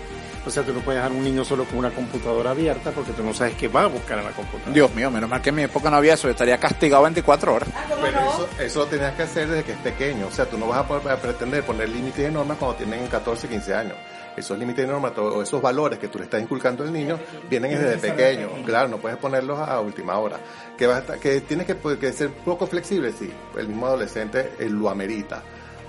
O 0.46 0.50
sea, 0.50 0.62
tú 0.62 0.72
no 0.72 0.80
puedes 0.80 1.02
dejar 1.02 1.12
un 1.16 1.22
niño 1.22 1.44
solo 1.44 1.64
con 1.66 1.76
una 1.78 1.90
computadora 1.90 2.52
abierta 2.52 2.92
porque 2.92 3.12
tú 3.12 3.22
no 3.22 3.34
sabes 3.34 3.54
qué 3.56 3.68
va 3.68 3.82
a 3.82 3.86
buscar 3.88 4.18
en 4.18 4.24
la 4.24 4.30
computadora. 4.30 4.72
Dios 4.72 4.94
mío, 4.94 5.10
menos 5.10 5.28
mal 5.28 5.42
que 5.42 5.50
en 5.50 5.54
mi 5.56 5.62
época 5.64 5.90
no 5.90 5.96
había 5.96 6.14
eso, 6.14 6.28
yo 6.28 6.32
estaría 6.32 6.56
castigado 6.58 7.02
24 7.02 7.52
horas. 7.54 7.68
Pero 8.00 8.18
eso, 8.20 8.48
eso 8.58 8.78
lo 8.80 8.86
tenías 8.86 9.14
que 9.14 9.22
hacer 9.24 9.48
desde 9.48 9.64
que 9.64 9.72
es 9.72 9.78
pequeño. 9.78 10.28
O 10.28 10.30
sea, 10.30 10.46
tú 10.46 10.56
no 10.56 10.66
vas 10.68 10.78
a 10.78 10.88
poder 10.88 11.18
pretender 11.18 11.62
poner 11.64 11.90
límites 11.90 12.26
y 12.26 12.32
normas 12.32 12.56
cuando 12.56 12.76
tienen 12.78 13.06
14, 13.06 13.48
15 13.48 13.74
años. 13.74 13.96
Esos 14.34 14.58
límites 14.58 14.82
y 14.84 14.88
normas, 14.88 15.12
todo- 15.12 15.42
esos 15.42 15.60
valores 15.60 15.98
que 15.98 16.08
tú 16.08 16.16
le 16.18 16.24
estás 16.24 16.40
inculcando 16.40 16.84
al 16.84 16.92
niño, 16.92 17.18
vienen 17.50 17.72
desde 17.72 17.98
pequeño. 17.98 18.48
Claro, 18.64 18.88
no 18.88 18.96
puedes 18.96 19.18
ponerlos 19.18 19.58
a 19.58 19.78
última 19.80 20.16
hora. 20.18 20.38
Que, 20.78 20.86
vas 20.86 20.96
a 20.96 21.00
estar- 21.00 21.18
que 21.18 21.42
tienes 21.42 21.66
que, 21.66 21.76
que 21.98 22.12
ser 22.12 22.30
poco 22.30 22.66
flexible, 22.66 23.12
sí. 23.12 23.30
El 23.58 23.68
mismo 23.68 23.86
adolescente 23.86 24.52
eh, 24.58 24.70
lo 24.70 24.88
amerita. 24.88 25.42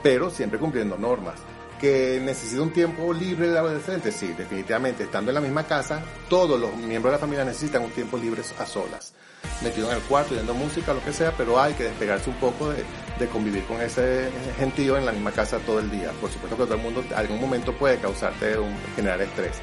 Pero 0.03 0.30
siempre 0.30 0.60
cumpliendo 0.60 0.98
normas. 0.98 1.36
Que 1.82 2.22
necesita 2.24 2.62
un 2.62 2.72
tiempo 2.72 3.12
libre 3.12 3.48
el 3.48 3.58
adolescente, 3.58 4.12
sí, 4.12 4.28
definitivamente. 4.38 5.03
Estando 5.03 5.32
en 5.32 5.36
la 5.36 5.41
misma 5.41 5.66
casa, 5.66 6.02
todos 6.30 6.60
los 6.60 6.76
miembros 6.78 7.12
de 7.12 7.18
la 7.18 7.20
familia 7.20 7.44
necesitan 7.44 7.82
un 7.82 7.91
tiempo 7.91 8.18
libre 8.18 8.44
a 8.60 8.66
solas 8.66 9.14
metido 9.64 9.90
en 9.90 9.98
el 9.98 10.03
cuarto, 10.03 10.34
oyendo 10.34 10.53
música, 10.53 10.94
lo 10.94 11.03
que 11.03 11.14
sea, 11.14 11.32
pero 11.38 11.60
hay 11.60 11.74
que 11.74 11.84
despegarse 11.84 12.30
un 12.30 12.36
poco 12.38 12.70
de, 12.70 12.84
de 13.20 13.28
convivir 13.28 13.64
con 13.66 13.82
ese 13.82 14.30
gentío 14.58 14.98
en 14.98 15.06
la 15.06 15.12
misma 15.12 15.32
casa 15.32 15.60
todo 15.60 15.80
el 15.80 15.90
día. 15.90 16.12
Por 16.20 16.32
supuesto 16.32 16.58
que 16.58 16.64
todo 16.64 16.76
el 16.76 16.82
mundo, 16.82 17.03
algún 17.16 17.40
momento 17.40 17.74
puede 17.74 17.98
causarte 17.98 18.58
un, 18.58 18.76
generar 18.95 19.22
estrés. 19.22 19.53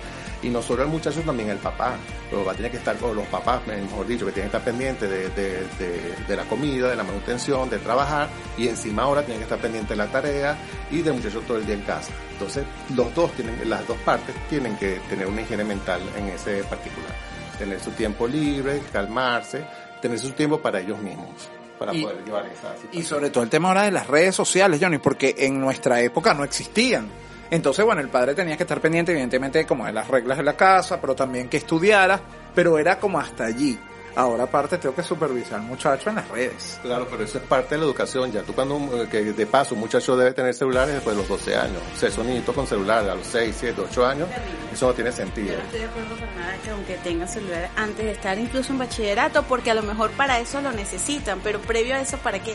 Y 0.43 0.51
no 0.51 0.63
solo 0.63 0.85
el 0.85 0.89
muchacho, 0.89 1.21
también 1.23 1.51
el 1.51 1.59
papá. 1.59 1.97
Los 2.31 2.41
papás 2.43 2.55
tienen 2.57 2.71
que 2.71 2.79
estar, 2.79 2.97
o 3.03 3.13
los 3.13 3.27
papás, 3.27 3.61
mejor 3.67 4.07
dicho, 4.07 4.25
que 4.27 4.31
tienen 4.33 4.51
que 4.51 4.57
estar 4.57 4.73
pendientes 4.73 5.11
de, 5.11 5.29
de, 5.31 5.67
de, 5.79 6.15
de 6.29 6.37
la 6.37 6.45
comida, 6.45 6.89
de 6.89 6.95
la 6.97 7.03
manutención, 7.03 7.69
de 7.69 7.79
trabajar, 7.79 8.29
y 8.57 8.69
encima 8.69 9.03
ahora 9.03 9.23
tienen 9.23 9.39
que 9.39 9.45
estar 9.45 9.59
pendientes 9.59 9.91
de 9.91 9.97
la 9.97 10.07
tarea 10.07 10.57
y 10.93 11.03
del 11.03 11.15
muchacho 11.15 11.41
todo 11.41 11.59
el 11.59 11.67
día 11.67 11.75
en 11.75 11.83
casa. 11.83 12.13
Entonces, 12.33 12.65
los 12.95 13.13
dos 13.17 13.33
tienen, 13.33 13.69
las 13.69 13.85
dos 13.89 13.97
partes 13.99 14.33
tienen 14.49 14.77
que 14.77 15.01
tener 15.09 15.27
una 15.27 15.41
higiene 15.43 15.65
mental 15.65 16.01
en 16.17 16.27
ese 16.29 16.63
particular. 16.65 17.11
Tener 17.59 17.81
su 17.81 17.91
tiempo 17.91 18.29
libre, 18.29 18.81
calmarse, 18.93 19.65
tener 20.01 20.21
su 20.21 20.31
tiempo 20.31 20.61
para 20.61 20.79
ellos 20.79 21.01
mismos, 21.01 21.49
para 21.81 21.93
Y- 21.93 22.03
poder 22.03 22.25
llevar 22.25 22.47
esa 22.47 22.75
Y 22.77 22.81
situación. 22.83 23.05
sobre 23.05 23.31
todo 23.31 23.43
el 23.43 23.51
tema 23.51 23.69
ahora 23.69 23.83
de 23.83 23.91
las 23.91 24.07
redes 24.07 24.37
sociales, 24.37 24.79
Johnny, 24.81 24.99
porque 24.99 25.35
en 25.39 25.59
nuestra 25.61 26.01
época 26.01 26.33
no 26.35 26.45
existían. 26.45 27.09
Entonces, 27.51 27.85
bueno, 27.85 28.01
el 28.01 28.09
padre 28.09 28.35
tenía 28.35 28.57
que 28.57 28.63
estar 28.65 28.81
pendiente, 28.81 29.13
evidentemente, 29.13 29.65
como 29.67 29.87
de 29.87 29.93
las 29.93 30.09
reglas 30.09 30.37
de 30.39 30.45
la 30.45 30.55
casa, 30.57 31.01
pero 31.01 31.15
también 31.15 31.49
que 31.49 31.57
estudiara, 31.57 32.21
pero 32.55 32.79
era 32.79 32.99
como 32.99 33.19
hasta 33.19 33.45
allí. 33.47 33.79
Ahora, 34.17 34.45
aparte, 34.45 34.79
tengo 34.79 34.95
que 34.97 35.03
supervisar 35.03 35.61
al 35.61 35.67
muchacho 35.67 36.09
en 36.11 36.17
las 36.17 36.29
redes. 36.29 36.81
Claro, 36.83 37.07
pero 37.09 37.23
eso 37.23 37.39
es 37.39 37.45
parte 37.45 37.75
de 37.77 37.79
la 37.79 37.85
educación. 37.85 38.33
Ya 38.33 38.43
tú 38.43 38.53
cuando, 38.53 38.75
un- 38.75 39.03
eh, 39.03 39.07
que 39.09 39.23
de 39.33 39.47
paso, 39.47 39.75
un 39.75 39.81
muchacho 39.81 40.17
debe 40.17 40.33
tener 40.33 40.53
celulares 40.55 40.95
después 40.95 41.15
de 41.15 41.23
los 41.23 41.29
12 41.29 41.55
años. 41.57 41.81
O 41.95 41.97
sea, 41.97 42.09
esos 42.09 42.25
niñitos 42.27 42.53
con 42.53 42.67
celulares 42.67 43.09
a 43.11 43.15
los 43.15 43.27
6, 43.27 43.55
7, 43.61 43.81
8 43.89 44.05
años, 44.05 44.29
eso 44.73 44.89
no 44.89 44.93
tiene 44.95 45.13
sentido. 45.13 45.51
Yo 45.53 45.57
no 45.59 45.63
estoy 45.65 45.81
de 45.81 45.87
acuerdo 45.87 46.17
para 46.17 46.35
nada 46.35 46.57
que 46.65 46.71
aunque 46.71 46.95
tengan 46.97 47.29
celular 47.29 47.71
antes 47.77 48.05
de 48.05 48.11
estar 48.13 48.39
incluso 48.39 48.73
en 48.73 48.79
bachillerato, 48.79 49.45
porque 49.45 49.71
a 49.71 49.75
lo 49.75 49.83
mejor 49.83 50.11
para 50.11 50.41
eso 50.41 50.61
lo 50.63 50.73
necesitan, 50.73 51.39
pero 51.45 51.61
previo 51.61 51.95
a 51.95 52.01
eso, 52.01 52.19
¿para 52.19 52.41
qué? 52.43 52.55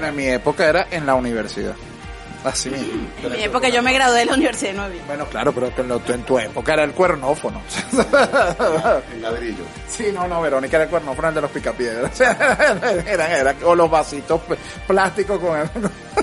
En 0.00 0.14
mi 0.16 0.26
época 0.28 0.68
era 0.68 0.86
en 0.92 1.06
la 1.06 1.16
universidad. 1.16 1.74
Así 2.44 2.68
mismo. 2.70 3.08
En 3.22 3.32
mi 3.32 3.42
época 3.42 3.68
yo 3.70 3.82
me 3.82 3.92
gradué 3.94 4.18
de 4.20 4.24
la 4.26 4.34
Universidad 4.34 4.70
de 4.72 4.76
Nueva 4.76 4.94
York. 4.94 5.06
Bueno, 5.06 5.26
claro, 5.26 5.52
pero 5.52 5.74
que 5.74 5.80
en, 5.80 5.88
lo- 5.88 6.02
en 6.06 6.22
tu 6.24 6.38
época 6.38 6.74
era 6.74 6.84
el 6.84 6.92
cuernófono. 6.92 7.62
El 9.14 9.22
ladrillo. 9.22 9.64
Sí, 9.88 10.06
no, 10.12 10.26
no, 10.28 10.42
Verónica 10.42 10.76
era 10.76 10.84
el 10.84 10.90
cuernófono 10.90 11.28
el 11.28 11.34
de 11.34 11.40
los 11.40 11.50
picapiedras. 11.50 12.20
eran, 13.06 13.30
eran, 13.32 13.56
o 13.64 13.74
los 13.74 13.90
vasitos 13.90 14.40
plásticos 14.86 15.38
con 15.40 15.58
el... 15.58 15.68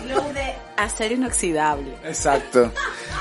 Los 0.08 0.34
de 0.34 0.54
acero 0.78 1.16
inoxidable. 1.16 1.96
Exacto. 2.04 2.72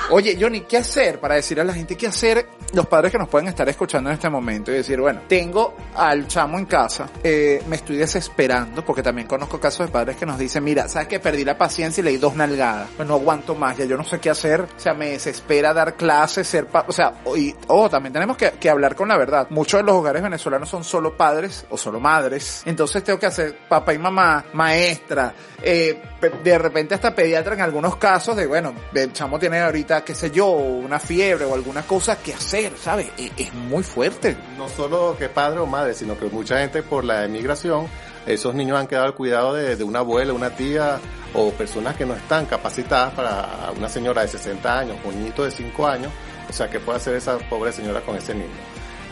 Oye, 0.09 0.37
Johnny, 0.39 0.61
¿qué 0.61 0.77
hacer 0.77 1.19
para 1.19 1.35
decir 1.35 1.59
a 1.59 1.63
la 1.63 1.73
gente 1.73 1.95
qué 1.97 2.07
hacer 2.07 2.47
los 2.73 2.87
padres 2.87 3.11
que 3.11 3.17
nos 3.17 3.27
pueden 3.27 3.47
estar 3.47 3.67
escuchando 3.67 4.09
en 4.09 4.15
este 4.15 4.29
momento 4.29 4.71
y 4.71 4.75
decir, 4.75 4.99
bueno, 4.99 5.21
tengo 5.27 5.75
al 5.95 6.27
chamo 6.27 6.57
en 6.57 6.65
casa, 6.65 7.09
eh, 7.23 7.61
me 7.67 7.75
estoy 7.75 7.97
desesperando 7.97 8.83
porque 8.85 9.03
también 9.03 9.27
conozco 9.27 9.59
casos 9.59 9.87
de 9.87 9.91
padres 9.91 10.17
que 10.17 10.25
nos 10.25 10.37
dicen, 10.37 10.63
mira, 10.63 10.87
sabes 10.87 11.07
que 11.07 11.19
perdí 11.19 11.43
la 11.43 11.57
paciencia 11.57 12.01
y 12.01 12.05
le 12.05 12.11
di 12.11 12.17
dos 12.17 12.35
nalgadas, 12.35 12.89
pues 12.95 13.07
no 13.07 13.15
aguanto 13.15 13.55
más, 13.55 13.77
ya 13.77 13.85
yo 13.85 13.97
no 13.97 14.03
sé 14.03 14.19
qué 14.19 14.29
hacer, 14.29 14.61
o 14.61 14.79
sea, 14.79 14.93
me 14.93 15.11
desespera 15.11 15.73
dar 15.73 15.95
clases, 15.95 16.47
ser, 16.47 16.67
pa 16.67 16.85
o 16.87 16.91
sea, 16.91 17.13
y, 17.35 17.53
oh, 17.67 17.89
también 17.89 18.13
tenemos 18.13 18.37
que, 18.37 18.71
hablar 18.71 18.95
con 18.95 19.09
la 19.09 19.17
verdad. 19.17 19.47
Muchos 19.49 19.81
de 19.81 19.85
los 19.85 19.95
hogares 19.95 20.23
venezolanos 20.23 20.69
son 20.69 20.85
solo 20.85 21.17
padres 21.17 21.65
o 21.69 21.77
solo 21.77 21.99
madres, 21.99 22.63
entonces 22.65 23.03
tengo 23.03 23.19
que 23.19 23.25
hacer 23.25 23.57
papá 23.67 23.93
y 23.93 23.97
mamá, 23.97 24.45
maestra, 24.53 25.33
eh, 25.61 26.01
de 26.43 26.57
repente 26.57 26.95
hasta 26.95 27.13
pediatra 27.13 27.55
en 27.55 27.61
algunos 27.61 27.95
casos 27.97 28.35
de, 28.35 28.45
bueno, 28.45 28.73
el 28.93 29.11
chamo 29.13 29.39
tiene 29.39 29.59
ahorita, 29.59 30.03
qué 30.03 30.15
sé 30.15 30.31
yo, 30.31 30.47
una 30.47 30.99
fiebre 30.99 31.45
o 31.45 31.53
alguna 31.53 31.83
cosa 31.83 32.17
que 32.17 32.33
hacer, 32.33 32.60
¿sabes? 32.77 33.09
Es, 33.17 33.31
es 33.37 33.53
muy 33.53 33.83
fuerte. 33.83 34.37
No 34.57 34.69
solo 34.69 35.15
que 35.17 35.29
padre 35.29 35.59
o 35.59 35.65
madre, 35.65 35.93
sino 35.93 36.17
que 36.17 36.25
mucha 36.25 36.59
gente 36.59 36.83
por 36.83 37.03
la 37.03 37.25
emigración, 37.25 37.87
esos 38.25 38.53
niños 38.53 38.77
han 38.79 38.87
quedado 38.87 39.05
al 39.05 39.15
cuidado 39.15 39.53
de, 39.53 39.75
de 39.75 39.83
una 39.83 39.99
abuela, 39.99 40.33
una 40.33 40.51
tía 40.51 40.99
o 41.33 41.51
personas 41.51 41.95
que 41.95 42.05
no 42.05 42.13
están 42.13 42.45
capacitadas 42.45 43.13
para 43.13 43.71
una 43.75 43.89
señora 43.89 44.21
de 44.21 44.27
60 44.27 44.79
años, 44.79 44.97
un 45.03 45.15
niñito 45.15 45.43
de 45.43 45.51
5 45.51 45.87
años, 45.87 46.11
o 46.49 46.53
sea, 46.53 46.69
¿qué 46.69 46.79
puede 46.79 46.97
hacer 46.97 47.15
esa 47.15 47.37
pobre 47.37 47.71
señora 47.71 48.01
con 48.01 48.15
ese 48.15 48.33
niño? 48.33 48.49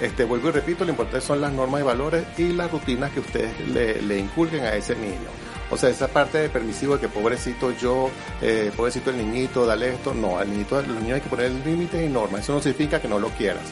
Este, 0.02 0.24
vuelvo 0.24 0.50
y 0.50 0.52
repito, 0.52 0.86
lo 0.86 0.92
importante 0.92 1.26
son 1.26 1.42
las 1.42 1.52
normas 1.52 1.82
y 1.82 1.84
valores 1.84 2.24
y 2.38 2.54
las 2.54 2.72
rutinas 2.72 3.12
que 3.12 3.20
ustedes 3.20 3.60
le, 3.68 4.02
le 4.02 4.20
inculquen 4.20 4.64
a 4.64 4.74
ese 4.74 4.96
niño. 4.96 5.30
O 5.72 5.78
sea, 5.78 5.90
esa 5.90 6.08
parte 6.08 6.40
de 6.40 6.50
permisivo 6.50 6.96
de 6.96 7.02
que 7.02 7.10
pobrecito 7.10 7.72
yo, 7.72 8.10
eh, 8.42 8.72
pobrecito 8.76 9.12
el 9.12 9.18
niñito, 9.18 9.66
dale 9.66 9.94
esto, 9.94 10.14
no, 10.14 10.40
al 10.40 10.50
niñito, 10.50 10.78
al 10.78 10.88
niño 11.02 11.16
hay 11.16 11.22
que 11.22 11.30
poner 11.30 11.52
límites 11.52 12.04
y 12.04 12.12
normas. 12.12 12.42
Eso 12.42 12.54
no 12.54 12.62
significa 12.62 13.00
que 13.00 13.08
no 13.08 13.20
lo 13.20 13.30
quieras. 13.30 13.64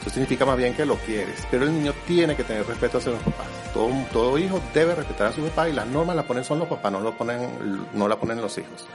Eso 0.00 0.10
significa 0.10 0.44
más 0.44 0.56
bien 0.56 0.74
que 0.74 0.84
lo 0.84 0.96
quieres. 0.96 1.46
Pero 1.50 1.64
el 1.64 1.72
niño 1.72 1.92
tiene 2.06 2.34
que 2.34 2.42
tener 2.42 2.66
respeto 2.66 2.98
hacia 2.98 3.12
los 3.12 3.22
papás. 3.22 3.46
Todo, 3.72 3.90
todo 4.12 4.38
hijo 4.38 4.60
debe 4.74 4.94
respetar 4.94 5.28
a 5.28 5.32
sus 5.32 5.48
papás 5.50 5.68
y 5.70 5.72
las 5.72 5.86
normas 5.86 6.16
las 6.16 6.24
ponen 6.24 6.44
son 6.44 6.58
los 6.58 6.68
papás, 6.68 6.90
no, 6.90 7.00
lo 7.00 7.16
ponen, 7.16 7.86
no 7.92 8.08
la 8.08 8.16
ponen 8.16 8.40
los 8.40 8.56
hijos. 8.58 8.86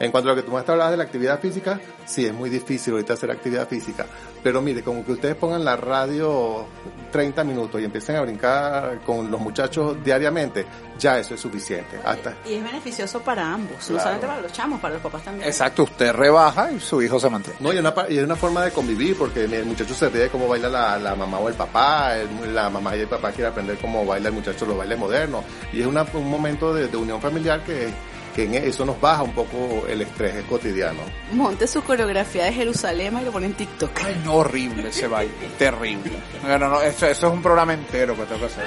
En 0.00 0.10
cuanto 0.10 0.30
a 0.30 0.32
lo 0.34 0.36
que 0.36 0.42
tú 0.46 0.52
me 0.52 0.58
has 0.58 0.68
hablado 0.68 0.90
de 0.90 0.96
la 0.96 1.04
actividad 1.04 1.38
física, 1.40 1.80
sí, 2.06 2.26
es 2.26 2.32
muy 2.34 2.50
difícil 2.50 2.92
ahorita 2.94 3.12
hacer 3.14 3.30
actividad 3.30 3.68
física. 3.68 4.06
Pero 4.42 4.60
mire, 4.60 4.82
como 4.82 5.04
que 5.04 5.12
ustedes 5.12 5.36
pongan 5.36 5.64
la 5.64 5.76
radio 5.76 6.66
30 7.12 7.44
minutos 7.44 7.80
y 7.80 7.84
empiecen 7.84 8.16
a 8.16 8.22
brincar 8.22 9.00
con 9.06 9.30
los 9.30 9.40
muchachos 9.40 9.96
diariamente, 10.02 10.66
ya 10.98 11.18
eso 11.18 11.34
es 11.34 11.40
suficiente. 11.40 12.00
Hasta, 12.04 12.34
Y 12.48 12.54
es 12.54 12.64
beneficioso 12.64 13.20
para 13.20 13.52
ambos, 13.52 13.72
no 13.76 13.78
Claro. 13.86 14.00
solamente 14.00 14.26
para 14.26 14.40
los 14.40 14.52
chamos, 14.52 14.80
para 14.80 14.94
los 14.94 15.02
papás 15.02 15.22
también. 15.24 15.46
Exacto, 15.48 15.84
usted 15.84 16.12
rebaja 16.12 16.72
y 16.72 16.80
su 16.80 17.00
hijo 17.00 17.20
se 17.20 17.30
mantiene. 17.30 17.58
No, 17.60 17.72
y 17.72 17.76
es 17.76 17.80
una, 17.80 17.94
y 18.08 18.18
es 18.18 18.24
una 18.24 18.36
forma 18.36 18.64
de 18.64 18.72
convivir, 18.72 19.16
porque 19.16 19.44
el 19.44 19.64
muchacho 19.66 19.94
se 19.94 20.08
ríe 20.08 20.22
de 20.22 20.28
cómo 20.30 20.48
baila 20.48 20.68
la, 20.68 20.98
la 20.98 21.14
mamá 21.14 21.38
o 21.38 21.48
el 21.48 21.54
papá, 21.54 22.16
el- 22.16 22.52
la 22.54 22.68
mamá 22.70 22.96
y 22.96 23.00
el 23.00 23.08
papá 23.08 23.30
quiere 23.30 23.48
aprender 23.50 23.78
cómo 23.78 24.04
baila 24.04 24.28
el 24.28 24.34
muchacho 24.34 24.66
los 24.66 24.76
bailes 24.76 24.98
modernos. 24.98 25.44
Y 25.72 25.80
es 25.80 25.86
una- 25.86 26.06
un 26.14 26.28
momento 26.28 26.74
de, 26.74 26.88
de 26.88 26.96
unión 26.96 27.20
familiar 27.20 27.62
que, 27.62 27.88
que 28.34 28.44
en 28.44 28.54
eso 28.54 28.84
nos 28.84 29.00
baja 29.00 29.22
un 29.22 29.32
poco 29.32 29.84
el 29.88 30.02
estrés 30.02 30.42
cotidiano. 30.44 31.00
Monte 31.32 31.66
su 31.66 31.82
coreografía 31.82 32.44
de 32.44 32.52
Jerusalén 32.52 33.18
y 33.20 33.24
lo 33.24 33.32
pone 33.32 33.46
en 33.46 33.54
TikTok. 33.54 33.90
Ay, 34.04 34.20
no, 34.24 34.34
horrible 34.34 34.88
ese 34.88 35.06
baile, 35.06 35.32
terrible. 35.58 36.12
Bueno, 36.42 36.68
no, 36.68 36.82
eso, 36.82 37.06
eso 37.06 37.26
es 37.26 37.32
un 37.32 37.42
programa 37.42 37.74
entero 37.74 38.14
que 38.16 38.22
tengo 38.22 38.40
que 38.40 38.46
hacer. 38.46 38.64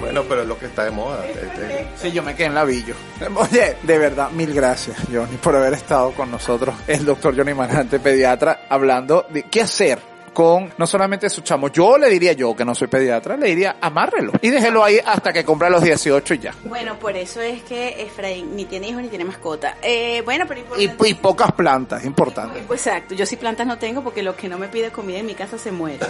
Bueno, 0.00 0.24
pero 0.28 0.42
es 0.42 0.48
lo 0.48 0.58
que 0.58 0.66
está 0.66 0.84
de 0.84 0.90
moda. 0.90 1.24
este, 1.26 1.86
Sí, 1.96 2.12
yo 2.12 2.22
me 2.22 2.34
quedé 2.34 2.46
en 2.48 2.54
labillo. 2.54 2.94
Oye, 3.36 3.76
de 3.82 3.98
verdad, 3.98 4.30
mil 4.30 4.52
gracias, 4.52 4.96
Johnny, 5.12 5.36
por 5.36 5.54
haber 5.56 5.74
estado 5.74 6.12
con 6.12 6.30
nosotros, 6.30 6.74
el 6.86 7.04
doctor 7.04 7.36
Johnny 7.36 7.54
Manante, 7.54 8.00
pediatra, 8.00 8.66
hablando 8.68 9.26
de 9.30 9.44
qué 9.44 9.62
hacer 9.62 10.13
con 10.34 10.70
no 10.76 10.86
solamente 10.86 11.30
su 11.30 11.40
chamo. 11.40 11.68
Yo 11.68 11.96
le 11.96 12.10
diría 12.10 12.32
yo, 12.34 12.54
que 12.54 12.64
no 12.64 12.74
soy 12.74 12.88
pediatra, 12.88 13.36
le 13.38 13.46
diría 13.46 13.76
amárrelo 13.80 14.32
y 14.42 14.50
déjelo 14.50 14.84
ahí 14.84 14.98
hasta 15.04 15.32
que 15.32 15.44
cumpla 15.44 15.70
los 15.70 15.82
18 15.82 16.34
y 16.34 16.38
ya. 16.40 16.54
Bueno, 16.64 16.98
por 16.98 17.16
eso 17.16 17.40
es 17.40 17.62
que 17.62 18.02
Efraín 18.02 18.54
ni 18.56 18.66
tiene 18.66 18.88
hijos 18.88 19.00
ni 19.02 19.08
tiene 19.08 19.24
mascota. 19.24 19.76
Eh, 19.80 20.20
bueno, 20.24 20.44
pero 20.46 20.60
Y, 20.60 20.84
importante. 20.84 21.08
y 21.08 21.14
pocas 21.14 21.52
plantas, 21.52 22.04
importante. 22.04 22.60
Pues 22.66 22.86
exacto, 22.86 23.14
yo 23.14 23.24
sí 23.24 23.36
plantas 23.36 23.66
no 23.66 23.78
tengo 23.78 24.02
porque 24.02 24.22
lo 24.22 24.36
que 24.36 24.48
no 24.48 24.58
me 24.58 24.68
pide 24.68 24.90
comida 24.90 25.18
en 25.20 25.26
mi 25.26 25.34
casa 25.34 25.56
se 25.56 25.70
muere. 25.72 26.00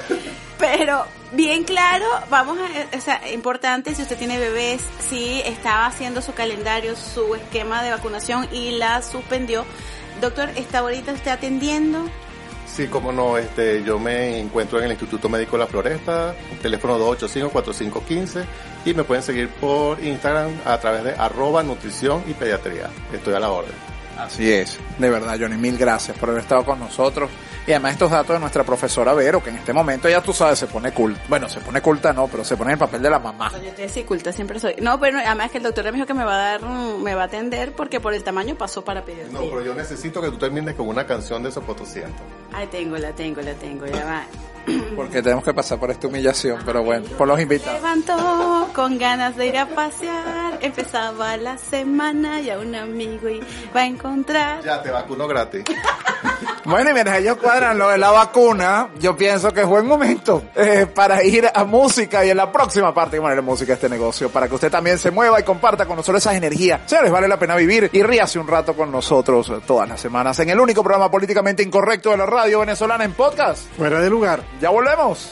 Pero 0.58 1.04
bien 1.32 1.64
claro, 1.64 2.06
vamos 2.30 2.58
a, 2.58 2.96
o 2.96 3.00
sea, 3.00 3.20
importante 3.32 3.94
si 3.94 4.02
usted 4.02 4.16
tiene 4.16 4.38
bebés, 4.38 4.80
si 5.10 5.40
estaba 5.42 5.86
haciendo 5.86 6.22
su 6.22 6.32
calendario, 6.32 6.96
su 6.96 7.34
esquema 7.34 7.82
de 7.82 7.90
vacunación 7.90 8.48
y 8.52 8.70
la 8.72 9.02
suspendió. 9.02 9.64
Doctor, 10.20 10.48
¿está 10.56 10.78
ahorita 10.78 11.12
usted 11.12 11.30
atendiendo? 11.32 12.04
Sí, 12.74 12.88
como 12.88 13.12
no, 13.12 13.38
este, 13.38 13.84
yo 13.84 14.00
me 14.00 14.40
encuentro 14.40 14.78
en 14.78 14.86
el 14.86 14.90
Instituto 14.90 15.28
Médico 15.28 15.56
La 15.56 15.68
Floresta, 15.68 16.34
teléfono 16.60 16.98
285-4515 16.98 18.44
y 18.84 18.94
me 18.94 19.04
pueden 19.04 19.22
seguir 19.22 19.48
por 19.48 20.02
Instagram 20.02 20.50
a 20.64 20.76
través 20.80 21.04
de 21.04 21.12
arroba 21.12 21.62
nutrición 21.62 22.24
y 22.26 22.34
pediatría. 22.34 22.90
Estoy 23.12 23.34
a 23.34 23.38
la 23.38 23.52
orden. 23.52 23.93
Así 24.18 24.50
es, 24.50 24.78
de 24.98 25.10
verdad, 25.10 25.36
Johnny, 25.38 25.56
mil 25.56 25.76
gracias 25.76 26.16
por 26.16 26.30
haber 26.30 26.42
estado 26.42 26.64
con 26.64 26.78
nosotros. 26.78 27.30
Y 27.66 27.72
además 27.72 27.92
estos 27.92 28.10
datos 28.10 28.34
de 28.34 28.40
nuestra 28.40 28.62
profesora 28.62 29.14
Vero, 29.14 29.42
que 29.42 29.48
en 29.48 29.56
este 29.56 29.72
momento 29.72 30.06
ya 30.08 30.20
tú 30.20 30.34
sabes, 30.34 30.58
se 30.58 30.66
pone 30.66 30.92
cool. 30.92 31.16
Bueno, 31.28 31.48
se 31.48 31.60
pone 31.60 31.80
culta 31.80 32.12
no, 32.12 32.28
pero 32.28 32.44
se 32.44 32.56
pone 32.56 32.70
en 32.70 32.72
el 32.74 32.78
papel 32.78 33.00
de 33.00 33.08
la 33.08 33.18
mamá. 33.18 33.50
Yo 33.52 33.72
te 33.72 33.82
decía 33.82 34.04
culta, 34.04 34.32
siempre 34.32 34.60
soy. 34.60 34.74
No, 34.82 35.00
pero 35.00 35.18
además 35.18 35.50
que 35.50 35.58
el 35.58 35.64
doctor 35.64 35.84
me 35.86 35.92
dijo 35.92 36.06
que 36.06 36.12
me 36.12 36.24
va 36.24 36.34
a 36.34 36.58
dar, 36.58 36.62
me 36.62 37.14
va 37.14 37.22
a 37.22 37.26
atender 37.26 37.72
porque 37.72 38.00
por 38.00 38.12
el 38.12 38.22
tamaño 38.22 38.54
pasó 38.54 38.84
para 38.84 39.02
pedir. 39.04 39.32
No, 39.32 39.40
pero 39.40 39.64
yo 39.64 39.74
necesito 39.74 40.20
que 40.20 40.28
tú 40.28 40.36
termines 40.36 40.74
con 40.74 40.88
una 40.88 41.06
canción 41.06 41.42
de 41.42 41.50
Sopotosiento. 41.50 42.22
Ay, 42.52 42.66
tengo, 42.66 42.98
la 42.98 43.12
tengo, 43.12 43.40
la 43.40 43.54
tengo, 43.54 43.86
ya 43.86 44.04
va. 44.04 44.24
Porque 44.96 45.22
tenemos 45.22 45.44
que 45.44 45.52
pasar 45.52 45.78
por 45.78 45.90
esta 45.90 46.06
humillación, 46.06 46.60
pero 46.64 46.82
bueno, 46.82 47.06
por 47.18 47.28
los 47.28 47.40
invitados. 47.40 47.74
Levantó 47.80 48.68
con 48.74 48.98
ganas 48.98 49.36
de 49.36 49.46
ir 49.46 49.58
a 49.58 49.66
pasear, 49.66 50.58
empezaba 50.60 51.36
la 51.36 51.58
semana 51.58 52.40
y 52.40 52.50
a 52.50 52.58
un 52.58 52.74
amigo 52.74 53.28
iba 53.28 53.44
a 53.80 53.86
encontrar. 53.86 54.62
Ya, 54.62 54.82
te 54.82 54.90
vacuno 54.90 55.26
gratis. 55.26 55.64
Bueno, 56.64 56.90
y 56.90 56.94
mientras 56.94 57.18
ellos 57.18 57.36
cuadran 57.36 57.76
lo 57.76 57.90
de 57.90 57.98
la 57.98 58.10
vacuna, 58.10 58.88
yo 58.98 59.14
pienso 59.14 59.52
que 59.52 59.60
es 59.60 59.66
buen 59.66 59.86
momento 59.86 60.44
eh, 60.54 60.86
para 60.86 61.22
ir 61.22 61.46
a 61.52 61.64
música 61.64 62.24
y 62.24 62.30
en 62.30 62.38
la 62.38 62.50
próxima 62.50 62.94
parte 62.94 63.18
vamos 63.18 63.28
a 63.28 63.34
poner 63.34 63.44
música 63.44 63.72
a 63.72 63.74
este 63.74 63.90
negocio 63.90 64.30
para 64.30 64.48
que 64.48 64.54
usted 64.54 64.70
también 64.70 64.96
se 64.96 65.10
mueva 65.10 65.38
y 65.38 65.42
comparta 65.42 65.84
con 65.84 65.96
nosotros 65.96 66.22
esas 66.22 66.36
energías. 66.36 66.80
Señores, 66.86 67.10
vale 67.10 67.28
la 67.28 67.38
pena 67.38 67.54
vivir 67.54 67.90
y 67.92 68.02
ríase 68.02 68.38
un 68.38 68.48
rato 68.48 68.72
con 68.74 68.90
nosotros 68.90 69.52
todas 69.66 69.86
las 69.86 70.00
semanas 70.00 70.38
en 70.40 70.48
el 70.48 70.58
único 70.58 70.82
programa 70.82 71.10
políticamente 71.10 71.62
incorrecto 71.62 72.10
de 72.10 72.16
la 72.16 72.26
radio 72.26 72.60
venezolana 72.60 73.04
en 73.04 73.12
podcast. 73.12 73.68
Fuera 73.76 74.00
de 74.00 74.08
lugar. 74.08 74.42
Ya 74.60 74.70
volvemos. 74.70 75.30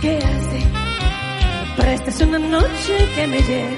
¿Qué 0.00 0.18
hace? 0.18 0.62
Para 1.76 1.94
esta 1.94 2.10
es 2.10 2.20
una 2.20 2.38
noche 2.38 3.08
que 3.16 3.26
me 3.26 3.40
lleve 3.42 3.76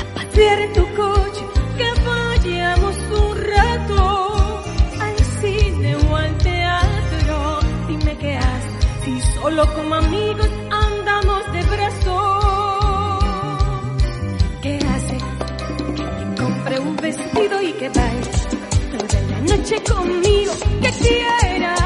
a 0.00 0.14
pasear 0.14 0.60
en 0.60 0.72
tu 0.72 0.94
coche, 0.94 1.21
solo 9.54 9.74
como 9.74 9.94
amigos 9.94 10.48
andamos 10.70 11.52
de 11.52 11.62
brazos. 11.64 13.24
¿Qué 14.62 14.78
hace? 14.78 15.18
Que 15.96 16.42
compre 16.42 16.78
un 16.80 16.96
vestido 16.96 17.60
y 17.60 17.72
que 17.74 17.88
baile 17.90 18.30
toda 18.96 19.20
la 19.28 19.40
noche 19.40 19.82
conmigo, 19.82 20.52
que 20.80 20.90
quiera 20.90 21.81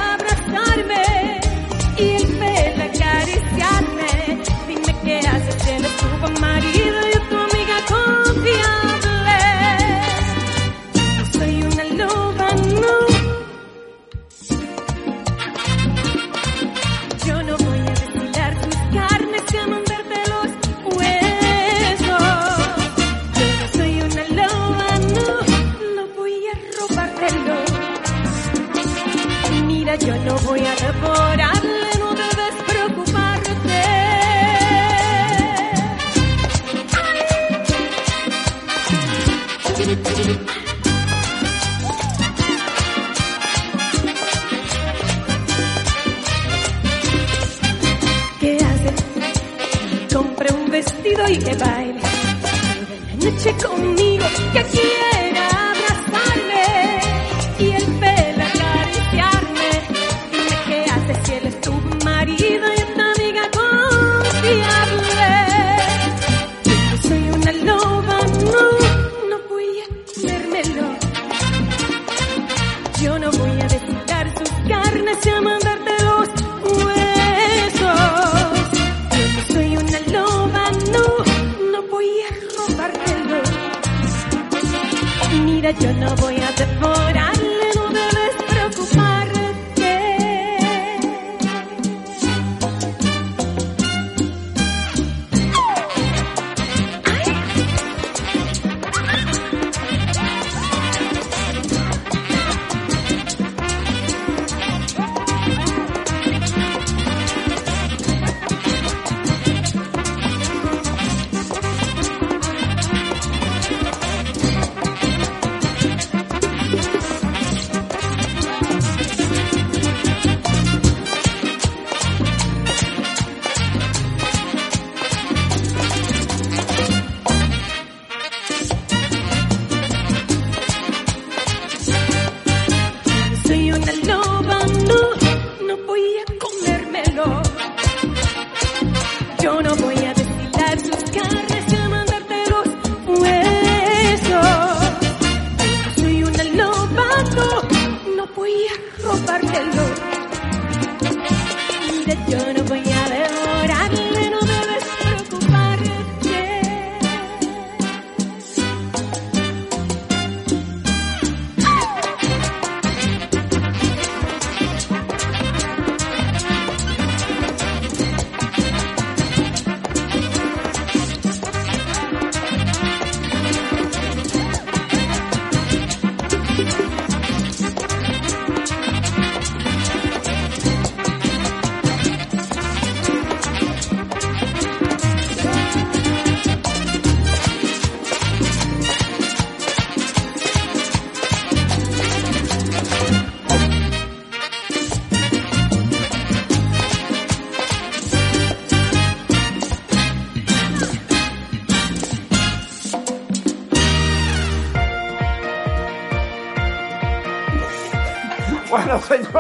voy 148.47 148.67
a 148.69 149.03
robártelo. 149.03 150.26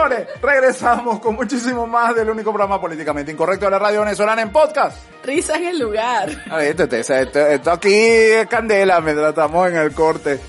Señores, 0.08 0.28
regresamos 0.42 1.20
con 1.20 1.34
muchísimo 1.34 1.86
más 1.86 2.14
del 2.14 2.30
único 2.30 2.52
programa 2.52 2.80
políticamente 2.80 3.32
incorrecto 3.32 3.64
de 3.66 3.70
la 3.72 3.78
radio 3.78 4.00
venezolana 4.00 4.42
en 4.42 4.50
podcast. 4.50 4.98
Risa 5.24 5.56
en 5.56 5.64
el 5.66 5.78
lugar. 5.78 6.28
A 6.50 6.56
ver, 6.58 6.68
esto, 6.80 6.84
esto- 6.96 7.14
esto- 7.14 7.46
esto 7.46 7.70
aquí 7.72 7.92
es 7.94 8.46
candela 8.46 9.00
mientras 9.00 9.30
estamos 9.30 9.68
en 9.68 9.76
el 9.76 9.92
corte. 9.92 10.40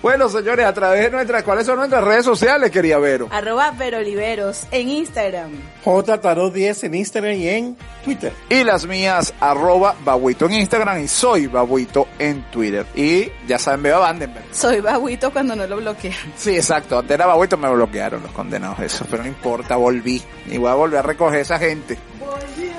Bueno, 0.00 0.28
señores, 0.28 0.64
a 0.64 0.72
través 0.72 1.02
de 1.02 1.10
nuestras, 1.10 1.42
¿cuáles 1.42 1.66
son 1.66 1.76
nuestras 1.76 2.04
redes 2.04 2.24
sociales, 2.24 2.70
quería 2.70 2.98
Vero? 2.98 3.28
Arroba 3.32 3.72
Veroliveros 3.72 4.66
en 4.70 4.88
Instagram. 4.90 5.50
J 5.84 6.20
Tarot 6.20 6.52
10 6.52 6.84
en 6.84 6.94
Instagram 6.94 7.34
y 7.34 7.48
en 7.48 7.76
Twitter. 8.04 8.32
Y 8.48 8.62
las 8.62 8.86
mías, 8.86 9.34
arroba 9.40 9.96
babuito 10.04 10.46
en 10.46 10.52
Instagram 10.52 11.02
y 11.02 11.08
soy 11.08 11.48
babuito 11.48 12.06
en 12.18 12.42
Twitter. 12.50 12.86
Y 12.94 13.28
ya 13.48 13.58
saben, 13.58 13.82
veo 13.82 13.96
a 13.96 14.00
Vandenberg. 14.00 14.46
Soy 14.52 14.80
babuito 14.80 15.32
cuando 15.32 15.56
no 15.56 15.66
lo 15.66 15.78
bloquean. 15.78 16.14
Sí, 16.36 16.54
exacto. 16.54 16.98
Antes 16.98 17.14
era 17.14 17.26
babuito, 17.26 17.56
me 17.56 17.68
bloquearon 17.68 18.22
los 18.22 18.30
condenados 18.30 18.78
eso. 18.78 19.04
Pero 19.10 19.24
no 19.24 19.28
importa, 19.28 19.74
volví. 19.74 20.22
Y 20.48 20.58
voy 20.58 20.70
a 20.70 20.74
volver 20.74 21.00
a 21.00 21.02
recoger 21.02 21.40
a 21.40 21.42
esa 21.42 21.58
gente. 21.58 21.98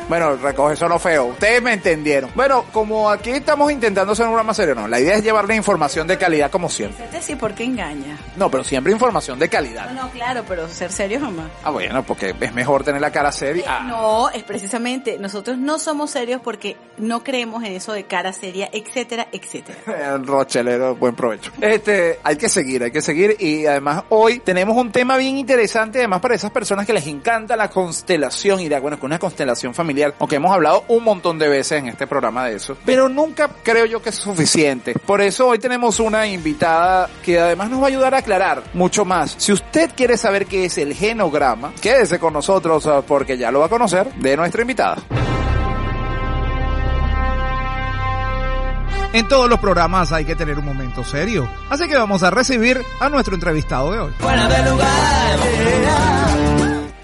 Bueno, 0.10 0.36
recoge 0.38 0.74
eso 0.74 0.90
no 0.90 0.98
feo. 0.98 1.26
Ustedes 1.26 1.62
me 1.62 1.74
entendieron. 1.74 2.32
Bueno, 2.34 2.66
como 2.72 3.12
aquí 3.12 3.30
estamos 3.30 3.72
intentando 3.72 4.14
hacer 4.14 4.26
un 4.26 4.32
programa 4.32 4.56
serio, 4.56 4.74
no. 4.74 4.88
La 4.88 5.00
idea 5.00 5.16
es 5.16 5.24
llevarle 5.24 5.56
información 5.56 6.08
de 6.08 6.18
calidad 6.18 6.50
como 6.50 6.68
siempre. 6.68 7.06
Este 7.06 7.22
sí, 7.22 7.36
¿por 7.36 7.54
qué 7.54 7.64
engaña? 7.66 8.18
No, 8.36 8.50
pero 8.50 8.64
siempre 8.64 8.92
información 8.92 9.38
de 9.38 9.48
calidad. 9.50 9.92
No, 9.92 10.04
no, 10.06 10.10
claro, 10.10 10.44
pero 10.48 10.68
ser 10.68 10.92
serio 10.92 11.20
jamás. 11.20 11.52
Ah, 11.64 11.70
bueno, 11.70 12.02
porque 12.02 12.34
es 12.40 12.54
mejor 12.56 12.84
tener 12.84 13.02
la 13.02 13.12
cara 13.12 13.32
seria. 13.32 13.66
Ah, 13.68 13.84
No, 13.88 14.30
es 14.32 14.42
precisamente, 14.44 15.20
nosotros 15.20 15.60
no 15.60 15.78
somos 15.78 16.10
serios 16.10 16.42
porque 16.42 16.76
no 16.98 17.24
creemos 17.24 17.64
en 17.64 17.74
eso 17.74 17.94
de 17.94 18.06
cara 18.06 18.34
seria, 18.34 18.68
etcétera, 18.74 19.28
etcétera. 19.32 19.78
El 20.16 20.26
Rochelero, 20.26 20.96
buen 20.96 21.16
provecho. 21.16 21.52
Este, 21.62 22.20
hay 22.24 22.36
que 22.36 22.50
seguir, 22.50 22.82
hay 22.84 22.92
que 22.92 23.02
seguir. 23.02 23.36
Y 23.40 23.68
además 23.68 24.06
hoy 24.10 24.40
tenemos 24.40 24.76
un 24.76 24.92
tema 24.92 25.18
bien 25.18 25.38
interesante, 25.38 26.00
además 26.00 26.20
para 26.20 26.34
esas 26.34 26.50
personas 26.50 26.88
que 26.88 26.94
les 26.94 27.06
encanta 27.06 27.56
la 27.56 27.70
constelación 27.70 28.60
y 28.60 28.70
la, 28.70 28.80
bueno, 28.80 29.00
que 29.00 29.06
una 29.06 29.20
constelación 29.20 29.76
familiar, 29.76 29.99
aunque 30.04 30.36
hemos 30.36 30.52
hablado 30.52 30.84
un 30.88 31.04
montón 31.04 31.38
de 31.40 31.48
veces 31.48 31.80
en 31.80 31.88
este 31.88 32.08
programa 32.08 32.46
de 32.46 32.56
eso, 32.56 32.78
pero 32.86 33.10
nunca 33.10 33.50
creo 33.64 33.86
yo 33.86 34.02
que 34.02 34.10
es 34.10 34.16
suficiente. 34.16 34.94
Por 34.94 35.22
eso 35.22 35.48
hoy 35.48 35.60
tenemos 35.60 36.00
una 36.00 36.28
invitada 36.28 37.10
que 37.24 37.40
además 37.40 37.70
nos 37.70 37.82
va 37.82 37.86
a 37.86 37.88
ayudar 37.88 38.16
a 38.16 38.20
aclarar 38.20 38.64
mucho 38.74 39.06
más. 39.06 39.36
Si 39.38 39.52
usted 39.52 39.92
quiere 39.96 40.18
saber 40.18 40.46
qué 40.46 40.66
es 40.66 40.78
el 40.78 40.94
genograma, 40.94 41.74
quédese 41.82 42.20
con 42.20 42.34
nosotros 42.34 42.86
ah, 42.88 43.02
porque 43.06 43.38
ya 43.38 43.52
lo 43.52 43.60
va 43.60 43.68
a 43.68 43.70
conocer 43.70 44.14
de 44.16 44.38
nuestra 44.38 44.62
invitada. 44.62 44.98
En 49.12 49.28
todos 49.28 49.50
los 49.50 49.60
programas 49.60 50.12
hay 50.12 50.24
que 50.24 50.36
tener 50.36 50.60
un 50.60 50.66
momento 50.66 51.04
serio. 51.04 51.50
Así 51.70 51.88
que 51.88 51.98
vamos 51.98 52.22
a 52.22 52.30
recibir 52.30 52.80
a 53.00 53.10
nuestro 53.10 53.34
entrevistado 53.34 53.92
de 53.92 54.00
hoy. 54.00 54.12
Fuera 54.20 54.48
de 54.48 54.70
lugar. 54.70 56.49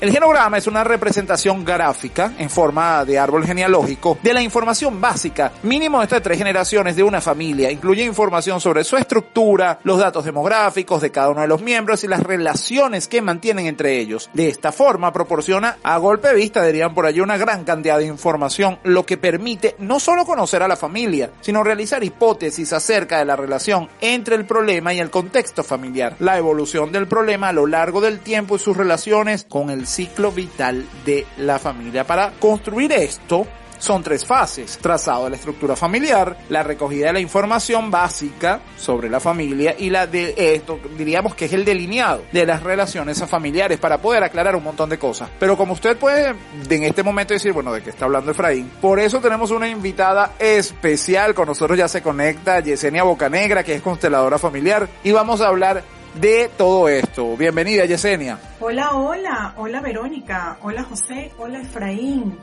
El 0.01 0.11
genograma 0.11 0.57
es 0.57 0.67
una 0.67 0.83
representación 0.83 1.63
gráfica 1.63 2.33
en 2.37 2.49
forma 2.49 3.05
de 3.05 3.17
árbol 3.17 3.45
genealógico 3.45 4.17
de 4.21 4.33
la 4.33 4.41
información 4.41 4.99
básica, 4.99 5.53
mínimo 5.63 6.05
de 6.05 6.19
tres 6.19 6.37
generaciones 6.37 6.97
de 6.97 7.03
una 7.03 7.21
familia. 7.21 7.71
Incluye 7.71 8.03
información 8.03 8.59
sobre 8.59 8.83
su 8.83 8.97
estructura, 8.97 9.79
los 9.83 9.97
datos 9.97 10.25
demográficos 10.25 11.01
de 11.01 11.11
cada 11.11 11.29
uno 11.29 11.39
de 11.41 11.47
los 11.47 11.61
miembros 11.61 12.03
y 12.03 12.07
las 12.07 12.19
relaciones 12.19 13.07
que 13.07 13.21
mantienen 13.21 13.67
entre 13.67 13.97
ellos. 13.97 14.29
De 14.33 14.49
esta 14.49 14.73
forma 14.73 15.13
proporciona 15.13 15.77
a 15.81 15.97
golpe 15.97 16.27
de 16.27 16.35
vista, 16.35 16.65
dirían 16.65 16.93
por 16.93 17.05
allí, 17.05 17.21
una 17.21 17.37
gran 17.37 17.63
cantidad 17.63 17.97
de 17.97 18.05
información, 18.05 18.79
lo 18.83 19.05
que 19.05 19.17
permite 19.17 19.75
no 19.79 20.01
solo 20.01 20.25
conocer 20.25 20.61
a 20.61 20.67
la 20.67 20.75
familia, 20.75 21.31
sino 21.39 21.63
realizar 21.63 22.03
hipótesis 22.03 22.73
acerca 22.73 23.19
de 23.19 23.25
la 23.25 23.37
relación 23.37 23.87
entre 24.01 24.35
el 24.35 24.45
problema 24.45 24.93
y 24.93 24.99
el 24.99 25.09
contexto 25.09 25.63
familiar, 25.63 26.17
la 26.19 26.37
evolución 26.37 26.91
del 26.91 27.07
problema 27.07 27.49
a 27.49 27.53
lo 27.53 27.65
largo 27.65 28.01
del 28.01 28.19
tiempo 28.19 28.57
y 28.57 28.59
sus 28.59 28.75
relaciones 28.75 29.45
con 29.47 29.69
el 29.69 29.85
ciclo 29.95 30.31
vital 30.31 30.85
de 31.05 31.25
la 31.37 31.57
familia. 31.57 32.05
Para 32.05 32.31
construir 32.31 32.91
esto, 32.91 33.47
son 33.77 34.03
tres 34.03 34.25
fases. 34.25 34.77
Trazado 34.79 35.25
de 35.25 35.31
la 35.31 35.35
estructura 35.37 35.75
familiar, 35.75 36.37
la 36.49 36.63
recogida 36.63 37.07
de 37.07 37.13
la 37.13 37.19
información 37.19 37.91
básica 37.91 38.59
sobre 38.77 39.09
la 39.09 39.19
familia 39.19 39.75
y 39.77 39.89
la 39.89 40.07
de 40.07 40.33
esto, 40.37 40.79
diríamos 40.97 41.35
que 41.35 41.45
es 41.45 41.53
el 41.53 41.63
delineado 41.63 42.23
de 42.31 42.45
las 42.45 42.63
relaciones 42.63 43.23
familiares 43.25 43.79
para 43.79 43.99
poder 43.99 44.23
aclarar 44.23 44.55
un 44.55 44.63
montón 44.63 44.89
de 44.89 44.97
cosas. 44.97 45.29
Pero 45.39 45.55
como 45.55 45.73
usted 45.73 45.97
puede 45.97 46.35
en 46.69 46.83
este 46.83 47.03
momento 47.03 47.33
decir, 47.33 47.53
bueno, 47.53 47.71
de 47.71 47.81
qué 47.81 47.89
está 47.89 48.05
hablando 48.05 48.31
Efraín, 48.31 48.69
por 48.81 48.99
eso 48.99 49.19
tenemos 49.19 49.51
una 49.51 49.67
invitada 49.67 50.33
especial. 50.39 51.33
Con 51.33 51.47
nosotros 51.47 51.77
ya 51.77 51.87
se 51.87 52.01
conecta 52.01 52.59
Yesenia 52.59 53.03
Bocanegra, 53.03 53.63
que 53.63 53.75
es 53.75 53.81
consteladora 53.81 54.37
familiar, 54.37 54.89
y 55.03 55.11
vamos 55.11 55.41
a 55.41 55.47
hablar 55.47 55.83
de 56.19 56.49
todo 56.57 56.87
esto. 56.87 57.35
Bienvenida 57.35 57.85
Yesenia. 57.85 58.39
Hola, 58.59 58.93
hola, 58.93 59.53
hola 59.57 59.81
Verónica, 59.81 60.57
hola 60.61 60.83
José, 60.83 61.31
hola 61.37 61.59
Efraín, 61.61 62.37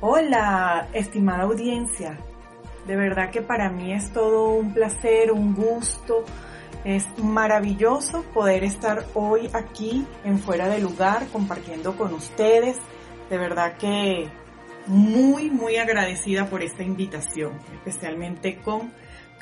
hola 0.00 0.88
estimada 0.92 1.44
audiencia. 1.44 2.18
De 2.86 2.96
verdad 2.96 3.30
que 3.30 3.42
para 3.42 3.70
mí 3.70 3.92
es 3.92 4.12
todo 4.12 4.50
un 4.50 4.74
placer, 4.74 5.32
un 5.32 5.54
gusto, 5.54 6.24
es 6.84 7.06
maravilloso 7.18 8.22
poder 8.34 8.64
estar 8.64 9.04
hoy 9.14 9.50
aquí 9.52 10.06
en 10.24 10.38
Fuera 10.38 10.68
de 10.68 10.78
Lugar 10.78 11.26
compartiendo 11.32 11.96
con 11.96 12.14
ustedes. 12.14 12.76
De 13.30 13.38
verdad 13.38 13.76
que 13.76 14.28
muy, 14.86 15.50
muy 15.50 15.76
agradecida 15.76 16.46
por 16.46 16.62
esta 16.62 16.82
invitación, 16.82 17.58
especialmente 17.74 18.58
con 18.58 18.92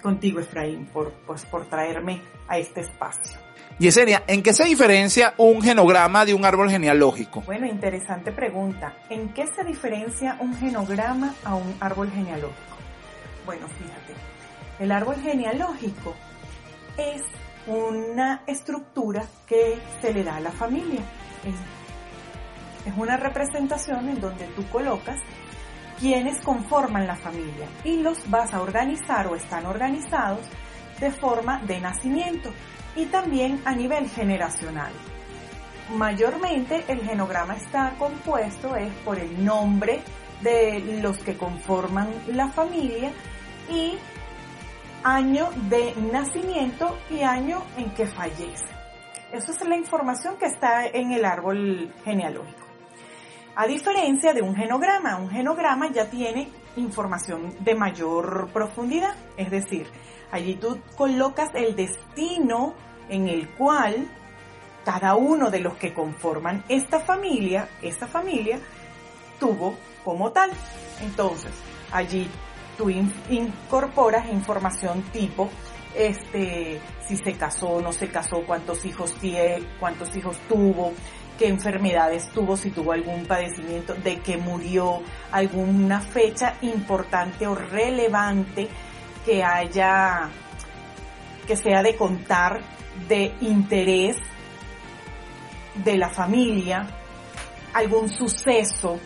contigo 0.02 0.40
Efraín 0.40 0.86
por, 0.86 1.12
pues, 1.26 1.44
por 1.46 1.66
traerme 1.66 2.20
a 2.48 2.58
este 2.58 2.80
espacio. 2.80 3.45
Yesenia, 3.78 4.22
¿en 4.26 4.42
qué 4.42 4.54
se 4.54 4.64
diferencia 4.64 5.34
un 5.36 5.60
genograma 5.60 6.24
de 6.24 6.32
un 6.32 6.46
árbol 6.46 6.70
genealógico? 6.70 7.42
Bueno, 7.42 7.66
interesante 7.66 8.32
pregunta. 8.32 8.94
¿En 9.10 9.34
qué 9.34 9.46
se 9.48 9.64
diferencia 9.64 10.38
un 10.40 10.56
genograma 10.56 11.34
a 11.44 11.56
un 11.56 11.76
árbol 11.78 12.10
genealógico? 12.10 12.76
Bueno, 13.44 13.66
fíjate, 13.68 14.14
el 14.78 14.90
árbol 14.90 15.16
genealógico 15.16 16.14
es 16.96 17.22
una 17.66 18.44
estructura 18.46 19.26
que 19.46 19.78
se 20.00 20.14
le 20.14 20.24
da 20.24 20.36
a 20.36 20.40
la 20.40 20.52
familia. 20.52 21.00
Es, 21.44 22.90
es 22.90 22.96
una 22.96 23.18
representación 23.18 24.08
en 24.08 24.22
donde 24.22 24.46
tú 24.56 24.66
colocas 24.68 25.20
quienes 26.00 26.40
conforman 26.40 27.06
la 27.06 27.16
familia 27.16 27.68
y 27.84 27.98
los 27.98 28.30
vas 28.30 28.54
a 28.54 28.62
organizar 28.62 29.26
o 29.26 29.36
están 29.36 29.66
organizados 29.66 30.40
de 30.98 31.10
forma 31.10 31.60
de 31.66 31.78
nacimiento 31.78 32.50
y 32.96 33.06
también 33.06 33.60
a 33.64 33.74
nivel 33.74 34.08
generacional. 34.08 34.92
Mayormente 35.94 36.84
el 36.88 37.00
genograma 37.02 37.54
está 37.54 37.94
compuesto 37.98 38.74
es 38.74 38.92
por 39.04 39.18
el 39.18 39.44
nombre 39.44 40.00
de 40.42 41.00
los 41.00 41.18
que 41.18 41.36
conforman 41.36 42.08
la 42.28 42.48
familia 42.48 43.12
y 43.70 43.96
año 45.04 45.48
de 45.68 45.94
nacimiento 46.12 46.98
y 47.10 47.20
año 47.20 47.62
en 47.76 47.90
que 47.90 48.06
fallece. 48.06 48.66
Eso 49.32 49.52
es 49.52 49.68
la 49.68 49.76
información 49.76 50.36
que 50.36 50.46
está 50.46 50.86
en 50.86 51.12
el 51.12 51.24
árbol 51.24 51.92
genealógico. 52.04 52.66
A 53.54 53.66
diferencia 53.66 54.34
de 54.34 54.42
un 54.42 54.54
genograma, 54.54 55.16
un 55.16 55.30
genograma 55.30 55.90
ya 55.90 56.10
tiene 56.10 56.48
información 56.76 57.54
de 57.60 57.74
mayor 57.74 58.50
profundidad, 58.52 59.14
es 59.36 59.50
decir, 59.50 59.86
allí 60.30 60.54
tú 60.56 60.80
colocas 60.96 61.50
el 61.54 61.76
destino 61.76 62.74
en 63.08 63.28
el 63.28 63.48
cual 63.50 64.08
cada 64.84 65.14
uno 65.16 65.50
de 65.50 65.60
los 65.60 65.74
que 65.74 65.92
conforman 65.92 66.64
esta 66.68 67.00
familia, 67.00 67.68
esta 67.82 68.06
familia 68.06 68.58
tuvo 69.40 69.74
como 70.04 70.30
tal. 70.30 70.50
Entonces, 71.02 71.52
allí 71.92 72.28
tú 72.78 72.88
in- 72.90 73.12
incorporas 73.28 74.28
información 74.30 75.02
tipo, 75.12 75.48
este, 75.94 76.80
si 77.06 77.16
se 77.16 77.32
casó, 77.32 77.80
no 77.80 77.92
se 77.92 78.08
casó, 78.08 78.42
cuántos 78.46 78.84
hijos 78.84 79.12
tiene, 79.14 79.64
cuántos 79.80 80.14
hijos 80.16 80.38
tuvo, 80.48 80.92
qué 81.38 81.48
enfermedades 81.48 82.30
tuvo, 82.30 82.56
si 82.56 82.70
tuvo 82.70 82.92
algún 82.92 83.26
padecimiento, 83.26 83.94
de 83.94 84.20
que 84.20 84.36
murió, 84.36 85.02
alguna 85.32 86.00
fecha 86.00 86.54
importante 86.62 87.46
o 87.46 87.54
relevante 87.54 88.68
que 89.26 89.42
haya, 89.42 90.30
que 91.46 91.56
sea 91.56 91.82
de 91.82 91.96
contar 91.96 92.60
de 93.08 93.34
interés 93.40 94.16
de 95.74 95.98
la 95.98 96.08
familia, 96.08 96.86
algún 97.74 98.08
suceso. 98.08 98.98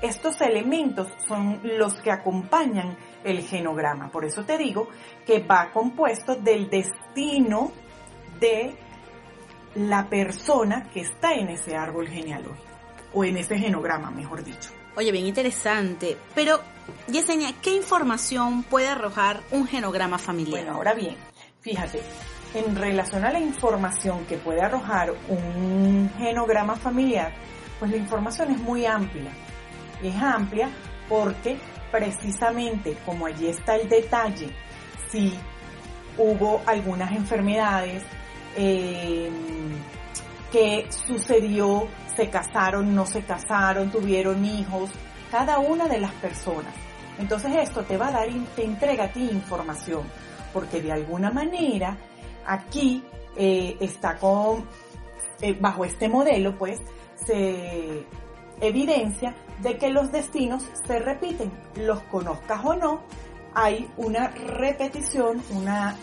Estos 0.00 0.40
elementos 0.40 1.08
son 1.26 1.60
los 1.64 2.00
que 2.00 2.12
acompañan 2.12 2.96
el 3.24 3.42
genograma. 3.42 4.10
Por 4.10 4.24
eso 4.24 4.44
te 4.44 4.56
digo 4.56 4.88
que 5.26 5.40
va 5.40 5.72
compuesto 5.72 6.36
del 6.36 6.70
destino 6.70 7.72
de 8.38 8.76
la 9.74 10.08
persona 10.08 10.88
que 10.92 11.00
está 11.00 11.34
en 11.34 11.48
ese 11.48 11.76
árbol 11.76 12.08
genealógico, 12.08 12.62
o 13.12 13.24
en 13.24 13.36
ese 13.36 13.58
genograma, 13.58 14.10
mejor 14.12 14.44
dicho. 14.44 14.77
Oye, 14.98 15.12
bien 15.12 15.26
interesante. 15.26 16.16
Pero, 16.34 16.60
Yesenia, 17.06 17.52
¿qué 17.62 17.70
información 17.70 18.64
puede 18.64 18.88
arrojar 18.88 19.42
un 19.52 19.64
genograma 19.64 20.18
familiar? 20.18 20.64
Bueno, 20.64 20.76
ahora 20.76 20.92
bien, 20.92 21.14
fíjate, 21.60 22.02
en 22.52 22.74
relación 22.74 23.24
a 23.24 23.30
la 23.30 23.38
información 23.38 24.24
que 24.24 24.38
puede 24.38 24.60
arrojar 24.60 25.14
un 25.28 26.10
genograma 26.18 26.74
familiar, 26.74 27.32
pues 27.78 27.92
la 27.92 27.96
información 27.96 28.50
es 28.50 28.58
muy 28.58 28.86
amplia. 28.86 29.30
Y 30.02 30.08
es 30.08 30.16
amplia 30.16 30.68
porque 31.08 31.58
precisamente 31.92 32.96
como 33.06 33.26
allí 33.26 33.46
está 33.46 33.76
el 33.76 33.88
detalle, 33.88 34.50
si 35.12 35.32
hubo 36.16 36.60
algunas 36.66 37.12
enfermedades, 37.12 38.02
eh, 38.56 39.30
qué 40.52 40.86
sucedió, 40.90 41.88
se 42.16 42.30
casaron, 42.30 42.94
no 42.94 43.06
se 43.06 43.22
casaron, 43.22 43.90
tuvieron 43.90 44.44
hijos, 44.44 44.90
cada 45.30 45.58
una 45.58 45.86
de 45.86 46.00
las 46.00 46.12
personas. 46.14 46.74
Entonces 47.18 47.52
esto 47.56 47.82
te 47.82 47.96
va 47.96 48.08
a 48.08 48.12
dar, 48.12 48.28
te 48.54 48.64
entrega 48.64 49.04
a 49.04 49.12
ti 49.12 49.28
información, 49.30 50.02
porque 50.52 50.80
de 50.80 50.92
alguna 50.92 51.30
manera 51.30 51.96
aquí 52.46 53.04
eh, 53.36 53.76
está 53.80 54.16
con, 54.16 54.64
eh, 55.40 55.56
bajo 55.60 55.84
este 55.84 56.08
modelo, 56.08 56.56
pues, 56.56 56.80
se 57.26 58.04
evidencia 58.60 59.34
de 59.60 59.76
que 59.76 59.90
los 59.90 60.10
destinos 60.12 60.64
se 60.86 60.98
repiten, 60.98 61.52
los 61.76 62.00
conozcas 62.04 62.64
o 62.64 62.74
no, 62.74 63.02
hay 63.54 63.88
una 63.96 64.28
repetición, 64.28 65.42
una 65.50 65.96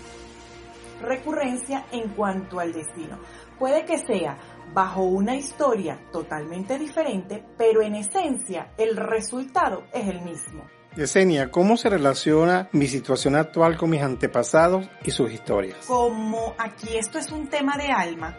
recurrencia 1.06 1.86
en 1.91 2.10
cuanto 2.10 2.60
al 2.60 2.73
destino. 2.73 3.19
Puede 3.57 3.86
que 3.86 3.98
sea 3.99 4.38
bajo 4.73 5.03
una 5.03 5.36
historia 5.36 5.99
totalmente 6.11 6.77
diferente, 6.77 7.44
pero 7.57 7.82
en 7.82 7.95
esencia 7.95 8.73
el 8.77 8.98
resultado 8.98 9.84
es 9.94 10.07
el 10.07 10.22
mismo. 10.22 10.65
Yesenia, 10.95 11.52
¿cómo 11.52 11.76
se 11.76 11.90
relaciona 11.90 12.69
mi 12.72 12.88
situación 12.88 13.36
actual 13.36 13.77
con 13.77 13.90
mis 13.90 14.02
antepasados 14.02 14.90
y 15.03 15.11
sus 15.11 15.32
historias? 15.32 15.86
Como 15.86 16.56
aquí 16.57 16.95
esto 16.95 17.19
es 17.19 17.32
un 17.32 17.48
tema 17.49 17.77
de 17.77 17.91
alma, 17.91 18.38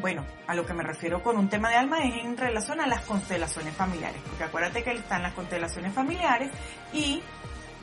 bueno, 0.00 0.24
a 0.46 0.54
lo 0.54 0.66
que 0.66 0.74
me 0.74 0.82
refiero 0.82 1.22
con 1.22 1.38
un 1.38 1.48
tema 1.48 1.70
de 1.70 1.76
alma 1.76 1.98
es 2.04 2.24
en 2.24 2.36
relación 2.36 2.80
a 2.80 2.86
las 2.86 3.02
constelaciones 3.02 3.74
familiares, 3.74 4.20
porque 4.28 4.44
acuérdate 4.44 4.82
que 4.82 4.92
están 4.92 5.22
las 5.22 5.32
constelaciones 5.32 5.92
familiares 5.94 6.50
y 6.92 7.22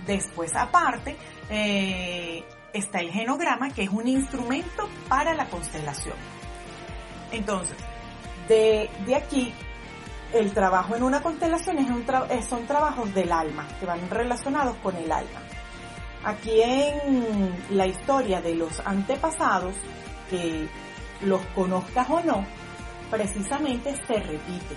después 0.05 0.55
aparte 0.55 1.15
eh, 1.49 2.43
está 2.73 2.99
el 2.99 3.11
genograma, 3.11 3.69
que 3.69 3.83
es 3.83 3.89
un 3.89 4.07
instrumento 4.07 4.89
para 5.07 5.33
la 5.33 5.47
constelación. 5.47 6.15
Entonces, 7.31 7.77
de, 8.47 8.89
de 9.05 9.15
aquí, 9.15 9.53
el 10.33 10.51
trabajo 10.51 10.95
en 10.95 11.03
una 11.03 11.21
constelación 11.21 11.77
es 11.77 12.45
son 12.45 12.65
trabajos 12.65 13.13
del 13.13 13.31
alma, 13.31 13.67
que 13.79 13.85
van 13.85 14.09
relacionados 14.09 14.75
con 14.77 14.95
el 14.95 15.11
alma. 15.11 15.41
Aquí 16.23 16.61
en 16.61 17.53
la 17.71 17.85
historia 17.85 18.41
de 18.41 18.55
los 18.55 18.79
antepasados, 18.85 19.75
que 20.29 20.67
los 21.21 21.41
conozcas 21.47 22.09
o 22.09 22.21
no, 22.21 22.45
precisamente 23.11 23.95
se 24.07 24.13
repite. 24.13 24.75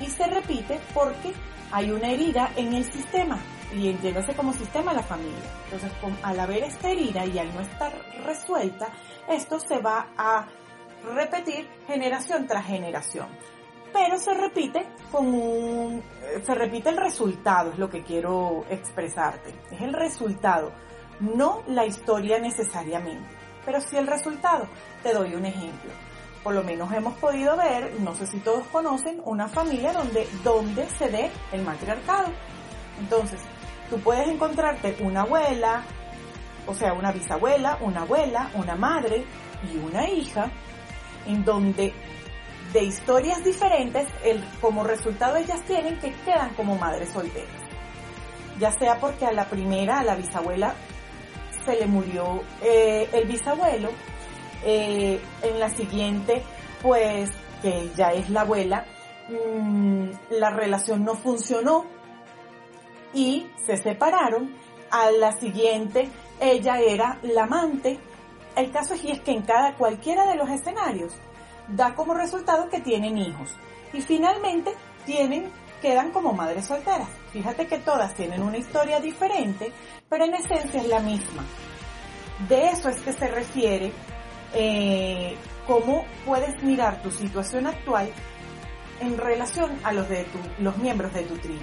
Y 0.00 0.06
se 0.06 0.26
repite 0.26 0.80
porque 0.94 1.32
hay 1.72 1.90
una 1.90 2.08
herida 2.08 2.52
en 2.56 2.72
el 2.72 2.90
sistema, 2.90 3.38
y 3.74 3.88
entiéndase 3.88 4.34
como 4.34 4.52
sistema 4.52 4.92
la 4.92 5.02
familia. 5.02 5.38
Entonces, 5.64 5.92
al 6.22 6.40
haber 6.40 6.64
esta 6.64 6.90
herida 6.90 7.24
y 7.24 7.38
al 7.38 7.52
no 7.54 7.60
estar 7.60 7.92
resuelta, 8.24 8.88
esto 9.28 9.60
se 9.60 9.78
va 9.78 10.08
a 10.16 10.46
repetir 11.14 11.68
generación 11.86 12.46
tras 12.46 12.66
generación. 12.66 13.28
Pero 13.92 14.18
se 14.18 14.34
repite 14.34 14.86
con 15.10 15.26
un, 15.26 16.02
eh, 16.22 16.42
se 16.44 16.54
repite 16.54 16.90
el 16.90 16.96
resultado, 16.96 17.72
es 17.72 17.78
lo 17.78 17.90
que 17.90 18.02
quiero 18.02 18.64
expresarte. 18.70 19.52
Es 19.72 19.80
el 19.80 19.92
resultado, 19.92 20.72
no 21.20 21.62
la 21.66 21.86
historia 21.86 22.38
necesariamente, 22.38 23.28
pero 23.64 23.80
sí 23.80 23.96
el 23.96 24.06
resultado. 24.06 24.68
Te 25.02 25.12
doy 25.12 25.34
un 25.34 25.44
ejemplo. 25.44 25.90
Por 26.44 26.54
lo 26.54 26.62
menos 26.62 26.90
hemos 26.92 27.14
podido 27.14 27.56
ver, 27.56 27.92
no 28.00 28.14
sé 28.14 28.26
si 28.26 28.38
todos 28.38 28.66
conocen, 28.68 29.20
una 29.24 29.48
familia 29.48 29.92
donde, 29.92 30.26
donde 30.42 30.88
se 30.90 31.08
dé 31.10 31.30
el 31.52 31.62
matriarcado. 31.62 32.28
Entonces, 32.98 33.40
tú 33.90 33.98
puedes 33.98 34.28
encontrarte 34.28 34.96
una 35.00 35.22
abuela, 35.22 35.82
o 36.66 36.74
sea, 36.74 36.92
una 36.94 37.12
bisabuela, 37.12 37.76
una 37.80 38.02
abuela, 38.02 38.50
una 38.54 38.76
madre 38.76 39.24
y 39.70 39.76
una 39.76 40.08
hija, 40.08 40.50
en 41.26 41.44
donde 41.44 41.92
de 42.72 42.84
historias 42.84 43.44
diferentes, 43.44 44.06
el, 44.24 44.42
como 44.60 44.84
resultado 44.84 45.36
ellas 45.36 45.60
tienen 45.62 45.98
que 45.98 46.12
quedan 46.24 46.54
como 46.54 46.76
madres 46.76 47.10
solteras. 47.10 47.48
Ya 48.60 48.70
sea 48.72 48.98
porque 49.00 49.26
a 49.26 49.32
la 49.32 49.46
primera, 49.46 49.98
a 49.98 50.04
la 50.04 50.14
bisabuela, 50.14 50.74
se 51.64 51.74
le 51.76 51.86
murió 51.86 52.42
eh, 52.62 53.08
el 53.12 53.26
bisabuelo, 53.26 53.90
eh, 54.64 55.20
en 55.42 55.58
la 55.58 55.70
siguiente, 55.70 56.42
pues, 56.80 57.30
que 57.62 57.90
ya 57.96 58.12
es 58.12 58.30
la 58.30 58.42
abuela, 58.42 58.86
mm, 59.28 60.10
la 60.30 60.50
relación 60.50 61.04
no 61.04 61.14
funcionó 61.14 61.86
y 63.14 63.46
se 63.66 63.76
separaron. 63.76 64.54
A 64.92 65.10
la 65.12 65.38
siguiente, 65.38 66.08
ella 66.40 66.80
era 66.80 67.18
la 67.22 67.44
amante. 67.44 68.00
El 68.56 68.72
caso 68.72 68.94
aquí 68.94 69.12
es 69.12 69.20
que 69.20 69.30
en 69.30 69.42
cada 69.42 69.74
cualquiera 69.76 70.26
de 70.26 70.34
los 70.34 70.50
escenarios 70.50 71.12
da 71.68 71.94
como 71.94 72.12
resultado 72.12 72.68
que 72.68 72.80
tienen 72.80 73.16
hijos 73.16 73.54
y 73.92 74.00
finalmente 74.00 74.72
tienen 75.06 75.48
quedan 75.80 76.10
como 76.10 76.32
madres 76.32 76.66
solteras. 76.66 77.08
Fíjate 77.32 77.68
que 77.68 77.78
todas 77.78 78.14
tienen 78.14 78.42
una 78.42 78.58
historia 78.58 78.98
diferente, 78.98 79.72
pero 80.08 80.24
en 80.24 80.34
esencia 80.34 80.80
es 80.80 80.88
la 80.88 80.98
misma. 80.98 81.44
De 82.48 82.66
eso 82.70 82.88
es 82.88 83.00
que 83.00 83.12
se 83.12 83.28
refiere 83.28 83.92
eh, 84.52 85.36
cómo 85.68 86.04
puedes 86.26 86.60
mirar 86.64 87.00
tu 87.00 87.10
situación 87.12 87.68
actual 87.68 88.10
en 89.00 89.16
relación 89.16 89.70
a 89.84 89.92
los 89.92 90.08
de 90.08 90.24
tu- 90.24 90.62
los 90.62 90.76
miembros 90.78 91.14
de 91.14 91.22
tu 91.22 91.36
tribu. 91.38 91.60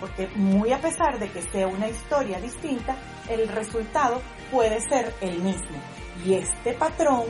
Porque 0.00 0.28
muy 0.34 0.72
a 0.72 0.80
pesar 0.80 1.18
de 1.18 1.30
que 1.30 1.42
sea 1.42 1.68
una 1.68 1.88
historia 1.88 2.40
distinta, 2.40 2.96
el 3.28 3.48
resultado 3.48 4.20
puede 4.50 4.80
ser 4.80 5.14
el 5.20 5.40
mismo. 5.40 5.76
Y 6.24 6.34
este 6.34 6.72
patrón 6.72 7.26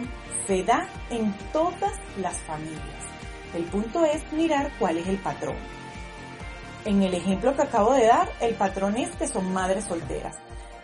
se 0.46 0.62
da 0.62 0.88
en 1.10 1.32
todas 1.52 1.92
las 2.18 2.36
familias. 2.38 3.04
El 3.54 3.64
punto 3.64 4.04
es 4.04 4.32
mirar 4.32 4.70
cuál 4.78 4.98
es 4.98 5.06
el 5.08 5.18
patrón. 5.18 5.56
En 6.84 7.02
el 7.02 7.12
ejemplo 7.14 7.54
que 7.54 7.62
acabo 7.62 7.92
de 7.92 8.06
dar, 8.06 8.30
el 8.40 8.54
patrón 8.54 8.96
es 8.96 9.10
que 9.16 9.26
son 9.26 9.52
madres 9.52 9.84
solteras. 9.84 10.38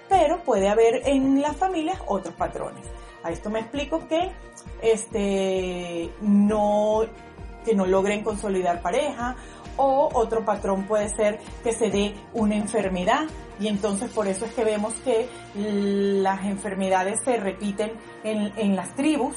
Pero 0.09 0.43
puede 0.43 0.69
haber 0.69 1.09
en 1.09 1.41
las 1.41 1.57
familias 1.57 1.99
otros 2.07 2.35
patrones. 2.35 2.85
A 3.23 3.31
esto 3.31 3.51
me 3.51 3.61
explico 3.61 4.07
que 4.09 4.31
este 4.83 6.11
no 6.21 7.03
que 7.65 7.75
no 7.75 7.85
logren 7.85 8.23
consolidar 8.23 8.81
pareja 8.81 9.35
o 9.77 10.09
otro 10.15 10.45
patrón 10.45 10.85
puede 10.85 11.09
ser 11.11 11.39
que 11.63 11.73
se 11.73 11.91
dé 11.91 12.15
una 12.35 12.57
enfermedad 12.57 13.23
y 13.59 13.69
entonces 13.69 14.11
por 14.11 14.27
eso 14.29 14.45
es 14.45 14.53
que 14.53 14.65
vemos 14.65 14.93
que 15.05 15.29
las 15.55 16.45
enfermedades 16.45 17.19
se 17.25 17.37
repiten 17.39 17.93
en, 18.25 18.53
en 18.57 18.77
las 18.77 18.95
tribus 18.95 19.35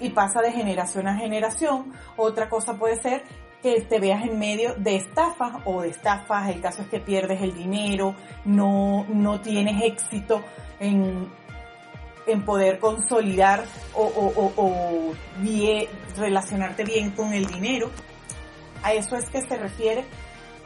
y 0.00 0.10
pasa 0.10 0.40
de 0.42 0.52
generación 0.52 1.08
a 1.08 1.16
generación. 1.16 1.92
Otra 2.16 2.48
cosa 2.48 2.74
puede 2.74 3.00
ser 3.00 3.22
que 3.62 3.80
te 3.80 3.98
veas 3.98 4.22
en 4.24 4.38
medio 4.38 4.74
de 4.76 4.96
estafas 4.96 5.54
o 5.64 5.80
de 5.80 5.88
estafas, 5.88 6.50
el 6.50 6.60
caso 6.60 6.82
es 6.82 6.88
que 6.88 7.00
pierdes 7.00 7.40
el 7.42 7.54
dinero, 7.54 8.14
no, 8.44 9.06
no 9.08 9.40
tienes 9.40 9.82
éxito 9.82 10.42
en, 10.78 11.26
en 12.26 12.44
poder 12.44 12.78
consolidar 12.78 13.64
o, 13.94 14.02
o- 14.04 14.52
o- 14.62 15.14
relacionarte 16.16 16.84
bien 16.84 17.10
con 17.12 17.32
el 17.32 17.46
dinero. 17.46 17.90
A 18.86 18.92
eso 18.92 19.16
es 19.16 19.28
que 19.30 19.42
se 19.42 19.56
refiere 19.56 20.04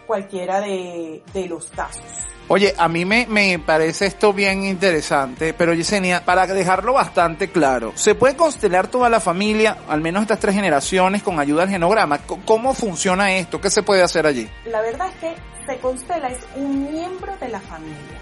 cualquiera 0.06 0.60
de, 0.60 1.22
de 1.32 1.48
los 1.48 1.68
casos. 1.70 2.04
Oye, 2.48 2.74
a 2.76 2.86
mí 2.86 3.06
me, 3.06 3.26
me 3.26 3.58
parece 3.58 4.04
esto 4.04 4.34
bien 4.34 4.64
interesante, 4.64 5.54
pero 5.54 5.72
Yesenia, 5.72 6.22
para 6.22 6.46
dejarlo 6.46 6.92
bastante 6.92 7.48
claro, 7.48 7.92
¿se 7.94 8.14
puede 8.14 8.36
constelar 8.36 8.88
toda 8.88 9.08
la 9.08 9.20
familia, 9.20 9.78
al 9.88 10.02
menos 10.02 10.20
estas 10.20 10.38
tres 10.38 10.54
generaciones, 10.54 11.22
con 11.22 11.40
ayuda 11.40 11.62
del 11.62 11.70
genograma? 11.70 12.18
¿Cómo 12.44 12.74
funciona 12.74 13.32
esto? 13.32 13.58
¿Qué 13.58 13.70
se 13.70 13.82
puede 13.82 14.02
hacer 14.02 14.26
allí? 14.26 14.46
La 14.66 14.82
verdad 14.82 15.08
es 15.08 15.14
que 15.14 15.34
se 15.64 15.78
constela 15.78 16.28
es 16.28 16.40
un 16.56 16.92
miembro 16.92 17.34
de 17.38 17.48
la 17.48 17.60
familia, 17.60 18.18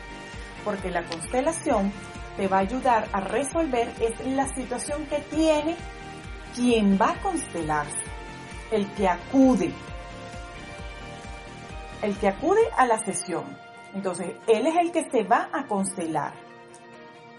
porque 0.64 0.92
la 0.92 1.02
constelación 1.06 1.92
te 2.36 2.46
va 2.46 2.58
a 2.58 2.60
ayudar 2.60 3.08
a 3.12 3.20
resolver 3.20 3.92
es 4.00 4.24
la 4.28 4.46
situación 4.54 5.06
que 5.06 5.18
tiene 5.34 5.74
quien 6.54 6.96
va 7.00 7.10
a 7.10 7.20
constelarse, 7.20 7.96
el 8.70 8.86
que 8.92 9.08
acude, 9.08 9.72
el 12.02 12.16
que 12.18 12.28
acude 12.28 12.60
a 12.76 12.86
la 12.86 12.98
sesión. 12.98 13.44
Entonces, 13.94 14.36
él 14.46 14.66
es 14.66 14.76
el 14.76 14.92
que 14.92 15.10
se 15.10 15.24
va 15.24 15.48
a 15.52 15.66
constelar. 15.66 16.32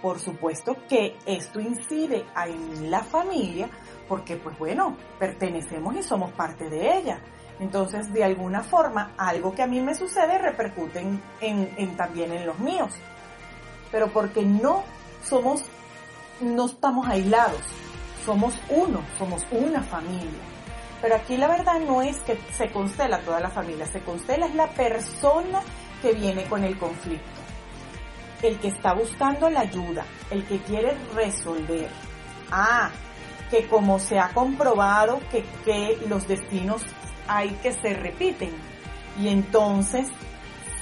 Por 0.02 0.20
supuesto 0.20 0.78
que 0.88 1.18
esto 1.26 1.60
incide 1.60 2.26
en 2.46 2.90
la 2.90 3.04
familia, 3.04 3.70
porque 4.08 4.38
pues 4.38 4.58
bueno, 4.58 4.96
pertenecemos 5.20 5.96
y 5.96 6.04
somos 6.04 6.32
parte 6.32 6.70
de 6.70 6.98
ella. 6.98 7.20
Entonces, 7.60 8.12
de 8.14 8.24
alguna 8.24 8.64
forma, 8.64 9.12
algo 9.18 9.54
que 9.54 9.62
a 9.62 9.68
mí 9.68 9.82
me 9.82 9.94
sucede 9.94 10.38
repercute 10.38 11.06
también 11.98 12.32
en 12.32 12.46
los 12.46 12.58
míos. 12.60 12.94
Pero 13.92 14.08
porque 14.08 14.46
no 14.46 14.84
somos, 15.24 15.64
no 16.40 16.68
estamos 16.68 17.08
aislados, 17.08 17.62
somos 18.26 18.58
uno, 18.70 19.02
somos 19.18 19.46
una 19.52 19.82
familia. 19.84 20.49
Pero 21.02 21.16
aquí 21.16 21.38
la 21.38 21.48
verdad 21.48 21.80
no 21.80 22.02
es 22.02 22.18
que 22.20 22.38
se 22.52 22.70
constela 22.72 23.20
toda 23.20 23.40
la 23.40 23.50
familia, 23.50 23.86
se 23.86 24.02
constela 24.02 24.48
es 24.48 24.56
la 24.56 24.68
persona 24.68 25.62
que 26.02 26.14
viene 26.14 26.44
con 26.46 26.64
el 26.64 26.78
conflicto, 26.78 27.40
el 28.42 28.60
que 28.60 28.68
está 28.68 28.94
buscando 28.94 29.50
la 29.50 29.62
ayuda, 29.62 30.06
el 30.30 30.46
que 30.46 30.60
quiere 30.60 30.98
resolver. 31.16 31.90
Ah, 32.52 32.90
que 33.50 33.68
como 33.68 34.00
se 34.00 34.20
ha 34.20 34.30
comprobado 34.30 35.20
que, 35.32 35.44
que 35.66 35.98
los 36.08 36.28
destinos 36.28 36.84
hay 37.28 37.50
que 37.62 37.72
se 37.74 37.94
repiten. 37.94 38.52
Y 39.20 39.30
entonces, 39.30 40.08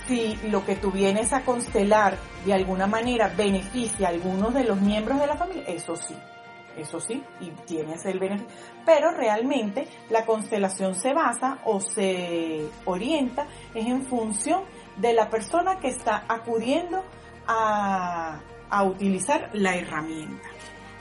si 0.08 0.36
lo 0.50 0.66
que 0.66 0.76
tú 0.76 0.92
vienes 0.92 1.34
a 1.34 1.42
constelar 1.42 2.18
de 2.46 2.54
alguna 2.54 2.88
manera 2.88 3.34
beneficia 3.36 4.08
a 4.08 4.12
algunos 4.12 4.54
de 4.54 4.64
los 4.64 4.80
miembros 4.80 5.20
de 5.20 5.28
la 5.28 5.36
familia, 5.36 5.64
eso 5.68 5.96
sí, 5.96 6.16
eso 6.78 7.00
sí, 7.00 7.24
y 7.40 7.52
tienes 7.66 8.06
el 8.06 8.20
beneficio. 8.20 8.54
Pero 8.86 9.12
realmente 9.12 9.88
la 10.10 10.26
constelación 10.26 10.96
se 10.96 11.14
basa 11.14 11.60
o 11.66 11.80
se 11.80 12.68
orienta 12.86 13.48
es 13.74 13.86
en 13.86 14.04
función 14.06 14.64
de 14.98 15.14
la 15.14 15.30
persona 15.30 15.80
que 15.80 15.90
está 15.90 16.24
acudiendo 16.28 17.04
a, 17.48 18.40
a 18.70 18.84
utilizar 18.84 19.50
la 19.54 19.76
herramienta. 19.76 20.50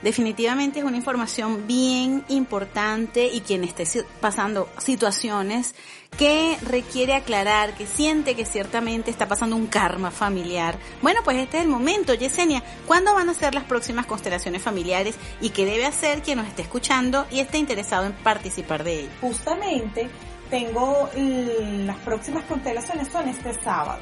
Definitivamente 0.01 0.79
es 0.79 0.85
una 0.85 0.97
información 0.97 1.65
bien 1.65 2.23
importante 2.29 3.25
y 3.27 3.41
quien 3.41 3.63
esté 3.63 3.85
pasando 4.21 4.69
situaciones 4.77 5.73
que 6.17 6.57
requiere 6.61 7.13
aclarar, 7.15 7.73
que 7.73 7.87
siente 7.87 8.35
que 8.35 8.45
ciertamente 8.45 9.11
está 9.11 9.27
pasando 9.27 9.55
un 9.55 9.67
karma 9.67 10.11
familiar. 10.11 10.77
Bueno, 11.01 11.21
pues 11.23 11.37
este 11.37 11.57
es 11.57 11.63
el 11.63 11.69
momento. 11.69 12.13
Yesenia, 12.13 12.63
¿cuándo 12.85 13.13
van 13.13 13.29
a 13.29 13.33
ser 13.33 13.55
las 13.55 13.63
próximas 13.63 14.05
constelaciones 14.05 14.61
familiares 14.61 15.15
y 15.41 15.49
qué 15.49 15.65
debe 15.65 15.85
hacer 15.85 16.21
quien 16.21 16.37
nos 16.37 16.47
esté 16.47 16.61
escuchando 16.61 17.25
y 17.31 17.39
esté 17.39 17.57
interesado 17.57 18.05
en 18.05 18.13
participar 18.13 18.83
de 18.83 19.01
ello? 19.01 19.09
Justamente 19.19 20.09
tengo 20.49 21.09
las 21.15 21.97
próximas 21.97 22.45
constelaciones 22.45 23.07
son 23.09 23.27
este 23.29 23.53
sábado. 23.61 24.01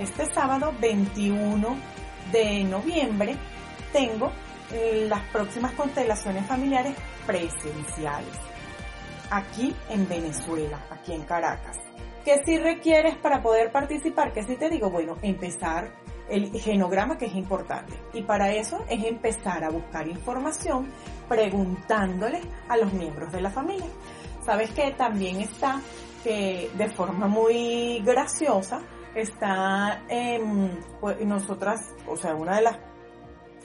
Este 0.00 0.32
sábado 0.32 0.74
21 0.80 1.76
de 2.32 2.64
noviembre 2.64 3.36
tengo 3.92 4.32
las 4.70 5.22
próximas 5.30 5.72
constelaciones 5.72 6.46
familiares 6.46 6.94
presenciales 7.26 8.36
aquí 9.30 9.74
en 9.88 10.08
Venezuela, 10.08 10.84
aquí 10.90 11.12
en 11.12 11.22
Caracas. 11.22 11.76
¿Qué 12.24 12.42
si 12.44 12.58
requieres 12.58 13.16
para 13.16 13.42
poder 13.42 13.70
participar? 13.70 14.32
¿Qué 14.32 14.42
si 14.42 14.56
te 14.56 14.68
digo? 14.68 14.90
Bueno, 14.90 15.16
empezar 15.22 15.92
el 16.28 16.50
genograma 16.60 17.16
que 17.16 17.26
es 17.26 17.34
importante. 17.34 17.94
Y 18.12 18.22
para 18.22 18.52
eso 18.52 18.84
es 18.88 19.04
empezar 19.04 19.62
a 19.62 19.70
buscar 19.70 20.08
información 20.08 20.88
preguntándole 21.28 22.40
a 22.68 22.76
los 22.76 22.92
miembros 22.92 23.32
de 23.32 23.40
la 23.40 23.50
familia. 23.50 23.86
Sabes 24.44 24.70
que 24.72 24.90
también 24.92 25.40
está 25.40 25.80
que 26.24 26.70
de 26.76 26.88
forma 26.88 27.28
muy 27.28 28.00
graciosa 28.04 28.80
está 29.14 30.02
pues, 31.00 31.20
nosotras, 31.24 31.94
o 32.08 32.16
sea, 32.16 32.34
una 32.34 32.56
de 32.56 32.62
las 32.62 32.76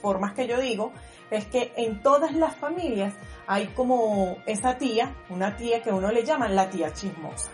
formas 0.02 0.34
que 0.34 0.48
yo 0.48 0.60
digo 0.60 0.92
es 1.30 1.46
que 1.46 1.74
en 1.78 2.02
todas 2.02 2.34
las 2.34 2.56
familias 2.56 3.14
hay 3.48 3.68
como 3.68 4.38
esa 4.46 4.78
tía, 4.78 5.16
una 5.30 5.56
tía 5.56 5.82
que 5.82 5.92
uno 5.92 6.12
le 6.12 6.26
llama 6.26 6.50
la 6.50 6.70
tía 6.70 6.94
chismosa. 6.94 7.52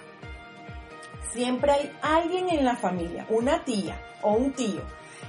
Siempre 1.32 1.72
hay 1.72 1.98
alguien 2.02 2.50
en 2.50 2.66
la 2.66 2.76
familia, 2.76 3.26
una 3.30 3.64
tía 3.64 4.02
o 4.24 4.34
un 4.34 4.54
tío, 4.54 4.82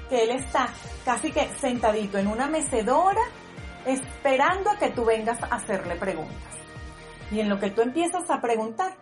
que 0.08 0.22
él 0.24 0.30
está 0.30 0.68
casi 1.04 1.30
que 1.30 1.48
sentadito 1.60 2.16
en 2.16 2.28
una 2.28 2.48
mecedora 2.48 3.20
esperando 3.84 4.70
a 4.70 4.78
que 4.78 4.90
tú 4.90 5.04
vengas 5.04 5.42
a 5.42 5.46
hacerle 5.46 5.96
preguntas. 5.96 6.54
Y 7.30 7.40
en 7.40 7.48
lo 7.48 7.58
que 7.58 7.70
tú 7.70 7.82
empiezas 7.82 8.30
a 8.30 8.40
preguntar, 8.40 8.94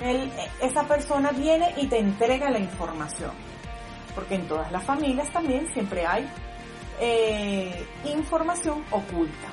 él, 0.00 0.30
esa 0.60 0.84
persona 0.84 1.30
viene 1.32 1.74
y 1.78 1.86
te 1.86 1.98
entrega 1.98 2.50
la 2.50 2.58
información. 2.58 3.32
Porque 4.14 4.34
en 4.34 4.48
todas 4.48 4.70
las 4.72 4.82
familias 4.84 5.30
también 5.32 5.72
siempre 5.72 6.06
hay 6.06 6.28
eh, 7.00 7.86
información 8.04 8.84
oculta. 8.90 9.48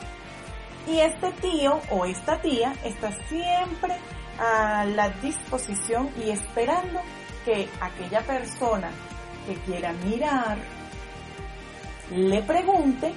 Y 0.85 0.99
este 0.99 1.31
tío 1.33 1.81
o 1.91 2.05
esta 2.05 2.39
tía 2.41 2.73
está 2.83 3.11
siempre 3.27 3.95
a 4.39 4.85
la 4.85 5.09
disposición 5.09 6.09
y 6.23 6.29
esperando 6.29 7.01
que 7.45 7.67
aquella 7.81 8.21
persona 8.21 8.91
que 9.45 9.55
quiera 9.61 9.93
mirar 9.93 10.57
le 12.11 12.41
pregunte 12.43 13.13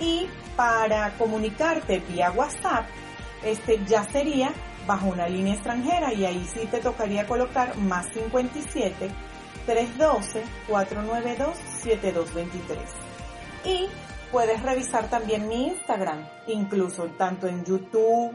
Y 0.00 0.28
para 0.56 1.16
comunicarte 1.16 2.00
vía 2.00 2.30
WhatsApp, 2.30 2.86
este 3.44 3.84
ya 3.86 4.04
sería 4.04 4.52
bajo 4.86 5.06
una 5.08 5.28
línea 5.28 5.54
extranjera 5.54 6.12
y 6.12 6.24
ahí 6.24 6.46
sí 6.52 6.66
te 6.66 6.80
tocaría 6.80 7.26
colocar 7.26 7.76
más 7.78 8.06
57 8.12 9.10
312 9.66 10.44
492 10.68 11.56
7223. 11.82 12.78
Y 13.64 13.88
puedes 14.30 14.62
revisar 14.62 15.10
también 15.10 15.48
mi 15.48 15.68
Instagram, 15.68 16.26
incluso 16.46 17.06
tanto 17.18 17.48
en 17.48 17.64
YouTube, 17.64 18.32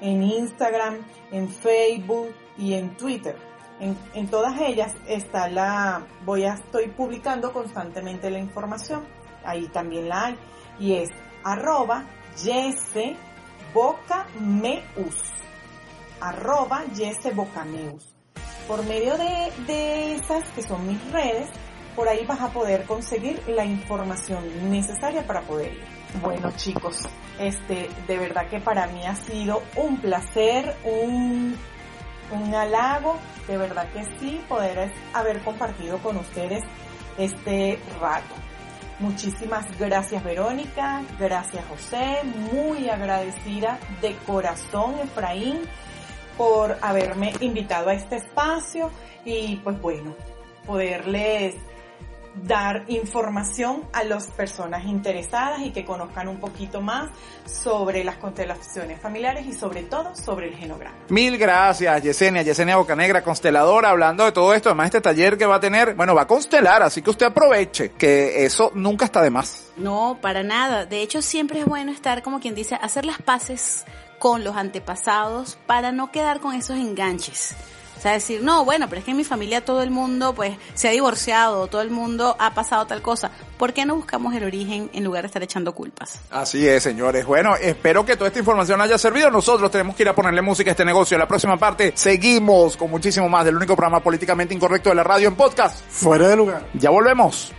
en 0.00 0.22
Instagram, 0.22 0.98
en 1.30 1.48
Facebook 1.48 2.34
y 2.58 2.74
en 2.74 2.96
Twitter. 2.96 3.36
En, 3.80 3.96
en 4.14 4.28
todas 4.28 4.60
ellas 4.60 4.94
está 5.06 5.48
la, 5.48 6.02
voy 6.24 6.44
a, 6.44 6.54
estoy 6.54 6.88
publicando 6.88 7.52
constantemente 7.52 8.30
la 8.30 8.38
información, 8.38 9.04
ahí 9.44 9.66
también 9.68 10.08
la 10.08 10.26
hay, 10.26 10.38
y 10.78 10.94
es 10.94 11.10
arroba 11.42 12.04
yese 12.42 13.16
bocameus, 13.72 15.32
arroba 16.20 16.84
yese 16.94 17.30
bocameus. 17.32 18.14
Por 18.66 18.84
medio 18.86 19.16
de, 19.18 19.52
de 19.66 20.14
esas 20.14 20.48
que 20.50 20.62
son 20.62 20.86
mis 20.86 21.12
redes, 21.12 21.48
por 21.94 22.08
ahí 22.08 22.24
vas 22.26 22.40
a 22.40 22.48
poder 22.48 22.84
conseguir 22.84 23.42
la 23.46 23.64
información 23.64 24.70
necesaria 24.70 25.26
para 25.26 25.42
poder 25.42 25.72
ir. 25.74 25.84
Bueno 26.20 26.50
chicos, 26.56 27.02
este, 27.38 27.88
de 28.06 28.18
verdad 28.18 28.48
que 28.48 28.60
para 28.60 28.86
mí 28.86 29.04
ha 29.04 29.16
sido 29.16 29.62
un 29.76 29.98
placer, 29.98 30.76
un, 30.84 31.56
un 32.30 32.54
halago, 32.54 33.16
de 33.48 33.56
verdad 33.56 33.88
que 33.92 34.04
sí, 34.18 34.40
poder 34.48 34.92
haber 35.12 35.42
compartido 35.42 35.98
con 35.98 36.16
ustedes 36.16 36.62
este 37.18 37.78
rato. 38.00 38.34
Muchísimas 39.00 39.66
gracias 39.78 40.22
Verónica, 40.22 41.02
gracias 41.18 41.64
José, 41.66 42.20
muy 42.52 42.88
agradecida 42.88 43.78
de 44.00 44.14
corazón 44.24 44.94
Efraín 45.00 45.62
por 46.38 46.78
haberme 46.80 47.32
invitado 47.40 47.90
a 47.90 47.94
este 47.94 48.16
espacio 48.16 48.90
y 49.24 49.56
pues 49.56 49.80
bueno, 49.80 50.14
poderles 50.64 51.56
dar 52.42 52.84
información 52.88 53.82
a 53.92 54.04
las 54.04 54.26
personas 54.28 54.84
interesadas 54.84 55.60
y 55.60 55.70
que 55.70 55.84
conozcan 55.84 56.28
un 56.28 56.38
poquito 56.38 56.80
más 56.80 57.10
sobre 57.46 58.04
las 58.04 58.16
constelaciones 58.16 59.00
familiares 59.00 59.46
y 59.46 59.52
sobre 59.52 59.82
todo 59.82 60.14
sobre 60.14 60.48
el 60.48 60.56
genograma. 60.56 60.96
Mil 61.08 61.38
gracias, 61.38 62.02
Yesenia, 62.02 62.42
Yesenia 62.42 62.76
Bocanegra, 62.76 63.22
consteladora, 63.22 63.90
hablando 63.90 64.24
de 64.24 64.32
todo 64.32 64.52
esto, 64.52 64.68
además 64.70 64.86
este 64.86 65.00
taller 65.00 65.38
que 65.38 65.46
va 65.46 65.56
a 65.56 65.60
tener, 65.60 65.94
bueno, 65.94 66.14
va 66.14 66.22
a 66.22 66.26
constelar, 66.26 66.82
así 66.82 67.02
que 67.02 67.10
usted 67.10 67.26
aproveche, 67.26 67.92
que 67.92 68.44
eso 68.44 68.70
nunca 68.74 69.04
está 69.04 69.22
de 69.22 69.30
más. 69.30 69.72
No, 69.76 70.18
para 70.20 70.42
nada. 70.42 70.86
De 70.86 71.02
hecho, 71.02 71.22
siempre 71.22 71.60
es 71.60 71.66
bueno 71.66 71.92
estar, 71.92 72.22
como 72.22 72.40
quien 72.40 72.54
dice, 72.54 72.76
hacer 72.80 73.04
las 73.04 73.20
paces 73.22 73.84
con 74.18 74.44
los 74.44 74.56
antepasados 74.56 75.58
para 75.66 75.92
no 75.92 76.10
quedar 76.10 76.40
con 76.40 76.54
esos 76.54 76.76
enganches. 76.76 77.54
O 77.96 78.00
sea, 78.00 78.12
decir, 78.12 78.42
no, 78.42 78.64
bueno, 78.64 78.88
pero 78.88 78.98
es 78.98 79.04
que 79.04 79.12
en 79.12 79.16
mi 79.16 79.24
familia 79.24 79.64
todo 79.64 79.82
el 79.82 79.90
mundo 79.90 80.34
pues 80.34 80.56
se 80.74 80.88
ha 80.88 80.90
divorciado, 80.90 81.66
todo 81.68 81.80
el 81.80 81.90
mundo 81.90 82.36
ha 82.38 82.54
pasado 82.54 82.86
tal 82.86 83.02
cosa. 83.02 83.30
¿Por 83.58 83.72
qué 83.72 83.86
no 83.86 83.96
buscamos 83.96 84.34
el 84.34 84.44
origen 84.44 84.90
en 84.92 85.04
lugar 85.04 85.22
de 85.22 85.28
estar 85.28 85.42
echando 85.42 85.74
culpas? 85.74 86.20
Así 86.30 86.66
es, 86.68 86.82
señores. 86.82 87.24
Bueno, 87.24 87.56
espero 87.56 88.04
que 88.04 88.16
toda 88.16 88.28
esta 88.28 88.40
información 88.40 88.80
haya 88.80 88.98
servido. 88.98 89.30
Nosotros 89.30 89.70
tenemos 89.70 89.96
que 89.96 90.02
ir 90.02 90.08
a 90.08 90.14
ponerle 90.14 90.42
música 90.42 90.70
a 90.70 90.72
este 90.72 90.84
negocio. 90.84 91.14
En 91.14 91.20
la 91.20 91.28
próxima 91.28 91.56
parte 91.56 91.92
seguimos 91.94 92.76
con 92.76 92.90
muchísimo 92.90 93.28
más 93.28 93.44
del 93.44 93.56
único 93.56 93.74
programa 93.76 94.00
políticamente 94.00 94.54
incorrecto 94.54 94.90
de 94.90 94.96
la 94.96 95.04
radio 95.04 95.28
en 95.28 95.36
podcast. 95.36 95.82
Fuera 95.88 96.28
de 96.28 96.36
lugar. 96.36 96.66
Ya 96.74 96.90
volvemos. 96.90 97.52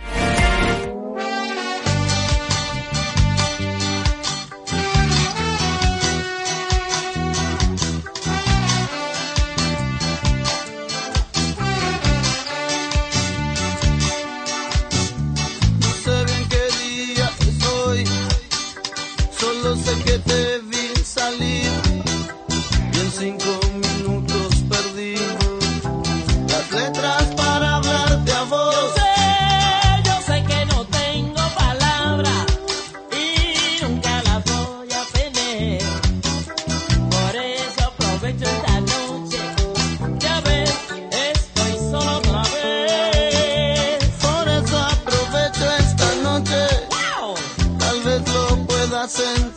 Lo 49.06 49.55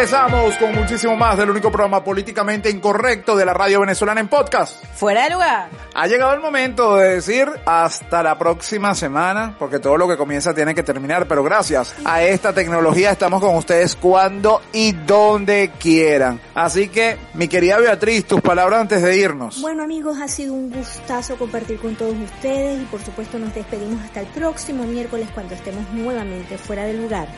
Regresamos 0.00 0.56
con 0.56 0.74
muchísimo 0.74 1.14
más 1.14 1.36
del 1.36 1.50
único 1.50 1.70
programa 1.70 2.02
políticamente 2.02 2.70
incorrecto 2.70 3.36
de 3.36 3.44
la 3.44 3.52
radio 3.52 3.80
venezolana 3.80 4.22
en 4.22 4.28
podcast. 4.28 4.82
Fuera 4.94 5.24
de 5.24 5.30
lugar. 5.34 5.68
Ha 5.94 6.06
llegado 6.06 6.32
el 6.32 6.40
momento 6.40 6.96
de 6.96 7.16
decir 7.16 7.46
hasta 7.66 8.22
la 8.22 8.38
próxima 8.38 8.94
semana, 8.94 9.54
porque 9.58 9.78
todo 9.78 9.98
lo 9.98 10.08
que 10.08 10.16
comienza 10.16 10.54
tiene 10.54 10.74
que 10.74 10.82
terminar, 10.82 11.28
pero 11.28 11.44
gracias 11.44 11.94
a 12.02 12.22
esta 12.22 12.54
tecnología 12.54 13.10
estamos 13.10 13.42
con 13.42 13.54
ustedes 13.56 13.94
cuando 13.94 14.62
y 14.72 14.92
donde 14.92 15.70
quieran. 15.78 16.40
Así 16.54 16.88
que, 16.88 17.18
mi 17.34 17.46
querida 17.46 17.76
Beatriz, 17.76 18.24
tus 18.24 18.40
palabras 18.40 18.80
antes 18.80 19.02
de 19.02 19.18
irnos. 19.18 19.60
Bueno 19.60 19.82
amigos, 19.82 20.16
ha 20.18 20.28
sido 20.28 20.54
un 20.54 20.70
gustazo 20.70 21.36
compartir 21.36 21.78
con 21.78 21.94
todos 21.94 22.14
ustedes 22.16 22.80
y 22.80 22.86
por 22.86 23.02
supuesto 23.02 23.38
nos 23.38 23.54
despedimos 23.54 24.02
hasta 24.02 24.20
el 24.20 24.28
próximo 24.28 24.84
miércoles 24.84 25.28
cuando 25.34 25.54
estemos 25.54 25.86
nuevamente 25.90 26.56
fuera 26.56 26.84
del 26.84 27.02
lugar 27.02 27.28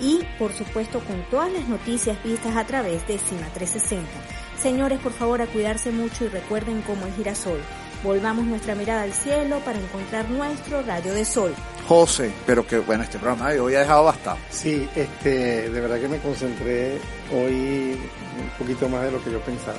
y 0.00 0.20
por 0.38 0.52
supuesto 0.52 1.00
con 1.00 1.22
todas 1.30 1.52
las 1.52 1.68
noticias 1.68 2.22
vistas 2.24 2.56
a 2.56 2.64
través 2.66 3.06
de 3.06 3.18
Cima 3.18 3.46
360. 3.54 4.08
Señores, 4.60 4.98
por 5.00 5.12
favor 5.12 5.40
a 5.42 5.46
cuidarse 5.46 5.90
mucho 5.90 6.24
y 6.24 6.28
recuerden 6.28 6.82
cómo 6.82 7.06
es 7.06 7.14
girasol. 7.16 7.58
Volvamos 8.02 8.46
nuestra 8.46 8.74
mirada 8.74 9.02
al 9.02 9.12
cielo 9.12 9.58
para 9.60 9.78
encontrar 9.78 10.28
nuestro 10.30 10.82
rayo 10.82 11.12
de 11.12 11.24
sol. 11.24 11.54
José, 11.86 12.30
pero 12.46 12.66
que 12.66 12.78
bueno, 12.78 13.02
este 13.02 13.18
programa 13.18 13.50
de 13.50 13.60
hoy 13.60 13.74
ha 13.74 13.80
dejado 13.80 14.04
bastante. 14.04 14.40
Sí, 14.50 14.88
este, 14.96 15.68
de 15.70 15.80
verdad 15.80 16.00
que 16.00 16.08
me 16.08 16.18
concentré 16.18 16.98
hoy 17.32 17.98
un 18.40 18.48
poquito 18.58 18.88
más 18.88 19.02
de 19.04 19.12
lo 19.12 19.22
que 19.22 19.30
yo 19.30 19.40
pensaba. 19.40 19.76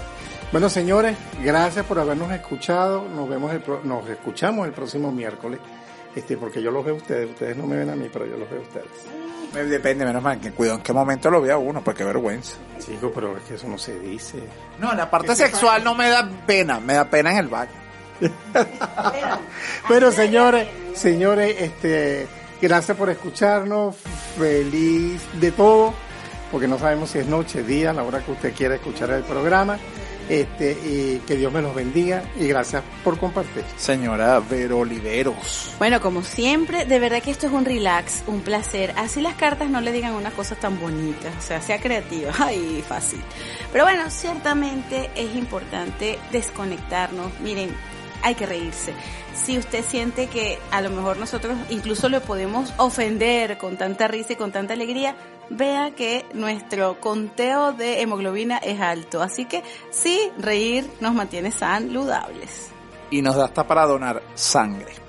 Bueno, 0.51 0.69
señores, 0.69 1.17
gracias 1.43 1.85
por 1.85 1.97
habernos 1.99 2.31
escuchado. 2.31 3.07
Nos 3.09 3.27
vemos 3.29 3.51
el 3.53 3.61
pro- 3.61 3.81
nos 3.83 4.07
escuchamos 4.09 4.67
el 4.67 4.73
próximo 4.73 5.11
miércoles. 5.11 5.59
Este, 6.15 6.35
porque 6.37 6.61
yo 6.61 6.71
los 6.71 6.83
veo 6.83 6.95
a 6.95 6.97
ustedes, 6.97 7.29
ustedes 7.29 7.55
no 7.55 7.65
me 7.65 7.77
ven 7.77 7.89
a 7.89 7.95
mí, 7.95 8.09
pero 8.11 8.25
yo 8.25 8.37
los 8.37 8.49
veo 8.49 8.59
a 8.59 8.63
ustedes. 8.63 8.87
Eh, 9.55 9.63
Depende, 9.63 10.05
menos 10.05 10.23
mal, 10.23 10.39
que 10.39 10.51
cuidado 10.51 10.77
en 10.77 10.83
qué 10.83 10.93
momento 10.93 11.29
lo 11.29 11.41
vea 11.41 11.57
uno, 11.57 11.83
porque 11.83 11.99
qué 11.99 12.03
vergüenza. 12.05 12.57
Chico, 12.79 13.11
pero 13.13 13.37
es 13.37 13.43
que 13.43 13.55
eso 13.55 13.67
no 13.67 13.77
se 13.77 13.99
dice. 13.99 14.39
No, 14.79 14.93
la 14.93 15.09
parte 15.09 15.35
sexual 15.35 15.83
no 15.83 15.93
me 15.95 16.09
da 16.09 16.29
pena, 16.45 16.79
me 16.79 16.93
da 16.93 17.09
pena 17.09 17.31
en 17.31 17.37
el 17.37 17.47
baño. 17.47 17.71
Bueno, 19.87 20.11
señores, 20.11 20.67
señores, 20.95 21.55
este, 21.59 22.27
gracias 22.61 22.95
por 22.97 23.09
escucharnos. 23.09 23.95
Feliz 24.37 25.21
de 25.39 25.51
todo, 25.51 25.93
porque 26.51 26.67
no 26.67 26.79
sabemos 26.79 27.09
si 27.09 27.19
es 27.19 27.27
noche, 27.27 27.63
día, 27.63 27.91
la 27.93 28.03
hora 28.03 28.19
que 28.19 28.31
usted 28.31 28.53
quiera 28.53 28.75
escuchar 28.75 29.09
el 29.11 29.23
programa. 29.23 29.77
Este, 30.31 30.71
y 30.85 31.21
que 31.27 31.35
Dios 31.35 31.51
me 31.51 31.61
los 31.61 31.75
bendiga 31.75 32.23
y 32.39 32.47
gracias 32.47 32.83
por 33.03 33.17
compartir. 33.19 33.65
Señora 33.75 34.39
Vero 34.39 34.79
Oliveros. 34.79 35.73
Bueno, 35.77 35.99
como 35.99 36.23
siempre, 36.23 36.85
de 36.85 36.99
verdad 36.99 37.21
que 37.21 37.31
esto 37.31 37.47
es 37.47 37.51
un 37.51 37.65
relax, 37.65 38.23
un 38.27 38.39
placer. 38.39 38.93
Así 38.95 39.19
las 39.19 39.35
cartas 39.35 39.69
no 39.69 39.81
le 39.81 39.91
digan 39.91 40.13
unas 40.13 40.31
cosas 40.33 40.57
tan 40.57 40.79
bonitas, 40.79 41.35
o 41.37 41.41
sea, 41.41 41.61
sea 41.61 41.81
creativa. 41.81 42.31
Ay, 42.39 42.81
fácil. 42.87 43.19
Pero 43.73 43.83
bueno, 43.83 44.09
ciertamente 44.09 45.09
es 45.15 45.35
importante 45.35 46.17
desconectarnos. 46.31 47.37
Miren, 47.41 47.75
hay 48.23 48.35
que 48.35 48.45
reírse. 48.45 48.93
Si 49.35 49.57
usted 49.57 49.83
siente 49.83 50.27
que 50.27 50.59
a 50.71 50.81
lo 50.81 50.89
mejor 50.89 51.17
nosotros 51.17 51.57
incluso 51.69 52.09
le 52.09 52.21
podemos 52.21 52.73
ofender 52.77 53.57
con 53.57 53.77
tanta 53.77 54.07
risa 54.07 54.33
y 54.33 54.35
con 54.35 54.51
tanta 54.51 54.73
alegría, 54.73 55.15
vea 55.49 55.91
que 55.95 56.25
nuestro 56.33 56.99
conteo 56.99 57.73
de 57.73 58.01
hemoglobina 58.01 58.57
es 58.57 58.79
alto. 58.79 59.21
Así 59.21 59.45
que 59.45 59.63
sí, 59.89 60.31
reír 60.37 60.89
nos 60.99 61.13
mantiene 61.13 61.51
saludables. 61.51 62.69
Y 63.09 63.21
nos 63.21 63.35
da 63.35 63.45
hasta 63.45 63.67
para 63.67 63.85
donar 63.85 64.21
sangre. 64.35 65.01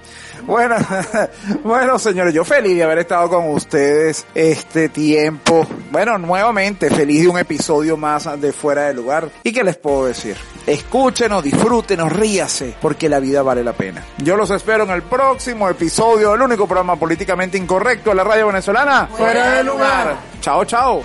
Bueno, 0.46 0.76
bueno 1.62 1.98
señores, 1.98 2.34
yo 2.34 2.44
feliz 2.44 2.76
de 2.76 2.82
haber 2.82 2.98
estado 2.98 3.28
con 3.28 3.48
ustedes 3.50 4.26
este 4.34 4.88
tiempo. 4.88 5.66
Bueno, 5.90 6.18
nuevamente 6.18 6.90
feliz 6.90 7.22
de 7.22 7.28
un 7.28 7.38
episodio 7.38 7.96
más 7.96 8.40
de 8.40 8.52
Fuera 8.52 8.88
de 8.88 8.94
Lugar. 8.94 9.28
¿Y 9.44 9.52
qué 9.52 9.62
les 9.62 9.76
puedo 9.76 10.06
decir? 10.06 10.36
Escúchenos, 10.66 11.43
disfrútenos, 11.43 12.12
ríase, 12.12 12.74
porque 12.80 13.09
la 13.09 13.20
vida 13.20 13.43
vale 13.43 13.64
la 13.64 13.72
pena. 13.72 14.05
Yo 14.18 14.36
los 14.36 14.51
espero 14.51 14.84
en 14.84 14.90
el 14.90 15.02
próximo 15.02 15.68
episodio 15.68 16.32
del 16.32 16.43
único 16.43 16.66
programa 16.66 16.97
políticamente 16.97 17.59
incorrecto 17.59 18.10
de 18.10 18.16
la 18.16 18.24
radio 18.24 18.47
venezolana. 18.47 19.09
Fuera 19.12 19.56
de 19.56 19.64
Lugar. 19.64 20.16
Chao, 20.40 20.64
chao. 20.64 21.02